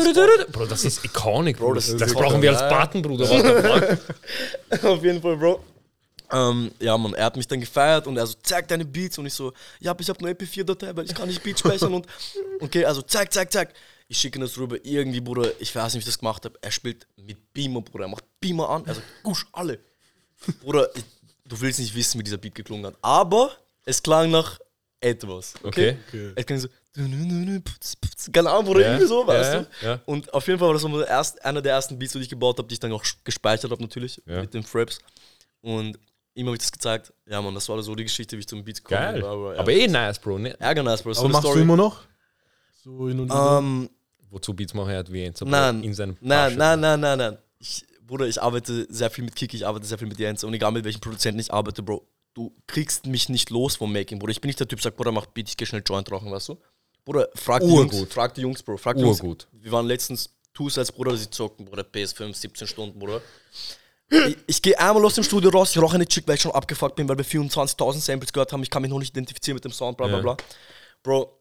Bro, 0.52 0.66
das 0.66 0.84
ist 0.84 1.06
iconic, 1.06 1.60
Bro. 1.60 1.76
das 1.76 1.96
Das, 1.96 2.14
brauchen 2.14 2.42
wir 2.42 2.60
als. 2.60 2.70
Button, 2.70 3.02
Bruder. 3.02 3.24
Auf 4.84 5.02
jeden 5.02 5.22
Fall, 5.22 5.38
Bro. 5.38 5.64
Ähm, 6.34 6.72
ja, 6.80 6.98
Mann, 6.98 7.14
er 7.14 7.26
hat 7.26 7.38
mich 7.38 7.48
dann 7.48 7.62
gefeiert 7.62 8.06
und 8.08 8.18
er 8.18 8.26
so, 8.26 8.34
zeig 8.44 8.68
deine 8.68 8.84
Beats 8.84 9.18
und 9.18 9.28
ich 9.28 9.34
so, 9.34 9.54
ja, 9.80 9.96
ich 9.98 10.10
habe 10.10 10.22
nur 10.22 10.32
MP4-Datei, 10.32 10.96
weil 10.96 11.06
ich 11.06 11.14
kann 11.14 11.28
nicht 11.28 11.44
Beats 11.44 11.60
speichern 11.60 11.94
und 11.94 12.08
okay, 12.60 12.84
also 12.84 13.02
zeig, 13.04 13.32
zeig, 13.32 13.52
zeig. 13.52 13.74
Ich 14.08 14.18
schicke 14.18 14.38
ihn 14.38 14.42
das 14.42 14.58
rüber, 14.58 14.78
irgendwie, 14.84 15.22
Bruder, 15.22 15.52
ich 15.60 15.74
weiß 15.76 15.94
nicht, 15.94 16.02
wie 16.06 16.10
ich 16.10 16.14
das 16.14 16.20
gemacht 16.20 16.44
habe. 16.46 16.58
Er 16.62 16.72
spielt 16.72 17.08
mit 17.16 17.54
Beamer, 17.54 17.82
Bruder, 17.82 18.06
er 18.06 18.10
macht 18.10 18.26
Beamer 18.40 18.70
an, 18.70 18.86
er 18.86 18.96
sagt, 18.96 19.08
gusch, 19.24 19.46
alle. 19.54 19.80
Bruder, 20.62 20.90
ich, 20.96 21.04
du 21.46 21.60
willst 21.62 21.80
nicht 21.80 21.96
wissen, 21.96 22.20
wie 22.20 22.24
dieser 22.24 22.38
Beat 22.38 22.56
geklungen 22.56 22.86
hat, 22.86 22.96
aber 23.02 23.52
es 23.86 24.02
klang 24.04 24.30
nach 24.32 24.60
etwas, 25.00 25.54
okay? 25.64 25.98
Okay. 26.08 26.32
Es 26.36 26.46
klang 26.46 26.60
so, 26.60 26.68
keine 28.32 28.50
Ahnung, 28.50 28.66
Bruder, 28.66 28.82
Ja, 28.82 28.88
irgendwie 28.90 29.08
so, 29.08 29.26
weißt 29.26 29.54
ja, 29.54 29.60
du? 29.62 29.86
ja. 29.86 30.02
Und 30.06 30.34
auf 30.34 30.46
jeden 30.48 30.60
Fall 30.60 30.68
war 30.68 30.74
das 30.74 30.82
so 30.84 31.02
erst, 31.02 31.44
einer 31.44 31.62
der 31.62 31.74
ersten 31.74 31.98
Beats, 31.98 32.14
die 32.14 32.20
ich 32.20 32.30
gebaut 32.30 32.58
habe, 32.58 32.68
die 32.68 32.74
ich 32.74 32.80
dann 32.80 32.92
auch 32.92 33.04
gespeichert 33.24 33.72
habe, 33.72 33.82
natürlich, 33.82 34.22
Ja. 34.26 34.42
mit 34.42 34.54
den 34.54 34.64
Fraps. 34.64 35.00
Und 35.62 35.98
ihm 36.36 36.46
habe 36.48 36.56
ich 36.56 36.62
das 36.62 36.72
gezeigt. 36.72 37.14
Ja, 37.28 37.42
Mann, 37.42 37.54
das 37.56 37.68
war 37.70 37.82
so 37.82 37.96
die 37.96 38.04
Geschichte, 38.04 38.36
wie 38.36 38.42
ich 38.42 38.48
zum 38.48 38.64
Beat 38.64 38.78
gekommen 38.84 39.00
Geil. 39.02 39.14
bin. 39.16 39.24
Aber, 39.26 39.54
ja. 39.56 39.60
Aber 39.60 39.72
eh 39.72 39.88
nice, 39.88 40.20
Bro. 40.20 40.40
Ne? 40.40 40.60
Ärger 40.60 40.84
nice, 40.84 41.02
Bro. 41.04 41.14
So 41.14 41.22
Aber 41.22 41.30
machst 41.30 41.44
Story. 41.46 41.60
du 41.60 41.64
immer 41.64 41.78
noch? 41.78 42.02
So 42.84 43.08
hin 43.08 43.20
und? 43.20 43.32
Ähm, 43.34 43.90
Wozu 44.30 44.54
Beats 44.54 44.74
machen 44.74 44.90
er 44.90 45.00
hat 45.00 45.12
wie 45.12 45.24
ein 45.26 45.34
nein, 45.46 45.84
in 45.84 45.94
seinem 45.94 46.18
nein, 46.20 46.56
nein, 46.58 46.80
nein, 46.80 47.00
nein, 47.00 47.18
nein. 47.18 47.38
Ich, 47.60 47.86
Bruder, 48.06 48.26
ich 48.28 48.42
arbeite 48.42 48.86
sehr 48.90 49.10
viel 49.10 49.24
mit 49.24 49.36
Kiki, 49.36 49.56
ich 49.58 49.66
arbeite 49.66 49.86
sehr 49.86 49.98
viel 49.98 50.08
mit 50.08 50.20
Jens. 50.20 50.44
Und 50.44 50.54
egal 50.54 50.72
mit 50.72 50.84
welchem 50.84 51.00
Produzenten 51.00 51.40
ich 51.40 51.54
arbeite, 51.54 51.82
Bro, 51.82 52.06
du 52.34 52.52
kriegst 52.68 53.06
mich 53.06 53.30
nicht 53.30 53.52
los 53.52 53.76
vom 53.76 53.94
Making, 53.94 54.20
Bruder. 54.20 54.32
Ich 54.32 54.42
bin 54.42 54.50
nicht 54.50 54.60
der 54.60 54.68
Typ, 54.68 54.80
der 54.80 54.84
sagt, 54.84 54.98
Bruder, 54.98 55.12
mach 55.12 55.28
Beat, 55.28 55.50
ich 55.50 55.56
geh 55.56 55.66
schnell 55.66 55.84
Joint 55.86 56.12
rauchen, 56.12 56.32
weißt 56.32 56.50
du? 56.50 56.58
Bruder, 57.06 57.30
frag 57.36 57.62
die 57.62 57.68
Urgut. 57.68 57.94
Jungs, 57.94 58.14
frag 58.14 58.34
die 58.34 58.42
Jungs, 58.42 58.64
Bro. 58.64 58.78
Frag 58.78 58.98
die 58.98 59.04
Jungs. 59.04 59.22
Urgut. 59.22 59.48
Wir 59.54 59.72
waren 59.72 59.86
letztens 59.86 60.34
Two-Sides, 60.54 60.92
Bruder, 60.92 61.16
sie 61.16 61.30
zocken, 61.30 61.66
Bruder, 61.66 61.84
PS5, 61.84 62.34
17 62.34 62.68
Stunden, 62.68 63.00
Bruder. 63.00 63.22
Ich, 64.10 64.38
ich 64.48 64.62
gehe 64.62 64.78
einmal 64.78 65.04
aus 65.06 65.16
dem 65.16 65.24
Studio 65.24 65.50
raus, 65.52 65.76
ich 65.76 65.82
rauche 65.82 65.96
eine 65.96 66.06
Chick, 66.06 66.28
weil 66.28 66.36
ich 66.36 66.42
schon 66.42 66.52
abgefuckt 66.52 66.96
bin, 66.96 67.08
weil 67.08 67.18
wir 67.18 67.26
24.000 67.26 68.00
Samples 68.00 68.34
gehört 68.34 68.52
haben. 68.52 68.62
Ich 68.64 68.70
kann 68.70 68.82
mich 68.82 68.92
noch 68.92 69.00
nicht 69.00 69.12
identifizieren 69.12 69.56
mit 69.56 69.64
dem 69.66 69.72
Sound, 69.72 69.98
bla 69.98 70.08
bla 70.08 70.18
Ja. 70.18 70.22
bla. 70.22 70.38
Bro. 71.02 71.40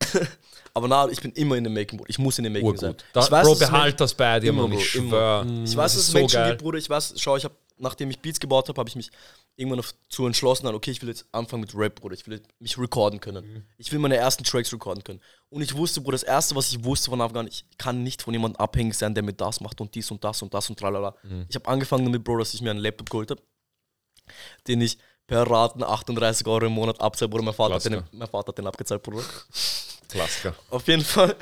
Aber 0.74 0.88
na, 0.88 1.08
ich 1.08 1.20
bin 1.20 1.30
immer 1.32 1.56
in 1.56 1.64
dem 1.64 1.72
Making, 1.72 1.98
Bruder. 1.98 2.10
Ich 2.10 2.18
muss 2.18 2.36
in 2.38 2.44
dem 2.44 2.52
Making 2.52 2.76
sein. 2.76 2.90
Urgut. 2.90 3.04
Da, 3.12 3.20
ich 3.20 3.30
weiß, 3.30 3.46
Bro, 3.46 3.54
behalt 3.54 4.00
das 4.00 4.12
bei 4.12 4.40
dir, 4.40 4.52
Mann. 4.52 4.72
Ich 4.72 4.92
Bro, 4.92 4.98
immer. 4.98 5.10
schwör. 5.10 5.46
ich 5.64 5.76
weiß, 5.76 5.92
dass 5.92 6.02
es 6.02 6.06
so 6.08 6.18
Menschen 6.18 6.36
geil. 6.36 6.50
gibt, 6.50 6.62
Bruder. 6.62 6.78
Ich 6.78 6.90
weiß, 6.90 7.14
schau, 7.16 7.36
ich 7.36 7.44
habe, 7.44 7.54
nachdem 7.78 8.10
ich 8.10 8.18
Beats 8.18 8.40
gebaut 8.40 8.68
habe, 8.68 8.78
habe 8.80 8.88
ich 8.88 8.96
mich 8.96 9.10
irgendwann 9.56 9.84
dazu 10.02 10.26
entschlossen, 10.26 10.66
dann, 10.66 10.74
okay, 10.74 10.90
ich 10.90 11.00
will 11.00 11.08
jetzt 11.08 11.26
anfangen 11.30 11.60
mit 11.60 11.76
Rap, 11.76 12.00
Bruder. 12.00 12.14
Ich 12.14 12.26
will 12.26 12.42
mich 12.58 12.76
recorden 12.76 13.20
können. 13.20 13.46
Mhm. 13.46 13.64
Ich 13.78 13.92
will 13.92 14.00
meine 14.00 14.16
ersten 14.16 14.42
Tracks 14.42 14.72
recorden 14.72 15.04
können. 15.04 15.20
Und 15.48 15.62
ich 15.62 15.76
wusste, 15.76 16.00
Bruder, 16.00 16.16
das 16.16 16.24
erste, 16.24 16.56
was 16.56 16.72
ich 16.72 16.82
wusste 16.82 17.10
von 17.10 17.20
Afghan, 17.20 17.46
ich 17.46 17.64
kann 17.78 18.02
nicht 18.02 18.22
von 18.22 18.34
jemandem 18.34 18.60
abhängig 18.60 18.94
sein, 18.94 19.14
der 19.14 19.22
mir 19.22 19.32
das 19.32 19.60
macht 19.60 19.80
und 19.80 19.94
dies 19.94 20.10
und 20.10 20.24
das 20.24 20.42
und 20.42 20.52
das 20.52 20.68
und 20.68 20.78
tralala. 20.78 21.14
Mhm. 21.22 21.46
Ich 21.48 21.54
habe 21.54 21.68
angefangen 21.68 22.04
damit, 22.04 22.24
Bro, 22.24 22.38
dass 22.38 22.52
ich 22.52 22.62
mir 22.62 22.72
einen 22.72 22.80
Laptop 22.80 23.10
geholt 23.10 23.30
habe, 23.30 23.40
den 24.66 24.80
ich 24.80 24.98
per 25.26 25.48
Raten 25.48 25.82
38 25.82 26.46
Euro 26.46 26.66
im 26.66 26.72
Monat 26.72 27.00
abzahle, 27.00 27.28
Bruder. 27.28 27.44
Mein 27.44 27.54
Vater, 27.54 27.74
hat 27.74 27.84
den, 27.84 28.02
mein 28.12 28.28
Vater 28.28 28.48
hat 28.48 28.58
den 28.58 28.66
abgezahlt, 28.66 29.02
Bruder. 29.02 29.22
Klassiker. 30.08 30.54
Auf 30.70 30.86
jeden 30.88 31.04
Fall. 31.04 31.36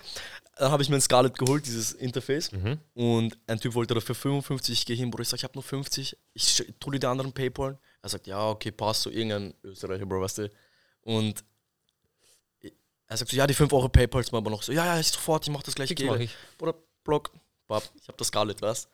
Dann 0.56 0.70
habe 0.70 0.82
ich 0.82 0.88
mir 0.88 0.96
ein 0.96 1.00
Scarlett 1.00 1.36
geholt, 1.38 1.66
dieses 1.66 1.92
Interface. 1.92 2.52
Mhm. 2.52 2.78
Und 2.94 3.38
ein 3.46 3.58
Typ 3.58 3.74
wollte 3.74 3.94
dafür 3.94 4.14
55. 4.14 4.72
Ich 4.80 4.86
gehe 4.86 4.96
hin, 4.96 5.10
Bruder. 5.10 5.22
Ich 5.22 5.28
sage, 5.28 5.38
ich 5.40 5.44
habe 5.44 5.54
nur 5.54 5.62
50. 5.64 6.16
Ich 6.34 6.42
sch- 6.44 6.72
tu 6.78 6.90
dir 6.90 7.00
die 7.00 7.06
anderen 7.06 7.32
Paypal. 7.32 7.78
Er 8.02 8.08
sagt, 8.08 8.26
ja, 8.26 8.48
okay, 8.48 8.70
passt. 8.70 9.02
So 9.02 9.10
irgendein 9.10 9.54
Österreicher, 9.64 10.06
Bro, 10.06 10.20
weißt 10.20 10.38
du. 10.38 10.50
Und 11.02 11.42
er 13.08 13.16
sagt 13.16 13.30
so, 13.30 13.36
ja, 13.36 13.46
die 13.46 13.54
5 13.54 13.72
Euro 13.72 13.88
Paypals 13.88 14.30
mal 14.32 14.38
aber 14.38 14.50
noch 14.50 14.62
so, 14.62 14.72
ja, 14.72 14.86
ja, 14.86 14.98
ist 14.98 15.14
sofort, 15.14 15.44
ich 15.46 15.52
mach 15.52 15.62
das 15.62 15.74
gleich. 15.74 15.92
Mach 16.04 16.16
ich. 16.18 16.30
Bruder, 16.56 16.74
Block, 17.04 17.30
Bab, 17.66 17.82
ich 18.00 18.08
habe 18.08 18.16
das 18.16 18.28
Scarlett, 18.28 18.62
weißt 18.62 18.84
Du 18.86 18.90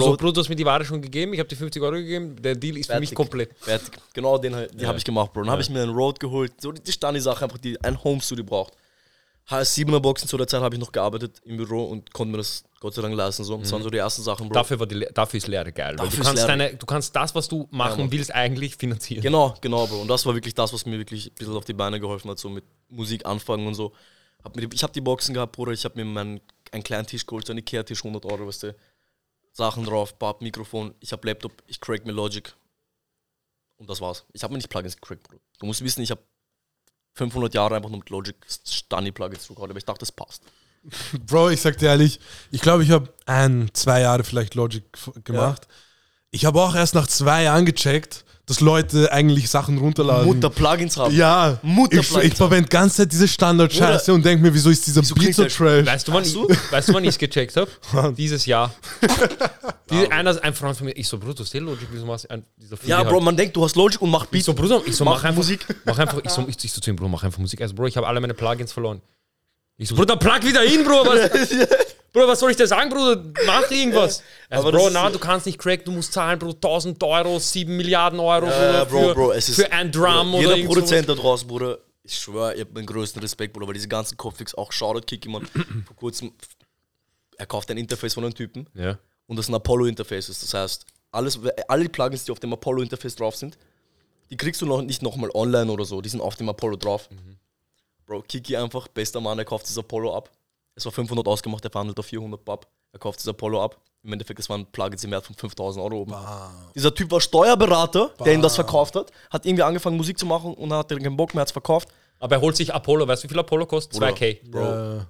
so, 0.00 0.06
Road- 0.10 0.18
Bro, 0.20 0.32
du 0.32 0.40
hast 0.40 0.48
mir 0.48 0.56
die 0.56 0.64
Ware 0.64 0.84
schon 0.84 1.00
gegeben, 1.02 1.32
ich 1.34 1.38
habe 1.40 1.48
dir 1.48 1.56
50 1.56 1.82
Euro 1.82 1.96
gegeben, 1.96 2.36
der 2.40 2.54
Deal 2.54 2.76
ist 2.76 2.86
für 2.86 2.98
mich 3.00 3.10
Fertig. 3.10 3.16
komplett. 3.16 3.50
Fertig. 3.58 3.98
Genau 4.14 4.38
den 4.38 4.52
die 4.74 4.82
Ja. 4.82 4.88
habe 4.88 4.98
ich 4.98 5.04
gemacht, 5.04 5.32
Bro. 5.32 5.42
Dann 5.42 5.50
habe 5.50 5.62
ich 5.62 5.70
mir 5.70 5.82
einen 5.82 5.92
Road 5.94 6.18
geholt. 6.20 6.52
So 6.60 6.72
die, 6.72 6.82
die 6.82 6.92
Stani-Sache, 6.92 7.44
einfach 7.44 7.58
die 7.58 7.80
ein 7.82 8.02
Home-Studio 8.02 8.44
braucht. 8.44 8.74
HS7er 9.50 9.98
Boxen 10.00 10.28
zu 10.28 10.36
der 10.36 10.46
Zeit 10.46 10.62
habe 10.62 10.74
ich 10.76 10.80
noch 10.80 10.92
gearbeitet 10.92 11.40
im 11.44 11.56
Büro 11.56 11.84
und 11.86 12.12
konnte 12.12 12.30
mir 12.30 12.36
das 12.38 12.62
Gott 12.78 12.94
sei 12.94 13.02
Dank 13.02 13.14
leisten. 13.14 13.42
So. 13.44 13.56
Das 13.58 13.70
waren 13.72 13.82
so 13.82 13.90
die 13.90 13.98
ersten 13.98 14.22
Sachen, 14.22 14.48
Bro. 14.48 14.54
Dafür, 14.54 14.78
war 14.78 14.86
die, 14.86 15.04
dafür 15.12 15.38
ist 15.38 15.48
Lehre 15.48 15.72
geil. 15.72 15.96
Dafür 15.96 16.10
du, 16.18 16.24
kannst 16.24 16.34
Lehre. 16.46 16.46
deine, 16.58 16.74
du 16.76 16.86
kannst 16.86 17.14
das, 17.14 17.34
was 17.34 17.48
du 17.48 17.66
machen 17.70 18.02
Mann. 18.02 18.12
willst, 18.12 18.32
eigentlich 18.34 18.76
finanzieren. 18.76 19.20
Genau, 19.22 19.54
genau, 19.60 19.86
Bro. 19.86 20.02
Und 20.02 20.08
das 20.08 20.24
war 20.26 20.34
wirklich 20.34 20.54
das, 20.54 20.72
was 20.72 20.86
mir 20.86 20.96
wirklich 20.98 21.26
ein 21.26 21.34
bisschen 21.34 21.56
auf 21.56 21.64
die 21.64 21.72
Beine 21.74 21.98
geholfen 22.00 22.30
hat, 22.30 22.38
so 22.38 22.48
mit 22.48 22.64
Musik 22.88 23.26
anfangen 23.26 23.66
und 23.66 23.74
so. 23.74 23.92
Hab 24.44 24.54
mir 24.56 24.66
die, 24.66 24.74
ich 24.76 24.82
habe 24.82 24.92
die 24.92 25.00
Boxen 25.00 25.34
gehabt, 25.34 25.52
Bruder. 25.52 25.72
Ich 25.72 25.84
habe 25.84 25.96
mir 25.96 26.04
meinen, 26.04 26.40
einen 26.70 26.82
kleinen 26.82 27.06
Tisch 27.06 27.26
geholt, 27.26 27.46
so 27.46 27.52
einen 27.52 27.58
Ikea-Tisch, 27.58 28.02
100 28.04 28.24
Euro, 28.26 28.46
weißt 28.46 28.62
du. 28.64 28.74
Sachen 29.52 29.84
drauf, 29.84 30.18
Bab, 30.18 30.42
Mikrofon. 30.42 30.94
Ich 31.00 31.12
habe 31.12 31.26
Laptop, 31.26 31.52
ich 31.66 31.80
crack 31.80 32.06
mir 32.06 32.12
Logic. 32.12 32.54
Und 33.76 33.90
das 33.90 34.00
war's. 34.00 34.24
Ich 34.32 34.42
habe 34.42 34.52
mir 34.52 34.58
nicht 34.58 34.70
Plugins 34.70 34.96
gecrackt, 34.96 35.28
Bro. 35.28 35.40
Du 35.58 35.66
musst 35.66 35.82
wissen, 35.82 36.02
ich 36.02 36.10
habe 36.10 36.22
500 37.14 37.52
Jahre 37.54 37.76
einfach 37.76 37.90
nur 37.90 37.98
mit 37.98 38.10
Logic 38.10 38.36
Stani-Plugins 38.48 39.50
recorded, 39.50 39.70
aber 39.70 39.78
ich 39.78 39.84
dachte, 39.84 40.00
das 40.00 40.12
passt. 40.12 40.42
Bro, 41.26 41.50
ich 41.50 41.60
sag 41.60 41.78
dir 41.78 41.86
ehrlich, 41.86 42.18
ich 42.50 42.60
glaube, 42.60 42.82
ich 42.82 42.90
habe 42.90 43.12
ein, 43.26 43.70
zwei 43.72 44.00
Jahre 44.00 44.24
vielleicht 44.24 44.54
Logic 44.54 44.84
gemacht. 45.24 45.68
Ich 46.30 46.44
habe 46.44 46.60
auch 46.60 46.74
erst 46.74 46.94
nach 46.94 47.06
zwei 47.06 47.42
Jahren 47.44 47.66
gecheckt, 47.66 48.24
dass 48.46 48.60
Leute 48.60 49.12
eigentlich 49.12 49.48
Sachen 49.48 49.78
runterladen. 49.78 50.26
Mutter-Plugins 50.26 50.96
haben. 50.96 51.14
Ja, 51.14 51.58
Mutter 51.62 51.98
ich, 51.98 52.16
ich 52.16 52.34
verwende 52.34 52.68
ganze 52.68 52.96
Zeit 52.96 53.12
diese 53.12 53.28
Standard-Scheiße 53.28 54.12
und 54.12 54.24
denke 54.24 54.42
mir, 54.42 54.52
wieso 54.52 54.70
ist 54.70 54.86
dieser 54.86 55.02
Wieso 55.02 55.14
Beat 55.14 55.34
so 55.34 55.44
trash? 55.44 55.86
Weißt 55.86 56.08
du, 56.08 56.12
wann 56.12 56.24
ich, 56.24 56.36
weißt 56.36 56.88
du, 56.88 56.94
wann 56.94 57.04
ich 57.04 57.10
es 57.10 57.18
gecheckt 57.18 57.56
habe? 57.56 57.70
Dieses 58.16 58.44
Jahr. 58.46 58.74
Die, 59.90 60.10
einer, 60.10 60.42
ein 60.42 60.54
Freund 60.54 60.76
von 60.76 60.86
mir, 60.86 60.92
ich 60.92 61.06
so, 61.06 61.18
Bruder, 61.18 61.34
du 61.34 61.42
hast 61.44 61.54
eh 61.54 61.58
Logic, 61.58 61.86
wieso 61.92 62.06
machst 62.06 62.26
du 62.28 62.42
dieser 62.56 62.76
Ja, 62.86 62.96
Fliege 62.96 63.04
Bro, 63.04 63.14
halt. 63.16 63.24
man 63.24 63.36
denkt, 63.36 63.56
du 63.56 63.64
hast 63.64 63.76
Logic 63.76 64.00
und 64.00 64.10
mach 64.10 64.24
Ich 64.24 64.30
Beats. 64.30 64.46
so, 64.46 64.54
Bruder, 64.54 64.80
ich 64.86 64.96
so, 64.96 65.04
mach, 65.04 65.12
Mach 65.14 65.24
einfach 65.24 65.36
Musik. 65.36 65.66
Mach 65.84 65.98
einfach, 65.98 66.20
ich 66.24 66.30
so, 66.30 66.44
ich, 66.48 66.64
ich 66.64 66.72
so 66.72 66.80
zu 66.80 66.90
ihm, 66.90 66.96
Bro, 66.96 67.08
mach 67.08 67.22
einfach 67.22 67.38
Musik. 67.38 67.60
Also, 67.60 67.74
Bro, 67.74 67.86
ich 67.86 67.96
habe 67.96 68.08
alle 68.08 68.20
meine 68.20 68.34
Plugins 68.34 68.72
verloren. 68.72 69.02
Ich 69.76 69.88
so, 69.88 69.94
Bruder, 69.94 70.16
plug 70.16 70.42
wieder 70.42 70.60
hin, 70.62 70.82
Bro. 70.84 71.06
Was, 71.06 71.30
Bro, 72.12 72.28
was 72.28 72.40
soll 72.40 72.50
ich 72.50 72.56
dir 72.58 72.66
sagen, 72.66 72.90
Bruder? 72.90 73.24
Mach 73.46 73.70
irgendwas. 73.70 74.22
Also, 74.50 74.68
Aber 74.68 74.72
das 74.72 74.82
Bro, 74.82 74.90
na, 74.90 75.08
du 75.10 75.18
kannst 75.18 75.46
nicht 75.46 75.58
crack, 75.58 75.82
du 75.86 75.92
musst 75.92 76.12
zahlen, 76.12 76.38
Bro, 76.38 76.50
1000 76.50 77.02
Euro, 77.02 77.38
7 77.38 77.74
Milliarden 77.74 78.20
Euro 78.20 78.46
Ja, 78.46 78.84
Bruder, 78.84 78.86
Bro, 78.86 79.08
für, 79.08 79.14
Bro, 79.14 79.32
es 79.32 79.48
ist. 79.48 79.56
für 79.56 79.72
ein 79.72 79.90
Drum 79.90 80.32
Bro, 80.32 80.38
oder 80.40 80.56
Jeder 80.56 80.66
Produzent 80.68 81.08
da 81.08 81.14
draußen, 81.14 81.48
Bruder, 81.48 81.78
ich 82.04 82.14
schwöre, 82.18 82.52
ihr 82.54 82.60
habt 82.62 82.74
meinen 82.74 82.84
größten 82.84 83.22
Respekt, 83.22 83.54
Bruder, 83.54 83.66
weil 83.66 83.72
diese 83.74 83.88
ganzen 83.88 84.18
Kopfix, 84.18 84.54
auch 84.54 84.72
Shoutout 84.72 85.06
Kiki, 85.06 85.30
man, 85.30 85.46
vor 85.86 85.96
kurzem, 85.96 86.34
er 87.38 87.46
kauft 87.46 87.70
ein 87.70 87.78
Interface 87.78 88.12
von 88.12 88.24
einem 88.24 88.34
Typen. 88.34 88.68
Ja. 88.74 88.98
und 89.26 89.38
das 89.38 89.48
ein 89.48 89.54
Apollo-Interface 89.54 90.28
ist. 90.28 90.42
Das 90.42 90.52
heißt, 90.52 90.84
alles, 91.12 91.40
alle 91.68 91.88
Plugins, 91.88 92.24
die 92.26 92.32
auf 92.32 92.40
dem 92.40 92.52
Apollo-Interface 92.52 93.16
drauf 93.16 93.36
sind, 93.36 93.56
die 94.30 94.36
kriegst 94.36 94.60
du 94.60 94.66
noch 94.66 94.82
nicht 94.82 95.00
nochmal 95.00 95.30
online 95.32 95.72
oder 95.72 95.86
so, 95.86 96.02
die 96.02 96.10
sind 96.10 96.20
auf 96.20 96.36
dem 96.36 96.50
Apollo 96.50 96.76
drauf. 96.76 97.08
Bro, 98.04 98.20
Kiki 98.28 98.54
einfach, 98.54 98.88
bester 98.88 99.20
Mann, 99.22 99.38
er 99.38 99.46
kauft 99.46 99.64
dieses 99.64 99.78
Apollo 99.78 100.14
ab. 100.14 100.30
Es 100.74 100.84
war 100.84 100.92
500 100.92 101.26
ausgemacht, 101.28 101.64
er 101.64 101.70
verhandelt 101.70 101.98
auf 101.98 102.06
400 102.06 102.44
Bab. 102.44 102.66
Er 102.92 102.98
kauft 102.98 103.18
dieses 103.18 103.28
Apollo 103.28 103.62
ab. 103.62 103.80
Im 104.04 104.12
Endeffekt, 104.12 104.40
es 104.40 104.48
waren 104.48 104.66
Plugins 104.66 105.04
im 105.04 105.10
Wert 105.12 105.24
von 105.26 105.36
5000 105.36 105.84
Euro 105.84 106.00
oben. 106.00 106.14
Dieser 106.74 106.92
Typ 106.94 107.10
war 107.10 107.20
Steuerberater, 107.20 108.10
der 108.24 108.34
ihm 108.34 108.42
das 108.42 108.56
verkauft 108.56 108.96
hat, 108.96 109.12
hat 109.30 109.46
irgendwie 109.46 109.62
angefangen 109.62 109.96
Musik 109.96 110.18
zu 110.18 110.26
machen 110.26 110.54
und 110.54 110.72
hat 110.72 110.88
keinen 110.88 111.16
Bock 111.16 111.34
mehr, 111.34 111.42
hat 111.42 111.48
es 111.48 111.52
verkauft. 111.52 111.88
Aber 112.18 112.36
er 112.36 112.40
holt 112.40 112.56
sich 112.56 112.72
Apollo, 112.74 113.06
weißt 113.06 113.22
du, 113.22 113.28
wie 113.28 113.32
viel 113.32 113.40
Apollo 113.40 113.66
kostet? 113.66 113.92
Bruder. 113.92 114.08
2K. 114.12 114.50
Bro, 114.50 114.60
Ja. 114.60 115.06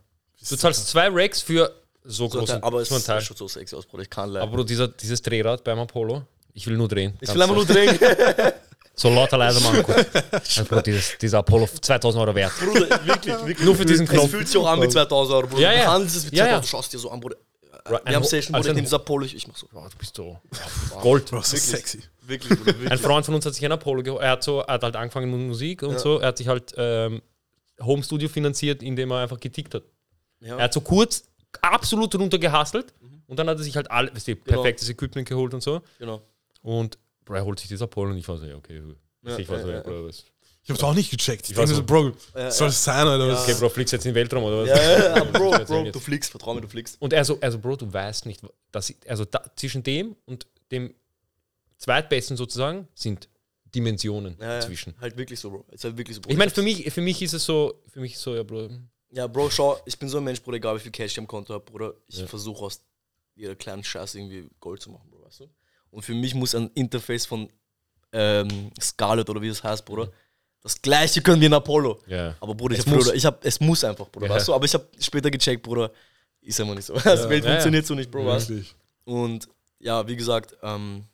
Du 0.49 0.57
zahlst 0.57 0.89
zwei 0.89 1.09
Racks 1.11 1.41
für 1.41 1.73
so 2.05 2.29
so, 2.29 2.39
großen 2.39 2.63
aber 2.63 2.81
es 2.81 2.89
Teil. 3.05 3.21
schon 3.21 3.37
so 3.37 3.47
sexy 3.47 3.77
aus, 3.77 3.87
Bruder. 3.87 4.03
Ich 4.03 4.11
kann 4.11 4.25
Aber 4.31 4.41
leider. 4.41 4.47
Bro, 4.51 4.65
dieser, 4.65 4.89
dieses 4.89 5.23
Drehrad 5.23 5.63
beim 5.63 5.79
Apollo, 5.79 6.23
ich 6.53 6.67
will 6.67 6.77
nur 6.77 6.89
drehen. 6.89 7.17
Ich 7.21 7.33
will 7.33 7.41
einfach 7.41 7.55
nur 7.55 7.65
drehen. 7.67 7.99
So 8.95 9.09
lauter 9.09 9.39
leise 9.39 9.61
machen. 9.61 9.83
Gut. 9.85 9.97
Also, 10.33 10.81
dieses, 10.83 11.17
dieser 11.19 11.39
Apollo 11.39 11.69
2000 11.81 12.21
Euro 12.23 12.35
wert. 12.35 12.53
Bruder, 12.59 12.89
wirklich, 13.07 13.35
wirklich. 13.35 13.61
Nur 13.61 13.75
für 13.75 13.87
diesen 13.87 14.05
Es 14.07 14.11
Knopf. 14.13 14.31
fühlt 14.31 14.47
sich 14.49 14.57
auch 14.59 14.67
an 14.67 14.79
mit 14.81 14.93
2000 14.93 15.35
Euro, 15.37 15.47
Bruder. 15.47 15.63
Ja, 15.63 15.71
Du 15.73 15.77
ja. 15.79 15.93
handelst 15.93 16.17
es 16.17 16.25
mit 16.27 16.35
Ja, 16.35 16.45
2000 16.45 16.53
ja. 16.57 16.61
Du 16.61 16.67
schaust 16.67 16.93
dir 16.93 16.99
so 16.99 17.11
an, 17.11 17.21
Bruder. 17.21 17.37
Bro, 17.85 17.99
Wir 18.05 18.15
haben 18.15 18.23
also 18.23 18.37
Bruder, 18.53 18.71
ein- 18.71 18.77
in 18.79 18.85
dieser 18.85 18.97
Apollo. 18.97 19.25
Ich 19.27 19.49
mach 19.49 19.57
so. 19.57 19.67
Bro, 19.67 19.89
du 19.91 19.97
bist 19.99 20.15
so 20.15 20.39
Gold. 21.01 21.31
Bro, 21.31 21.41
so 21.43 21.57
sexy. 21.57 22.01
Wirklich, 22.27 22.51
Bruder, 22.59 22.67
wirklich. 22.67 22.91
Ein 22.93 22.99
Freund 22.99 23.25
von 23.27 23.35
uns 23.35 23.47
hat 23.47 23.55
sich 23.55 23.65
ein 23.65 23.73
Apollo 23.73 24.03
geholt. 24.03 24.23
Er 24.23 24.31
hat, 24.33 24.45
so, 24.45 24.61
er 24.61 24.75
hat 24.75 24.83
halt 24.83 24.95
angefangen 24.95 25.31
mit 25.31 25.49
Musik 25.49 25.83
und 25.83 25.99
so. 25.99 26.21
Er 26.21 26.29
hat 26.29 26.39
sich 26.39 26.47
halt 26.49 26.73
ähm, 26.77 27.23
Home 27.81 28.03
Studio 28.05 28.29
finanziert, 28.29 28.83
indem 28.83 29.11
er 29.11 29.19
einfach 29.23 29.41
getickt 29.41 29.75
hat. 29.75 29.83
Ja. 30.41 30.57
Er 30.59 30.65
hat 30.65 30.73
so 30.75 30.81
kurz 30.81 31.25
absolut 31.61 32.15
runtergehasselt 32.15 32.95
und 33.27 33.39
dann 33.39 33.49
hat 33.49 33.59
er 33.59 33.65
sich 33.65 33.75
halt 33.75 33.91
all, 33.91 34.15
weißt 34.15 34.29
du, 34.29 34.37
perfektes 34.37 34.89
Equipment 34.89 35.27
geholt 35.29 35.53
und 35.55 35.63
so. 35.63 35.81
Genau. 35.99 36.23
Und 36.63 36.99
Bro, 37.25 37.35
er 37.37 37.45
holt 37.45 37.61
sich 37.61 37.69
das 37.71 37.83
Apollo 37.83 38.11
und 38.13 38.19
ich 38.19 38.27
war 38.29 38.37
so, 38.39 38.47
ja, 38.47 38.57
okay. 38.57 38.83
Ja, 39.25 39.39
ich 39.39 39.49
war 39.49 39.61
so, 39.61 39.69
ja, 39.69 39.75
ja, 39.75 39.79
ja. 39.79 39.83
Bro, 39.83 40.07
was? 40.09 40.25
Ich 40.65 40.71
hab's 40.71 40.83
auch 40.85 40.95
nicht 40.95 41.11
gecheckt. 41.11 41.51
Ich 41.51 41.57
war 41.57 41.65
dachte 41.67 41.81
mir 41.81 41.87
so- 41.87 41.97
so, 41.97 42.13
Bro, 42.41 42.51
soll 42.51 42.69
es 42.69 42.85
sein, 42.85 43.05
oder 43.07 43.29
was? 43.29 43.43
Okay, 43.49 43.55
Bro, 43.59 43.69
fliegst 43.71 43.93
jetzt 43.93 44.05
in 44.07 44.11
den 44.11 44.15
Weltraum 44.15 44.45
oder 44.45 44.63
was? 44.63 44.69
Ja, 44.69 44.77
ja, 44.81 45.17
ja, 45.19 45.25
Bro, 45.25 45.51
Bro, 45.67 45.91
du 45.91 45.99
fliegst, 46.01 46.31
vertrau 46.31 46.55
mir, 46.55 46.61
du 46.61 46.69
fliegst. 46.69 47.01
Und 47.01 47.13
er 47.13 47.25
so, 47.25 47.39
also 47.41 47.59
Bro, 47.59 47.77
du 47.77 47.93
weißt 47.93 48.27
nicht, 48.27 48.43
dass 48.71 48.91
ich, 48.91 48.97
also 49.09 49.25
da, 49.25 49.43
zwischen 49.57 49.83
dem 49.83 50.15
und 50.25 50.47
dem 50.71 50.95
Zweitbesten 51.79 52.37
sozusagen 52.37 52.87
sind 52.95 53.29
Dimensionen 53.75 54.37
Ja, 54.39 54.55
ja. 54.55 54.61
zwischen. 54.61 54.95
Halt 55.01 55.17
wirklich 55.17 55.41
so, 55.41 55.51
Bro. 55.51 55.65
Ist 55.71 55.83
halt 55.85 55.97
wirklich 55.97 56.15
so, 56.17 56.21
Bro. 56.23 56.31
Ich 56.31 56.37
meine, 56.37 56.51
für 56.51 56.63
mich, 56.63 56.93
für 56.93 57.01
mich 57.01 57.21
ist 57.23 57.33
es 57.33 57.45
so, 57.45 57.83
für 57.89 58.01
mich 58.01 58.19
so, 58.19 58.35
ja, 58.37 58.43
Bro, 58.43 58.69
Ja, 59.11 59.27
Bro, 59.27 59.51
schau, 59.51 59.81
ich 59.87 59.99
bin 59.99 60.09
so 60.09 60.19
ein 60.19 60.25
Mensch, 60.25 60.43
Bruder, 60.43 60.59
egal 60.59 60.77
wie 60.77 60.81
viel 60.81 60.93
Cash 60.93 61.13
ich 61.13 61.19
am 61.19 61.27
Konto 61.27 61.55
habe, 61.55 61.65
Bruder. 61.65 61.95
Ich 62.07 62.23
versuche 62.25 62.65
aus 62.67 62.81
jeder 63.35 63.57
kleinen 63.57 63.83
Scheiße 63.83 64.19
irgendwie 64.19 64.49
Gold 64.61 64.81
zu 64.83 64.91
machen, 64.91 65.11
Bro, 65.11 65.25
weißt 65.25 65.41
du? 65.41 65.49
Und 65.93 66.03
für 66.03 66.15
mich 66.15 66.35
muss 66.35 66.55
ein 66.57 66.71
Interface 66.75 67.27
von 67.27 67.49
ähm, 68.13 68.71
Scarlett 68.81 69.31
oder 69.31 69.41
wie 69.41 69.49
das 69.49 69.63
heißt, 69.63 69.85
Bruder, 69.85 70.11
das 70.63 70.81
gleiche 70.83 71.23
können 71.23 71.41
wie 71.41 71.47
in 71.47 71.55
Apollo. 71.55 72.01
ja. 72.09 72.35
Aber 72.41 72.55
Bruder, 72.55 72.75
ich 72.75 72.81
Es 72.81 72.87
hab, 72.87 72.95
muss. 72.95 73.05
Bruder, 73.05 73.17
ich 73.17 73.25
hab, 73.25 73.45
es 73.45 73.61
muss 73.61 73.85
einfach, 73.85 74.09
Bruder, 74.11 74.27
Ja. 74.27 74.35
weißt 74.35 74.49
du? 74.49 74.55
Aber 74.55 74.65
ich 74.65 74.75
habe 74.75 74.87
später 74.99 75.31
gecheckt, 75.31 75.63
Bruder, 75.63 75.91
ist 76.41 76.61
einfach 76.61 76.75
nicht 76.75 76.85
so. 76.87 76.95
Das 77.05 77.29
Welt 77.29 77.45
Ja, 77.45 77.51
ja. 77.51 77.55
funktioniert 77.57 77.87
so 77.87 77.95
nicht, 77.95 78.11
Bro, 78.11 78.27
weißt 78.27 78.51
du? 78.51 78.65
Und 79.05 79.49
ja, 79.79 80.07
wie 80.09 80.17
gesagt, 80.17 80.57
ähm, 80.63 81.05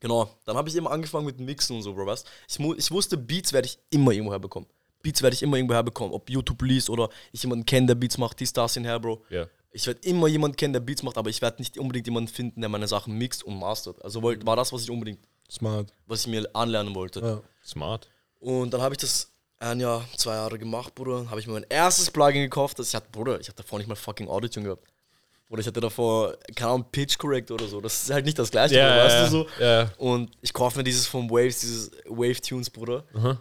genau, 0.00 0.30
dann 0.44 0.56
habe 0.56 0.68
ich 0.68 0.76
eben 0.76 0.86
angefangen 0.88 1.26
mit 1.26 1.38
Mixen 1.40 1.76
und 1.76 1.82
so, 1.82 1.92
Bro, 1.94 2.06
weißt 2.06 2.26
ich, 2.48 2.58
ich 2.60 2.90
wusste, 2.90 3.16
Beats 3.16 3.52
werde 3.52 3.66
ich 3.66 3.78
immer 3.90 4.12
irgendwo 4.12 4.32
herbekommen. 4.32 4.68
Beats 5.02 5.22
werde 5.22 5.34
ich 5.34 5.42
immer 5.42 5.56
irgendwo 5.56 5.74
herbekommen. 5.74 6.12
Ob 6.12 6.28
YouTube 6.28 6.60
liest 6.62 6.90
oder 6.90 7.08
ich 7.32 7.42
jemanden 7.42 7.64
kenne, 7.64 7.86
der 7.88 7.94
Beats 7.94 8.18
macht, 8.18 8.38
dies, 8.40 8.52
das, 8.52 8.76
her, 8.76 9.00
Bro. 9.00 9.24
Ja. 9.30 9.46
Ich 9.70 9.86
werde 9.86 10.00
immer 10.08 10.26
jemanden 10.28 10.56
kennen, 10.56 10.72
der 10.72 10.80
Beats 10.80 11.02
macht, 11.02 11.18
aber 11.18 11.30
ich 11.30 11.42
werde 11.42 11.58
nicht 11.58 11.78
unbedingt 11.78 12.06
jemanden 12.06 12.28
finden, 12.32 12.60
der 12.60 12.70
meine 12.70 12.88
Sachen 12.88 13.16
mixt 13.18 13.44
und 13.44 13.58
mastert. 13.58 14.02
Also 14.02 14.22
wollt, 14.22 14.44
war 14.46 14.56
das, 14.56 14.72
was 14.72 14.82
ich 14.82 14.90
unbedingt, 14.90 15.20
Smart. 15.50 15.92
was 16.06 16.22
ich 16.22 16.26
mir 16.26 16.48
anlernen 16.54 16.94
wollte. 16.94 17.20
Ja. 17.20 17.40
Smart. 17.64 18.08
Und 18.40 18.72
dann 18.72 18.80
habe 18.80 18.94
ich 18.94 18.98
das 18.98 19.30
ein 19.58 19.80
Jahr, 19.80 20.04
zwei 20.16 20.34
Jahre 20.34 20.58
gemacht, 20.58 20.94
Bruder. 20.94 21.28
Habe 21.28 21.40
ich 21.40 21.46
mir 21.46 21.52
mein 21.54 21.66
erstes 21.68 22.10
Plugin 22.10 22.42
gekauft. 22.42 22.78
Das 22.78 22.88
ich 22.88 22.94
hatte, 22.94 23.08
Bruder, 23.10 23.40
ich 23.40 23.48
hatte 23.48 23.62
davor 23.62 23.78
nicht 23.78 23.88
mal 23.88 23.94
fucking 23.96 24.28
Audition 24.28 24.64
gehabt. 24.64 24.84
Oder 25.50 25.60
ich 25.60 25.66
hatte 25.66 25.80
davor, 25.80 26.36
keine 26.54 26.70
Ahnung, 26.72 26.86
Pitch 26.92 27.16
Correct 27.18 27.50
oder 27.50 27.66
so. 27.66 27.80
Das 27.80 28.02
ist 28.02 28.10
halt 28.10 28.24
nicht 28.26 28.38
das 28.38 28.50
gleiche, 28.50 28.74
Ja, 28.76 28.88
Bruder, 28.90 29.04
weißt 29.04 29.26
du 29.26 29.30
so. 29.30 29.46
ja. 29.60 29.90
Und 29.98 30.30
ich 30.42 30.52
kaufe 30.52 30.78
mir 30.78 30.84
dieses 30.84 31.06
von 31.06 31.28
Waves, 31.30 31.60
dieses 31.60 31.90
Wave 32.06 32.40
Tunes, 32.40 32.68
Bruder. 32.70 33.04
Aha. 33.14 33.40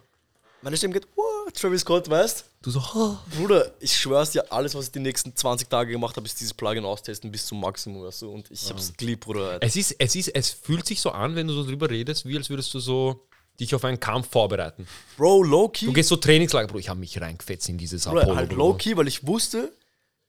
Meine 0.61 0.75
Stimme 0.77 0.93
geht, 0.93 1.07
what? 1.15 1.25
Travis 1.53 1.81
Scott, 1.81 2.09
weißt 2.09 2.45
Du 2.61 2.71
so, 2.71 2.81
oh. 2.95 3.15
Bruder, 3.37 3.71
ich 3.79 3.95
schwör's 3.95 4.31
dir, 4.31 4.51
alles, 4.51 4.75
was 4.75 4.85
ich 4.87 4.91
die 4.91 4.99
nächsten 4.99 5.35
20 5.35 5.69
Tage 5.69 5.91
gemacht 5.91 6.15
habe, 6.17 6.25
ist 6.25 6.39
dieses 6.39 6.53
Plugin 6.53 6.83
austesten 6.85 7.31
bis 7.31 7.45
zum 7.45 7.59
Maximum, 7.59 8.03
weißt 8.03 8.23
du. 8.23 8.31
Und 8.31 8.51
ich 8.51 8.69
hab's 8.69 8.91
geliebt, 8.97 9.23
Bruder. 9.25 9.57
Es 9.61 9.75
ist, 9.75 9.95
es 9.99 10.15
ist, 10.15 10.29
es 10.29 10.49
fühlt 10.49 10.85
sich 10.85 10.99
so 10.99 11.11
an, 11.11 11.35
wenn 11.35 11.47
du 11.47 11.53
so 11.53 11.63
drüber 11.63 11.89
redest, 11.89 12.25
wie 12.25 12.35
als 12.35 12.49
würdest 12.49 12.73
du 12.73 12.79
so 12.79 13.25
dich 13.59 13.73
auf 13.73 13.83
einen 13.85 13.99
Kampf 13.99 14.29
vorbereiten. 14.29 14.87
Bro, 15.15 15.43
low-key. 15.43 15.85
Du 15.85 15.93
gehst 15.93 16.09
so 16.09 16.15
Trainingslager, 16.15 16.67
Bro, 16.67 16.79
ich 16.79 16.89
habe 16.89 16.99
mich 16.99 17.19
reingefetzt 17.19 17.69
in 17.69 17.77
dieses 17.77 18.05
Bruder, 18.05 18.23
Apollo. 18.23 18.35
halt 18.35 18.53
low-key, 18.53 18.97
weil 18.97 19.07
ich 19.07 19.25
wusste, 19.25 19.71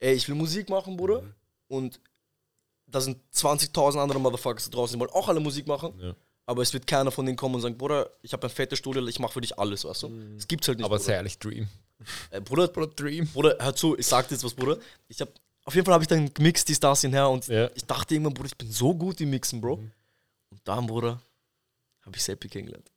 ey, 0.01 0.15
ich 0.15 0.29
will 0.29 0.35
Musik 0.35 0.69
machen, 0.69 0.97
Bruder. 0.97 1.23
Und 1.67 2.01
da 2.87 3.01
sind 3.01 3.19
20.000 3.35 3.99
andere 3.99 4.19
Motherfuckers 4.21 4.65
da 4.65 4.71
draußen, 4.71 4.97
die 4.97 5.01
wollen 5.01 5.11
auch 5.11 5.29
alle 5.29 5.41
Musik 5.41 5.67
machen. 5.67 5.93
Ja. 6.01 6.15
Aber 6.49 6.63
es 6.63 6.73
wird 6.73 6.87
keiner 6.87 7.11
von 7.11 7.27
denen 7.27 7.37
kommen 7.37 7.57
und 7.57 7.61
sagen, 7.61 7.77
Bruder, 7.77 8.11
ich 8.23 8.33
habe 8.33 8.47
ein 8.47 8.51
fettes 8.51 8.79
Studio, 8.79 9.07
ich 9.07 9.19
mache 9.19 9.35
für 9.35 9.43
dich 9.43 9.59
alles, 9.59 9.85
weißt 9.85 10.05
du? 10.05 10.09
Das 10.35 10.49
gibt's 10.49 10.67
halt 10.67 10.79
nicht. 10.79 10.87
Aber 10.87 10.97
Bruder. 10.97 11.05
sehr 11.05 11.17
ehrlich, 11.17 11.39
Dream. 11.39 11.69
Äh, 12.31 12.41
Bruder, 12.41 12.69
Bruder, 12.69 12.87
Dream. 12.87 13.27
Bruder, 13.27 13.57
hör 13.61 13.75
zu, 13.75 13.99
ich 13.99 14.07
sag 14.07 14.27
dir 14.29 14.35
jetzt 14.37 14.45
was, 14.45 14.55
Bruder. 14.55 14.79
Ich 15.09 15.21
hab, 15.21 15.29
auf 15.65 15.75
jeden 15.75 15.85
Fall 15.85 15.93
habe 15.95 16.05
ich 16.05 16.09
dann 16.09 16.33
gemixt, 16.33 16.67
die 16.69 16.75
Stars 16.75 17.01
hinher 17.03 17.29
und 17.29 17.47
Ja. 17.49 17.69
ich 17.75 17.85
dachte 17.85 18.15
irgendwann, 18.15 18.33
Bruder, 18.35 18.47
ich 18.47 18.57
bin 18.57 18.71
so 18.71 18.95
gut 18.95 19.21
im 19.21 19.29
Mixen, 19.31 19.61
Bro. 19.61 19.75
Und 20.51 20.61
dann, 20.65 20.87
Bruder, 20.87 21.21
habe 22.07 22.17
ich 22.17 22.23
Seppi 22.23 22.49
kennengelernt. 22.49 22.91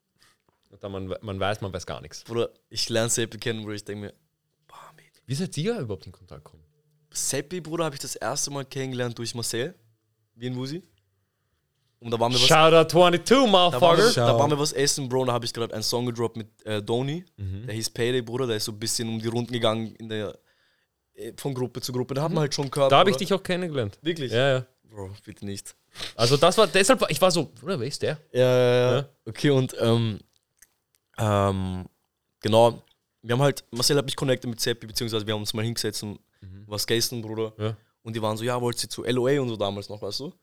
Und 0.69 0.81
dann 0.81 0.91
man, 0.93 1.13
man 1.21 1.39
weiß, 1.39 1.59
man 1.61 1.73
weiß 1.73 1.85
gar 1.85 1.99
nichts. 1.99 2.23
Bruder, 2.23 2.51
ich 2.69 2.87
lerne 2.87 3.09
Seppi 3.09 3.37
kennen, 3.37 3.63
Bruder, 3.63 3.75
ich 3.75 3.83
denke 3.83 4.05
mir, 4.05 4.13
boah, 4.67 4.77
Mann. 4.95 5.03
Wie 5.25 5.35
seid 5.35 5.57
ihr 5.57 5.77
überhaupt 5.79 6.05
in 6.05 6.11
Kontakt 6.13 6.45
gekommen? 6.45 6.63
Seppi, 7.11 7.59
Bruder, 7.59 7.83
habe 7.85 7.95
ich 7.95 8.01
das 8.01 8.15
erste 8.15 8.49
Mal 8.51 8.63
kennengelernt 8.65 9.17
durch 9.17 9.35
Marcel, 9.35 9.73
wie 10.35 10.45
in 10.47 10.55
Wusi. 10.55 10.81
Und 12.01 12.09
da 12.11 12.19
waren 12.19 12.33
wir 12.33 12.39
was, 12.41 12.47
Shoutout 12.47 12.89
22, 12.89 13.23
da 13.25 13.35
waren 13.35 13.43
wir, 13.43 13.51
Motherfucker. 13.51 14.13
da 14.15 14.39
waren 14.39 14.49
wir 14.49 14.57
was 14.59 14.73
essen, 14.73 15.07
Bro, 15.07 15.21
und 15.21 15.27
da 15.27 15.33
habe 15.33 15.45
ich 15.45 15.53
gerade 15.53 15.71
einen 15.71 15.83
Song 15.83 16.07
gedroppt 16.07 16.35
mit 16.35 16.47
äh, 16.65 16.81
Doni. 16.81 17.23
Der 17.37 17.75
hieß 17.75 17.91
Payday, 17.91 18.23
Bruder, 18.23 18.47
der 18.47 18.57
ist 18.57 18.65
so 18.65 18.71
ein 18.71 18.79
bisschen 18.79 19.07
um 19.07 19.19
die 19.21 19.27
Runden 19.27 19.53
gegangen 19.53 19.93
in 19.95 20.09
der, 20.09 20.35
äh, 21.13 21.31
von 21.37 21.53
Gruppe 21.53 21.79
zu 21.79 21.93
Gruppe. 21.93 22.15
Da 22.15 22.23
hat 22.23 22.31
man 22.31 22.41
halt 22.41 22.55
schon 22.55 22.71
gehört. 22.71 22.91
Da 22.91 22.97
habe 22.97 23.11
ich 23.11 23.17
dich 23.17 23.31
auch 23.31 23.43
kennengelernt. 23.43 23.99
Wirklich? 24.01 24.31
Ja, 24.31 24.53
ja. 24.53 24.65
Bro, 24.89 25.11
bitte 25.23 25.45
nicht. 25.45 25.75
Also 26.15 26.37
das 26.37 26.57
war, 26.57 26.65
deshalb, 26.65 27.05
ich 27.09 27.21
war 27.21 27.29
so, 27.29 27.45
Bruder, 27.45 27.79
wer 27.79 27.87
ist 27.87 28.01
der? 28.01 28.17
Ja, 28.31 28.41
ja, 28.41 28.73
ja. 28.73 28.95
Ja. 28.97 29.09
Okay, 29.27 29.51
und 29.51 29.75
ähm, 29.79 30.19
ähm, 31.19 31.85
genau, 32.41 32.81
wir 33.21 33.33
haben 33.33 33.41
halt, 33.43 33.63
Marcel 33.69 33.97
hat 33.97 34.05
mich 34.05 34.15
connected 34.15 34.49
mit 34.49 34.59
Seppi, 34.59 34.87
beziehungsweise 34.87 35.27
wir 35.27 35.33
haben 35.35 35.41
uns 35.41 35.53
mal 35.53 35.63
hingesetzt 35.63 36.01
und 36.01 36.19
was 36.65 36.87
gegessen, 36.87 37.21
Bruder. 37.21 37.53
Ja. 37.59 37.77
Und 38.01 38.15
die 38.15 38.21
waren 38.21 38.35
so, 38.35 38.43
ja, 38.43 38.59
wollt 38.59 38.81
ihr 38.81 38.89
zu 38.89 39.03
LOA 39.03 39.39
und 39.39 39.49
so 39.49 39.55
damals 39.55 39.87
noch, 39.89 40.01
weißt 40.01 40.21
du? 40.21 40.33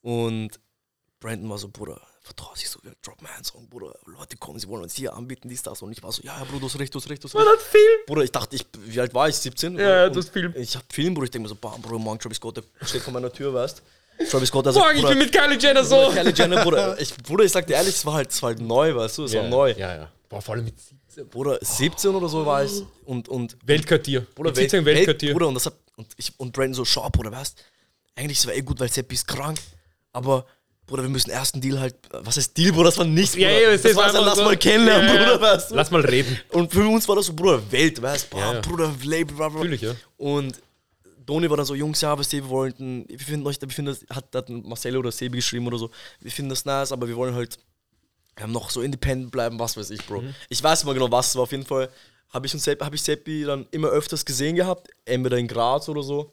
Und 0.00 0.58
Brandon 1.22 1.48
war 1.48 1.56
so, 1.56 1.68
Bruder, 1.68 2.00
vertrau 2.20 2.52
dich 2.54 2.68
so, 2.68 2.80
wir 2.82 2.92
droppen 3.00 3.28
einen 3.28 3.44
Song, 3.44 3.68
Bruder. 3.68 3.94
Leute 4.06 4.36
kommen, 4.36 4.58
sie 4.58 4.66
wollen 4.66 4.82
uns 4.82 4.96
hier 4.96 5.14
anbieten, 5.14 5.48
dies, 5.48 5.62
das. 5.62 5.80
Und 5.80 5.92
ich 5.92 6.02
war 6.02 6.10
so, 6.10 6.20
ja, 6.22 6.36
ja, 6.36 6.44
Bruder, 6.44 6.60
du 6.60 6.66
hast 6.66 6.78
recht, 6.80 6.92
du 6.92 6.98
hast 6.98 7.08
recht, 7.08 7.22
du 7.22 7.28
hast 7.28 7.36
recht. 7.36 7.46
hat 7.46 7.60
Film. 7.60 8.00
Bruder, 8.06 8.22
ich 8.22 8.32
dachte, 8.32 8.56
ich, 8.56 8.66
wie 8.86 9.00
alt 9.00 9.14
war 9.14 9.28
ich? 9.28 9.36
17? 9.36 9.78
Ja, 9.78 10.08
du 10.08 10.18
hast 10.18 10.30
Film. 10.30 10.52
Ich 10.56 10.74
hab 10.74 10.82
Film, 10.92 11.14
Bruder, 11.14 11.26
ich 11.26 11.30
denke 11.30 11.44
mir 11.44 11.48
so, 11.48 11.54
bam, 11.54 11.80
Bruder, 11.80 12.00
morgen 12.00 12.18
Travis 12.18 12.38
Scott, 12.38 12.56
der 12.56 12.64
steht 12.82 13.02
vor 13.02 13.12
meiner 13.12 13.32
Tür, 13.32 13.54
weißt 13.54 13.82
Travis 14.30 14.48
Scott, 14.48 14.66
der 14.66 14.72
sagt, 14.72 14.84
Morgen, 14.84 14.98
ich 14.98 15.06
bin 15.06 15.18
mit 15.18 15.32
Kylie 15.32 15.58
Jenner 15.58 15.84
so. 15.84 15.96
Bruder, 15.96 16.22
Kylie 16.22 16.34
Jenner, 16.34 16.64
Bruder, 16.64 17.00
ich, 17.00 17.16
Bruder, 17.16 17.44
ich 17.44 17.52
sag 17.52 17.66
dir 17.66 17.74
ehrlich, 17.74 17.94
es 17.94 18.04
war 18.04 18.14
halt, 18.14 18.30
es 18.30 18.42
war 18.42 18.50
halt 18.50 18.60
neu, 18.60 18.94
weißt 18.94 19.18
du, 19.18 19.24
es 19.24 19.34
war 19.34 19.42
ja, 19.44 19.48
neu. 19.48 19.70
Ja, 19.72 19.94
ja. 19.94 20.12
Boah, 20.28 20.40
vor 20.42 20.54
allem 20.54 20.64
mit 20.64 20.74
17. 20.80 21.28
Bruder, 21.28 21.58
17 21.60 22.10
oder 22.14 22.28
so 22.28 22.44
war 22.46 22.64
ich 22.64 22.82
und, 23.04 23.28
und 23.28 23.56
Weltkartier. 23.64 24.26
Bruder, 24.34 24.50
mit 24.50 24.56
17 24.56 24.84
Weltkartier. 24.84 25.32
Bruder, 25.32 25.48
und 25.48 25.54
das 25.54 25.66
hat, 25.66 25.74
und 25.96 26.08
ich, 26.16 26.32
und 26.38 26.52
Brandon 26.52 26.74
so, 26.74 26.84
schau, 26.84 27.08
Bruder, 27.10 27.32
weißt, 27.32 27.62
eigentlich 28.16 28.38
ist 28.38 28.46
es 28.46 28.50
eh 28.52 28.62
gut, 28.62 28.80
weil 28.80 28.90
Seppi 28.90 29.14
ist 29.14 29.26
krank, 29.26 29.58
aber, 30.12 30.46
Bruder, 30.92 31.02
wir 31.04 31.10
müssen 31.10 31.30
ersten 31.30 31.60
Deal 31.60 31.80
halt, 31.80 31.94
was 32.10 32.36
heißt 32.36 32.56
Deal, 32.56 32.70
Bruder, 32.72 32.84
das 32.90 32.98
war 32.98 33.04
nichts, 33.06 33.34
Ja, 33.34 33.48
Bruder. 33.48 33.60
ja, 33.72 33.76
das 33.78 33.96
war 33.96 34.04
einfach 34.06 34.24
lass 34.26 34.36
so- 34.36 34.44
mal 34.44 34.56
kennenlernen, 34.56 35.06
Ja. 35.08 35.12
Bruder, 35.24 35.40
weißt 35.40 35.70
du. 35.70 35.74
Lass 35.74 35.90
mal 35.90 36.00
reden. 36.02 36.38
Und 36.50 36.70
für 36.72 36.86
uns 36.86 37.08
war 37.08 37.16
das 37.16 37.26
so, 37.26 37.32
Bruder, 37.32 37.60
Welt, 37.72 38.00
weißt 38.02 38.32
du, 38.32 38.36
Ja, 38.36 38.52
ja. 38.54 38.60
Bruder, 38.60 38.92
Label, 39.02 39.34
bla, 39.34 39.48
bla. 39.48 39.58
Natürlich, 39.60 39.80
ja. 39.80 39.94
Und 40.18 40.60
Doni 41.24 41.48
war 41.48 41.56
dann 41.56 41.66
so, 41.66 41.74
Jungs, 41.74 42.00
ja, 42.00 42.18
was 42.18 42.30
wir 42.32 42.46
wollten, 42.48 43.04
wir 43.08 43.18
finden 43.18 43.46
euch, 43.46 43.60
wir 43.60 43.68
finden 43.70 43.92
das, 43.92 44.04
hat, 44.14 44.26
hat 44.34 44.48
Marcelo 44.50 44.98
oder 44.98 45.10
Sebi 45.12 45.38
geschrieben 45.38 45.66
oder 45.66 45.78
so, 45.78 45.90
wir 46.20 46.30
finden 46.30 46.50
das 46.50 46.64
nice, 46.64 46.92
aber 46.92 47.08
wir 47.08 47.16
wollen 47.16 47.34
halt 47.34 47.58
noch 48.46 48.70
so 48.70 48.82
independent 48.82 49.30
bleiben, 49.30 49.58
was 49.58 49.76
weiß 49.76 49.90
ich, 49.90 50.04
Bro. 50.06 50.24
Ich 50.48 50.62
weiß 50.62 50.82
immer 50.82 50.94
genau, 50.94 51.10
was 51.10 51.28
es 51.28 51.36
war. 51.36 51.42
Auf 51.44 51.52
jeden 51.52 51.66
Fall 51.66 51.88
habe 52.30 52.46
ich, 52.46 52.52
Seppi- 52.54 52.84
hab 52.84 52.92
ich 52.94 53.02
Seppi 53.02 53.44
dann 53.44 53.66
immer 53.70 53.88
öfters 53.88 54.24
gesehen 54.24 54.56
gehabt, 54.56 54.88
entweder 55.04 55.36
in 55.38 55.46
Graz 55.48 55.88
oder 55.88 56.02
so. 56.02 56.32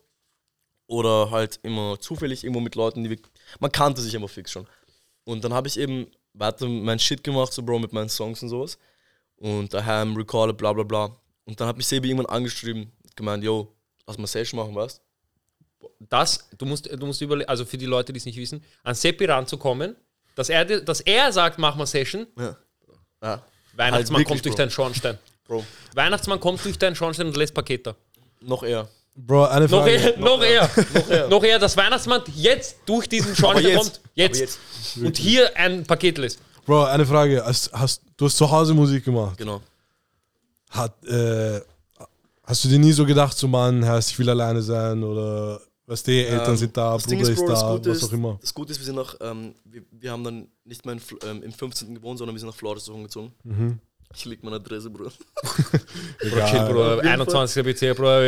Oder 0.87 1.29
halt 1.29 1.59
immer 1.61 1.99
zufällig 1.99 2.43
irgendwo 2.43 2.61
mit 2.61 2.73
Leuten, 2.75 3.03
die 3.03 3.11
wir, 3.11 3.17
man 3.59 3.71
kannte 3.71 4.01
sich 4.01 4.13
immer 4.13 4.27
fix 4.27 4.51
schon. 4.51 4.67
Und 5.23 5.43
dann 5.43 5.53
habe 5.53 5.67
ich 5.67 5.77
eben 5.77 6.07
weiter 6.33 6.67
mein 6.67 6.99
Shit 6.99 7.23
gemacht, 7.23 7.53
so 7.53 7.61
Bro, 7.63 7.79
mit 7.79 7.93
meinen 7.93 8.09
Songs 8.09 8.41
und 8.43 8.49
sowas. 8.49 8.77
Und 9.37 9.73
daheim 9.73 10.15
recorded, 10.15 10.57
bla 10.57 10.73
bla 10.73 10.83
bla. 10.83 11.15
Und 11.45 11.59
dann 11.59 11.67
hat 11.67 11.77
mich 11.77 11.87
Sebi 11.87 12.09
irgendwann 12.09 12.33
angeschrieben, 12.35 12.91
gemeint, 13.15 13.43
yo, 13.43 13.73
lass 14.05 14.17
mal 14.17 14.27
Session 14.27 14.59
machen, 14.59 14.75
weißt 14.75 15.01
Das, 15.99 16.47
du 16.57 16.65
musst, 16.65 16.85
du 16.91 17.05
musst 17.05 17.21
überlegen, 17.21 17.49
also 17.49 17.65
für 17.65 17.77
die 17.77 17.85
Leute, 17.85 18.13
die 18.13 18.17
es 18.17 18.25
nicht 18.25 18.37
wissen, 18.37 18.63
an 18.83 18.95
Seppi 18.95 19.25
ranzukommen, 19.25 19.95
dass 20.35 20.49
er, 20.49 20.65
dass 20.65 21.01
er 21.01 21.31
sagt, 21.31 21.57
mach 21.57 21.75
mal 21.75 21.85
Session, 21.85 22.27
Ja. 22.37 22.57
Ja, 23.21 23.43
Weihnachtsmann 23.73 23.91
Halt 23.93 24.09
wirklich, 24.09 24.27
kommt 24.27 24.45
durch 24.45 24.55
Bro. 24.55 24.57
deinen 24.57 24.71
Schornstein. 24.71 25.17
Bro. 25.45 25.65
Weihnachtsmann 25.93 26.39
kommt 26.39 26.63
durch 26.63 26.77
deinen 26.77 26.95
Schornstein 26.95 27.27
und 27.27 27.35
lässt 27.35 27.53
Pakete. 27.53 27.95
Noch 28.39 28.63
eher. 28.63 28.87
Bro, 29.25 29.45
eine 29.45 29.65
Noch 29.65 29.79
Frage. 29.79 29.91
eher, 29.91 30.17
noch 30.19 30.41
eher, 30.43 30.69
Noch 30.93 31.09
eher. 31.09 31.27
noch 31.27 31.43
eher, 31.43 31.59
dass 31.59 31.75
Weihnachtsmann 31.75 32.21
jetzt 32.35 32.77
durch 32.85 33.07
diesen 33.09 33.35
Schornstein 33.35 33.71
jetzt. 33.73 33.77
kommt, 33.77 34.01
jetzt, 34.15 34.39
jetzt. 34.39 34.59
und 35.03 35.17
hier 35.17 35.55
ein 35.57 35.83
Paket 35.85 36.17
lässt. 36.17 36.39
Bro, 36.65 36.85
eine 36.85 37.05
Frage. 37.05 37.43
Hast, 37.45 37.71
hast, 37.73 38.01
du 38.17 38.25
hast 38.25 38.37
zu 38.37 38.49
Hause 38.49 38.73
Musik 38.73 39.03
gemacht. 39.03 39.37
Genau. 39.37 39.61
Hat, 40.69 40.93
äh, 41.05 41.59
hast 42.43 42.63
du 42.63 42.69
dir 42.69 42.79
nie 42.79 42.91
so 42.91 43.05
gedacht, 43.05 43.37
so 43.37 43.47
Mann, 43.47 43.83
Herr, 43.83 43.97
ich 43.99 44.17
will 44.17 44.29
alleine 44.29 44.61
sein 44.61 45.03
oder 45.03 45.59
was 45.85 46.03
die 46.03 46.23
Eltern 46.23 46.51
Ähm, 46.51 46.57
sind 46.57 46.77
da, 46.77 46.93
das 46.93 47.03
Ding 47.05 47.17
Bruder 47.17 47.31
ist, 47.31 47.39
ist, 47.39 47.45
Bro, 47.45 47.51
das 47.51 47.59
da, 47.61 47.89
was 47.89 47.97
ist, 47.97 48.03
auch 48.03 48.13
immer. 48.13 48.37
Das 48.39 48.53
Gute 48.53 48.71
ist, 48.71 48.79
wir 48.79 48.85
sind 48.85 48.95
nach, 48.95 49.15
ähm, 49.21 49.55
wir, 49.65 49.81
wir 49.91 50.11
haben 50.11 50.23
dann 50.23 50.47
nicht 50.63 50.85
mehr 50.85 50.93
in, 50.93 51.01
ähm, 51.27 51.43
im 51.43 51.51
15. 51.51 51.95
gewohnt, 51.95 52.19
sondern 52.19 52.35
wir 52.35 52.39
sind 52.39 52.49
nach 52.49 52.55
Florida 52.55 52.91
umgezogen. 52.91 53.31
Mhm. 53.43 53.79
Ich 54.15 54.25
leg 54.25 54.43
meine 54.43 54.55
Adresse, 54.55 54.89
Bruder. 54.89 55.11
Bro, 55.43 56.45
chill, 56.47 56.65
Bro, 56.67 56.95
jeden 56.95 57.07
21 57.07 57.63
BC, 57.63 57.95
Bro, 57.95 58.19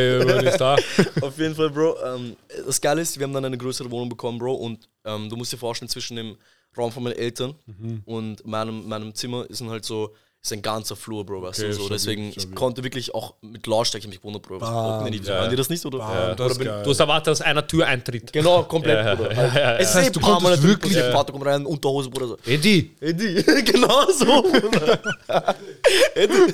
ist 0.42 0.58
da. 0.62 0.76
Auf 1.22 1.38
jeden 1.40 1.56
Fall, 1.56 1.70
Bro. 1.72 1.98
Ähm, 2.06 2.36
das 2.66 2.80
Geile 2.80 3.02
ist, 3.02 3.18
wir 3.18 3.24
haben 3.26 3.34
dann 3.34 3.46
eine 3.46 3.58
größere 3.58 3.90
Wohnung 3.90 4.10
bekommen, 4.10 4.38
Bro. 4.38 4.54
Und 4.54 4.88
ähm, 5.06 5.28
du 5.30 5.36
musst 5.36 5.52
dir 5.52 5.58
vorstellen, 5.58 5.90
zwischen 5.90 6.16
dem 6.18 6.38
Raum 6.78 6.92
von 6.92 7.04
meinen 7.04 7.18
Eltern 7.18 7.56
Mhm. 7.66 8.02
und 8.06 8.46
meinem, 8.46 8.88
meinem 8.88 9.14
Zimmer 9.16 9.50
ist 9.50 9.60
dann 9.62 9.70
halt 9.70 9.84
so, 9.84 10.16
ist 10.44 10.54
ein 10.54 10.62
ganzer 10.64 10.96
Flur, 10.96 11.24
Bro, 11.24 11.44
weißt 11.44 11.60
Okay, 11.60 11.68
du, 11.70 11.74
so. 11.76 11.90
Deswegen, 11.90 12.34
ich 12.36 12.56
konnte 12.56 12.84
wirklich 12.84 13.14
auch 13.14 13.36
mit 13.42 13.68
Lautstärke 13.68 14.08
mich 14.08 14.18
gewundert, 14.18 14.42
Bro. 14.42 14.60
Was 14.60 14.70
brauchen 14.70 15.12
die? 15.12 15.20
Ja. 15.20 15.36
Hören 15.42 15.50
die 15.52 15.56
das 15.56 15.70
nicht, 15.70 15.86
oder? 15.86 16.00
Bam, 16.00 16.36
das 16.36 16.52
ist 16.54 16.58
bin- 16.58 16.68
geil. 16.68 16.84
Du 16.84 16.90
hast 16.90 17.00
erwartet, 17.00 17.28
dass 17.28 17.42
einer 17.42 17.66
Tür 17.68 17.86
eintritt. 17.86 18.34
Genau, 18.34 18.64
komplett, 18.64 19.06
Ja, 19.06 19.14
Bruder. 19.16 19.32
ja, 19.36 19.48
ja, 19.48 19.60
ja. 19.60 19.76
Es 19.78 19.90
ist 19.90 19.96
Das 19.96 20.04
heißt, 20.04 20.16
du 20.16 20.20
ein 20.20 20.24
paar 20.24 20.34
Mal 20.42 20.42
konntest 20.50 20.64
wirklich- 20.64 20.94
passiert, 20.94 21.14
Vater 21.14 21.32
kommt 21.34 21.46
rein, 21.46 21.64
Unterhose, 21.66 22.10
Bruder, 22.10 22.28
so. 22.30 22.38
Eddie, 22.46 22.92
Eddie, 23.00 23.44
genau 23.72 24.08
so, 24.12 24.26
Bruder. 24.42 25.00
Eddie. 26.16 26.54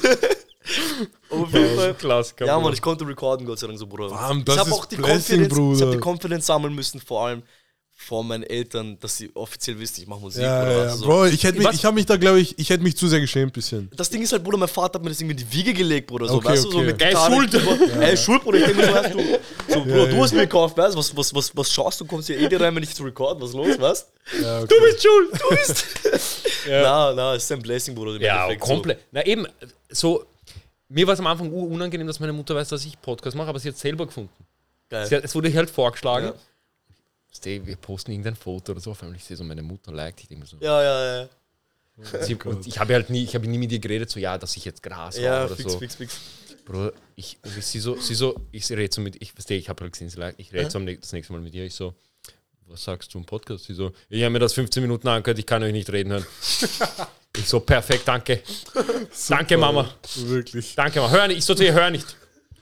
Auf 1.30 1.54
jeden 1.54 1.76
Fall. 1.78 1.94
Klassiker. 1.94 2.46
Ja, 2.46 2.54
Bruder. 2.56 2.64
Mann, 2.66 2.74
ich 2.74 2.82
konnte 2.82 3.08
recorden, 3.08 3.46
Gott 3.46 3.60
sei 3.60 3.68
Dank, 3.68 3.80
so, 3.80 3.88
Bruder. 3.88 4.10
Bam, 4.10 4.44
das 4.44 4.56
ich 4.56 4.60
habe 4.60 4.70
ist 4.70 4.76
auch 4.76 4.86
die 4.86 4.96
Blessing, 4.98 5.40
Confidence, 5.44 5.78
ich 5.78 5.82
habe 5.82 5.92
Bruder. 5.92 5.92
die 5.92 5.98
Confidence 6.10 6.46
sammeln 6.46 6.76
müssen, 6.76 7.00
vor 7.00 7.26
allem 7.28 7.44
vor 8.00 8.24
meinen 8.24 8.44
Eltern, 8.44 8.96
dass 9.00 9.18
sie 9.18 9.32
offiziell 9.34 9.80
wissen, 9.80 10.02
ich 10.02 10.08
mache 10.08 10.20
Musik. 10.20 10.44
Ja, 10.44 10.60
Bruder, 10.62 10.72
ja, 10.72 10.80
weißt 10.84 10.90
ja. 10.92 10.96
so. 10.98 11.06
Bro, 11.06 11.26
ich 11.26 11.44
hätte 11.44 11.58
mich, 11.58 11.68
ich 11.74 11.84
habe 11.84 11.96
mich 11.96 12.06
da, 12.06 12.16
glaube 12.16 12.40
ich, 12.40 12.58
ich 12.60 12.70
hätte 12.70 12.84
mich 12.84 12.96
zu 12.96 13.08
sehr 13.08 13.20
geschämt 13.20 13.54
bisschen. 13.54 13.90
Das 13.96 14.08
Ding 14.12 14.22
ist 14.22 14.32
halt, 14.32 14.44
Bruder, 14.44 14.58
mein 14.60 14.68
Vater 14.70 15.00
hat 15.00 15.04
mir 15.04 15.10
das 15.10 15.20
irgendwie 15.20 15.42
in 15.42 15.48
die 15.50 15.52
Wiege 15.52 15.74
gelegt, 15.74 16.06
Bruder. 16.08 16.28
So, 16.28 16.36
Okay, 16.36 16.50
weißt 16.50 16.66
du, 16.66 16.72
so 16.72 16.78
okay. 16.78 16.86
mit 16.88 17.02
Er 17.02 17.10
ist 17.10 17.16
Gitarre. 17.16 17.34
schuld. 17.34 17.52
Bruder. 17.52 18.02
Er 18.02 18.14
ist 18.14 18.24
schuld, 18.24 18.44
Bruder. 18.44 18.58
Ich 18.60 18.66
denke 18.66 18.82
mir 18.82 18.88
so, 18.88 18.94
weißt 18.94 19.14
du, 19.14 19.18
so, 19.74 19.84
Bruder, 19.84 19.98
Ja, 19.98 20.06
du 20.06 20.16
ja. 20.16 20.22
hast 20.22 20.34
mir 20.34 20.42
gekauft, 20.42 20.78
weißt 20.78 20.94
du, 20.94 21.00
was, 21.00 21.18
was, 21.18 21.34
was, 21.36 21.58
was 21.58 21.74
schaust 21.74 22.00
du, 22.00 22.06
kommst 22.06 22.28
hier 22.28 22.40
eh 22.40 22.48
dir 22.48 22.62
rein, 22.62 22.76
wenn 22.76 22.84
ich 22.84 22.94
zu 22.94 23.04
recorden, 23.04 23.42
was 23.42 23.50
ist 23.50 23.56
los, 23.56 23.80
was? 23.80 24.08
Ja, 24.42 24.60
okay. 24.62 24.68
Du 24.70 24.86
bist 24.86 25.02
schuld. 25.04 25.42
Du 25.42 25.56
bist. 25.56 25.86
Na, 26.70 27.14
na, 27.14 27.34
ist 27.34 27.52
ein 27.52 27.62
Blessing, 27.62 27.96
Bruder. 27.96 28.22
Ja, 28.22 28.54
komplett. 28.58 29.00
Na 29.12 29.26
eben, 29.26 29.48
so, 29.90 30.24
mir 30.88 31.08
war 31.08 31.16
es 31.16 31.20
am 31.20 31.28
Anfang 31.28 31.52
unangenehm, 31.52 32.06
dass 32.06 32.20
meine 32.20 32.32
Mutter 32.34 32.54
weiß, 32.56 32.70
dass 32.70 32.86
ich 32.86 33.02
Podcast 33.02 33.36
mache, 33.36 33.48
aber 33.50 33.58
sie 33.60 33.70
hat 33.70 33.76
es 33.76 33.82
selber 33.82 34.06
gefunden. 34.06 34.30
So. 34.38 34.46
Geil. 34.90 35.06
Sie 35.08 35.16
hat, 35.16 35.24
es 35.24 35.34
wurde 35.36 35.54
halt 35.54 35.70
vorgeschlagen. 35.70 36.32
Wir 37.46 37.76
posten 37.76 38.12
irgendein 38.12 38.36
Foto 38.36 38.72
oder 38.72 38.82
so, 38.82 38.92
auf 38.92 39.02
einmal 39.02 39.18
ich 39.18 39.24
sehe 39.24 39.38
so 39.38 39.44
meine 39.44 39.64
Mutter 39.64 39.92
liked. 39.92 40.22
Ich 40.22 40.28
denke 40.28 40.44
mir 40.44 40.48
so. 40.48 40.58
Ja, 40.60 40.82
ja, 40.84 41.16
ja. 41.24 42.24
sie, 42.24 42.36
und 42.36 42.68
ich 42.68 42.80
habe 42.80 42.94
halt 42.94 43.10
nie, 43.10 43.24
ich 43.24 43.36
habe 43.36 43.48
nie 43.48 43.58
mit 43.58 43.72
ihr 43.72 43.80
geredet, 43.80 44.10
so 44.10 44.20
ja, 44.20 44.38
dass 44.38 44.56
ich 44.58 44.66
jetzt 44.66 44.84
Gras 44.84 45.18
Ja, 45.18 45.32
war 45.32 45.46
oder 45.46 45.56
fix, 45.56 45.72
so. 45.72 45.80
fix, 45.80 45.96
fix. 45.96 46.20
Bro, 46.66 46.92
ich, 47.16 47.38
ich 47.44 47.66
sie 47.66 47.80
so, 47.80 47.96
sie 47.96 48.14
so, 48.14 48.36
ich 48.52 48.70
rede 48.70 48.94
so 48.94 49.02
mit, 49.02 49.22
ich 49.22 49.32
verstehe, 49.32 49.58
ich 49.58 49.70
habe 49.70 49.82
halt 49.84 49.94
gesehen, 49.94 50.10
sie 50.10 50.20
liked, 50.20 50.40
ich 50.40 50.52
rede 50.52 50.70
so 50.70 50.80
das 50.80 51.14
nächste 51.14 51.34
Mal 51.34 51.42
mit 51.42 51.54
ihr, 51.54 51.64
ich 51.64 51.74
so, 51.74 51.94
was 52.68 52.84
sagst 52.84 53.14
du 53.14 53.18
im 53.20 53.26
Podcast? 53.26 53.66
Sie 53.66 53.74
so, 53.74 53.94
ich 54.10 54.22
habe 54.24 54.32
mir 54.32 54.40
das 54.40 54.54
15 54.54 54.82
Minuten 54.84 55.08
angehört, 55.08 55.40
ich 55.40 55.46
kann 55.46 55.64
euch 55.64 55.72
nicht 55.72 55.90
reden 55.90 56.12
hören. 56.12 56.26
ich 57.38 57.48
so, 57.48 57.62
perfekt, 57.62 58.04
danke. 58.06 58.42
Danke, 59.30 59.58
Mama. 59.58 59.90
Wirklich. 60.16 60.76
Danke, 60.76 61.00
Mama. 61.00 61.12
Hör 61.12 61.28
nicht, 61.28 61.38
ich 61.38 61.46
so 61.46 61.56
zu 61.56 61.64
ihr, 61.64 61.74
hör 61.74 61.90
nicht. 61.90 62.16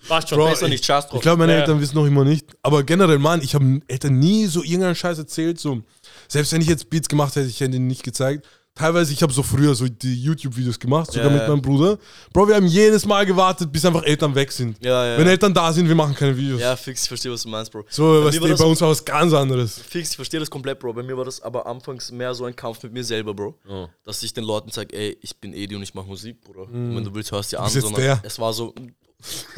Passt 0.08 0.30
schon. 0.30 0.38
Bro, 0.38 0.50
Besser 0.50 0.68
nicht, 0.68 0.86
Scheiß 0.86 1.06
Ich 1.06 1.12
drauf. 1.12 1.22
glaube, 1.22 1.40
meine 1.40 1.54
Ja. 1.54 1.60
Eltern 1.60 1.80
wissen 1.82 1.96
noch 1.96 2.06
immer 2.06 2.24
nicht. 2.24 2.46
Aber 2.62 2.84
generell, 2.84 3.20
Mann, 3.20 3.42
ich 3.42 3.56
habe 3.56 3.80
Eltern 3.88 4.20
nie 4.20 4.46
so 4.48 4.64
irgendeinen 4.64 4.96
Scheiß 4.96 5.18
erzählt. 5.18 5.60
So. 5.60 5.82
Selbst 6.28 6.52
wenn 6.54 6.62
ich 6.62 6.68
jetzt 6.68 6.90
Beats 6.90 7.08
gemacht 7.08 7.36
hätte, 7.36 7.48
ich 7.48 7.60
hätte 7.60 7.76
ihn 7.76 7.88
nicht 7.88 8.04
gezeigt. 8.04 8.46
Teilweise, 8.78 9.14
ich 9.14 9.22
habe 9.24 9.32
so 9.32 9.42
früher 9.42 9.74
so 9.74 9.88
die 9.88 10.22
YouTube-Videos 10.22 10.78
gemacht, 10.78 11.10
sogar 11.10 11.32
Ja, 11.32 11.38
mit 11.38 11.48
meinem 11.48 11.62
Bruder. 11.62 11.98
Bro, 12.34 12.50
wir 12.50 12.56
haben 12.56 12.68
jedes 12.68 13.06
Mal 13.06 13.26
gewartet, 13.26 13.72
bis 13.72 13.86
einfach 13.86 14.04
Eltern 14.04 14.36
weg 14.36 14.52
sind. 14.52 14.76
Ja. 14.84 15.18
Wenn 15.18 15.28
Eltern 15.28 15.54
da 15.54 15.72
sind, 15.72 15.88
wir 15.88 15.96
machen 15.96 16.14
keine 16.14 16.36
Videos. 16.36 16.60
Ja, 16.60 16.76
fix, 16.76 17.04
ich 17.04 17.08
verstehe, 17.08 17.32
was 17.32 17.44
du 17.44 17.48
meinst, 17.48 17.72
Bro. 17.72 17.86
So, 17.90 18.24
Bei 18.26 18.32
die, 18.32 18.40
das- 18.40 18.60
bei 18.60 18.66
uns 18.66 18.82
war 18.82 18.90
was 18.90 19.06
ganz 19.06 19.32
anderes. 19.32 19.80
Fix, 19.80 20.10
ich 20.10 20.16
verstehe 20.18 20.42
das 20.42 20.50
komplett, 20.50 20.78
Bro. 20.80 20.92
Bei 20.92 21.04
mir 21.04 21.16
war 21.16 21.24
das 21.24 21.40
aber 21.42 21.66
anfangs 21.66 22.12
mehr 22.12 22.34
so 22.36 22.44
ein 22.44 22.54
Kampf 22.54 22.84
mit 22.84 22.92
mir 22.92 23.06
selber, 23.06 23.34
Bro. 23.34 23.56
Oh. 23.66 23.88
Dass 24.04 24.22
ich 24.24 24.34
den 24.34 24.44
Leuten 24.44 24.70
sage, 24.72 24.94
ey, 24.94 25.18
ich 25.22 25.38
bin 25.38 25.54
Edi 25.54 25.74
und 25.74 25.82
ich 25.82 25.94
mache 25.94 26.08
Musik, 26.08 26.42
Bruder. 26.42 26.64
Und 26.64 26.98
wenn 26.98 27.04
du 27.06 27.14
willst, 27.14 27.32
hörst 27.32 27.54
du 27.54 27.60
an. 27.62 27.70
sondern 27.70 27.94
der. 28.02 28.20
Es 28.24 28.40
war 28.40 28.52
so. 28.52 28.76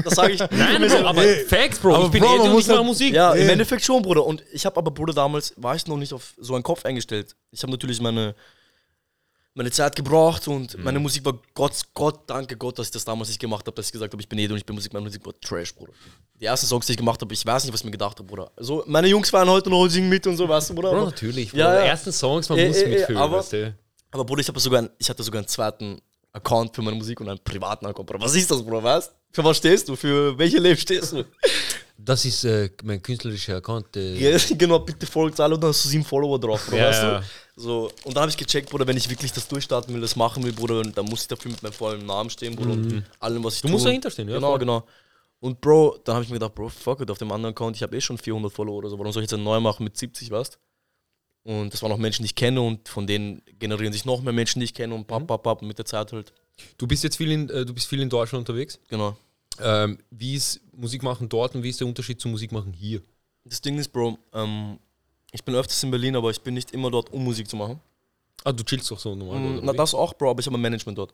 Das 0.03 0.15
sage 0.15 0.33
ich. 0.33 0.39
Nein, 0.51 0.87
Bro, 0.87 1.05
aber 1.07 1.23
Ey, 1.25 1.45
Facts, 1.45 1.79
Bro. 1.79 1.95
aber 1.95 2.05
ich 2.05 2.11
bin 2.11 2.21
Bro, 2.21 2.29
Eddie 2.35 2.43
man 2.43 2.51
und 2.53 2.59
ich 2.61 2.67
mache 2.67 2.77
halt- 2.77 2.85
Musik. 2.85 3.13
Ja, 3.13 3.33
im 3.33 3.41
Ey. 3.47 3.51
Endeffekt 3.51 3.83
schon, 3.83 4.01
Bruder. 4.01 4.25
Und 4.25 4.43
ich 4.51 4.65
habe 4.65 4.77
aber, 4.77 4.91
Bruder, 4.91 5.13
damals 5.13 5.53
war 5.57 5.75
ich 5.75 5.85
noch 5.87 5.97
nicht 5.97 6.13
auf 6.13 6.33
so 6.37 6.53
einen 6.55 6.63
Kopf 6.63 6.85
eingestellt. 6.85 7.35
Ich 7.51 7.61
habe 7.63 7.71
natürlich 7.71 7.99
meine, 7.99 8.33
meine 9.53 9.71
Zeit 9.71 9.95
gebraucht 9.95 10.47
und 10.47 10.77
meine 10.83 10.99
Musik 10.99 11.25
war 11.25 11.33
Gott, 11.55 11.73
Gott, 11.95 12.19
danke 12.27 12.55
Gott, 12.55 12.77
dass 12.77 12.87
ich 12.87 12.91
das 12.91 13.03
damals 13.03 13.29
nicht 13.29 13.39
gemacht 13.39 13.65
habe, 13.65 13.75
dass 13.75 13.87
ich 13.87 13.91
gesagt 13.91 14.13
habe, 14.13 14.21
ich 14.21 14.29
bin 14.29 14.37
Edi 14.39 14.51
und 14.51 14.57
ich 14.59 14.65
bin 14.65 14.75
Musik, 14.75 14.93
meine 14.93 15.05
Musik 15.05 15.25
war 15.25 15.33
Trash, 15.41 15.73
Bruder. 15.73 15.93
Die 16.39 16.45
ersten 16.45 16.67
Songs, 16.67 16.85
die 16.85 16.91
ich 16.91 16.97
gemacht 16.97 17.19
habe, 17.19 17.33
ich 17.33 17.43
weiß 17.43 17.63
nicht, 17.63 17.73
was 17.73 17.81
ich 17.81 17.85
mir 17.85 17.91
gedacht 17.91 18.19
habe, 18.19 18.23
Bruder. 18.27 18.51
Also, 18.55 18.83
meine 18.85 19.07
Jungs 19.07 19.33
waren 19.33 19.49
heute 19.49 19.69
noch 19.71 19.87
singen 19.87 20.09
mit 20.09 20.25
und 20.27 20.37
so, 20.37 20.47
weißt 20.47 20.69
du, 20.69 20.75
Bruder. 20.75 20.91
Bro, 20.91 21.05
natürlich. 21.05 21.49
Bro. 21.51 21.57
Ja, 21.57 21.73
ja. 21.73 21.81
Die 21.81 21.87
ersten 21.87 22.11
Songs, 22.11 22.47
man 22.49 22.59
Eh, 22.59 22.67
muss 22.67 22.77
eh, 22.77 22.83
eh, 22.83 22.89
mitfühlen, 22.89 23.21
aber- 23.21 23.39
weißt 23.39 23.53
du. 23.53 23.75
Aber 24.11 24.23
Bruder, 24.23 24.41
ich, 24.41 24.47
habe 24.47 24.59
sogar 24.59 24.83
ein, 24.83 24.89
ich 24.99 25.09
hatte 25.09 25.21
sogar 25.23 25.39
einen 25.39 25.47
zweiten 25.49 25.99
Account 26.37 26.75
für 26.75 26.81
meine 26.81 26.95
Musik 26.97 27.19
und 27.21 27.29
einen 27.29 27.39
privaten 27.43 27.85
Account. 27.85 28.07
Bruder, 28.07 28.23
was 28.23 28.35
ist 28.35 28.49
das, 28.49 28.63
Bruder, 28.63 28.83
weißt 28.83 29.11
Für 29.31 29.43
was 29.43 29.57
stehst 29.57 29.87
du? 29.89 29.95
Für 29.95 30.37
welche 30.37 30.57
Leben 30.59 30.79
stehst 30.79 31.11
du? 31.13 31.23
Das 31.99 32.23
ist 32.25 32.43
äh, 32.45 32.69
mein 32.83 33.01
künstlerischer 33.01 33.57
Account. 33.57 33.95
Äh, 33.97 34.15
Ja, 34.31 34.37
genau, 34.57 34.79
bitte 34.79 35.05
folgt 35.05 35.39
alle 35.39 35.55
und 35.55 35.61
dann 35.61 35.69
hast 35.71 35.83
du 35.85 35.89
sieben 35.89 36.03
Follower 36.05 36.39
drauf, 36.39 36.63
Bruder, 36.65 36.77
Ja, 36.77 36.87
weißt 36.89 37.03
ja. 37.03 37.19
du? 37.19 37.25
So, 37.59 37.91
und 38.03 38.15
dann 38.15 38.21
habe 38.21 38.29
ich 38.29 38.37
gecheckt, 38.37 38.69
Bruder, 38.69 38.85
wenn 38.85 38.97
ich 38.97 39.09
wirklich 39.09 39.31
das 39.33 39.47
durchstarten 39.47 39.91
will, 39.93 40.01
das 40.01 40.15
machen 40.15 40.43
will, 40.43 40.53
Bruder, 40.53 40.83
dann 40.83 41.05
muss 41.05 41.21
ich 41.23 41.27
dafür 41.27 41.49
mit 41.51 41.61
meinem 41.63 41.73
vollen 41.73 42.05
Namen 42.05 42.29
stehen, 42.29 42.55
Bruder, 42.55 42.73
und 42.73 43.03
allem, 43.19 43.43
was 43.43 43.55
ich 43.55 43.61
Du 43.61 43.67
tue. 43.67 43.73
musst 43.73 43.85
dahinter 43.87 44.11
stehen, 44.11 44.29
ja, 44.29 44.35
Genau, 44.35 44.49
voll. 44.51 44.59
genau. 44.59 44.83
Und 45.39 45.59
Bro, 45.61 45.97
dann 46.03 46.15
habe 46.15 46.23
ich 46.23 46.29
mir 46.29 46.35
gedacht, 46.35 46.53
Bro, 46.55 46.69
fuck 46.69 47.01
it, 47.01 47.09
auf 47.09 47.17
dem 47.17 47.31
anderen 47.31 47.53
Account, 47.53 47.75
ich 47.75 47.81
habe 47.83 47.95
eh 47.97 48.01
schon 48.01 48.17
400 48.17 48.51
Follower 48.53 48.75
oder 48.77 48.89
so, 48.89 48.97
warum 48.99 49.11
soll 49.11 49.23
ich 49.23 49.25
jetzt 49.29 49.33
einen 49.33 49.43
neu 49.43 49.59
machen 49.59 49.83
mit 49.83 49.97
70, 49.97 50.29
weißt 50.29 50.59
Und 51.47 51.73
das 51.73 51.81
waren 51.81 51.93
auch 51.93 51.97
Menschen, 51.97 52.23
die 52.23 52.27
ich 52.27 52.35
kenne 52.35 52.59
und 52.59 52.89
von 52.89 53.07
denen 53.07 53.41
generieren 53.57 53.93
sich 53.93 54.03
noch 54.03 54.21
mehr 54.21 54.33
Menschen, 54.33 54.59
die 54.59 54.65
ich 54.65 54.73
kenne 54.73 54.93
und 54.93 55.01
Mhm. 55.01 55.07
papp, 55.07 55.27
papp, 55.27 55.43
papp, 55.43 55.61
und 55.61 55.67
mit 55.69 55.77
der 55.77 55.85
Zeit 55.85 56.11
halt, 56.11 56.33
Du 56.77 56.87
bist 56.87 57.03
jetzt 57.03 57.15
viel 57.17 57.31
in, 57.31 57.49
äh, 57.49 57.63
du 57.65 57.73
bist 57.73 57.87
viel 57.87 58.01
in 58.01 58.09
Deutschland 58.09 58.41
unterwegs. 58.47 58.79
genau. 58.89 59.15
Ähm, 59.59 59.97
wie 60.11 60.35
ist 60.35 60.59
Musik 60.73 61.01
machen 61.03 61.29
dort 61.29 61.55
und 61.55 61.63
wie 61.63 61.69
ist 61.69 61.79
der 61.79 61.87
Unterschied 61.87 62.19
zu 62.19 62.27
Musik 62.27 62.51
machen 62.51 62.73
hier? 62.73 63.01
Das 63.45 63.61
Ding 63.61 63.77
ist, 63.79 63.89
Bro, 63.93 64.17
ähm, 64.33 64.77
ich 65.31 65.43
bin 65.43 65.55
öfters 65.55 65.81
in 65.83 65.89
Berlin, 65.91 66.15
aber 66.17 66.29
ich 66.31 66.41
bin 66.41 66.53
nicht 66.53 66.71
immer 66.71 66.91
dort, 66.91 67.11
um 67.13 67.23
Musik 67.23 67.47
zu 67.49 67.55
machen. 67.55 67.79
Ah, 68.43 68.51
du 68.51 68.63
chillst 68.63 68.91
doch 68.91 68.99
so 68.99 69.15
normal. 69.15 69.39
Mm, 69.39 69.53
oder 69.57 69.61
Na, 69.67 69.73
das 69.73 69.93
auch, 69.95 70.13
Bro, 70.15 70.31
aber 70.31 70.39
ich 70.41 70.45
habe 70.47 70.57
ein 70.57 70.61
Management 70.61 70.97
dort. 70.97 71.13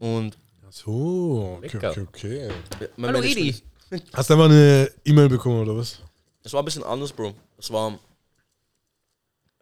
Und 0.00 0.36
So, 0.70 1.58
okay, 1.62 1.76
okay, 1.76 2.00
okay. 2.08 2.48
mein 2.96 3.14
Hallo 3.14 3.22
Edi. 3.22 3.54
Hast 4.14 4.28
du 4.30 4.34
einfach 4.34 4.46
eine 4.46 4.90
E-Mail 5.04 5.28
bekommen 5.28 5.60
oder 5.62 5.76
was? 5.76 6.00
Es 6.42 6.52
war 6.52 6.60
ein 6.62 6.64
bisschen 6.64 6.82
anders, 6.84 7.12
Bro. 7.12 7.34
Es 7.58 7.70
war. 7.70 7.98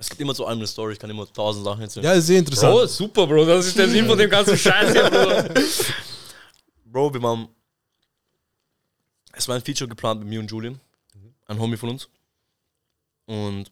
Es 0.03 0.09
gibt 0.09 0.19
immer 0.23 0.35
zu 0.35 0.47
allem 0.47 0.59
eine 0.59 0.67
Story, 0.67 0.95
ich 0.95 0.99
kann 0.99 1.11
immer 1.11 1.31
tausend 1.31 1.63
Sachen 1.63 1.83
erzählen. 1.83 2.05
Ja, 2.07 2.15
ist 2.15 2.27
sehr 2.27 2.39
interessant. 2.39 2.73
Bro, 2.73 2.87
super, 2.87 3.27
Bro. 3.27 3.45
Das 3.45 3.67
ist 3.67 3.77
der 3.77 3.87
Sinn 3.87 4.07
von 4.07 4.17
dem 4.17 4.31
ganzen 4.31 4.57
Scheiß 4.57 4.93
hier, 4.93 5.11
Bro. 5.11 5.63
Bro, 6.87 7.13
wir 7.15 7.23
waren. 7.23 7.49
Es 9.35 9.47
war 9.47 9.57
ein 9.57 9.63
Feature 9.63 9.89
geplant 9.89 10.21
mit 10.21 10.29
mir 10.31 10.41
und 10.41 10.51
Julian, 10.51 10.81
ein 11.47 11.59
Homie 11.59 11.77
von 11.77 11.91
uns. 11.91 12.09
Und 13.27 13.71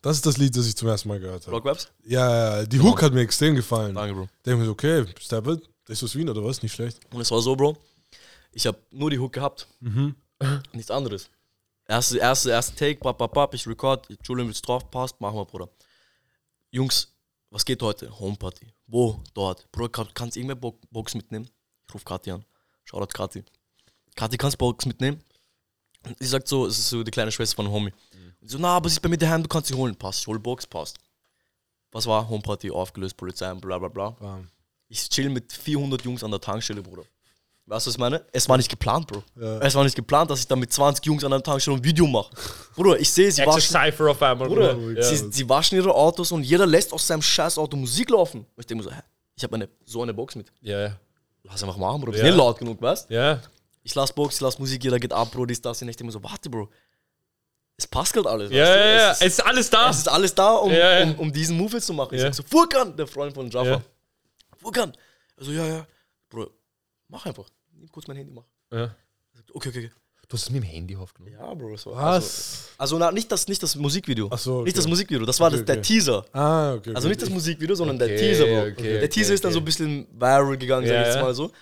Das 0.00 0.16
ist 0.16 0.24
das 0.24 0.38
Lied, 0.38 0.56
das 0.56 0.66
ich 0.66 0.74
zum 0.76 0.88
ersten 0.88 1.08
Mal 1.10 1.20
gehört 1.20 1.42
habe. 1.42 1.50
Blockwebs? 1.50 1.90
Ja, 2.06 2.60
ja, 2.60 2.66
die 2.66 2.80
Hook 2.80 3.02
hat 3.02 3.12
mir 3.12 3.20
extrem 3.20 3.54
gefallen. 3.54 3.94
Danke, 3.94 4.14
Bro. 4.14 4.28
Denke 4.46 4.60
mir 4.60 4.64
so, 4.64 4.72
okay, 4.72 5.04
Steppert, 5.20 5.62
das 5.84 5.98
ist 5.98 6.04
aus 6.04 6.14
Wien 6.16 6.28
oder 6.30 6.42
was? 6.42 6.62
Nicht 6.62 6.72
schlecht. 6.72 6.98
Und 7.12 7.20
es 7.20 7.30
war 7.30 7.42
so, 7.42 7.54
Bro. 7.54 7.76
Ich 8.52 8.66
habe 8.66 8.78
nur 8.90 9.10
die 9.10 9.18
Hook 9.18 9.34
gehabt. 9.34 9.68
Nichts 10.72 10.90
anderes. 10.90 11.28
Erste, 11.86 12.18
erste, 12.18 12.50
erste 12.50 12.74
Take, 12.76 13.00
bap, 13.00 13.18
bap, 13.18 13.32
bap, 13.32 13.54
ich 13.54 13.66
record, 13.66 14.08
Julian 14.24 14.46
will's 14.48 14.62
drauf, 14.62 14.90
passt, 14.90 15.20
machen 15.20 15.36
wir, 15.36 15.44
Bruder. 15.44 15.68
Jungs, 16.70 17.08
was 17.50 17.64
geht 17.64 17.82
heute? 17.82 18.10
Homeparty. 18.18 18.72
Wo? 18.86 19.22
Dort. 19.34 19.70
Bruder, 19.70 19.90
kann- 19.90 20.14
kannst 20.14 20.36
du 20.36 20.40
irgendwer 20.40 20.56
Bo 20.56 20.78
Box 20.90 21.14
mitnehmen? 21.14 21.48
Ich 21.86 21.94
ruf 21.94 22.04
Kathi 22.04 22.30
an. 22.30 22.44
Shoutout 22.84 23.12
Kathi. 23.12 23.44
Kathi, 24.16 24.36
kannst 24.38 24.54
du 24.54 24.58
Box 24.58 24.86
mitnehmen? 24.86 25.22
Und 26.06 26.16
sie 26.18 26.26
sagt 26.26 26.48
so, 26.48 26.66
es 26.66 26.78
ist 26.78 26.88
so 26.88 27.02
die 27.02 27.10
kleine 27.10 27.30
Schwester 27.32 27.56
von 27.56 27.68
Homie. 27.70 27.92
Und 28.40 28.48
so, 28.50 28.58
na, 28.58 28.76
aber 28.76 28.88
sie 28.88 28.94
ist 28.96 29.00
bei 29.00 29.08
mir 29.08 29.18
daheim, 29.18 29.42
du 29.42 29.48
kannst 29.48 29.68
sie 29.68 29.74
holen. 29.74 29.94
Passt, 29.96 30.20
ich 30.20 30.26
hol 30.26 30.38
Box, 30.38 30.66
passt. 30.66 30.98
Was 31.92 32.06
war? 32.06 32.28
Homeparty, 32.28 32.70
aufgelöst, 32.70 33.16
Polizei, 33.16 33.52
bla 33.54 33.78
bla 33.78 33.88
bla. 33.88 34.10
Bam. 34.10 34.50
Ich 34.88 35.08
chill 35.08 35.28
mit 35.28 35.52
400 35.52 36.02
Jungs 36.04 36.24
an 36.24 36.30
der 36.30 36.40
Tankstelle, 36.40 36.82
Bruder. 36.82 37.04
Weißt 37.66 37.86
du, 37.86 37.88
was 37.88 37.94
ich 37.94 37.98
meine? 37.98 38.22
Es 38.32 38.46
war 38.48 38.58
nicht 38.58 38.68
geplant, 38.68 39.06
Bro. 39.06 39.22
Ja. 39.40 39.58
Es 39.60 39.74
war 39.74 39.84
nicht 39.84 39.96
geplant, 39.96 40.30
dass 40.30 40.40
ich 40.40 40.46
da 40.46 40.54
mit 40.54 40.70
20 40.70 41.04
Jungs 41.06 41.24
an 41.24 41.30
der 41.30 41.42
Tankstelle 41.42 41.76
ein 41.78 41.82
Video 41.84 42.06
mache. 42.06 42.30
Bruder, 42.76 42.98
ich 43.00 43.10
sehe, 43.10 43.32
sie 43.32 43.44
waschen, 43.46 43.60
Cypher 43.72 44.10
auf 44.10 44.20
einmal, 44.22 44.48
Bruder, 44.48 44.74
Bro. 44.74 44.90
Ja. 44.90 45.02
sie, 45.02 45.30
sie 45.32 45.48
waschen 45.48 45.78
ihre 45.78 45.94
Autos 45.94 46.30
und 46.30 46.42
jeder 46.42 46.66
lässt 46.66 46.92
aus 46.92 47.06
seinem 47.06 47.22
scheiß 47.22 47.56
Auto 47.56 47.76
Musik 47.76 48.10
laufen. 48.10 48.40
Und 48.40 48.48
ich 48.58 48.66
denke 48.66 48.84
mir 48.84 48.90
so, 48.90 48.94
hä, 48.94 49.00
ich 49.34 49.42
habe 49.42 49.54
eine, 49.54 49.68
so 49.86 50.02
eine 50.02 50.12
Box 50.12 50.34
mit. 50.36 50.52
Ja, 50.60 50.78
ja. 50.88 50.96
Lass 51.42 51.62
einfach 51.62 51.78
machen, 51.78 52.02
Bro. 52.02 52.12
Wir 52.12 52.18
Ja. 52.18 52.24
sind 52.24 52.34
nicht 52.34 52.36
laut 52.38 52.58
genug, 52.58 52.82
weißt 52.82 53.08
Ja. 53.10 53.40
Ich 53.82 53.94
lass 53.94 54.12
Box, 54.12 54.34
ich 54.36 54.40
lass 54.42 54.58
Musik, 54.58 54.84
jeder 54.84 54.98
geht 54.98 55.12
ab, 55.14 55.30
Bro, 55.32 55.46
dies, 55.46 55.60
das. 55.62 55.80
Und 55.80 55.88
ich 55.88 55.96
denke 55.96 56.06
mir 56.08 56.12
so, 56.12 56.22
warte, 56.22 56.50
Bro. 56.50 56.68
Es 57.76 57.86
passt 57.86 58.12
gerade 58.12 58.28
alles. 58.28 58.50
Ja, 58.52 58.62
weißt 58.62 58.74
du? 58.74 58.78
ja, 58.78 58.86
ja. 58.96 59.10
Es 59.12 59.20
Es 59.22 59.26
ist, 59.38 59.46
alles 59.46 59.70
da. 59.70 59.90
es 59.90 59.98
ist 59.98 60.08
alles 60.08 60.34
da, 60.34 60.52
um, 60.52 60.70
um, 60.70 61.14
um 61.18 61.32
diesen 61.32 61.56
Move 61.56 61.72
jetzt 61.72 61.86
zu 61.86 61.92
machen. 61.94 62.14
Ich 62.14 62.20
sag 62.20 62.34
so, 62.34 62.42
Furkan, 62.42 62.94
der 62.96 63.06
Freund 63.06 63.34
von 63.34 63.50
Jaffa. 63.50 63.68
Ja. 63.70 63.82
Furkan. 64.58 64.92
Also, 65.38 65.50
ja, 65.50 65.66
ja. 65.66 65.86
Mach 67.14 67.24
einfach. 67.26 67.46
Nimm 67.78 67.88
kurz 67.92 68.08
mein 68.08 68.16
Handy, 68.16 68.32
mach. 68.32 68.42
Ja. 68.72 68.94
Okay, 69.52 69.68
okay, 69.68 69.78
okay. 69.86 69.90
Du 70.28 70.32
hast 70.36 70.42
es 70.44 70.50
mit 70.50 70.62
dem 70.62 70.66
Handy 70.68 70.96
aufgenommen. 70.96 71.36
Ja, 71.38 71.54
Bro. 71.54 71.70
Also, 71.72 71.94
Was? 71.94 72.70
also 72.78 72.98
na, 72.98 73.12
nicht, 73.12 73.30
das, 73.30 73.46
nicht 73.46 73.62
das 73.62 73.76
Musikvideo. 73.76 74.28
Ach 74.32 74.38
so, 74.38 74.54
okay. 74.56 74.64
Nicht 74.64 74.78
das 74.78 74.86
Musikvideo, 74.88 75.24
das 75.26 75.38
war 75.38 75.48
Okay, 75.48 75.58
das, 75.58 75.64
der 75.66 75.74
okay. 75.76 75.82
Teaser. 75.82 76.24
Ah, 76.32 76.74
okay. 76.74 76.92
Also 76.94 77.06
nicht 77.08 77.22
das 77.22 77.30
Musikvideo, 77.30 77.76
sondern 77.76 77.98
der 77.98 78.16
Teaser, 78.16 78.46
Bro. 78.46 78.82
der 78.82 79.08
Teaser 79.10 79.34
ist 79.34 79.44
dann 79.44 79.52
so 79.52 79.58
ein 79.60 79.64
bisschen 79.64 80.06
viral 80.18 80.56
gegangen, 80.56 80.86
sag 80.86 80.94
Ja, 80.94 81.00
ich 81.02 81.06
jetzt 81.08 81.16
ja. 81.16 81.22
mal 81.22 81.34
so. 81.34 81.52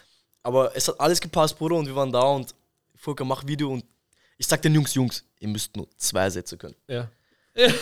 Aber 0.43 0.75
es 0.77 0.89
hat 0.89 0.99
alles 1.01 1.21
gepasst, 1.21 1.59
Bruder, 1.59 1.77
und 1.77 1.87
wir 1.87 1.95
waren 1.95 2.11
da 2.13 2.23
und 2.23 2.55
Volker, 2.97 3.25
mach 3.25 3.47
Video 3.47 3.71
und 3.73 3.85
ich 4.39 4.47
sag 4.47 4.63
den 4.63 4.75
Jungs, 4.75 4.95
Jungs, 4.95 5.23
ihr 5.41 5.49
müsst 5.49 5.77
nur 5.77 5.87
zwei 5.97 6.31
Sätze 6.31 6.57
können. 6.57 6.77
Ja. 6.89 7.09
Denn 7.55 7.73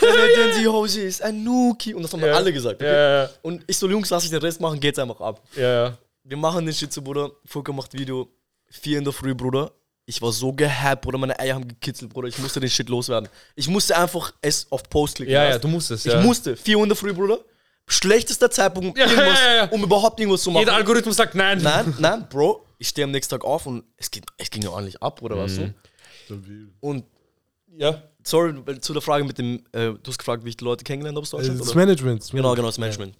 die 0.61 0.67
Hose 0.67 1.01
ist 1.01 1.21
ein 1.21 1.43
Nuki. 1.43 1.93
Und 1.93 2.03
das 2.03 2.11
haben 2.11 2.19
wir 2.21 2.27
Ja. 2.29 2.35
alle 2.35 2.51
gesagt. 2.51 2.75
Okay? 2.81 2.91
Ja, 2.91 3.23
ja, 3.23 3.29
Und 3.43 3.63
ich 3.67 3.77
so, 3.77 3.87
Jungs, 3.89 4.09
lass 4.09 4.25
ich 4.25 4.29
den 4.29 4.41
Rest 4.41 4.59
machen, 4.59 4.79
geht's 4.79 4.99
einfach 4.99 5.21
ab. 5.21 5.41
ja, 5.55 5.85
ja. 5.85 5.97
Wir 6.23 6.37
machen 6.37 6.65
den 6.65 6.73
Shit 6.73 6.93
so, 6.93 7.01
Bruder. 7.01 7.31
Fuka 7.45 7.71
macht 7.73 7.93
Video. 7.93 8.27
Vier 8.69 8.97
in 8.99 9.03
der 9.03 9.13
Früh, 9.13 9.33
Bruder. 9.33 9.71
Ich 10.05 10.21
war 10.21 10.31
so 10.31 10.51
gehypt, 10.53 11.01
Bruder. 11.01 11.17
Meine 11.17 11.37
Eier 11.39 11.55
haben 11.55 11.67
gekitzelt, 11.67 12.11
Bruder. 12.11 12.27
Ich 12.27 12.37
musste 12.39 12.59
den 12.59 12.69
Shit 12.69 12.89
loswerden. 12.89 13.29
Ich 13.55 13.67
musste 13.67 13.97
einfach 13.97 14.33
es 14.41 14.67
auf 14.71 14.83
Post 14.89 15.15
klicken. 15.15 15.33
Ja, 15.33 15.43
ja, 15.45 15.49
weißt 15.55 15.63
du 15.63 15.67
musstest. 15.67 16.05
Ich 16.05 16.13
ja. 16.13 16.21
musste. 16.21 16.55
Vier 16.55 16.77
in 16.77 16.89
der 16.89 16.95
Früh, 16.95 17.13
Bruder. 17.13 17.39
Schlechtester 17.87 18.49
Zeitpunkt, 18.49 18.97
Ja, 18.97 19.05
ja, 19.07 19.53
ja. 19.55 19.69
um 19.69 19.83
überhaupt 19.83 20.19
irgendwas 20.19 20.43
zu 20.43 20.51
machen. 20.51 20.61
Jeder 20.61 20.75
Algorithmus 20.75 21.15
sagt 21.17 21.35
nein. 21.35 21.61
Nein, 21.61 21.93
nein, 21.99 22.25
Bro. 22.29 22.65
Ich 22.77 22.87
stehe 22.89 23.03
am 23.05 23.11
nächsten 23.11 23.31
Tag 23.31 23.43
auf 23.43 23.65
und 23.65 23.83
es, 23.97 24.09
geht, 24.09 24.23
es 24.37 24.49
ging 24.49 24.61
ja 24.63 24.69
ordentlich 24.69 25.01
ab, 25.01 25.21
oder 25.21 25.37
was 25.37 25.57
Mhm. 25.57 25.73
so. 26.29 26.39
Und 26.79 27.03
ja, 27.77 28.01
sorry, 28.23 28.53
zu 28.79 28.93
der 28.93 29.01
Frage 29.01 29.23
mit 29.25 29.37
dem, 29.37 29.63
äh, 29.73 29.87
du 29.91 29.99
hast 30.07 30.17
gefragt, 30.19 30.45
wie 30.45 30.49
ich 30.49 30.57
die 30.57 30.63
Leute 30.63 30.83
kennengelernt 30.83 31.17
habe 31.17 31.23
aus 31.23 31.33
Äh, 31.33 31.37
Deutschland, 31.37 31.59
Das 31.59 31.67
oder? 31.69 31.77
Management. 31.77 32.21
das 32.21 32.29
Genau, 32.31 32.41
Management. 32.43 32.55
genau, 32.57 32.67
das 32.67 32.77
Management. 32.77 33.15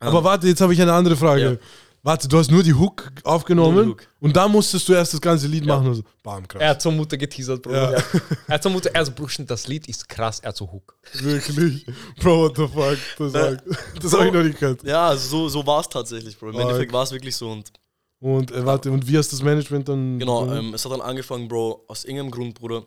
Aber 0.00 0.24
warte, 0.24 0.46
jetzt 0.48 0.60
habe 0.60 0.74
ich 0.74 0.82
eine 0.82 0.92
andere 0.92 1.16
Frage. 1.16 1.58
Ja. 2.04 2.10
Warte, 2.10 2.26
du 2.28 2.36
hast 2.38 2.50
nur 2.50 2.62
die 2.64 2.74
Hook 2.74 3.12
aufgenommen 3.22 3.90
Hook. 3.90 4.06
und 4.20 4.34
dann 4.36 4.50
musstest 4.50 4.88
du 4.88 4.92
erst 4.92 5.14
das 5.14 5.20
ganze 5.20 5.46
Lied 5.46 5.64
machen. 5.64 5.86
Und 5.86 5.94
so. 5.94 6.02
Bam, 6.22 6.46
krass. 6.48 6.60
Er 6.60 6.70
hat 6.70 6.82
zur 6.82 6.90
Mutter 6.92 7.16
geteasert, 7.16 7.62
Bruder. 7.62 7.92
Ja. 7.92 8.02
Er 8.48 8.54
hat 8.54 8.62
zur 8.62 8.72
Mutter, 8.72 8.90
also 8.94 9.12
Bruder, 9.12 9.44
das 9.46 9.68
Lied 9.68 9.86
ist 9.88 10.08
krass, 10.08 10.40
er 10.40 10.48
hat 10.48 10.56
so 10.56 10.70
Hook. 10.70 10.96
Wirklich. 11.14 11.86
Bro, 12.20 12.42
what 12.48 12.56
the 12.56 12.66
fuck? 12.66 12.98
Das, 13.18 13.32
sag- 13.32 13.62
das 14.02 14.12
habe 14.14 14.26
ich 14.26 14.32
noch 14.32 14.42
nicht 14.42 14.58
gehört. 14.58 14.82
Ja, 14.84 15.14
so, 15.16 15.48
so 15.48 15.64
war 15.66 15.80
es 15.80 15.88
tatsächlich, 15.88 16.36
Bro. 16.38 16.50
Im 16.50 16.56
Arg. 16.56 16.62
Endeffekt 16.64 16.92
war 16.92 17.04
es 17.04 17.12
wirklich 17.12 17.36
so. 17.36 17.50
Und 17.52 17.72
Und 18.20 18.50
äh, 18.50 18.66
warte, 18.66 18.90
und 18.90 19.06
wie 19.06 19.16
hast 19.16 19.32
das 19.32 19.40
Management 19.42 19.88
dann. 19.88 20.18
genau, 20.18 20.52
ähm, 20.52 20.74
es 20.74 20.84
hat 20.84 20.90
dann 20.92 21.00
angefangen, 21.00 21.46
Bro, 21.46 21.84
aus 21.88 22.04
irgendeinem 22.04 22.30
Grund, 22.32 22.54
Bruder, 22.54 22.84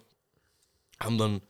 haben 0.99 1.17
dann, 1.17 1.41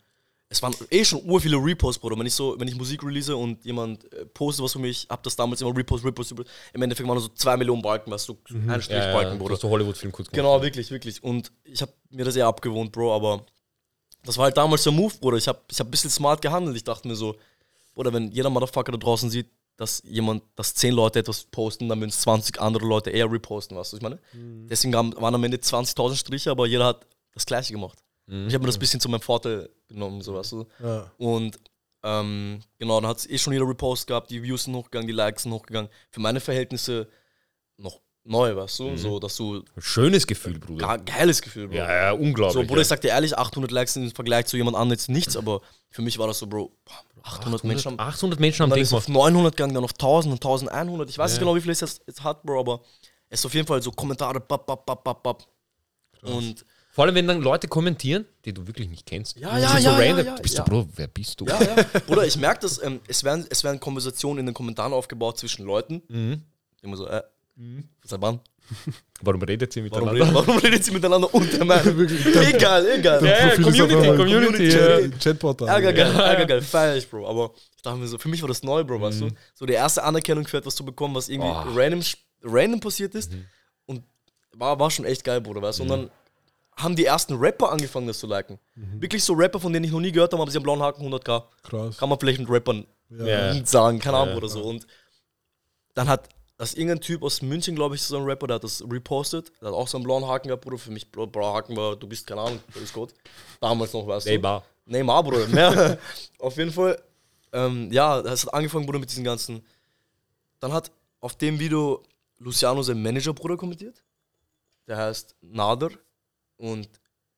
es 0.48 0.62
waren 0.62 0.76
eh 0.92 1.04
schon 1.04 1.28
ur 1.28 1.42
viele 1.42 1.58
Reposts, 1.58 2.00
Bruder. 2.00 2.18
Wenn 2.18 2.28
ich 2.28 2.34
so, 2.34 2.60
wenn 2.60 2.68
ich 2.68 2.76
Musik 2.76 3.04
release 3.04 3.36
und 3.36 3.66
jemand 3.66 4.12
äh, 4.14 4.26
postet 4.26 4.64
was 4.64 4.74
für 4.74 4.80
mich, 4.80 5.08
hab 5.10 5.24
das 5.24 5.36
damals 5.36 5.62
immer 5.62 5.76
Repost, 5.76 6.06
Repost, 6.06 6.32
Repost. 6.32 6.50
Im 6.74 6.82
Endeffekt 6.82 7.08
waren 7.08 7.16
das 7.16 7.24
so 7.26 7.32
zwei 7.34 7.58
Millionen 7.58 7.82
Balken, 7.82 8.12
weißt 8.12 8.30
du, 8.30 8.38
so 8.48 8.56
ein 8.56 8.82
Strichbalken, 8.82 9.40
Bruder. 9.40 9.58
so 9.58 9.70
Hollywood-Film 9.70 10.12
kurz 10.12 10.30
gemacht. 10.30 10.36
Genau, 10.36 10.62
wirklich, 10.62 10.92
wirklich. 10.92 11.24
Und 11.24 11.52
ich 11.64 11.82
habe 11.82 11.92
mir 12.12 12.26
das 12.26 12.36
eher 12.36 12.48
abgewohnt, 12.48 12.92
Bro, 12.92 13.16
aber 13.16 13.46
das 14.24 14.38
war 14.38 14.46
halt 14.46 14.58
damals 14.58 14.84
der 14.84 14.92
Move, 14.92 15.14
Bruder. 15.20 15.38
Ich 15.38 15.48
habe 15.48 15.60
ich 15.70 15.80
hab 15.80 15.88
ein 15.88 15.92
bisschen 15.92 16.12
smart 16.12 16.42
gehandelt. 16.42 16.76
Ich 16.78 16.84
dachte 16.84 17.08
mir 17.08 17.16
so, 17.16 17.36
Bruder, 17.96 18.14
wenn 18.14 18.32
jeder 18.32 18.50
Motherfucker 18.50 18.92
da 18.92 18.98
draußen 18.98 19.30
sieht, 19.30 19.48
dass 19.78 20.02
jemand, 20.06 20.44
dass 20.56 20.74
10 20.76 20.94
Leute 20.94 21.20
etwas 21.20 21.44
posten, 21.46 21.90
dann 21.90 22.00
würden 22.00 22.10
es 22.10 22.22
20 22.22 22.62
andere 22.62 22.86
Leute 22.86 23.10
eher 23.10 23.30
reposten, 23.30 23.76
weißt 23.76 23.92
du, 23.92 23.98
was 23.98 24.00
ich 24.00 24.04
meine? 24.04 24.20
Deswegen 24.70 24.96
haben, 24.96 25.14
waren 25.20 25.36
am 25.36 25.44
Ende 25.44 25.58
20.000 25.58 26.16
Striche, 26.16 26.52
aber 26.52 26.66
jeder 26.66 26.86
hat 26.86 27.06
das 27.34 27.46
Gleiche 27.46 27.74
gemacht. 27.74 28.02
Ich 28.28 28.54
habe 28.54 28.60
mir 28.60 28.68
das 28.68 28.78
ein 28.78 28.80
bisschen 28.80 29.00
zu 29.00 29.10
meinem 29.10 29.22
Vorteil 29.22 29.70
genommen, 29.88 30.22
so 30.22 30.34
weißt 30.34 30.54
du. 30.54 30.66
ja. 30.82 31.12
Und 31.18 31.60
ähm, 32.04 32.60
genau, 32.78 33.02
dann 33.02 33.10
hat 33.10 33.18
es 33.18 33.30
eh 33.30 33.38
schon 33.38 33.54
jeder 33.54 33.68
Repost 33.68 34.06
gehabt, 34.06 34.30
die 34.30 34.44
Views 34.44 34.66
sind 34.66 34.76
hochgegangen, 34.76 35.08
die 35.08 35.14
Likes 35.14 35.44
sind 35.44 35.52
hochgegangen. 35.52 35.90
Für 36.12 36.20
meine 36.20 36.40
Verhältnisse 36.40 37.08
noch 37.78 38.00
neu, 38.24 38.56
weißt 38.56 38.80
du, 38.80 38.98
so, 38.98 39.20
dass 39.20 39.36
du 39.38 39.64
Schönes 39.78 40.28
Gefühl, 40.28 40.60
Bruder. 40.60 41.00
Geiles 41.00 41.42
Gefühl, 41.42 41.68
Bro. 41.68 41.76
Ja, 41.78 41.96
ja, 41.96 42.12
unglaublich. 42.12 42.54
so, 42.54 42.62
Bruder, 42.62 42.76
ja. 42.76 42.82
ich 42.82 42.88
sag 42.88 43.02
dir 43.02 43.10
ehrlich, 43.10 43.38
800 43.38 43.72
Likes 43.72 43.94
sind 43.94 44.04
im 44.04 44.12
Vergleich 44.12 44.46
zu 44.46 44.58
jemand 44.58 44.76
anderem 44.76 44.98
jetzt 44.98 45.10
nichts, 45.10 45.36
aber 45.36 45.62
für 45.90 46.02
mich 46.02 46.18
war 46.20 46.28
das 46.28 46.40
so, 46.40 46.48
Bro, 46.48 46.72
800, 47.24 47.64
Menschen 47.64 47.92
haben. 47.92 48.00
800 48.00 48.40
Menschen 48.40 48.64
haben 48.64 48.70
Dann 48.70 48.78
den 48.78 48.84
ist 48.84 48.90
es 48.90 48.94
auf 48.94 49.06
gemacht. 49.06 49.32
900 49.32 49.56
gegangen, 49.58 49.74
dann 49.74 49.84
auf 49.84 49.94
1000 49.94 50.34
und 50.34 50.46
1100. 50.46 51.10
Ich 51.10 51.18
weiß 51.18 51.32
nicht 51.32 51.40
genau, 51.40 51.56
wie 51.56 51.62
viel 51.62 51.72
es 51.72 51.82
jetzt, 51.82 52.04
jetzt 52.06 52.24
hat, 52.24 52.44
Bro, 52.44 52.60
aber 52.60 52.82
es 53.30 53.40
ist 53.40 53.46
auf 53.46 53.54
jeden 53.54 53.68
Fall 53.68 53.82
so 53.82 53.92
Kommentare, 53.92 54.40
bap, 54.40 54.66
bap, 54.66 54.86
bap, 54.86 55.04
bap, 55.04 55.24
bap. 55.24 55.48
Und 56.26 56.66
Vor 56.92 57.04
allem, 57.06 57.16
wenn 57.16 57.28
dann 57.28 57.42
Leute 57.42 57.68
kommentieren, 57.68 58.26
die 58.46 58.54
du 58.54 58.66
wirklich 58.68 58.90
nicht 58.90 59.06
kennst. 59.06 59.38
Ja, 59.38 59.58
ja, 59.58 59.78
ja, 59.78 59.80
so 59.82 59.90
ja, 59.90 59.96
random. 59.98 60.26
ja, 60.26 60.36
du 60.36 60.42
bist 60.42 60.58
ja. 60.58 60.64
so, 60.66 60.70
Bro, 60.72 60.88
wer 60.96 61.08
bist 61.08 61.42
du? 61.42 61.46
ja, 61.46 61.62
ja. 61.62 61.76
Bruder, 62.08 62.26
ich 62.26 62.38
merke 62.38 62.62
das, 62.62 62.82
ähm, 62.82 63.00
es, 63.08 63.24
werden, 63.24 63.46
es 63.50 63.64
werden 63.64 63.80
Konversationen 63.80 64.40
in 64.40 64.46
den 64.46 64.54
Kommentaren 64.56 64.94
aufgebaut 64.94 65.38
zwischen 65.38 65.66
Leuten. 65.66 66.02
Mhm. 66.08 66.42
Immer 66.82 66.98
so, 66.98 67.08
äh, 67.08 67.22
seit 68.04 68.22
wann? 68.22 68.40
Warum 69.22 69.42
redet 69.44 69.72
sie 69.72 69.80
Warum, 69.92 70.08
miteinander? 70.16 70.26
redet, 70.26 70.34
warum 70.48 70.58
redet 70.58 70.84
sie 70.84 70.92
miteinander 70.92 71.30
der 71.32 71.66
Mann? 71.66 71.88
egal, 72.50 72.86
egal. 72.98 73.24
Ja, 73.26 73.48
ja, 73.50 73.56
Community, 73.56 73.94
Community. 73.94 74.16
Community. 74.18 74.68
ja. 74.70 75.10
Chatportal. 75.20 75.68
Ärgergeil, 75.68 76.16
ärgergeil, 76.16 76.62
feier 76.62 76.96
ich, 76.98 77.08
Bro. 77.10 77.28
Aber 77.28 77.52
ich 77.76 77.82
dachte 77.84 77.98
mir 78.00 78.08
so, 78.08 78.18
für 78.18 78.28
mich 78.30 78.42
war 78.42 78.48
das 78.48 78.64
neu, 78.64 78.84
Bro, 78.84 79.02
weißt 79.02 79.22
Mhm. 79.22 79.30
du? 79.30 79.36
So 79.54 79.66
die 79.66 79.74
erste 79.74 80.04
Anerkennung 80.04 80.48
für 80.48 80.58
etwas 80.58 80.76
zu 80.76 80.84
bekommen, 80.84 81.14
was 81.16 81.30
irgendwie 81.30 81.50
Oh. 81.50 81.76
random, 81.76 82.02
random 82.44 82.80
passiert 82.80 83.14
ist. 83.16 83.32
Mhm. 83.32 83.46
War, 84.58 84.80
war 84.80 84.90
schon 84.92 85.06
echt 85.06 85.24
geil, 85.24 85.42
Bruder, 85.42 85.62
weißt 85.62 85.80
du? 85.80 85.84
Und 85.84 85.90
dann 85.90 86.12
haben 86.78 86.96
die 86.96 87.06
ersten 87.06 87.36
Rapper 87.36 87.72
angefangen, 87.72 88.08
das 88.08 88.20
zu 88.20 88.28
liken. 88.28 88.60
Mhm. 88.76 89.02
Wirklich 89.02 89.24
so 89.24 89.34
Rapper, 89.34 89.60
von 89.60 89.72
denen 89.72 89.86
ich 89.86 89.92
noch 89.92 90.00
nie 90.00 90.12
gehört 90.12 90.34
habe, 90.34 90.42
aber 90.42 90.52
sie 90.52 90.58
haben 90.58 90.64
blauen 90.64 90.82
Haken, 90.82 91.04
100k. 91.06 91.44
Krass. 91.64 91.98
Kann 91.98 92.10
man 92.10 92.20
vielleicht 92.20 92.40
mit 92.40 92.50
Rappern 92.50 92.86
Ja. 93.10 93.54
nicht 93.54 93.68
sagen, 93.68 94.00
keine 94.00 94.18
Ahnung 94.18 94.32
Ja. 94.32 94.38
oder 94.38 94.50
so. 94.50 94.64
Und 94.64 94.86
dann 95.94 96.08
hat 96.10 96.28
das 96.58 96.74
irgendein 96.74 97.02
Typ 97.02 97.22
aus 97.24 97.42
München, 97.42 97.76
glaube 97.76 97.96
ich, 97.96 98.02
so 98.02 98.18
ein 98.18 98.24
Rapper, 98.24 98.48
der 98.48 98.56
hat 98.56 98.64
das 98.64 98.82
repostet. 98.90 99.52
Der 99.62 99.70
hat 99.70 99.76
auch 99.76 99.88
so 99.88 99.98
einen 99.98 100.04
blauen 100.06 100.26
Haken 100.28 100.48
gehabt, 100.48 100.64
Bruder. 100.64 100.78
Für 100.78 100.92
mich, 100.92 101.10
blau- 101.12 101.28
blauer 101.28 101.54
Haken 101.54 101.76
war, 101.76 101.96
du 101.96 102.08
bist 102.08 102.26
keine 102.28 102.42
Ahnung, 102.42 102.60
das 102.74 102.84
ist 102.84 102.94
Gott. 102.94 103.14
Damals 103.60 103.94
noch, 103.94 104.08
weißt 104.08 104.26
du. 104.26 104.32
Neymar. 104.32 104.64
Neymar, 104.86 105.24
Bruder. 105.24 105.48
Mehr. 105.48 105.98
auf 106.40 106.58
jeden 106.58 106.72
Fall, 106.72 107.02
ähm, 107.54 107.90
ja, 107.92 108.20
es 108.22 108.46
hat 108.46 108.54
angefangen, 108.54 108.86
Bruder, 108.86 109.00
mit 109.00 109.10
diesen 109.10 109.24
ganzen. 109.24 109.66
Dann 110.60 110.72
hat 110.74 110.92
auf 111.22 111.36
dem 111.36 111.60
Video 111.60 112.04
Luciano 112.40 112.82
sein 112.84 113.02
Manager, 113.02 113.34
Bruder, 113.34 113.56
kommentiert. 113.58 114.02
Der 114.88 114.98
heißt 114.98 115.36
Nader. 115.42 115.90
Und 116.58 116.90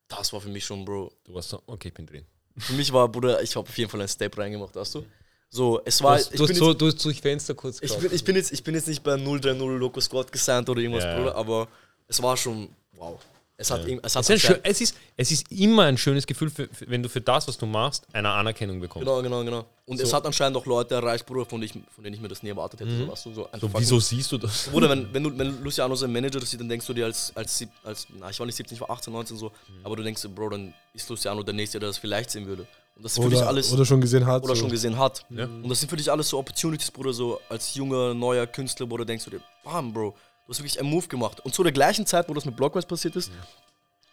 das 0.08 0.32
war 0.32 0.40
für 0.40 0.48
mich 0.48 0.64
schon, 0.64 0.84
Bro. 0.84 1.12
Du 1.24 1.34
warst 1.34 1.50
so, 1.50 1.62
okay, 1.66 1.88
ich 1.88 1.94
bin 1.94 2.06
drin. 2.06 2.24
Für 2.56 2.72
mich 2.72 2.92
war, 2.92 3.08
Bruder, 3.08 3.42
ich 3.42 3.54
habe 3.56 3.68
auf 3.68 3.78
jeden 3.78 3.90
Fall 3.90 4.00
einen 4.00 4.08
Step 4.08 4.36
reingemacht, 4.36 4.74
weißt 4.74 4.94
du? 4.96 5.06
So, 5.50 5.80
es 5.84 5.98
Du 5.98 6.04
war. 6.04 6.14
hast, 6.16 6.32
ich 6.32 6.38
du 6.38 6.46
bin 6.46 6.56
hast, 6.56 6.66
jetzt- 6.66 6.80
du 6.80 6.86
hast 6.86 7.04
durch 7.04 7.20
Fenster 7.20 7.54
kurz 7.54 7.80
ich 7.80 7.96
bin, 7.96 8.12
ich, 8.12 8.24
bin 8.24 8.36
jetzt, 8.36 8.52
ich 8.52 8.62
bin 8.62 8.74
jetzt 8.74 8.86
nicht 8.88 9.02
bei 9.02 9.16
030 9.16 9.58
Loco 9.78 10.00
Squad 10.00 10.30
gesandt 10.30 10.68
oder 10.68 10.80
irgendwas, 10.80 11.04
Ja. 11.04 11.16
Bruder, 11.16 11.34
aber 11.36 11.68
es 12.06 12.20
war 12.22 12.36
schon, 12.36 12.68
wow. 12.92 13.18
Es 13.60 13.72
hat, 13.72 13.88
ja. 13.88 13.98
es 14.04 14.14
hat 14.14 14.22
es, 14.22 14.30
ist 14.30 14.42
schön, 14.42 14.58
es, 14.62 14.80
ist, 14.80 14.94
es 15.16 15.32
ist 15.32 15.50
immer 15.50 15.82
ein 15.82 15.98
schönes 15.98 16.24
Gefühl, 16.28 16.48
für, 16.48 16.68
für, 16.68 16.88
wenn 16.88 17.02
du 17.02 17.08
für 17.08 17.20
das, 17.20 17.48
was 17.48 17.58
du 17.58 17.66
machst, 17.66 18.06
eine 18.12 18.30
Anerkennung 18.30 18.78
bekommst. 18.78 19.04
Genau, 19.04 19.20
genau, 19.20 19.42
genau. 19.44 19.64
Und 19.84 20.00
es 20.00 20.10
So. 20.10 20.16
hat 20.16 20.24
anscheinend 20.26 20.56
auch 20.56 20.64
Leute 20.64 20.94
erreicht, 20.94 21.26
Bruder, 21.26 21.44
von, 21.44 21.60
denen 21.60 21.72
ich, 21.76 21.92
von 21.92 22.04
denen 22.04 22.14
ich 22.14 22.20
mir 22.20 22.28
das 22.28 22.40
nie 22.44 22.50
erwartet 22.50 22.78
hätte. 22.78 22.96
So, 22.96 23.04
du, 23.06 23.14
so 23.16 23.30
So, 23.32 23.42
fucking- 23.50 23.70
wieso 23.80 23.98
siehst 23.98 24.30
du 24.30 24.38
das? 24.38 24.68
Bruder, 24.68 24.88
wenn, 24.88 25.08
wenn, 25.12 25.24
du, 25.24 25.36
wenn 25.36 25.60
Luciano 25.64 25.96
sein 25.96 26.12
Manager 26.12 26.38
das 26.38 26.50
sieht, 26.52 26.60
dann 26.60 26.68
denkst 26.68 26.86
du 26.86 26.94
dir 26.94 27.06
als, 27.06 27.32
als, 27.34 27.66
als 27.82 28.06
na, 28.16 28.30
ich 28.30 28.38
war 28.38 28.46
nicht 28.46 28.54
17, 28.54 28.76
ich 28.76 28.80
war 28.80 28.90
18, 28.90 29.12
19 29.12 29.36
so, 29.36 29.50
aber 29.82 29.96
du 29.96 30.04
denkst 30.04 30.22
dir, 30.22 30.28
Bro, 30.28 30.50
dann 30.50 30.72
ist 30.94 31.08
Luciano 31.08 31.42
der 31.42 31.54
Nächste, 31.54 31.80
der 31.80 31.88
das 31.88 31.98
vielleicht 31.98 32.30
sehen 32.30 32.46
würde. 32.46 32.64
Und 32.94 33.04
das 33.04 33.12
ist 33.16 33.22
für 33.24 33.28
dich 33.28 33.38
Oder, 33.38 33.48
alles, 33.48 33.72
oder 33.72 33.84
schon 33.84 34.00
gesehen 34.00 34.24
hat. 34.24 34.44
oder 34.44 34.54
so. 34.54 34.60
schon 34.62 34.70
gesehen 34.70 34.96
hat. 34.96 35.24
Ja. 35.30 35.46
Und 35.46 35.68
das 35.68 35.80
sind 35.80 35.88
für 35.88 35.96
dich 35.96 36.10
alles 36.12 36.28
so 36.28 36.38
Opportunities, 36.38 36.92
Bruder, 36.92 37.12
so 37.12 37.40
als 37.48 37.74
junger, 37.74 38.14
neuer 38.14 38.46
Künstler, 38.46 38.86
Bruder, 38.86 39.04
denkst 39.04 39.24
du 39.24 39.30
dir, 39.30 39.40
bam, 39.64 39.92
Bro, 39.92 40.14
du 40.48 40.54
hast 40.54 40.60
wirklich 40.60 40.80
einen 40.80 40.88
Move 40.88 41.06
gemacht. 41.06 41.40
Und 41.40 41.54
zu 41.54 41.62
der 41.62 41.72
gleichen 41.72 42.06
Zeit, 42.06 42.28
wo 42.28 42.34
das 42.34 42.44
mit 42.46 42.56
Blockwise 42.56 42.86
passiert 42.86 43.14
ist, 43.16 43.30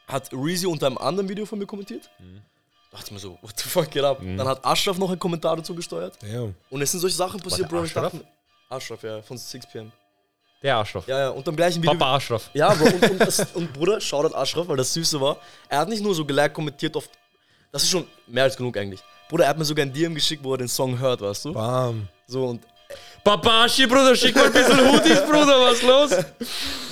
hat 0.08 0.30
Reezy 0.34 0.68
unter 0.68 0.88
einem 0.88 0.98
anderen 0.98 1.30
Video 1.30 1.46
von 1.46 1.58
mir 1.58 1.66
kommentiert. 1.66 2.10
Da 2.92 2.98
dachte 2.98 3.06
ich 3.08 3.12
mir 3.14 3.20
so, 3.20 3.38
what 3.42 3.58
the 3.58 3.70
fuck 3.70 3.90
geht 3.90 4.04
ab? 4.04 4.20
Dann 4.22 4.48
hat 4.48 4.64
Ashraf 4.66 4.98
noch 4.98 5.10
einen 5.10 5.20
Kommentar 5.20 5.56
dazu 5.56 5.74
gesteuert. 5.74 6.18
Damn. 6.22 6.54
Und 6.70 6.82
es 6.82 6.92
sind 6.92 7.00
solche 7.00 7.16
Sachen 7.16 7.40
passiert, 7.40 7.70
Bro. 7.70 7.86
Ich 7.86 7.92
Ashraf? 7.92 8.12
dachte, 8.12 8.26
Ashraf, 8.70 9.04
ja, 9.04 9.22
von 9.22 9.38
6pm. 9.38 9.92
Der 10.62 10.78
Arschloch. 10.78 11.08
Ja, 11.08 11.20
ja, 11.20 11.30
und 11.30 11.48
am 11.48 11.56
gleichen 11.56 11.82
Video. 11.82 11.94
Papa 11.94 12.14
Arschloch. 12.16 12.42
Ja, 12.54 12.74
Bro, 12.74 12.86
und, 12.86 13.12
und, 13.12 13.20
das, 13.22 13.40
und 13.54 13.72
Bruder, 13.72 14.02
Shoutout 14.02 14.36
Ashraf, 14.36 14.68
weil 14.68 14.78
das 14.78 14.94
Süße 14.94 15.20
war. 15.22 15.38
Er 15.70 15.80
hat 15.80 15.90
nicht 15.90 16.04
nur 16.04 16.14
so 16.14 16.26
geliked, 16.26 16.54
kommentiert 16.54 16.96
auf. 16.98 17.10
Das 17.72 17.84
ist 17.84 17.90
schon 17.90 18.06
mehr 18.28 18.44
als 18.44 18.58
genug 18.58 18.76
eigentlich. 18.78 19.02
Bruder, 19.30 19.46
er 19.46 19.50
hat 19.52 19.58
mir 19.58 19.66
sogar 19.66 19.86
ein 19.86 19.94
DM 19.94 20.14
geschickt, 20.14 20.44
wo 20.44 20.54
er 20.54 20.58
den 20.58 20.68
Song 20.68 20.98
hört, 20.98 21.22
weißt 21.22 21.46
du? 21.46 21.54
Bam. 21.54 22.08
So, 22.28 22.46
und 22.46 22.62
Papa 23.24 23.64
Aschi, 23.66 23.88
Bruder, 23.88 24.16
schick 24.16 24.36
mal 24.36 24.46
ein 24.46 24.52
bisschen 24.54 24.80
Hoodies, 24.92 25.22
Bruder, 25.26 25.60
was 25.60 25.82
los? 25.82 26.26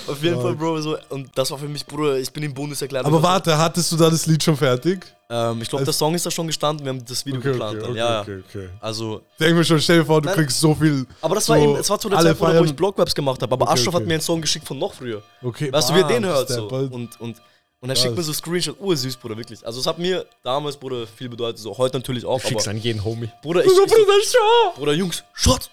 auf 0.06 0.22
jeden 0.22 0.40
Fall, 0.40 0.54
Bro, 0.54 0.80
so. 0.80 0.98
Und 1.10 1.30
das 1.36 1.50
war 1.50 1.58
für 1.58 1.68
mich, 1.68 1.86
Bruder, 1.86 2.18
ich 2.18 2.30
bin 2.32 2.42
im 2.42 2.52
Bundeserklärung. 2.52 3.06
Aber 3.06 3.22
warte, 3.22 3.56
hattest 3.56 3.92
du 3.92 3.96
da 3.96 4.10
das 4.10 4.26
Lied 4.26 4.42
schon 4.42 4.56
fertig? 4.56 5.06
Ähm, 5.30 5.62
ich 5.62 5.68
glaube, 5.68 5.84
der 5.84 5.94
Song 5.94 6.14
ist 6.14 6.26
da 6.26 6.30
schon 6.30 6.46
gestanden, 6.46 6.84
wir 6.84 6.90
haben 6.92 7.04
das 7.04 7.24
Video 7.24 7.40
geplant. 7.40 7.80
dann. 7.82 7.94
ja, 7.94 8.10
ja. 8.14 8.20
okay, 8.20 8.42
okay. 8.48 8.68
Also, 8.80 9.22
Denk 9.40 9.56
mir 9.56 9.64
schon, 9.64 9.80
stell 9.80 10.00
dir 10.00 10.04
vor, 10.04 10.20
du 10.20 10.26
Nein. 10.26 10.36
kriegst 10.36 10.60
so 10.60 10.74
viel. 10.74 11.06
aber 11.22 11.36
das 11.36 11.46
so 11.46 11.52
war 11.54 11.60
eben, 11.60 11.76
es 11.76 11.88
war 11.88 11.98
zu 11.98 12.08
der 12.08 12.18
Zeit, 12.20 12.38
Bruder, 12.38 12.60
wo 12.60 12.64
ich 12.64 12.76
Blogwebs 12.76 13.14
gemacht 13.14 13.40
habe. 13.40 13.52
Aber 13.52 13.64
Okay, 13.64 13.72
Ashraf 13.72 13.94
hat 13.94 14.00
okay. 14.02 14.08
mir 14.08 14.14
einen 14.14 14.20
Song 14.22 14.40
geschickt 14.40 14.66
von 14.66 14.78
noch 14.78 14.92
früher. 14.92 15.22
Okay, 15.42 15.72
Weißt 15.72 15.90
du, 15.90 15.94
wie 15.94 15.98
er 16.00 16.02
bam, 16.02 16.12
den 16.12 16.26
hört 16.26 16.48
so. 16.48 16.68
bald. 16.68 16.92
Und, 16.92 17.20
und, 17.20 17.36
und 17.80 17.90
er 17.90 17.96
schickt 17.96 18.16
mir 18.16 18.22
so 18.22 18.32
Screenshot, 18.32 18.76
ursüß, 18.78 19.16
Bruder, 19.16 19.36
wirklich. 19.36 19.64
Also 19.66 19.80
es 19.80 19.86
hat 19.86 19.98
mir 19.98 20.26
damals, 20.42 20.76
Bruder, 20.76 21.06
viel 21.06 21.28
bedeutet, 21.28 21.58
so 21.58 21.76
heute 21.76 21.96
natürlich 21.96 22.24
auch, 22.26 22.40
Schick's 22.40 22.64
aber 22.64 22.72
an 22.76 22.78
jeden 22.82 23.02
Homie. 23.04 23.30
Bruder, 23.42 23.64
ich, 23.64 23.70
ich, 23.72 23.76
Bruder! 23.78 24.74
Bruder, 24.76 24.92
Jungs, 24.92 25.24
Shot! 25.32 25.70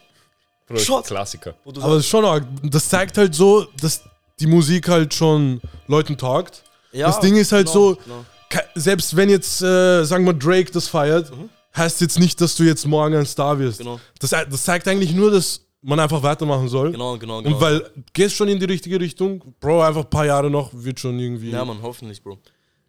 Shot! 0.80 1.06
Klassiker. 1.06 1.56
Du 1.66 1.82
Aber 1.82 1.96
das 1.96 2.06
ist 2.06 2.10
schon 2.10 2.26
arg. 2.26 2.46
Das 2.64 2.90
zeigt 2.90 3.18
halt 3.18 3.36
so, 3.36 3.68
dass 3.80 4.02
die 4.40 4.48
Musik 4.48 4.88
halt 4.88 5.14
schon 5.14 5.62
Leuten 5.88 6.18
taugt. 6.18 6.64
Ja, 6.92 7.08
das 7.08 7.20
Ding 7.20 7.36
ist 7.36 7.52
halt 7.52 7.68
genau, 7.68 7.92
so, 7.92 7.96
genau. 7.96 8.62
selbst 8.76 9.16
wenn 9.16 9.30
jetzt, 9.30 9.62
äh, 9.62 10.04
sagen 10.04 10.26
wir, 10.26 10.34
Drake 10.34 10.72
das 10.72 10.88
feiert, 10.88 11.32
heißt 11.76 12.02
jetzt 12.02 12.20
nicht, 12.20 12.42
dass 12.42 12.56
du 12.56 12.64
jetzt 12.64 12.86
morgen 12.86 13.16
ein 13.16 13.26
Star 13.26 13.58
wirst. 13.60 13.80
Mhm. 13.80 13.86
Genau. 13.86 14.00
Das, 14.20 14.30
das 14.32 14.64
zeigt 14.64 14.88
eigentlich 14.88 15.14
nur, 15.14 15.32
dass 15.32 15.62
man 15.82 16.00
einfach 16.00 16.22
weitermachen 16.22 16.68
soll. 16.68 16.92
Genau, 16.92 17.18
genau, 17.18 17.42
genau. 17.42 17.56
Und 17.56 17.62
weil, 17.62 17.90
gehst 18.14 18.36
schon 18.36 18.48
in 18.50 18.60
die 18.60 18.66
richtige 18.66 19.00
Richtung, 19.00 19.42
Bro, 19.60 19.82
einfach 19.82 20.04
ein 20.04 20.10
paar 20.10 20.26
Jahre 20.26 20.50
noch, 20.50 20.70
wird 20.74 21.00
schon 21.00 21.18
irgendwie. 21.20 21.52
ja, 21.52 21.64
Mann, 21.66 21.80
hoffentlich, 21.82 22.22
Bro. 22.22 22.38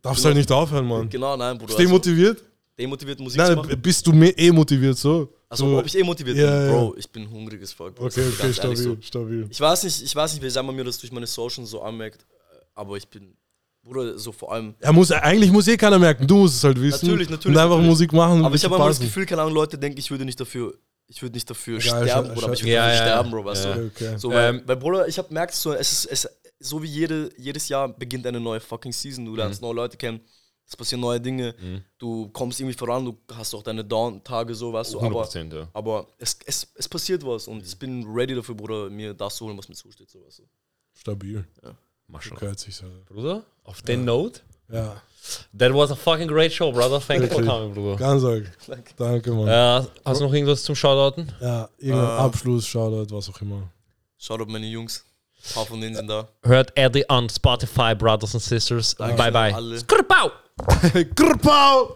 darfst 0.03 0.25
halt 0.25 0.37
nicht 0.37 0.51
aufhören, 0.51 0.87
Mann. 0.87 1.09
Genau, 1.09 1.37
nein, 1.37 1.59
Bruder. 1.59 1.73
Steh 1.73 1.83
also- 1.83 1.95
motiviert. 1.95 2.43
Demotiviert 2.79 3.21
Musik 3.21 3.41
zu 3.41 3.47
Nein, 3.47 3.57
machen. 3.57 3.81
bist 3.81 4.07
du 4.07 4.13
mehr 4.13 4.37
eh 4.39 4.51
motiviert 4.51 4.97
so? 4.99 5.33
Also 5.49 5.69
so, 5.69 5.79
ob 5.79 5.87
ich 5.87 5.97
eh 5.99 6.03
motiviert 6.03 6.37
Ja, 6.39 6.47
bin, 6.51 6.67
ja. 6.67 6.73
Bro, 6.73 6.95
ich 6.97 7.11
bin 7.11 7.31
hungriges 7.31 7.73
Volk. 7.73 7.95
Bro. 7.95 8.07
Okay, 8.07 8.25
okay, 8.27 8.53
stabil, 8.53 8.77
so. 8.77 8.97
stabil. 9.01 9.47
Ich 9.51 9.61
weiß 9.61 9.83
nicht, 9.85 10.03
ich 10.03 10.17
weiß 10.17 10.33
nicht, 10.35 10.43
wie 10.43 10.51
sehr 10.51 10.63
man 10.63 10.75
mir 10.75 10.85
das 10.85 10.99
durch 10.99 11.13
meine 11.13 11.27
Socials 11.27 11.71
so 11.71 11.83
anmerkt, 11.83 12.25
aber 12.75 12.97
ich 12.97 13.07
bin, 13.07 13.37
Bruder, 13.83 14.19
so 14.19 14.33
vor 14.33 14.53
allem. 14.53 14.75
Er 14.81 14.93
muss, 14.93 15.11
eigentlich 15.11 15.51
muss 15.53 15.69
eh 15.69 15.77
keiner 15.77 15.99
merken, 15.99 16.27
du 16.27 16.37
musst 16.39 16.57
es 16.57 16.65
halt 16.65 16.81
wissen. 16.81 17.05
Natürlich, 17.07 17.29
natürlich, 17.29 17.55
Und 17.57 17.63
einfach 17.63 17.77
natürlich. 17.77 17.91
Musik 17.91 18.13
machen. 18.13 18.45
Aber 18.45 18.55
ich 18.55 18.65
habe 18.65 18.75
immer 18.77 18.89
das. 18.89 19.01
Gefühl, 19.01 19.27
keine 19.27 19.43
Ahnung, 19.43 19.55
Leute 19.55 19.77
denken, 19.77 19.99
ich 19.99 20.11
würde 20.11 20.25
nicht 20.25 20.41
dafür, 20.41 20.75
ich 21.09 21.21
würde 21.21 21.35
nicht 21.35 21.51
dafür 21.51 21.79
Egal, 21.79 22.05
sterben, 22.09 22.29
Bruder, 22.33 22.45
aber 22.47 22.55
ich 22.55 22.63
würde 22.63 22.73
Ja, 22.73 22.87
dafür 22.87 22.97
ja. 22.97 23.03
sterben, 23.05 23.31
Bro, 23.31 23.45
weißt 23.45 23.65
Ja. 23.65 23.75
du? 23.75 23.87
Okay. 23.87 24.15
So, 24.19 24.31
weil, 24.31 24.51
Ähm, 24.51 24.63
weil 24.65 24.77
Bruder, 24.77 25.09
ich 25.09 25.19
habe 25.19 25.35
merkst 25.35 25.61
so, 25.61 25.73
es 25.75 25.93
ist, 25.93 26.05
es, 26.07 26.29
so 26.61 26.83
wie 26.83 26.87
jede, 26.87 27.31
jedes 27.37 27.69
Jahr 27.69 27.89
beginnt 27.89 28.27
eine 28.27 28.41
neue 28.41 28.61
fucking 28.61 28.93
Season. 28.93 29.25
Du 29.25 29.35
lernst 29.37 29.61
neue 29.61 29.75
Leute 29.75 29.97
kennen, 29.97 30.21
es 30.67 30.77
passieren 30.77 31.01
neue 31.01 31.21
Dinge, 31.21 31.55
du 31.99 32.29
kommst 32.31 32.61
irgendwie 32.61 32.77
voran, 32.77 33.05
du 33.05 33.17
hast 33.35 33.55
auch 33.55 33.63
deine 33.63 33.85
Down-Tage, 33.85 34.55
so, 34.55 34.73
weißt 34.73 34.95
du, 34.95 35.01
aber, 35.01 35.25
100%, 35.25 35.55
ja. 35.55 35.69
aber 35.75 36.07
es, 36.19 36.39
es, 36.47 36.67
es 36.75 36.89
passiert 36.89 37.25
was 37.27 37.47
und 37.49 37.65
ich 37.67 37.79
bin 37.79 38.07
ready 38.07 38.35
dafür, 38.35 38.55
Bruder, 38.55 38.89
mir 38.91 39.13
das 39.15 39.37
zu 39.37 39.45
holen, 39.47 39.59
was 39.59 39.69
mir 39.69 39.75
zusteht, 39.75 40.09
so, 40.11 40.25
weißt 40.25 40.39
du. 40.41 40.43
Stabil. 40.95 41.45
Maschallah. 42.07 42.41
Gehört 42.41 42.59
sich 42.61 42.75
so. 42.77 42.85
Bruder, 43.09 43.43
auf 43.65 43.83
den 43.83 44.05
Note, 44.05 44.41
Ja, 44.71 45.03
that 45.59 45.73
was 45.75 45.91
a 45.91 45.95
fucking 45.95 46.27
great 46.29 46.53
show, 46.53 46.73
brother. 46.73 46.99
Thank 47.01 47.23
you 47.23 47.29
for 47.29 47.43
coming, 47.45 47.73
Bruder. 47.75 47.97
ganz 47.97 48.25
arg. 48.25 48.51
Danke, 48.97 49.31
Mann. 49.33 49.49
Äh, 49.49 49.87
hast 50.05 50.21
du 50.21 50.25
noch 50.25 50.33
irgendwas 50.33 50.63
zum 50.63 50.75
Shoutouten? 50.75 51.31
Ja, 51.41 51.69
irgendein 51.79 52.09
Äh. 52.09 52.21
Abschluss, 52.21 52.67
Shoutout, 52.67 53.15
was 53.15 53.29
auch 53.29 53.41
immer. 53.43 53.71
Schaut 54.19 54.41
auf 54.41 54.49
meine 54.49 54.67
Jungs, 54.67 55.05
ein 55.49 55.55
paar 55.55 55.67
von 55.67 55.81
denen 55.81 55.95
sind 55.97 56.07
da. 56.09 56.29
Hört 56.43 56.77
Eddie 56.77 57.05
on 57.09 57.29
Spotify, 57.29 57.95
Brothers 57.95 58.35
and 58.35 58.43
Sisters. 58.43 58.95
Bye 58.95 59.31
bye. 59.31 59.55
alle. 59.55 59.79
Skrpau! 59.79 60.31
Grpau! 61.15 61.95